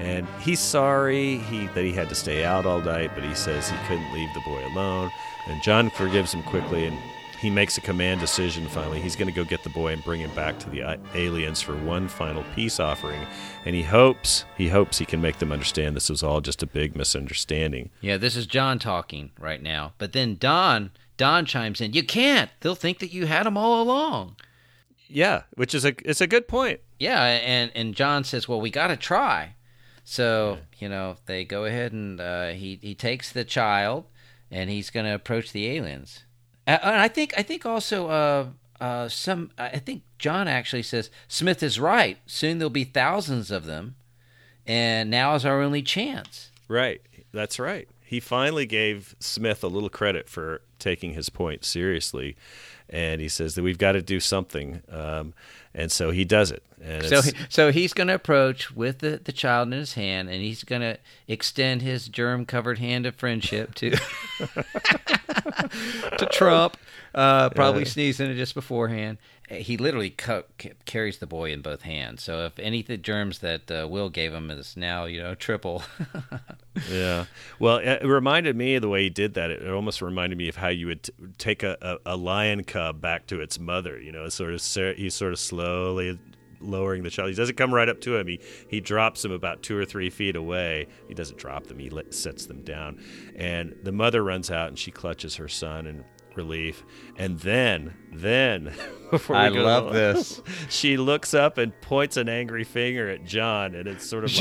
And 0.00 0.26
he's 0.40 0.58
sorry 0.58 1.38
he 1.38 1.68
that 1.68 1.84
he 1.84 1.92
had 1.92 2.08
to 2.08 2.16
stay 2.16 2.44
out 2.44 2.66
all 2.66 2.80
night, 2.80 3.12
but 3.14 3.22
he 3.22 3.34
says 3.36 3.70
he 3.70 3.76
couldn't 3.86 4.12
leave 4.12 4.34
the 4.34 4.40
boy 4.40 4.66
alone. 4.74 5.12
And 5.46 5.62
John 5.62 5.88
forgives 5.88 6.34
him 6.34 6.42
quickly 6.42 6.86
and 6.86 6.98
he 7.42 7.50
makes 7.50 7.76
a 7.76 7.80
command 7.80 8.20
decision 8.20 8.68
finally. 8.68 9.00
He's 9.00 9.16
going 9.16 9.26
to 9.26 9.34
go 9.34 9.44
get 9.44 9.64
the 9.64 9.70
boy 9.70 9.92
and 9.92 10.04
bring 10.04 10.20
him 10.20 10.32
back 10.34 10.60
to 10.60 10.70
the 10.70 10.98
aliens 11.14 11.60
for 11.60 11.76
one 11.76 12.06
final 12.06 12.44
peace 12.54 12.78
offering. 12.78 13.20
And 13.64 13.74
he 13.74 13.82
hopes, 13.82 14.44
he 14.56 14.68
hopes 14.68 14.98
he 14.98 15.04
can 15.04 15.20
make 15.20 15.38
them 15.38 15.50
understand 15.50 15.96
this 15.96 16.08
was 16.08 16.22
all 16.22 16.40
just 16.40 16.62
a 16.62 16.66
big 16.66 16.94
misunderstanding. 16.94 17.90
Yeah, 18.00 18.16
this 18.16 18.36
is 18.36 18.46
John 18.46 18.78
talking 18.78 19.32
right 19.40 19.60
now. 19.60 19.92
But 19.98 20.12
then 20.12 20.36
Don 20.36 20.92
Don 21.16 21.44
chimes 21.44 21.80
in, 21.80 21.92
"You 21.92 22.04
can't. 22.04 22.50
They'll 22.60 22.74
think 22.76 23.00
that 23.00 23.12
you 23.12 23.26
had 23.26 23.44
them 23.44 23.56
all 23.56 23.82
along." 23.82 24.36
Yeah, 25.08 25.42
which 25.54 25.74
is 25.74 25.84
a 25.84 25.94
it's 26.08 26.20
a 26.20 26.26
good 26.28 26.46
point. 26.46 26.80
Yeah, 26.98 27.22
and 27.22 27.72
and 27.74 27.94
John 27.94 28.22
says, 28.22 28.48
"Well, 28.48 28.60
we 28.60 28.70
got 28.70 28.86
to 28.86 28.96
try." 28.96 29.56
So 30.04 30.58
you 30.78 30.88
know 30.88 31.16
they 31.26 31.44
go 31.44 31.64
ahead 31.64 31.92
and 31.92 32.20
uh, 32.20 32.50
he 32.50 32.78
he 32.80 32.94
takes 32.94 33.32
the 33.32 33.44
child 33.44 34.06
and 34.50 34.70
he's 34.70 34.90
going 34.90 35.06
to 35.06 35.14
approach 35.14 35.52
the 35.52 35.68
aliens. 35.68 36.24
And 36.66 36.80
I 36.82 37.08
think 37.08 37.34
I 37.36 37.42
think 37.42 37.66
also 37.66 38.08
uh, 38.08 38.46
uh, 38.80 39.08
some 39.08 39.50
I 39.58 39.78
think 39.78 40.02
John 40.18 40.48
actually 40.48 40.82
says 40.82 41.10
Smith 41.28 41.62
is 41.62 41.80
right. 41.80 42.18
Soon 42.26 42.58
there'll 42.58 42.70
be 42.70 42.84
thousands 42.84 43.50
of 43.50 43.66
them, 43.66 43.96
and 44.66 45.10
now 45.10 45.34
is 45.34 45.44
our 45.44 45.60
only 45.60 45.82
chance. 45.82 46.50
Right. 46.68 47.02
That's 47.32 47.58
right. 47.58 47.88
He 48.04 48.20
finally 48.20 48.66
gave 48.66 49.16
Smith 49.18 49.64
a 49.64 49.68
little 49.68 49.88
credit 49.88 50.28
for 50.28 50.62
taking 50.82 51.14
his 51.14 51.28
point 51.30 51.64
seriously, 51.64 52.36
and 52.90 53.20
he 53.20 53.28
says 53.28 53.54
that 53.54 53.62
we've 53.62 53.78
got 53.78 53.92
to 53.92 54.02
do 54.02 54.20
something, 54.20 54.82
um, 54.90 55.32
and 55.74 55.90
so 55.90 56.10
he 56.10 56.24
does 56.26 56.50
it. 56.50 56.62
And 56.84 57.04
So, 57.06 57.18
it's- 57.18 57.32
so 57.48 57.70
he's 57.72 57.92
going 57.94 58.08
to 58.08 58.14
approach 58.14 58.74
with 58.74 58.98
the, 58.98 59.20
the 59.22 59.32
child 59.32 59.68
in 59.68 59.72
his 59.78 59.94
hand, 59.94 60.28
and 60.28 60.42
he's 60.42 60.64
going 60.64 60.82
to 60.82 60.98
extend 61.28 61.80
his 61.80 62.08
germ-covered 62.08 62.78
hand 62.78 63.06
of 63.06 63.14
friendship 63.14 63.74
to 63.76 63.90
to 66.18 66.28
Trump. 66.32 66.76
Uh, 67.14 67.50
probably 67.50 67.82
Yeah. 67.82 67.88
sneezing 67.88 68.30
it 68.30 68.34
just 68.36 68.54
beforehand. 68.54 69.18
He 69.52 69.76
literally 69.76 70.10
ca- 70.10 70.42
carries 70.84 71.18
the 71.18 71.26
boy 71.26 71.52
in 71.52 71.60
both 71.62 71.82
hands. 71.82 72.22
So 72.22 72.46
if 72.46 72.58
any 72.58 72.80
of 72.80 72.86
the 72.86 72.96
germs 72.96 73.40
that 73.40 73.70
uh, 73.70 73.86
Will 73.88 74.08
gave 74.08 74.32
him 74.32 74.50
is 74.50 74.76
now 74.76 75.04
you 75.04 75.22
know 75.22 75.34
triple. 75.34 75.82
Yeah. 76.90 77.26
Well, 77.58 77.76
it 77.76 78.02
reminded 78.04 78.56
me 78.56 78.76
of 78.76 78.82
the 78.82 78.88
way 78.88 79.02
he 79.02 79.10
did 79.10 79.34
that. 79.34 79.50
It 79.50 79.70
almost 79.70 80.00
reminded 80.00 80.38
me 80.38 80.48
of 80.48 80.56
how 80.56 80.68
you 80.68 80.86
would 80.86 81.02
t- 81.02 81.12
take 81.36 81.62
a, 81.62 81.76
a, 81.82 82.14
a 82.14 82.16
lion 82.16 82.64
cub 82.64 83.00
back 83.00 83.26
to 83.26 83.40
its 83.40 83.58
mother. 83.58 84.00
You 84.00 84.10
know, 84.10 84.28
sort 84.30 84.54
of 84.54 84.96
he's 84.96 85.14
sort 85.14 85.32
of 85.32 85.38
slowly 85.38 86.18
lowering 86.60 87.02
the 87.02 87.10
child. 87.10 87.28
He 87.28 87.34
doesn't 87.34 87.56
come 87.56 87.74
right 87.74 87.88
up 87.88 88.00
to 88.02 88.16
him. 88.16 88.26
He 88.26 88.40
he 88.68 88.80
drops 88.80 89.24
him 89.24 89.32
about 89.32 89.62
two 89.62 89.76
or 89.76 89.84
three 89.84 90.10
feet 90.10 90.36
away. 90.36 90.86
He 91.08 91.14
doesn't 91.14 91.38
drop 91.38 91.66
them. 91.66 91.78
He 91.78 91.90
let, 91.90 92.14
sets 92.14 92.46
them 92.46 92.62
down, 92.62 93.02
and 93.36 93.76
the 93.82 93.92
mother 93.92 94.22
runs 94.24 94.50
out 94.50 94.68
and 94.68 94.78
she 94.78 94.90
clutches 94.90 95.36
her 95.36 95.48
son 95.48 95.86
in 95.86 96.04
relief. 96.36 96.84
And 97.16 97.38
then, 97.40 97.94
then, 98.12 98.72
before 99.10 99.36
we 99.36 99.42
I 99.42 99.48
love 99.48 99.88
on, 99.88 99.92
this. 99.92 100.42
she 100.68 100.96
looks 100.96 101.34
up 101.34 101.58
and 101.58 101.78
points 101.80 102.16
an 102.16 102.28
angry 102.28 102.64
finger 102.64 103.08
at 103.08 103.24
John, 103.24 103.74
and 103.74 103.88
it's 103.88 104.06
sort 104.06 104.24
of 104.24 104.30
like. 104.30 104.40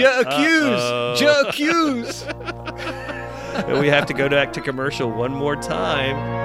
Joe 1.17 1.51
Hughes! 1.51 2.23
And 2.23 3.79
we 3.79 3.87
have 3.87 4.05
to 4.07 4.13
go 4.13 4.29
back 4.29 4.53
to 4.53 4.61
commercial 4.61 5.11
one 5.11 5.31
more 5.31 5.55
time. 5.55 6.41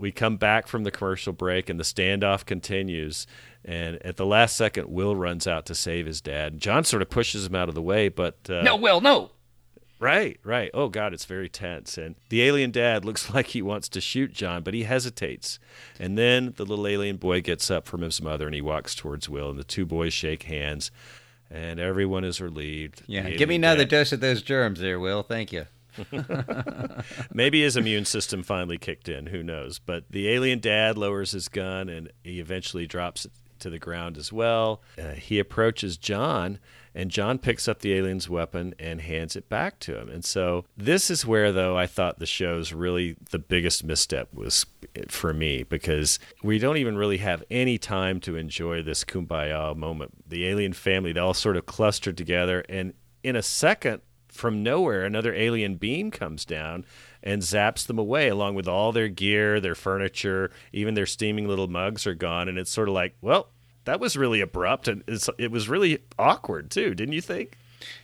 We 0.00 0.10
come 0.10 0.38
back 0.38 0.66
from 0.66 0.84
the 0.84 0.90
commercial 0.90 1.34
break 1.34 1.68
and 1.68 1.78
the 1.78 1.84
standoff 1.84 2.46
continues. 2.46 3.26
And 3.64 3.96
at 4.04 4.16
the 4.16 4.26
last 4.26 4.56
second, 4.56 4.88
Will 4.88 5.14
runs 5.14 5.46
out 5.46 5.66
to 5.66 5.74
save 5.74 6.06
his 6.06 6.20
dad. 6.20 6.58
John 6.58 6.84
sort 6.84 7.02
of 7.02 7.10
pushes 7.10 7.46
him 7.46 7.54
out 7.54 7.68
of 7.68 7.74
the 7.74 7.82
way, 7.82 8.08
but. 8.08 8.38
Uh, 8.48 8.62
no, 8.62 8.76
Will, 8.76 9.00
no. 9.00 9.32
Right, 10.00 10.40
right. 10.44 10.70
Oh 10.72 10.88
God, 10.88 11.12
it's 11.12 11.26
very 11.26 11.50
tense. 11.50 11.98
And 11.98 12.14
the 12.30 12.42
alien 12.42 12.70
dad 12.70 13.04
looks 13.04 13.32
like 13.34 13.48
he 13.48 13.60
wants 13.60 13.88
to 13.90 14.00
shoot 14.00 14.32
John, 14.32 14.62
but 14.62 14.72
he 14.72 14.84
hesitates. 14.84 15.58
And 15.98 16.16
then 16.16 16.54
the 16.56 16.64
little 16.64 16.86
alien 16.86 17.18
boy 17.18 17.42
gets 17.42 17.70
up 17.70 17.86
from 17.86 18.00
his 18.00 18.20
mother 18.22 18.46
and 18.46 18.54
he 18.54 18.62
walks 18.62 18.94
towards 18.94 19.28
Will, 19.28 19.50
and 19.50 19.58
the 19.58 19.64
two 19.64 19.84
boys 19.84 20.14
shake 20.14 20.44
hands, 20.44 20.90
and 21.50 21.78
everyone 21.78 22.24
is 22.24 22.40
relieved. 22.40 23.02
Yeah, 23.06 23.28
give 23.28 23.50
me 23.50 23.56
another 23.56 23.84
dad- 23.84 23.90
dose 23.90 24.12
of 24.12 24.20
those 24.20 24.40
germs, 24.40 24.80
there, 24.80 24.98
Will. 24.98 25.22
Thank 25.22 25.52
you. 25.52 25.66
Maybe 27.34 27.62
his 27.62 27.76
immune 27.76 28.06
system 28.06 28.42
finally 28.42 28.78
kicked 28.78 29.08
in. 29.08 29.26
Who 29.26 29.42
knows? 29.42 29.78
But 29.78 30.04
the 30.08 30.30
alien 30.30 30.60
dad 30.60 30.96
lowers 30.96 31.32
his 31.32 31.48
gun 31.48 31.90
and 31.90 32.10
he 32.24 32.40
eventually 32.40 32.86
drops 32.86 33.26
it 33.26 33.32
to 33.60 33.70
the 33.70 33.78
ground 33.78 34.16
as 34.16 34.32
well. 34.32 34.82
Uh, 34.98 35.12
he 35.12 35.38
approaches 35.38 35.96
John, 35.96 36.58
and 36.94 37.10
John 37.10 37.38
picks 37.38 37.68
up 37.68 37.80
the 37.80 37.92
alien's 37.92 38.28
weapon 38.28 38.74
and 38.78 39.00
hands 39.00 39.36
it 39.36 39.48
back 39.48 39.78
to 39.80 39.98
him. 39.98 40.08
And 40.08 40.24
so 40.24 40.64
this 40.76 41.10
is 41.10 41.24
where, 41.24 41.52
though, 41.52 41.76
I 41.76 41.86
thought 41.86 42.18
the 42.18 42.26
show's 42.26 42.72
really 42.72 43.16
the 43.30 43.38
biggest 43.38 43.84
misstep 43.84 44.32
was 44.34 44.66
for 45.08 45.32
me 45.32 45.62
because 45.62 46.18
we 46.42 46.58
don't 46.58 46.78
even 46.78 46.96
really 46.96 47.18
have 47.18 47.44
any 47.50 47.78
time 47.78 48.20
to 48.20 48.36
enjoy 48.36 48.82
this 48.82 49.04
kumbaya 49.04 49.76
moment. 49.76 50.28
The 50.28 50.46
alien 50.48 50.72
family, 50.72 51.12
they 51.12 51.20
all 51.20 51.34
sort 51.34 51.56
of 51.56 51.66
clustered 51.66 52.16
together, 52.16 52.64
and 52.68 52.94
in 53.22 53.36
a 53.36 53.42
second, 53.42 54.02
from 54.28 54.62
nowhere, 54.62 55.04
another 55.04 55.34
alien 55.34 55.76
beam 55.76 56.10
comes 56.10 56.44
down 56.44 56.84
and 57.22 57.42
zaps 57.42 57.86
them 57.86 57.98
away, 57.98 58.28
along 58.28 58.54
with 58.54 58.66
all 58.68 58.92
their 58.92 59.08
gear, 59.08 59.60
their 59.60 59.74
furniture, 59.74 60.50
even 60.72 60.94
their 60.94 61.06
steaming 61.06 61.46
little 61.48 61.68
mugs 61.68 62.06
are 62.06 62.14
gone. 62.14 62.48
And 62.48 62.58
it's 62.58 62.70
sort 62.70 62.88
of 62.88 62.94
like, 62.94 63.14
well, 63.20 63.48
that 63.84 64.00
was 64.00 64.16
really 64.16 64.40
abrupt, 64.40 64.88
and 64.88 65.02
it's, 65.06 65.28
it 65.38 65.50
was 65.50 65.68
really 65.68 66.00
awkward 66.18 66.70
too, 66.70 66.94
didn't 66.94 67.14
you 67.14 67.20
think? 67.22 67.56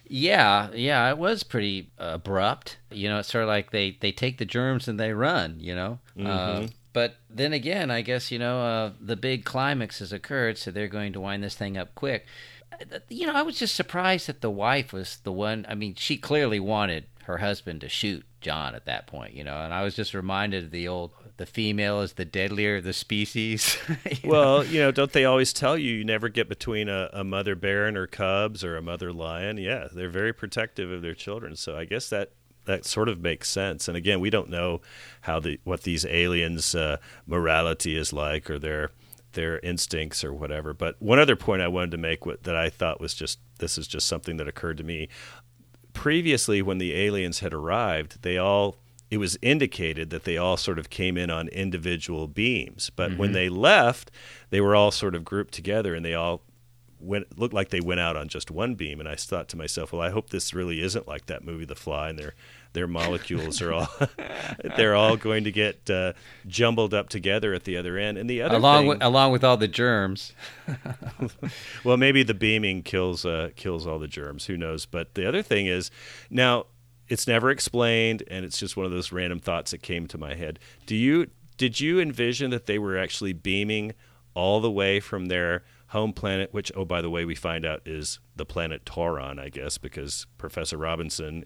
Yeah, 0.09 0.71
yeah, 0.75 1.09
it 1.11 1.19
was 1.19 1.43
pretty 1.43 1.91
abrupt. 1.99 2.79
You 2.91 3.09
know, 3.09 3.19
it's 3.19 3.31
sort 3.31 3.43
of 3.45 3.49
like 3.49 3.71
they 3.73 3.99
they 4.01 4.13
take 4.13 4.39
the 4.39 4.45
germs 4.45 4.89
and 4.89 4.99
they 4.99 5.13
run. 5.13 5.57
You 5.59 5.75
know, 5.75 5.99
uh, 6.19 6.61
Mhm. 6.61 6.73
but 6.93 7.17
then 7.29 7.53
again, 7.53 7.91
I 7.91 8.01
guess 8.01 8.31
you 8.31 8.39
know 8.39 8.61
uh, 8.61 8.93
the 9.01 9.17
big 9.17 9.45
climax 9.45 9.99
has 9.99 10.13
occurred, 10.13 10.57
so 10.59 10.71
they're 10.71 10.89
going 10.89 11.13
to 11.13 11.21
wind 11.21 11.43
this 11.43 11.57
thing 11.57 11.77
up 11.77 11.95
quick. 11.95 12.25
Uh, 12.73 13.01
You 13.11 13.27
know, 13.27 13.35
I 13.35 13.43
was 13.43 13.59
just 13.59 13.75
surprised 13.75 14.29
that 14.29 14.41
the 14.41 14.51
wife 14.51 14.93
was 14.95 15.19
the 15.25 15.33
one. 15.33 15.67
I 15.69 15.75
mean, 15.75 15.95
she 15.95 16.17
clearly 16.17 16.61
wanted 16.61 17.05
her 17.27 17.39
husband 17.39 17.81
to 17.81 17.89
shoot 17.89 18.25
John 18.41 18.75
at 18.75 18.87
that 18.87 19.07
point. 19.07 19.35
You 19.35 19.45
know, 19.45 19.57
and 19.57 19.75
I 19.75 19.83
was 19.83 19.95
just 19.95 20.15
reminded 20.15 20.65
of 20.65 20.71
the 20.71 20.89
old 20.89 21.13
the 21.37 21.47
female 21.47 22.01
is 22.01 22.15
the 22.15 22.25
deadlier 22.25 22.77
of 22.77 22.85
the 22.85 22.93
species. 22.93 23.77
you 24.23 24.31
well, 24.31 24.59
know? 24.59 24.63
you 24.63 24.81
know, 24.81 24.91
don't 24.91 25.13
they 25.13 25.25
always 25.25 25.53
tell 25.53 25.77
you 25.77 25.93
you 25.93 26.05
never 26.05 26.29
get 26.29 26.49
between 26.49 26.89
a, 26.89 27.11
a 27.13 27.25
mother 27.25 27.55
bear 27.55 27.87
and 27.87 27.97
her 27.97 28.07
cubs 28.07 28.65
or 28.65 28.77
a 28.77 28.83
mother 28.83 29.13
lion? 29.13 29.59
Yeah, 29.59 29.89
they're 29.93 30.09
very 30.09 30.33
protective 30.33 30.91
of 30.91 31.03
their 31.03 31.15
children. 31.15 31.57
So 31.57 31.77
I 31.77 31.85
guess 31.85 32.09
that 32.11 32.33
that 32.65 32.85
sort 32.85 33.09
of 33.09 33.21
makes 33.21 33.49
sense. 33.49 33.89
And 33.89 33.97
again, 33.97 34.21
we 34.21 34.31
don't 34.31 34.51
know 34.51 34.81
how 35.23 35.41
the 35.41 35.61
what 35.65 35.83
these 35.83 36.05
aliens' 36.07 36.75
uh, 36.75 36.99
morality 37.27 37.97
is 37.97 38.13
like 38.13 38.49
or 38.49 38.59
their 38.59 38.91
their 39.33 39.59
instincts 39.61 40.25
or 40.25 40.33
whatever. 40.33 40.75
But 40.75 40.97
one 41.01 41.19
other 41.19 41.37
point 41.37 41.63
I 41.63 41.69
wanted 41.69 41.93
to 41.93 41.99
make 41.99 42.25
that 42.25 42.57
I 42.57 42.71
thought 42.71 43.01
was 43.01 43.15
just 43.15 43.39
this 43.59 43.79
is 43.79 43.87
just 43.87 44.07
something 44.07 44.37
that 44.39 44.49
occurred 44.49 44.79
to 44.79 44.85
me. 44.85 45.09
Previously, 45.97 46.63
when 46.63 46.79
the 46.79 46.95
aliens 46.95 47.41
had 47.41 47.53
arrived, 47.53 48.23
they 48.23 48.39
all 48.39 48.77
it 49.11 49.19
was 49.19 49.39
indicated 49.41 50.11
that 50.11 50.25
they 50.25 50.37
all 50.37 50.57
sort 50.57 50.79
of 50.79 50.91
came 50.91 51.17
in 51.17 51.31
on 51.31 51.49
individual 51.49 52.27
beams. 52.27 52.91
But 52.95 53.11
mm-hmm. 53.11 53.21
when 53.21 53.33
they 53.33 53.49
left, 53.49 54.11
they 54.51 54.61
were 54.61 54.75
all 54.75 54.91
sort 54.91 55.15
of 55.15 55.25
grouped 55.25 55.55
together 55.55 55.95
and 55.95 56.05
they 56.05 56.15
all 56.15 56.43
went 56.99 57.39
looked 57.39 57.55
like 57.55 57.69
they 57.69 57.81
went 57.81 58.01
out 58.01 58.17
on 58.17 58.29
just 58.29 58.51
one 58.51 58.75
beam. 58.75 58.99
And 59.01 59.09
I 59.09 59.15
thought 59.15 59.49
to 59.51 59.57
myself, 59.57 59.93
well, 59.93 60.03
I 60.03 60.11
hope 60.11 60.31
this 60.31 60.55
really 60.55 60.81
isn't 60.81 61.07
like 61.07 61.27
that 61.27 61.45
movie, 61.45 61.65
The 61.65 61.75
Fly, 61.75 62.11
and 62.11 62.19
they're 62.19 62.35
their 62.77 62.87
molecules 62.87 63.63
are 63.63 63.73
all 63.73 63.89
they're 64.77 64.95
all 64.95 65.17
going 65.17 65.45
to 65.45 65.51
get 65.51 65.89
uh, 65.89 66.13
jumbled 66.47 66.93
up 66.93 67.09
together 67.09 67.55
at 67.55 67.65
the 67.65 67.75
other 67.79 67.97
end. 67.97 68.19
And 68.19 68.29
the 68.29 68.43
other 68.43 68.57
along 68.57 68.83
thing, 68.83 68.89
with, 68.89 69.03
along 69.03 69.33
with 69.33 69.43
all 69.43 69.57
the 69.57 69.67
germs. 69.67 70.35
well, 71.85 71.97
maybe 71.97 72.23
the 72.23 72.35
beaming 72.35 72.83
kills 72.83 73.25
uh, 73.25 73.49
kills 73.57 73.87
all 73.87 73.99
the 73.99 74.07
germs. 74.07 74.45
Who 74.45 74.59
knows? 74.59 74.85
But 74.85 75.15
the 75.15 75.27
other 75.27 75.41
thing 75.43 75.67
is 75.67 75.91
now 76.29 76.67
it's 77.09 77.27
never 77.27 77.51
explained, 77.51 78.23
and 78.31 78.45
it's 78.45 78.59
just 78.59 78.77
one 78.77 78.85
of 78.85 78.93
those 78.93 79.11
random 79.11 79.41
thoughts 79.41 79.71
that 79.71 79.83
came 79.83 80.07
to 80.09 80.19
my 80.19 80.35
head. 80.35 80.59
Do 80.85 80.95
you 80.95 81.29
did 81.57 81.81
you 81.81 81.99
envision 81.99 82.51
that 82.51 82.67
they 82.67 82.79
were 82.79 82.99
actually 82.99 83.33
beaming 83.33 83.95
all 84.35 84.61
the 84.61 84.71
way 84.71 85.01
from 85.01 85.27
their 85.27 85.65
home 85.89 86.13
planet, 86.13 86.53
which, 86.53 86.71
oh, 86.75 86.85
by 86.85 87.01
the 87.01 87.09
way, 87.09 87.25
we 87.25 87.35
find 87.35 87.65
out 87.65 87.81
is 87.87 88.19
the 88.35 88.45
planet 88.45 88.85
Tauron, 88.85 89.39
I 89.39 89.49
guess, 89.49 89.79
because 89.79 90.27
Professor 90.37 90.77
Robinson, 90.77 91.45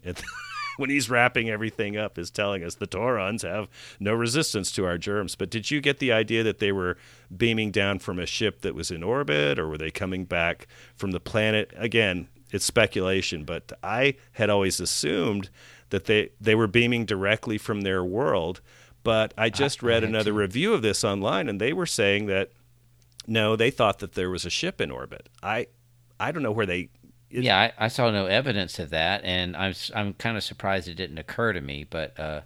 when 0.77 0.89
he's 0.89 1.09
wrapping 1.09 1.49
everything 1.49 1.97
up, 1.97 2.17
is 2.17 2.31
telling 2.31 2.63
us 2.63 2.75
the 2.75 2.87
Taurons 2.87 3.43
have 3.43 3.69
no 3.99 4.13
resistance 4.13 4.71
to 4.73 4.85
our 4.85 4.97
germs. 4.97 5.35
But 5.35 5.49
did 5.49 5.71
you 5.71 5.81
get 5.81 5.99
the 5.99 6.11
idea 6.11 6.43
that 6.43 6.59
they 6.59 6.71
were 6.71 6.97
beaming 7.35 7.71
down 7.71 7.99
from 7.99 8.19
a 8.19 8.25
ship 8.25 8.61
that 8.61 8.75
was 8.75 8.91
in 8.91 9.03
orbit, 9.03 9.59
or 9.59 9.67
were 9.67 9.77
they 9.77 9.91
coming 9.91 10.25
back 10.25 10.67
from 10.95 11.11
the 11.11 11.19
planet? 11.19 11.71
Again, 11.75 12.27
it's 12.51 12.65
speculation, 12.65 13.45
but 13.45 13.71
I 13.81 14.15
had 14.33 14.49
always 14.49 14.79
assumed 14.79 15.49
that 15.89 16.05
they, 16.05 16.29
they 16.39 16.55
were 16.55 16.67
beaming 16.67 17.05
directly 17.05 17.57
from 17.57 17.81
their 17.81 18.03
world. 18.03 18.61
But 19.03 19.33
I 19.37 19.49
just 19.49 19.83
I, 19.83 19.87
read 19.87 20.03
I 20.03 20.07
another 20.07 20.31
to. 20.31 20.37
review 20.37 20.73
of 20.73 20.81
this 20.81 21.03
online, 21.03 21.49
and 21.49 21.59
they 21.59 21.73
were 21.73 21.85
saying 21.85 22.27
that 22.27 22.51
no, 23.27 23.55
they 23.55 23.71
thought 23.71 23.99
that 23.99 24.13
there 24.13 24.29
was 24.29 24.45
a 24.45 24.49
ship 24.49 24.81
in 24.81 24.91
orbit. 24.91 25.29
I 25.41 25.67
I 26.19 26.31
don't 26.31 26.43
know 26.43 26.51
where 26.51 26.65
they. 26.65 26.89
Yeah, 27.31 27.57
I, 27.57 27.85
I, 27.85 27.87
saw 27.87 28.11
no 28.11 28.25
evidence 28.25 28.79
of 28.79 28.89
that, 28.89 29.23
and 29.23 29.55
I'm 29.55 29.73
I'm 29.95 30.13
kind 30.13 30.37
of 30.37 30.43
surprised 30.43 30.87
it 30.87 30.95
didn't 30.95 31.17
occur 31.17 31.53
to 31.53 31.61
me. 31.61 31.85
But 31.89 32.19
uh, 32.19 32.41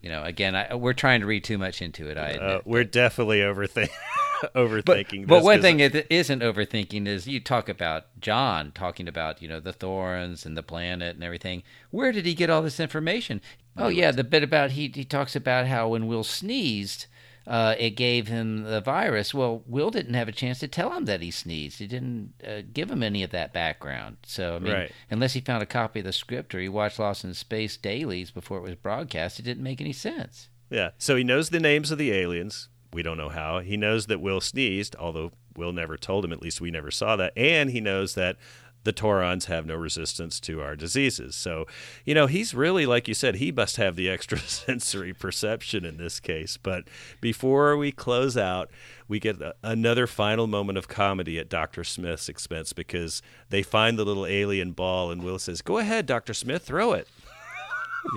you 0.00 0.10
know, 0.10 0.22
again, 0.24 0.54
I, 0.54 0.74
we're 0.74 0.92
trying 0.92 1.20
to 1.20 1.26
read 1.26 1.44
too 1.44 1.58
much 1.58 1.80
into 1.80 2.08
it. 2.08 2.16
I 2.16 2.32
uh, 2.32 2.60
we're 2.64 2.84
definitely 2.84 3.38
overthinking. 3.40 3.90
overthinking. 4.54 5.26
But, 5.26 5.36
but 5.36 5.44
one 5.44 5.62
thing 5.62 5.80
it 5.80 6.06
isn't 6.10 6.40
overthinking 6.40 7.06
is 7.06 7.28
you 7.28 7.40
talk 7.40 7.68
about 7.68 8.06
John 8.20 8.72
talking 8.72 9.06
about 9.06 9.40
you 9.40 9.48
know 9.48 9.60
the 9.60 9.72
Taurons 9.72 10.44
and 10.44 10.56
the 10.56 10.62
planet 10.62 11.14
and 11.14 11.24
everything. 11.24 11.62
Where 11.90 12.12
did 12.12 12.26
he 12.26 12.34
get 12.34 12.50
all 12.50 12.62
this 12.62 12.80
information? 12.80 13.40
Oh 13.76 13.88
yeah, 13.88 14.10
the 14.10 14.24
bit 14.24 14.42
about 14.42 14.72
he 14.72 14.90
he 14.94 15.04
talks 15.04 15.36
about 15.36 15.66
how 15.66 15.88
when 15.88 16.06
Will 16.06 16.24
sneezed, 16.24 17.06
uh, 17.46 17.74
it 17.78 17.90
gave 17.90 18.28
him 18.28 18.64
the 18.64 18.80
virus. 18.80 19.34
Well, 19.34 19.62
Will 19.66 19.90
didn't 19.90 20.14
have 20.14 20.28
a 20.28 20.32
chance 20.32 20.58
to 20.60 20.68
tell 20.68 20.92
him 20.92 21.04
that 21.06 21.22
he 21.22 21.30
sneezed. 21.30 21.78
He 21.78 21.86
didn't 21.86 22.34
uh, 22.46 22.62
give 22.72 22.90
him 22.90 23.02
any 23.02 23.22
of 23.22 23.30
that 23.30 23.52
background. 23.52 24.18
So, 24.24 24.56
I 24.56 24.58
mean, 24.58 24.72
right. 24.72 24.92
unless 25.10 25.32
he 25.32 25.40
found 25.40 25.62
a 25.62 25.66
copy 25.66 26.00
of 26.00 26.04
the 26.04 26.12
script 26.12 26.54
or 26.54 26.60
he 26.60 26.68
watched 26.68 26.98
Lost 26.98 27.24
in 27.24 27.34
Space 27.34 27.76
dailies 27.76 28.30
before 28.30 28.58
it 28.58 28.62
was 28.62 28.74
broadcast, 28.76 29.38
it 29.38 29.42
didn't 29.42 29.62
make 29.62 29.80
any 29.80 29.92
sense. 29.92 30.48
Yeah. 30.70 30.90
So 30.98 31.16
he 31.16 31.24
knows 31.24 31.50
the 31.50 31.60
names 31.60 31.90
of 31.90 31.98
the 31.98 32.12
aliens. 32.12 32.68
We 32.92 33.02
don't 33.02 33.16
know 33.16 33.28
how. 33.28 33.60
He 33.60 33.76
knows 33.76 34.06
that 34.06 34.20
Will 34.20 34.40
sneezed, 34.40 34.94
although 34.96 35.32
Will 35.56 35.72
never 35.72 35.96
told 35.96 36.24
him. 36.24 36.32
At 36.32 36.42
least 36.42 36.60
we 36.60 36.70
never 36.70 36.90
saw 36.90 37.16
that. 37.16 37.32
And 37.36 37.70
he 37.70 37.80
knows 37.80 38.14
that 38.14 38.36
the 38.84 38.92
Taurons 38.92 39.46
have 39.46 39.66
no 39.66 39.74
resistance 39.74 40.40
to 40.40 40.60
our 40.60 40.74
diseases. 40.76 41.34
So, 41.34 41.66
you 42.04 42.14
know, 42.14 42.26
he's 42.26 42.54
really, 42.54 42.86
like 42.86 43.08
you 43.08 43.14
said, 43.14 43.36
he 43.36 43.52
must 43.52 43.76
have 43.76 43.96
the 43.96 44.08
extrasensory 44.10 45.12
perception 45.12 45.84
in 45.84 45.96
this 45.96 46.20
case. 46.20 46.56
But 46.56 46.84
before 47.20 47.76
we 47.76 47.92
close 47.92 48.36
out, 48.36 48.70
we 49.08 49.20
get 49.20 49.36
another 49.62 50.06
final 50.06 50.46
moment 50.46 50.78
of 50.78 50.88
comedy 50.88 51.38
at 51.38 51.48
Dr. 51.48 51.84
Smith's 51.84 52.28
expense 52.28 52.72
because 52.72 53.22
they 53.50 53.62
find 53.62 53.98
the 53.98 54.04
little 54.04 54.26
alien 54.26 54.72
ball, 54.72 55.10
and 55.10 55.22
Will 55.22 55.38
says, 55.38 55.62
Go 55.62 55.78
ahead, 55.78 56.06
Dr. 56.06 56.34
Smith, 56.34 56.62
throw 56.64 56.92
it. 56.92 57.08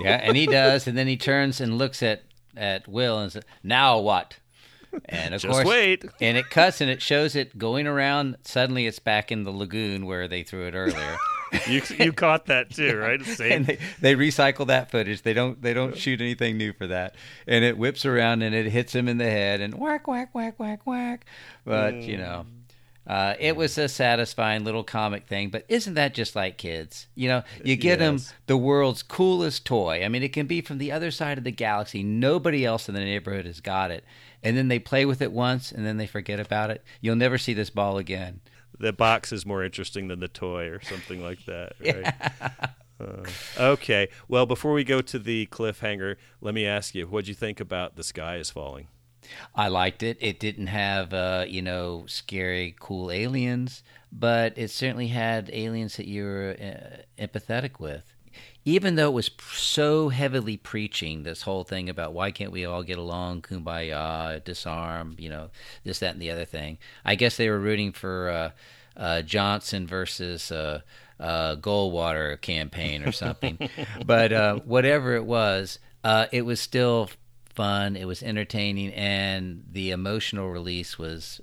Yeah, 0.00 0.20
and 0.22 0.36
he 0.36 0.46
does. 0.46 0.86
And 0.86 0.96
then 0.98 1.06
he 1.06 1.16
turns 1.16 1.60
and 1.60 1.78
looks 1.78 2.02
at, 2.02 2.22
at 2.56 2.88
Will 2.88 3.18
and 3.18 3.30
says, 3.30 3.44
Now 3.62 3.98
what? 3.98 4.38
And 5.04 5.34
of 5.34 5.42
Just 5.42 5.52
course, 5.52 5.66
wait. 5.66 6.04
and 6.20 6.36
it 6.36 6.50
cuts 6.50 6.80
and 6.80 6.90
it 6.90 7.02
shows 7.02 7.36
it 7.36 7.58
going 7.58 7.86
around. 7.86 8.36
Suddenly, 8.44 8.86
it's 8.86 8.98
back 8.98 9.30
in 9.30 9.44
the 9.44 9.50
lagoon 9.50 10.06
where 10.06 10.28
they 10.28 10.42
threw 10.42 10.66
it 10.66 10.74
earlier. 10.74 11.16
you 11.68 11.82
you 11.98 12.12
caught 12.12 12.46
that 12.46 12.70
too, 12.70 12.96
right? 12.96 13.24
Same. 13.24 13.52
And 13.52 13.66
they, 13.66 13.78
they 14.00 14.14
recycle 14.14 14.66
that 14.68 14.90
footage. 14.90 15.22
They 15.22 15.32
don't 15.32 15.60
they 15.60 15.74
don't 15.74 15.96
shoot 15.96 16.20
anything 16.20 16.56
new 16.56 16.72
for 16.72 16.86
that. 16.86 17.14
And 17.46 17.64
it 17.64 17.78
whips 17.78 18.04
around 18.04 18.42
and 18.42 18.54
it 18.54 18.66
hits 18.66 18.94
him 18.94 19.08
in 19.08 19.18
the 19.18 19.30
head 19.30 19.60
and 19.60 19.74
whack 19.74 20.06
whack 20.06 20.34
whack 20.34 20.58
whack 20.58 20.80
whack. 20.86 21.26
But 21.64 21.94
mm. 21.94 22.06
you 22.06 22.16
know. 22.18 22.46
Uh, 23.06 23.36
it 23.38 23.54
was 23.54 23.78
a 23.78 23.88
satisfying 23.88 24.64
little 24.64 24.82
comic 24.82 25.28
thing, 25.28 25.48
but 25.48 25.64
isn't 25.68 25.94
that 25.94 26.12
just 26.12 26.34
like 26.34 26.58
kids? 26.58 27.06
You 27.14 27.28
know, 27.28 27.42
you 27.62 27.76
get 27.76 28.00
yes. 28.00 28.26
them 28.26 28.34
the 28.46 28.56
world's 28.56 29.04
coolest 29.04 29.64
toy. 29.64 30.02
I 30.04 30.08
mean, 30.08 30.24
it 30.24 30.32
can 30.32 30.48
be 30.48 30.60
from 30.60 30.78
the 30.78 30.90
other 30.90 31.12
side 31.12 31.38
of 31.38 31.44
the 31.44 31.52
galaxy. 31.52 32.02
Nobody 32.02 32.64
else 32.64 32.88
in 32.88 32.96
the 32.96 33.00
neighborhood 33.00 33.46
has 33.46 33.60
got 33.60 33.92
it 33.92 34.02
and 34.42 34.56
then 34.56 34.68
they 34.68 34.78
play 34.78 35.04
with 35.04 35.22
it 35.22 35.32
once 35.32 35.72
and 35.72 35.84
then 35.84 35.96
they 35.96 36.06
forget 36.06 36.40
about 36.40 36.70
it. 36.70 36.84
You'll 37.00 37.16
never 37.16 37.38
see 37.38 37.54
this 37.54 37.70
ball 37.70 37.98
again. 37.98 38.40
The 38.78 38.92
box 38.92 39.32
is 39.32 39.46
more 39.46 39.64
interesting 39.64 40.08
than 40.08 40.20
the 40.20 40.28
toy 40.28 40.68
or 40.68 40.80
something 40.82 41.22
like 41.22 41.44
that, 41.46 41.72
right? 41.80 41.96
Yeah. 42.02 42.50
Uh, 43.00 43.24
okay. 43.58 44.08
Well, 44.28 44.46
before 44.46 44.72
we 44.72 44.84
go 44.84 45.00
to 45.00 45.18
the 45.18 45.46
cliffhanger, 45.46 46.16
let 46.40 46.54
me 46.54 46.66
ask 46.66 46.94
you, 46.94 47.06
what'd 47.06 47.28
you 47.28 47.34
think 47.34 47.60
about 47.60 47.96
The 47.96 48.04
Sky 48.04 48.36
is 48.36 48.50
Falling? 48.50 48.88
I 49.54 49.68
liked 49.68 50.02
it. 50.02 50.18
It 50.20 50.38
didn't 50.38 50.68
have, 50.68 51.12
uh, 51.12 51.44
you 51.48 51.62
know, 51.62 52.04
scary, 52.06 52.76
cool 52.78 53.10
aliens, 53.10 53.82
but 54.12 54.56
it 54.56 54.70
certainly 54.70 55.08
had 55.08 55.50
aliens 55.52 55.96
that 55.96 56.06
you 56.06 56.24
were 56.24 56.56
uh, 56.60 57.22
empathetic 57.22 57.80
with 57.80 58.15
even 58.66 58.96
though 58.96 59.06
it 59.06 59.14
was 59.14 59.30
so 59.52 60.08
heavily 60.08 60.56
preaching 60.56 61.22
this 61.22 61.42
whole 61.42 61.62
thing 61.62 61.88
about 61.88 62.12
why 62.12 62.32
can't 62.32 62.50
we 62.50 62.64
all 62.64 62.82
get 62.82 62.98
along, 62.98 63.40
kumbaya, 63.40 64.42
disarm, 64.42 65.14
you 65.18 65.30
know, 65.30 65.48
this, 65.84 66.00
that, 66.00 66.14
and 66.14 66.20
the 66.20 66.32
other 66.32 66.44
thing. 66.44 66.76
I 67.04 67.14
guess 67.14 67.36
they 67.36 67.48
were 67.48 67.60
rooting 67.60 67.92
for 67.92 68.28
uh, 68.28 68.50
uh, 69.00 69.22
Johnson 69.22 69.86
versus 69.86 70.50
uh, 70.50 70.80
uh 71.20 71.54
Goldwater 71.56 72.40
campaign 72.40 73.04
or 73.04 73.12
something. 73.12 73.56
but 74.04 74.32
uh, 74.32 74.56
whatever 74.56 75.14
it 75.14 75.24
was, 75.24 75.78
uh, 76.02 76.26
it 76.32 76.42
was 76.42 76.58
still 76.60 77.08
fun. 77.54 77.94
It 77.94 78.06
was 78.06 78.20
entertaining, 78.20 78.92
and 78.94 79.62
the 79.70 79.92
emotional 79.92 80.50
release 80.50 80.98
was 80.98 81.40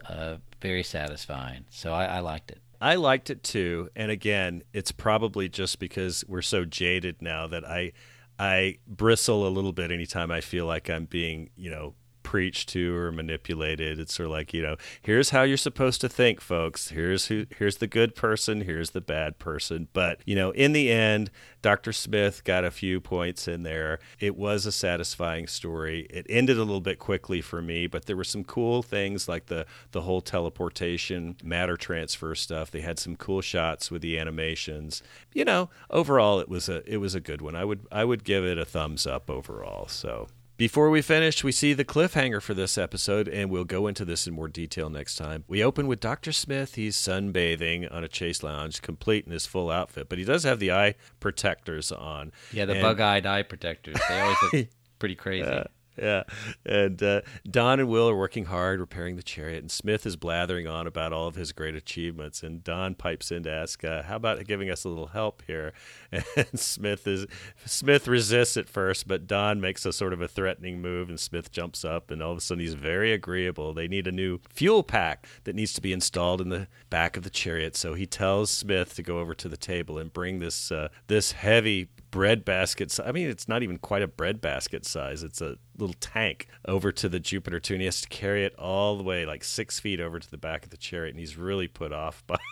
very 0.61 0.83
satisfying. 0.83 1.63
So 1.69 1.93
I, 1.93 2.05
I 2.05 2.19
liked 2.19 2.51
it. 2.51 2.62
I 2.83 2.95
liked 2.95 3.29
it 3.29 3.43
too, 3.43 3.87
and 3.95 4.11
again, 4.11 4.61
it's 4.73 4.91
probably 4.91 5.47
just 5.47 5.79
because 5.79 6.25
we're 6.27 6.41
so 6.41 6.65
jaded 6.65 7.21
now 7.21 7.47
that 7.47 7.63
I 7.63 7.93
I 8.37 8.79
bristle 8.85 9.47
a 9.47 9.49
little 9.49 9.71
bit 9.71 9.89
anytime 9.89 10.31
I 10.31 10.41
feel 10.41 10.65
like 10.65 10.89
I'm 10.89 11.05
being, 11.05 11.49
you 11.55 11.69
know, 11.69 11.95
preached 12.33 12.67
to 12.69 12.95
or 12.95 13.11
manipulated. 13.11 13.99
It's 13.99 14.15
sort 14.15 14.25
of 14.25 14.31
like, 14.31 14.55
you 14.55 14.63
know, 14.63 14.75
here's 15.03 15.29
how 15.29 15.43
you're 15.43 15.55
supposed 15.55 16.01
to 16.01 16.09
think, 16.09 16.41
folks. 16.41 16.89
Here's 16.89 17.27
who 17.27 17.45
here's 17.59 17.77
the 17.77 17.85
good 17.85 18.15
person, 18.15 18.61
here's 18.61 18.89
the 18.89 19.01
bad 19.01 19.37
person. 19.37 19.87
But, 19.93 20.19
you 20.25 20.33
know, 20.33 20.49
in 20.49 20.73
the 20.73 20.91
end, 20.91 21.29
Dr. 21.61 21.93
Smith 21.93 22.43
got 22.43 22.65
a 22.65 22.71
few 22.71 22.99
points 22.99 23.47
in 23.47 23.61
there. 23.61 23.99
It 24.19 24.35
was 24.35 24.65
a 24.65 24.71
satisfying 24.71 25.45
story. 25.45 26.07
It 26.09 26.25
ended 26.27 26.57
a 26.57 26.63
little 26.63 26.81
bit 26.81 26.97
quickly 26.97 27.39
for 27.39 27.61
me, 27.61 27.85
but 27.85 28.07
there 28.07 28.17
were 28.17 28.23
some 28.23 28.43
cool 28.43 28.81
things 28.81 29.27
like 29.27 29.45
the 29.45 29.67
the 29.91 30.01
whole 30.01 30.21
teleportation, 30.21 31.35
matter 31.43 31.77
transfer 31.77 32.33
stuff. 32.33 32.71
They 32.71 32.81
had 32.81 32.97
some 32.97 33.15
cool 33.15 33.41
shots 33.41 33.91
with 33.91 34.01
the 34.01 34.17
animations. 34.17 35.03
You 35.35 35.45
know, 35.45 35.69
overall 35.91 36.39
it 36.39 36.49
was 36.49 36.67
a 36.67 36.81
it 36.91 36.97
was 36.97 37.13
a 37.13 37.21
good 37.21 37.43
one. 37.43 37.55
I 37.55 37.63
would 37.63 37.85
I 37.91 38.03
would 38.05 38.23
give 38.23 38.43
it 38.43 38.57
a 38.57 38.65
thumbs 38.65 39.05
up 39.05 39.29
overall. 39.29 39.87
So 39.87 40.29
before 40.63 40.89
we 40.89 41.01
finish, 41.01 41.43
we 41.43 41.51
see 41.51 41.73
the 41.73 41.83
cliffhanger 41.83 42.41
for 42.41 42.53
this 42.53 42.77
episode, 42.77 43.27
and 43.27 43.49
we'll 43.49 43.65
go 43.65 43.85
into 43.85 44.05
this 44.05 44.27
in 44.27 44.33
more 44.33 44.47
detail 44.47 44.89
next 44.89 45.17
time. 45.17 45.43
We 45.45 45.61
open 45.61 45.87
with 45.87 45.99
Dr. 45.99 46.31
Smith. 46.31 46.75
He's 46.75 46.95
sunbathing 46.95 47.93
on 47.93 48.05
a 48.05 48.07
chase 48.07 48.43
lounge, 48.43 48.81
complete 48.81 49.25
in 49.25 49.33
his 49.33 49.45
full 49.45 49.69
outfit, 49.69 50.07
but 50.07 50.19
he 50.19 50.23
does 50.23 50.45
have 50.45 50.59
the 50.59 50.71
eye 50.71 50.95
protectors 51.19 51.91
on. 51.91 52.31
Yeah, 52.53 52.63
the 52.63 52.75
bug 52.75 53.01
eyed 53.01 53.25
eye 53.25 53.43
protectors. 53.43 53.97
They 54.07 54.21
always 54.21 54.37
look 54.53 54.67
pretty 54.99 55.15
crazy. 55.15 55.49
Uh, 55.49 55.65
yeah. 55.97 56.23
And 56.65 57.01
uh, 57.01 57.21
Don 57.49 57.79
and 57.79 57.89
Will 57.89 58.09
are 58.09 58.15
working 58.15 58.45
hard 58.45 58.79
repairing 58.79 59.15
the 59.15 59.23
chariot, 59.23 59.59
and 59.59 59.71
Smith 59.71 60.05
is 60.05 60.15
blathering 60.15 60.67
on 60.67 60.87
about 60.87 61.13
all 61.13 61.27
of 61.27 61.35
his 61.35 61.51
great 61.51 61.75
achievements. 61.75 62.43
And 62.43 62.63
Don 62.63 62.95
pipes 62.95 63.31
in 63.31 63.43
to 63.43 63.51
ask, 63.51 63.83
uh, 63.83 64.03
"How 64.03 64.15
about 64.15 64.43
giving 64.45 64.69
us 64.69 64.83
a 64.83 64.89
little 64.89 65.07
help 65.07 65.43
here?" 65.47 65.73
And 66.35 66.59
Smith 66.59 67.07
is 67.07 67.25
Smith 67.65 68.07
resists 68.07 68.57
at 68.57 68.69
first, 68.69 69.07
but 69.07 69.27
Don 69.27 69.61
makes 69.61 69.85
a 69.85 69.93
sort 69.93 70.13
of 70.13 70.21
a 70.21 70.27
threatening 70.27 70.81
move, 70.81 71.09
and 71.09 71.19
Smith 71.19 71.51
jumps 71.51 71.85
up, 71.85 72.11
and 72.11 72.21
all 72.21 72.31
of 72.31 72.37
a 72.37 72.41
sudden 72.41 72.61
he's 72.61 72.73
very 72.73 73.13
agreeable. 73.13 73.73
They 73.73 73.87
need 73.87 74.07
a 74.07 74.11
new 74.11 74.39
fuel 74.49 74.83
pack 74.83 75.27
that 75.43 75.55
needs 75.55 75.73
to 75.73 75.81
be 75.81 75.93
installed 75.93 76.41
in 76.41 76.49
the 76.49 76.67
back 76.89 77.17
of 77.17 77.23
the 77.23 77.29
chariot, 77.29 77.75
so 77.75 77.93
he 77.93 78.05
tells 78.05 78.51
Smith 78.51 78.95
to 78.95 79.03
go 79.03 79.19
over 79.19 79.33
to 79.35 79.49
the 79.49 79.57
table 79.57 79.97
and 79.97 80.11
bring 80.13 80.39
this 80.39 80.71
uh, 80.71 80.89
this 81.07 81.33
heavy 81.33 81.89
bread 82.13 82.45
basket. 82.45 82.97
I 83.03 83.11
mean, 83.11 83.27
it's 83.27 83.47
not 83.47 83.63
even 83.63 83.79
quite 83.79 84.03
a 84.03 84.07
bread 84.07 84.39
basket 84.39 84.85
size. 84.85 85.23
It's 85.23 85.41
a 85.41 85.57
little 85.77 85.95
tank 85.99 86.47
over 86.67 86.91
to 86.91 87.09
the 87.09 87.19
Jupiter 87.19 87.59
2, 87.59 87.73
and 87.73 87.81
he 87.81 87.85
has 87.85 88.01
to 88.01 88.07
carry 88.09 88.45
it 88.45 88.53
all 88.59 88.95
the 88.97 89.03
way, 89.03 89.25
like 89.25 89.43
six 89.43 89.79
feet 89.79 89.99
over 89.99 90.19
to 90.19 90.29
the 90.29 90.37
back 90.37 90.63
of 90.63 90.69
the 90.69 90.77
chariot, 90.77 91.09
and 91.15 91.19
he's 91.19 91.37
really 91.37 91.67
put 91.67 91.91
off 91.91 92.23
by. 92.27 92.37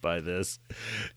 by 0.00 0.20
this, 0.20 0.58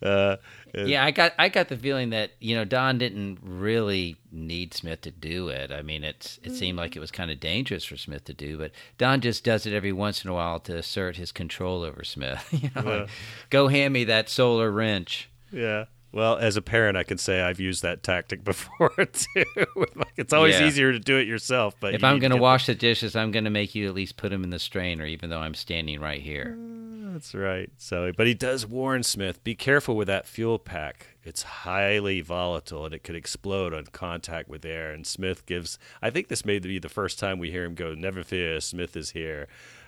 uh, 0.02 0.38
yeah, 0.74 1.04
I 1.04 1.12
got 1.12 1.34
I 1.38 1.50
got 1.50 1.68
the 1.68 1.76
feeling 1.76 2.12
that 2.12 2.32
you 2.40 2.56
know 2.56 2.64
Don 2.64 2.98
didn't 2.98 3.38
really 3.44 4.16
need 4.32 4.74
Smith 4.74 5.02
to 5.02 5.12
do 5.12 5.50
it. 5.50 5.74
I 5.74 5.82
mean, 5.82 6.06
it's 6.06 6.40
it 6.42 6.54
seemed 6.54 6.78
like 6.78 6.96
it 6.96 7.02
was 7.02 7.12
kind 7.12 7.30
of 7.30 7.38
dangerous 7.42 7.84
for 7.84 7.98
Smith 7.98 8.24
to 8.24 8.34
do, 8.34 8.58
but 8.58 8.72
Don 8.98 9.20
just 9.20 9.44
does 9.44 9.66
it 9.66 9.74
every 9.74 9.92
once 9.92 10.24
in 10.24 10.30
a 10.30 10.34
while 10.34 10.62
to 10.62 10.78
assert 10.78 11.18
his 11.18 11.34
control 11.34 11.84
over 11.84 12.06
Smith. 12.06 12.48
you 12.54 12.70
know, 12.74 12.82
Yeah. 12.82 13.00
like, 13.02 13.10
go 13.50 13.68
hand 13.68 13.94
me 13.94 14.06
that 14.06 14.30
solar 14.30 14.72
wrench. 14.72 15.30
Yeah. 15.52 15.86
Well, 16.18 16.38
as 16.38 16.58
a 16.58 16.64
parent, 16.64 16.98
I 16.98 17.04
can 17.04 17.20
say 17.20 17.42
I've 17.42 17.60
used 17.60 17.84
that 17.84 18.02
tactic 18.02 18.44
before 18.44 18.90
too. 18.90 19.46
like 19.96 20.14
it's 20.18 20.34
always 20.34 20.60
Yeah. 20.60 20.66
easier 20.66 20.92
to 20.92 21.00
do 21.00 21.18
it 21.18 21.28
yourself. 21.28 21.76
But 21.80 21.94
If 21.94 22.02
you 22.02 22.08
I'm 22.08 22.18
going 22.18 22.32
to 22.32 22.38
wash 22.38 22.66
the 22.66 22.74
dishes, 22.74 23.16
I'm 23.16 23.30
going 23.32 23.44
to 23.44 23.52
make 23.52 23.76
you 23.76 23.88
at 23.88 23.94
least 23.94 24.18
put 24.18 24.30
them 24.32 24.44
in 24.44 24.50
the 24.50 24.58
strainer, 24.58 25.06
even 25.06 25.30
though 25.30 25.38
I'm 25.40 25.54
standing 25.54 26.00
right 26.02 26.20
here. 26.20 26.58
the- 26.58 27.12
That's 27.14 27.36
right. 27.36 27.70
So, 27.78 28.12
but 28.18 28.26
he 28.26 28.34
does 28.34 28.66
warn 28.66 29.04
Smith: 29.04 29.44
be 29.44 29.54
careful 29.54 29.96
with 29.96 30.08
that 30.08 30.26
fuel 30.26 30.58
pack. 30.58 31.18
It's 31.24 31.44
highly 31.44 32.22
volatile 32.22 32.86
and 32.86 32.94
it 32.96 33.04
could 33.04 33.16
explode 33.16 33.74
on 33.74 33.86
contact 33.92 34.50
with 34.50 34.66
air. 34.66 34.92
And 34.92 35.06
Smith 35.06 35.46
gives. 35.46 35.78
I 36.02 36.10
think 36.10 36.30
this 36.30 36.44
may 36.46 36.58
be 36.58 36.80
the 36.80 36.90
first 36.90 37.20
time 37.20 37.38
we 37.38 37.52
hear 37.52 37.64
him 37.64 37.76
go, 37.76 37.94
"Never 37.94 38.24
fear, 38.24 38.60
Smith 38.60 38.98
is 38.98 39.12
here." 39.12 39.48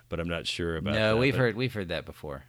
But 0.09 0.19
I'm 0.19 0.29
not 0.29 0.45
sure 0.47 0.77
about. 0.77 0.93
No, 0.93 1.13
that. 1.15 1.17
we've 1.19 1.33
But- 1.33 1.39
heard 1.39 1.55
we've 1.55 1.73
heard 1.73 1.89
that 1.89 2.05
before. 2.05 2.43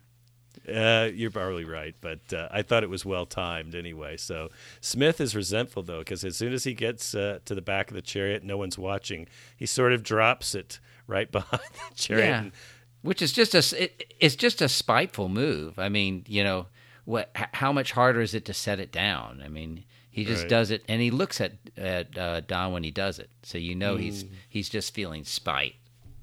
Uh, 0.69 1.09
you're 1.15 1.31
probably 1.31 1.65
right, 1.65 1.95
but 2.01 2.33
uh, 2.33 2.49
I 2.51 2.63
thought 2.63 2.83
it 2.83 2.91
was 2.91 3.05
well 3.05 3.25
timed 3.27 3.75
anyway. 3.75 4.17
So 4.17 4.51
Smith 4.81 5.21
is 5.21 5.35
resentful 5.35 5.83
though, 5.83 6.01
because 6.01 6.23
as 6.25 6.37
soon 6.37 6.53
as 6.53 6.65
he 6.65 6.75
gets 6.75 7.15
uh, 7.15 7.39
to 7.47 7.55
the 7.55 7.63
back 7.63 7.91
of 7.91 7.95
the 7.95 8.03
chariot, 8.03 8.45
no 8.45 8.57
one's 8.59 8.79
watching. 8.79 9.27
He 9.57 9.67
sort 9.67 9.93
of 9.93 10.03
drops 10.03 10.55
it 10.55 10.79
right 11.07 11.31
behind 11.33 11.63
the 11.63 11.95
chariot. 11.95 12.27
Yeah, 12.27 12.41
and- 12.43 12.53
which 13.03 13.23
is 13.23 13.33
just 13.33 13.55
a 13.55 13.85
it, 13.85 14.13
it's 14.21 14.37
just 14.37 14.61
a 14.61 14.69
spiteful 14.69 15.29
move. 15.31 15.79
I 15.79 15.89
mean, 15.89 16.25
you 16.29 16.45
know, 16.45 16.67
what? 17.07 17.31
How 17.35 17.73
much 17.73 17.93
harder 17.93 18.21
is 18.21 18.35
it 18.35 18.45
to 18.45 18.53
set 18.55 18.79
it 18.79 18.93
down? 18.93 19.41
I 19.43 19.49
mean, 19.49 19.85
he 20.11 20.25
just 20.25 20.43
Right. 20.43 20.51
does 20.51 20.71
it, 20.71 20.85
and 20.87 21.01
he 21.01 21.11
looks 21.11 21.41
at 21.41 21.53
at 21.79 22.19
uh, 22.19 22.41
Don 22.41 22.73
when 22.73 22.83
he 22.85 22.91
does 22.91 23.19
it, 23.19 23.31
so 23.43 23.57
you 23.57 23.75
know 23.75 23.97
he's 23.97 24.25
Mm. 24.25 24.31
he's 24.51 24.69
just 24.69 24.93
feeling 24.93 25.25
spite. 25.25 25.77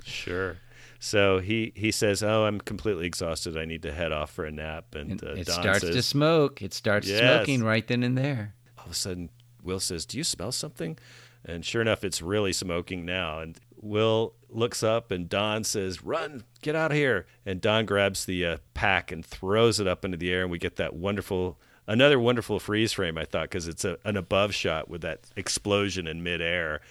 Sure. 0.05 0.57
So 0.99 1.39
he, 1.39 1.71
he 1.75 1.91
says, 1.91 2.23
"Oh, 2.23 2.45
I'm 2.45 2.59
completely 2.59 3.05
exhausted. 3.05 3.57
I 3.57 3.65
need 3.65 3.83
to 3.83 3.91
head 3.93 4.11
off 4.11 4.31
for 4.31 4.45
a 4.45 4.51
nap." 4.51 4.95
And, 4.95 5.23
uh, 5.23 5.33
It 5.33 5.47
Don 5.47 5.61
starts 5.61 5.81
says, 5.81 5.95
to 5.95 6.01
smoke. 6.01 6.61
It 6.61 6.73
starts 6.73 7.07
Yes. 7.07 7.19
smoking 7.19 7.63
right 7.63 7.85
then 7.87 8.03
and 8.03 8.17
there. 8.17 8.55
all 8.77 8.85
of 8.85 8.91
a 8.91 8.95
sudden 8.95 9.29
Will 9.63 9.79
says, 9.79 10.05
"Do 10.05 10.17
you 10.17 10.23
smell 10.23 10.51
something?" 10.51 10.97
And 11.45 11.63
sure 11.63 11.81
enough, 11.81 12.03
it's 12.03 12.21
really 12.21 12.51
smoking 12.53 13.05
now. 13.05 13.39
And 13.39 13.57
Will 13.79 14.33
looks 14.49 14.81
up, 14.81 15.11
and 15.11 15.29
Don 15.29 15.63
says, 15.63 16.03
"Run, 16.03 16.43
get 16.61 16.75
out 16.75 16.91
of 16.91 16.97
here!" 16.97 17.27
And 17.45 17.61
Don 17.61 17.85
grabs 17.85 18.25
the 18.25 18.45
uh, 18.45 18.57
pack 18.73 19.11
and 19.11 19.23
throws 19.25 19.79
it 19.79 19.87
up 19.87 20.03
into 20.03 20.17
the 20.17 20.31
air, 20.31 20.41
and 20.41 20.51
we 20.51 20.57
get 20.57 20.77
that 20.77 20.95
wonderful, 20.95 21.59
another 21.85 22.19
wonderful 22.19 22.59
freeze 22.59 22.93
frame. 22.93 23.17
I 23.17 23.25
thought 23.25 23.43
because 23.43 23.67
it's 23.67 23.85
a, 23.85 23.97
an 24.03 24.17
above 24.17 24.53
shot 24.55 24.89
with 24.89 25.01
that 25.01 25.21
explosion 25.35 26.07
in 26.07 26.23
midair. 26.23 26.81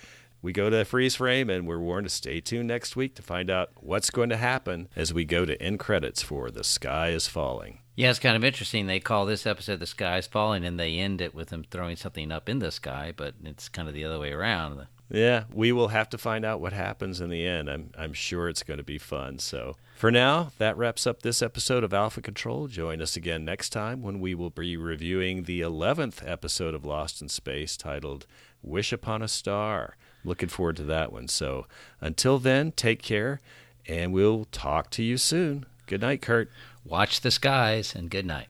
We 0.46 0.52
go 0.52 0.70
to 0.70 0.84
freeze 0.84 1.16
frame, 1.16 1.50
and 1.50 1.66
we're 1.66 1.80
warned 1.80 2.06
to 2.06 2.14
stay 2.14 2.40
tuned 2.40 2.68
next 2.68 2.94
week 2.94 3.16
to 3.16 3.22
find 3.22 3.50
out 3.50 3.70
what's 3.80 4.10
going 4.10 4.28
to 4.28 4.36
happen 4.36 4.86
as 4.94 5.12
we 5.12 5.24
go 5.24 5.44
to 5.44 5.60
end 5.60 5.80
credits 5.80 6.22
for 6.22 6.52
"The 6.52 6.62
Sky 6.62 7.08
Is 7.08 7.26
Falling." 7.26 7.80
Yeah, 7.96 8.10
it's 8.10 8.20
kind 8.20 8.36
of 8.36 8.44
interesting. 8.44 8.86
They 8.86 9.00
call 9.00 9.26
this 9.26 9.44
episode 9.44 9.80
"The 9.80 9.86
Sky 9.86 10.18
Is 10.18 10.28
Falling," 10.28 10.64
and 10.64 10.78
they 10.78 10.98
end 10.98 11.20
it 11.20 11.34
with 11.34 11.48
them 11.48 11.64
throwing 11.68 11.96
something 11.96 12.30
up 12.30 12.48
in 12.48 12.60
the 12.60 12.70
sky, 12.70 13.12
but 13.16 13.34
it's 13.42 13.68
kind 13.68 13.88
of 13.88 13.94
the 13.94 14.04
other 14.04 14.20
way 14.20 14.30
around. 14.30 14.86
Yeah, 15.10 15.46
we 15.52 15.72
will 15.72 15.88
have 15.88 16.08
to 16.10 16.18
find 16.18 16.44
out 16.44 16.60
what 16.60 16.72
happens 16.72 17.20
in 17.20 17.28
the 17.28 17.44
end. 17.44 17.68
I'm 17.68 17.90
I'm 17.98 18.12
sure 18.12 18.48
it's 18.48 18.62
going 18.62 18.78
to 18.78 18.84
be 18.84 18.98
fun. 18.98 19.40
So 19.40 19.74
for 19.96 20.12
now, 20.12 20.52
that 20.58 20.76
wraps 20.76 21.08
up 21.08 21.22
this 21.22 21.42
episode 21.42 21.82
of 21.82 21.92
Alpha 21.92 22.22
Control. 22.22 22.68
Join 22.68 23.02
us 23.02 23.16
again 23.16 23.44
next 23.44 23.70
time 23.70 24.00
when 24.00 24.20
we 24.20 24.32
will 24.36 24.50
be 24.50 24.76
reviewing 24.76 25.42
the 25.42 25.60
eleventh 25.60 26.22
episode 26.24 26.76
of 26.76 26.84
Lost 26.84 27.20
in 27.20 27.28
Space, 27.28 27.76
titled 27.76 28.28
"Wish 28.62 28.92
Upon 28.92 29.22
a 29.22 29.28
Star." 29.28 29.96
Looking 30.26 30.48
forward 30.48 30.76
to 30.76 30.82
that 30.82 31.12
one. 31.12 31.28
So 31.28 31.66
until 32.00 32.38
then, 32.38 32.72
take 32.72 33.00
care, 33.00 33.40
and 33.86 34.12
we'll 34.12 34.46
talk 34.46 34.90
to 34.90 35.02
you 35.02 35.16
soon. 35.16 35.64
Good 35.86 36.00
night, 36.00 36.20
Kurt. 36.20 36.50
Watch 36.84 37.20
the 37.20 37.30
skies, 37.30 37.94
and 37.94 38.10
good 38.10 38.26
night. 38.26 38.48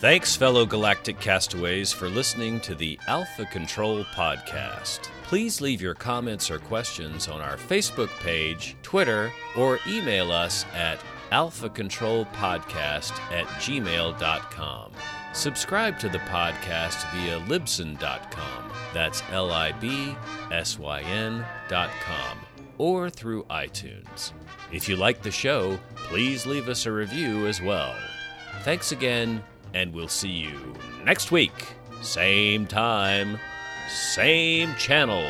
Thanks, 0.00 0.34
fellow 0.34 0.64
galactic 0.64 1.20
castaways, 1.20 1.92
for 1.92 2.08
listening 2.08 2.58
to 2.60 2.74
the 2.74 2.98
Alpha 3.06 3.44
Control 3.44 4.02
Podcast. 4.04 5.00
Please 5.24 5.60
leave 5.60 5.82
your 5.82 5.94
comments 5.94 6.50
or 6.50 6.58
questions 6.58 7.28
on 7.28 7.42
our 7.42 7.58
Facebook 7.58 8.08
page, 8.20 8.76
Twitter, 8.82 9.30
or 9.58 9.78
email 9.86 10.32
us 10.32 10.64
at 10.74 10.98
alphacontrolpodcast 11.30 13.12
at 13.32 13.46
gmail.com. 13.46 14.92
Subscribe 15.32 15.98
to 16.00 16.08
the 16.08 16.18
podcast 16.18 17.10
via 17.12 17.40
libsyn.com. 17.40 18.72
That's 18.92 19.22
L 19.30 19.50
I 19.52 19.72
B 19.72 20.16
S 20.50 20.78
Y 20.78 21.00
N.com. 21.02 22.38
Or 22.78 23.10
through 23.10 23.44
iTunes. 23.44 24.32
If 24.72 24.88
you 24.88 24.96
like 24.96 25.22
the 25.22 25.30
show, 25.30 25.78
please 25.96 26.46
leave 26.46 26.68
us 26.68 26.86
a 26.86 26.92
review 26.92 27.46
as 27.46 27.60
well. 27.60 27.94
Thanks 28.62 28.92
again, 28.92 29.42
and 29.74 29.92
we'll 29.92 30.08
see 30.08 30.28
you 30.28 30.74
next 31.04 31.30
week. 31.30 31.74
Same 32.02 32.66
time, 32.66 33.38
same 33.88 34.74
channel. 34.76 35.28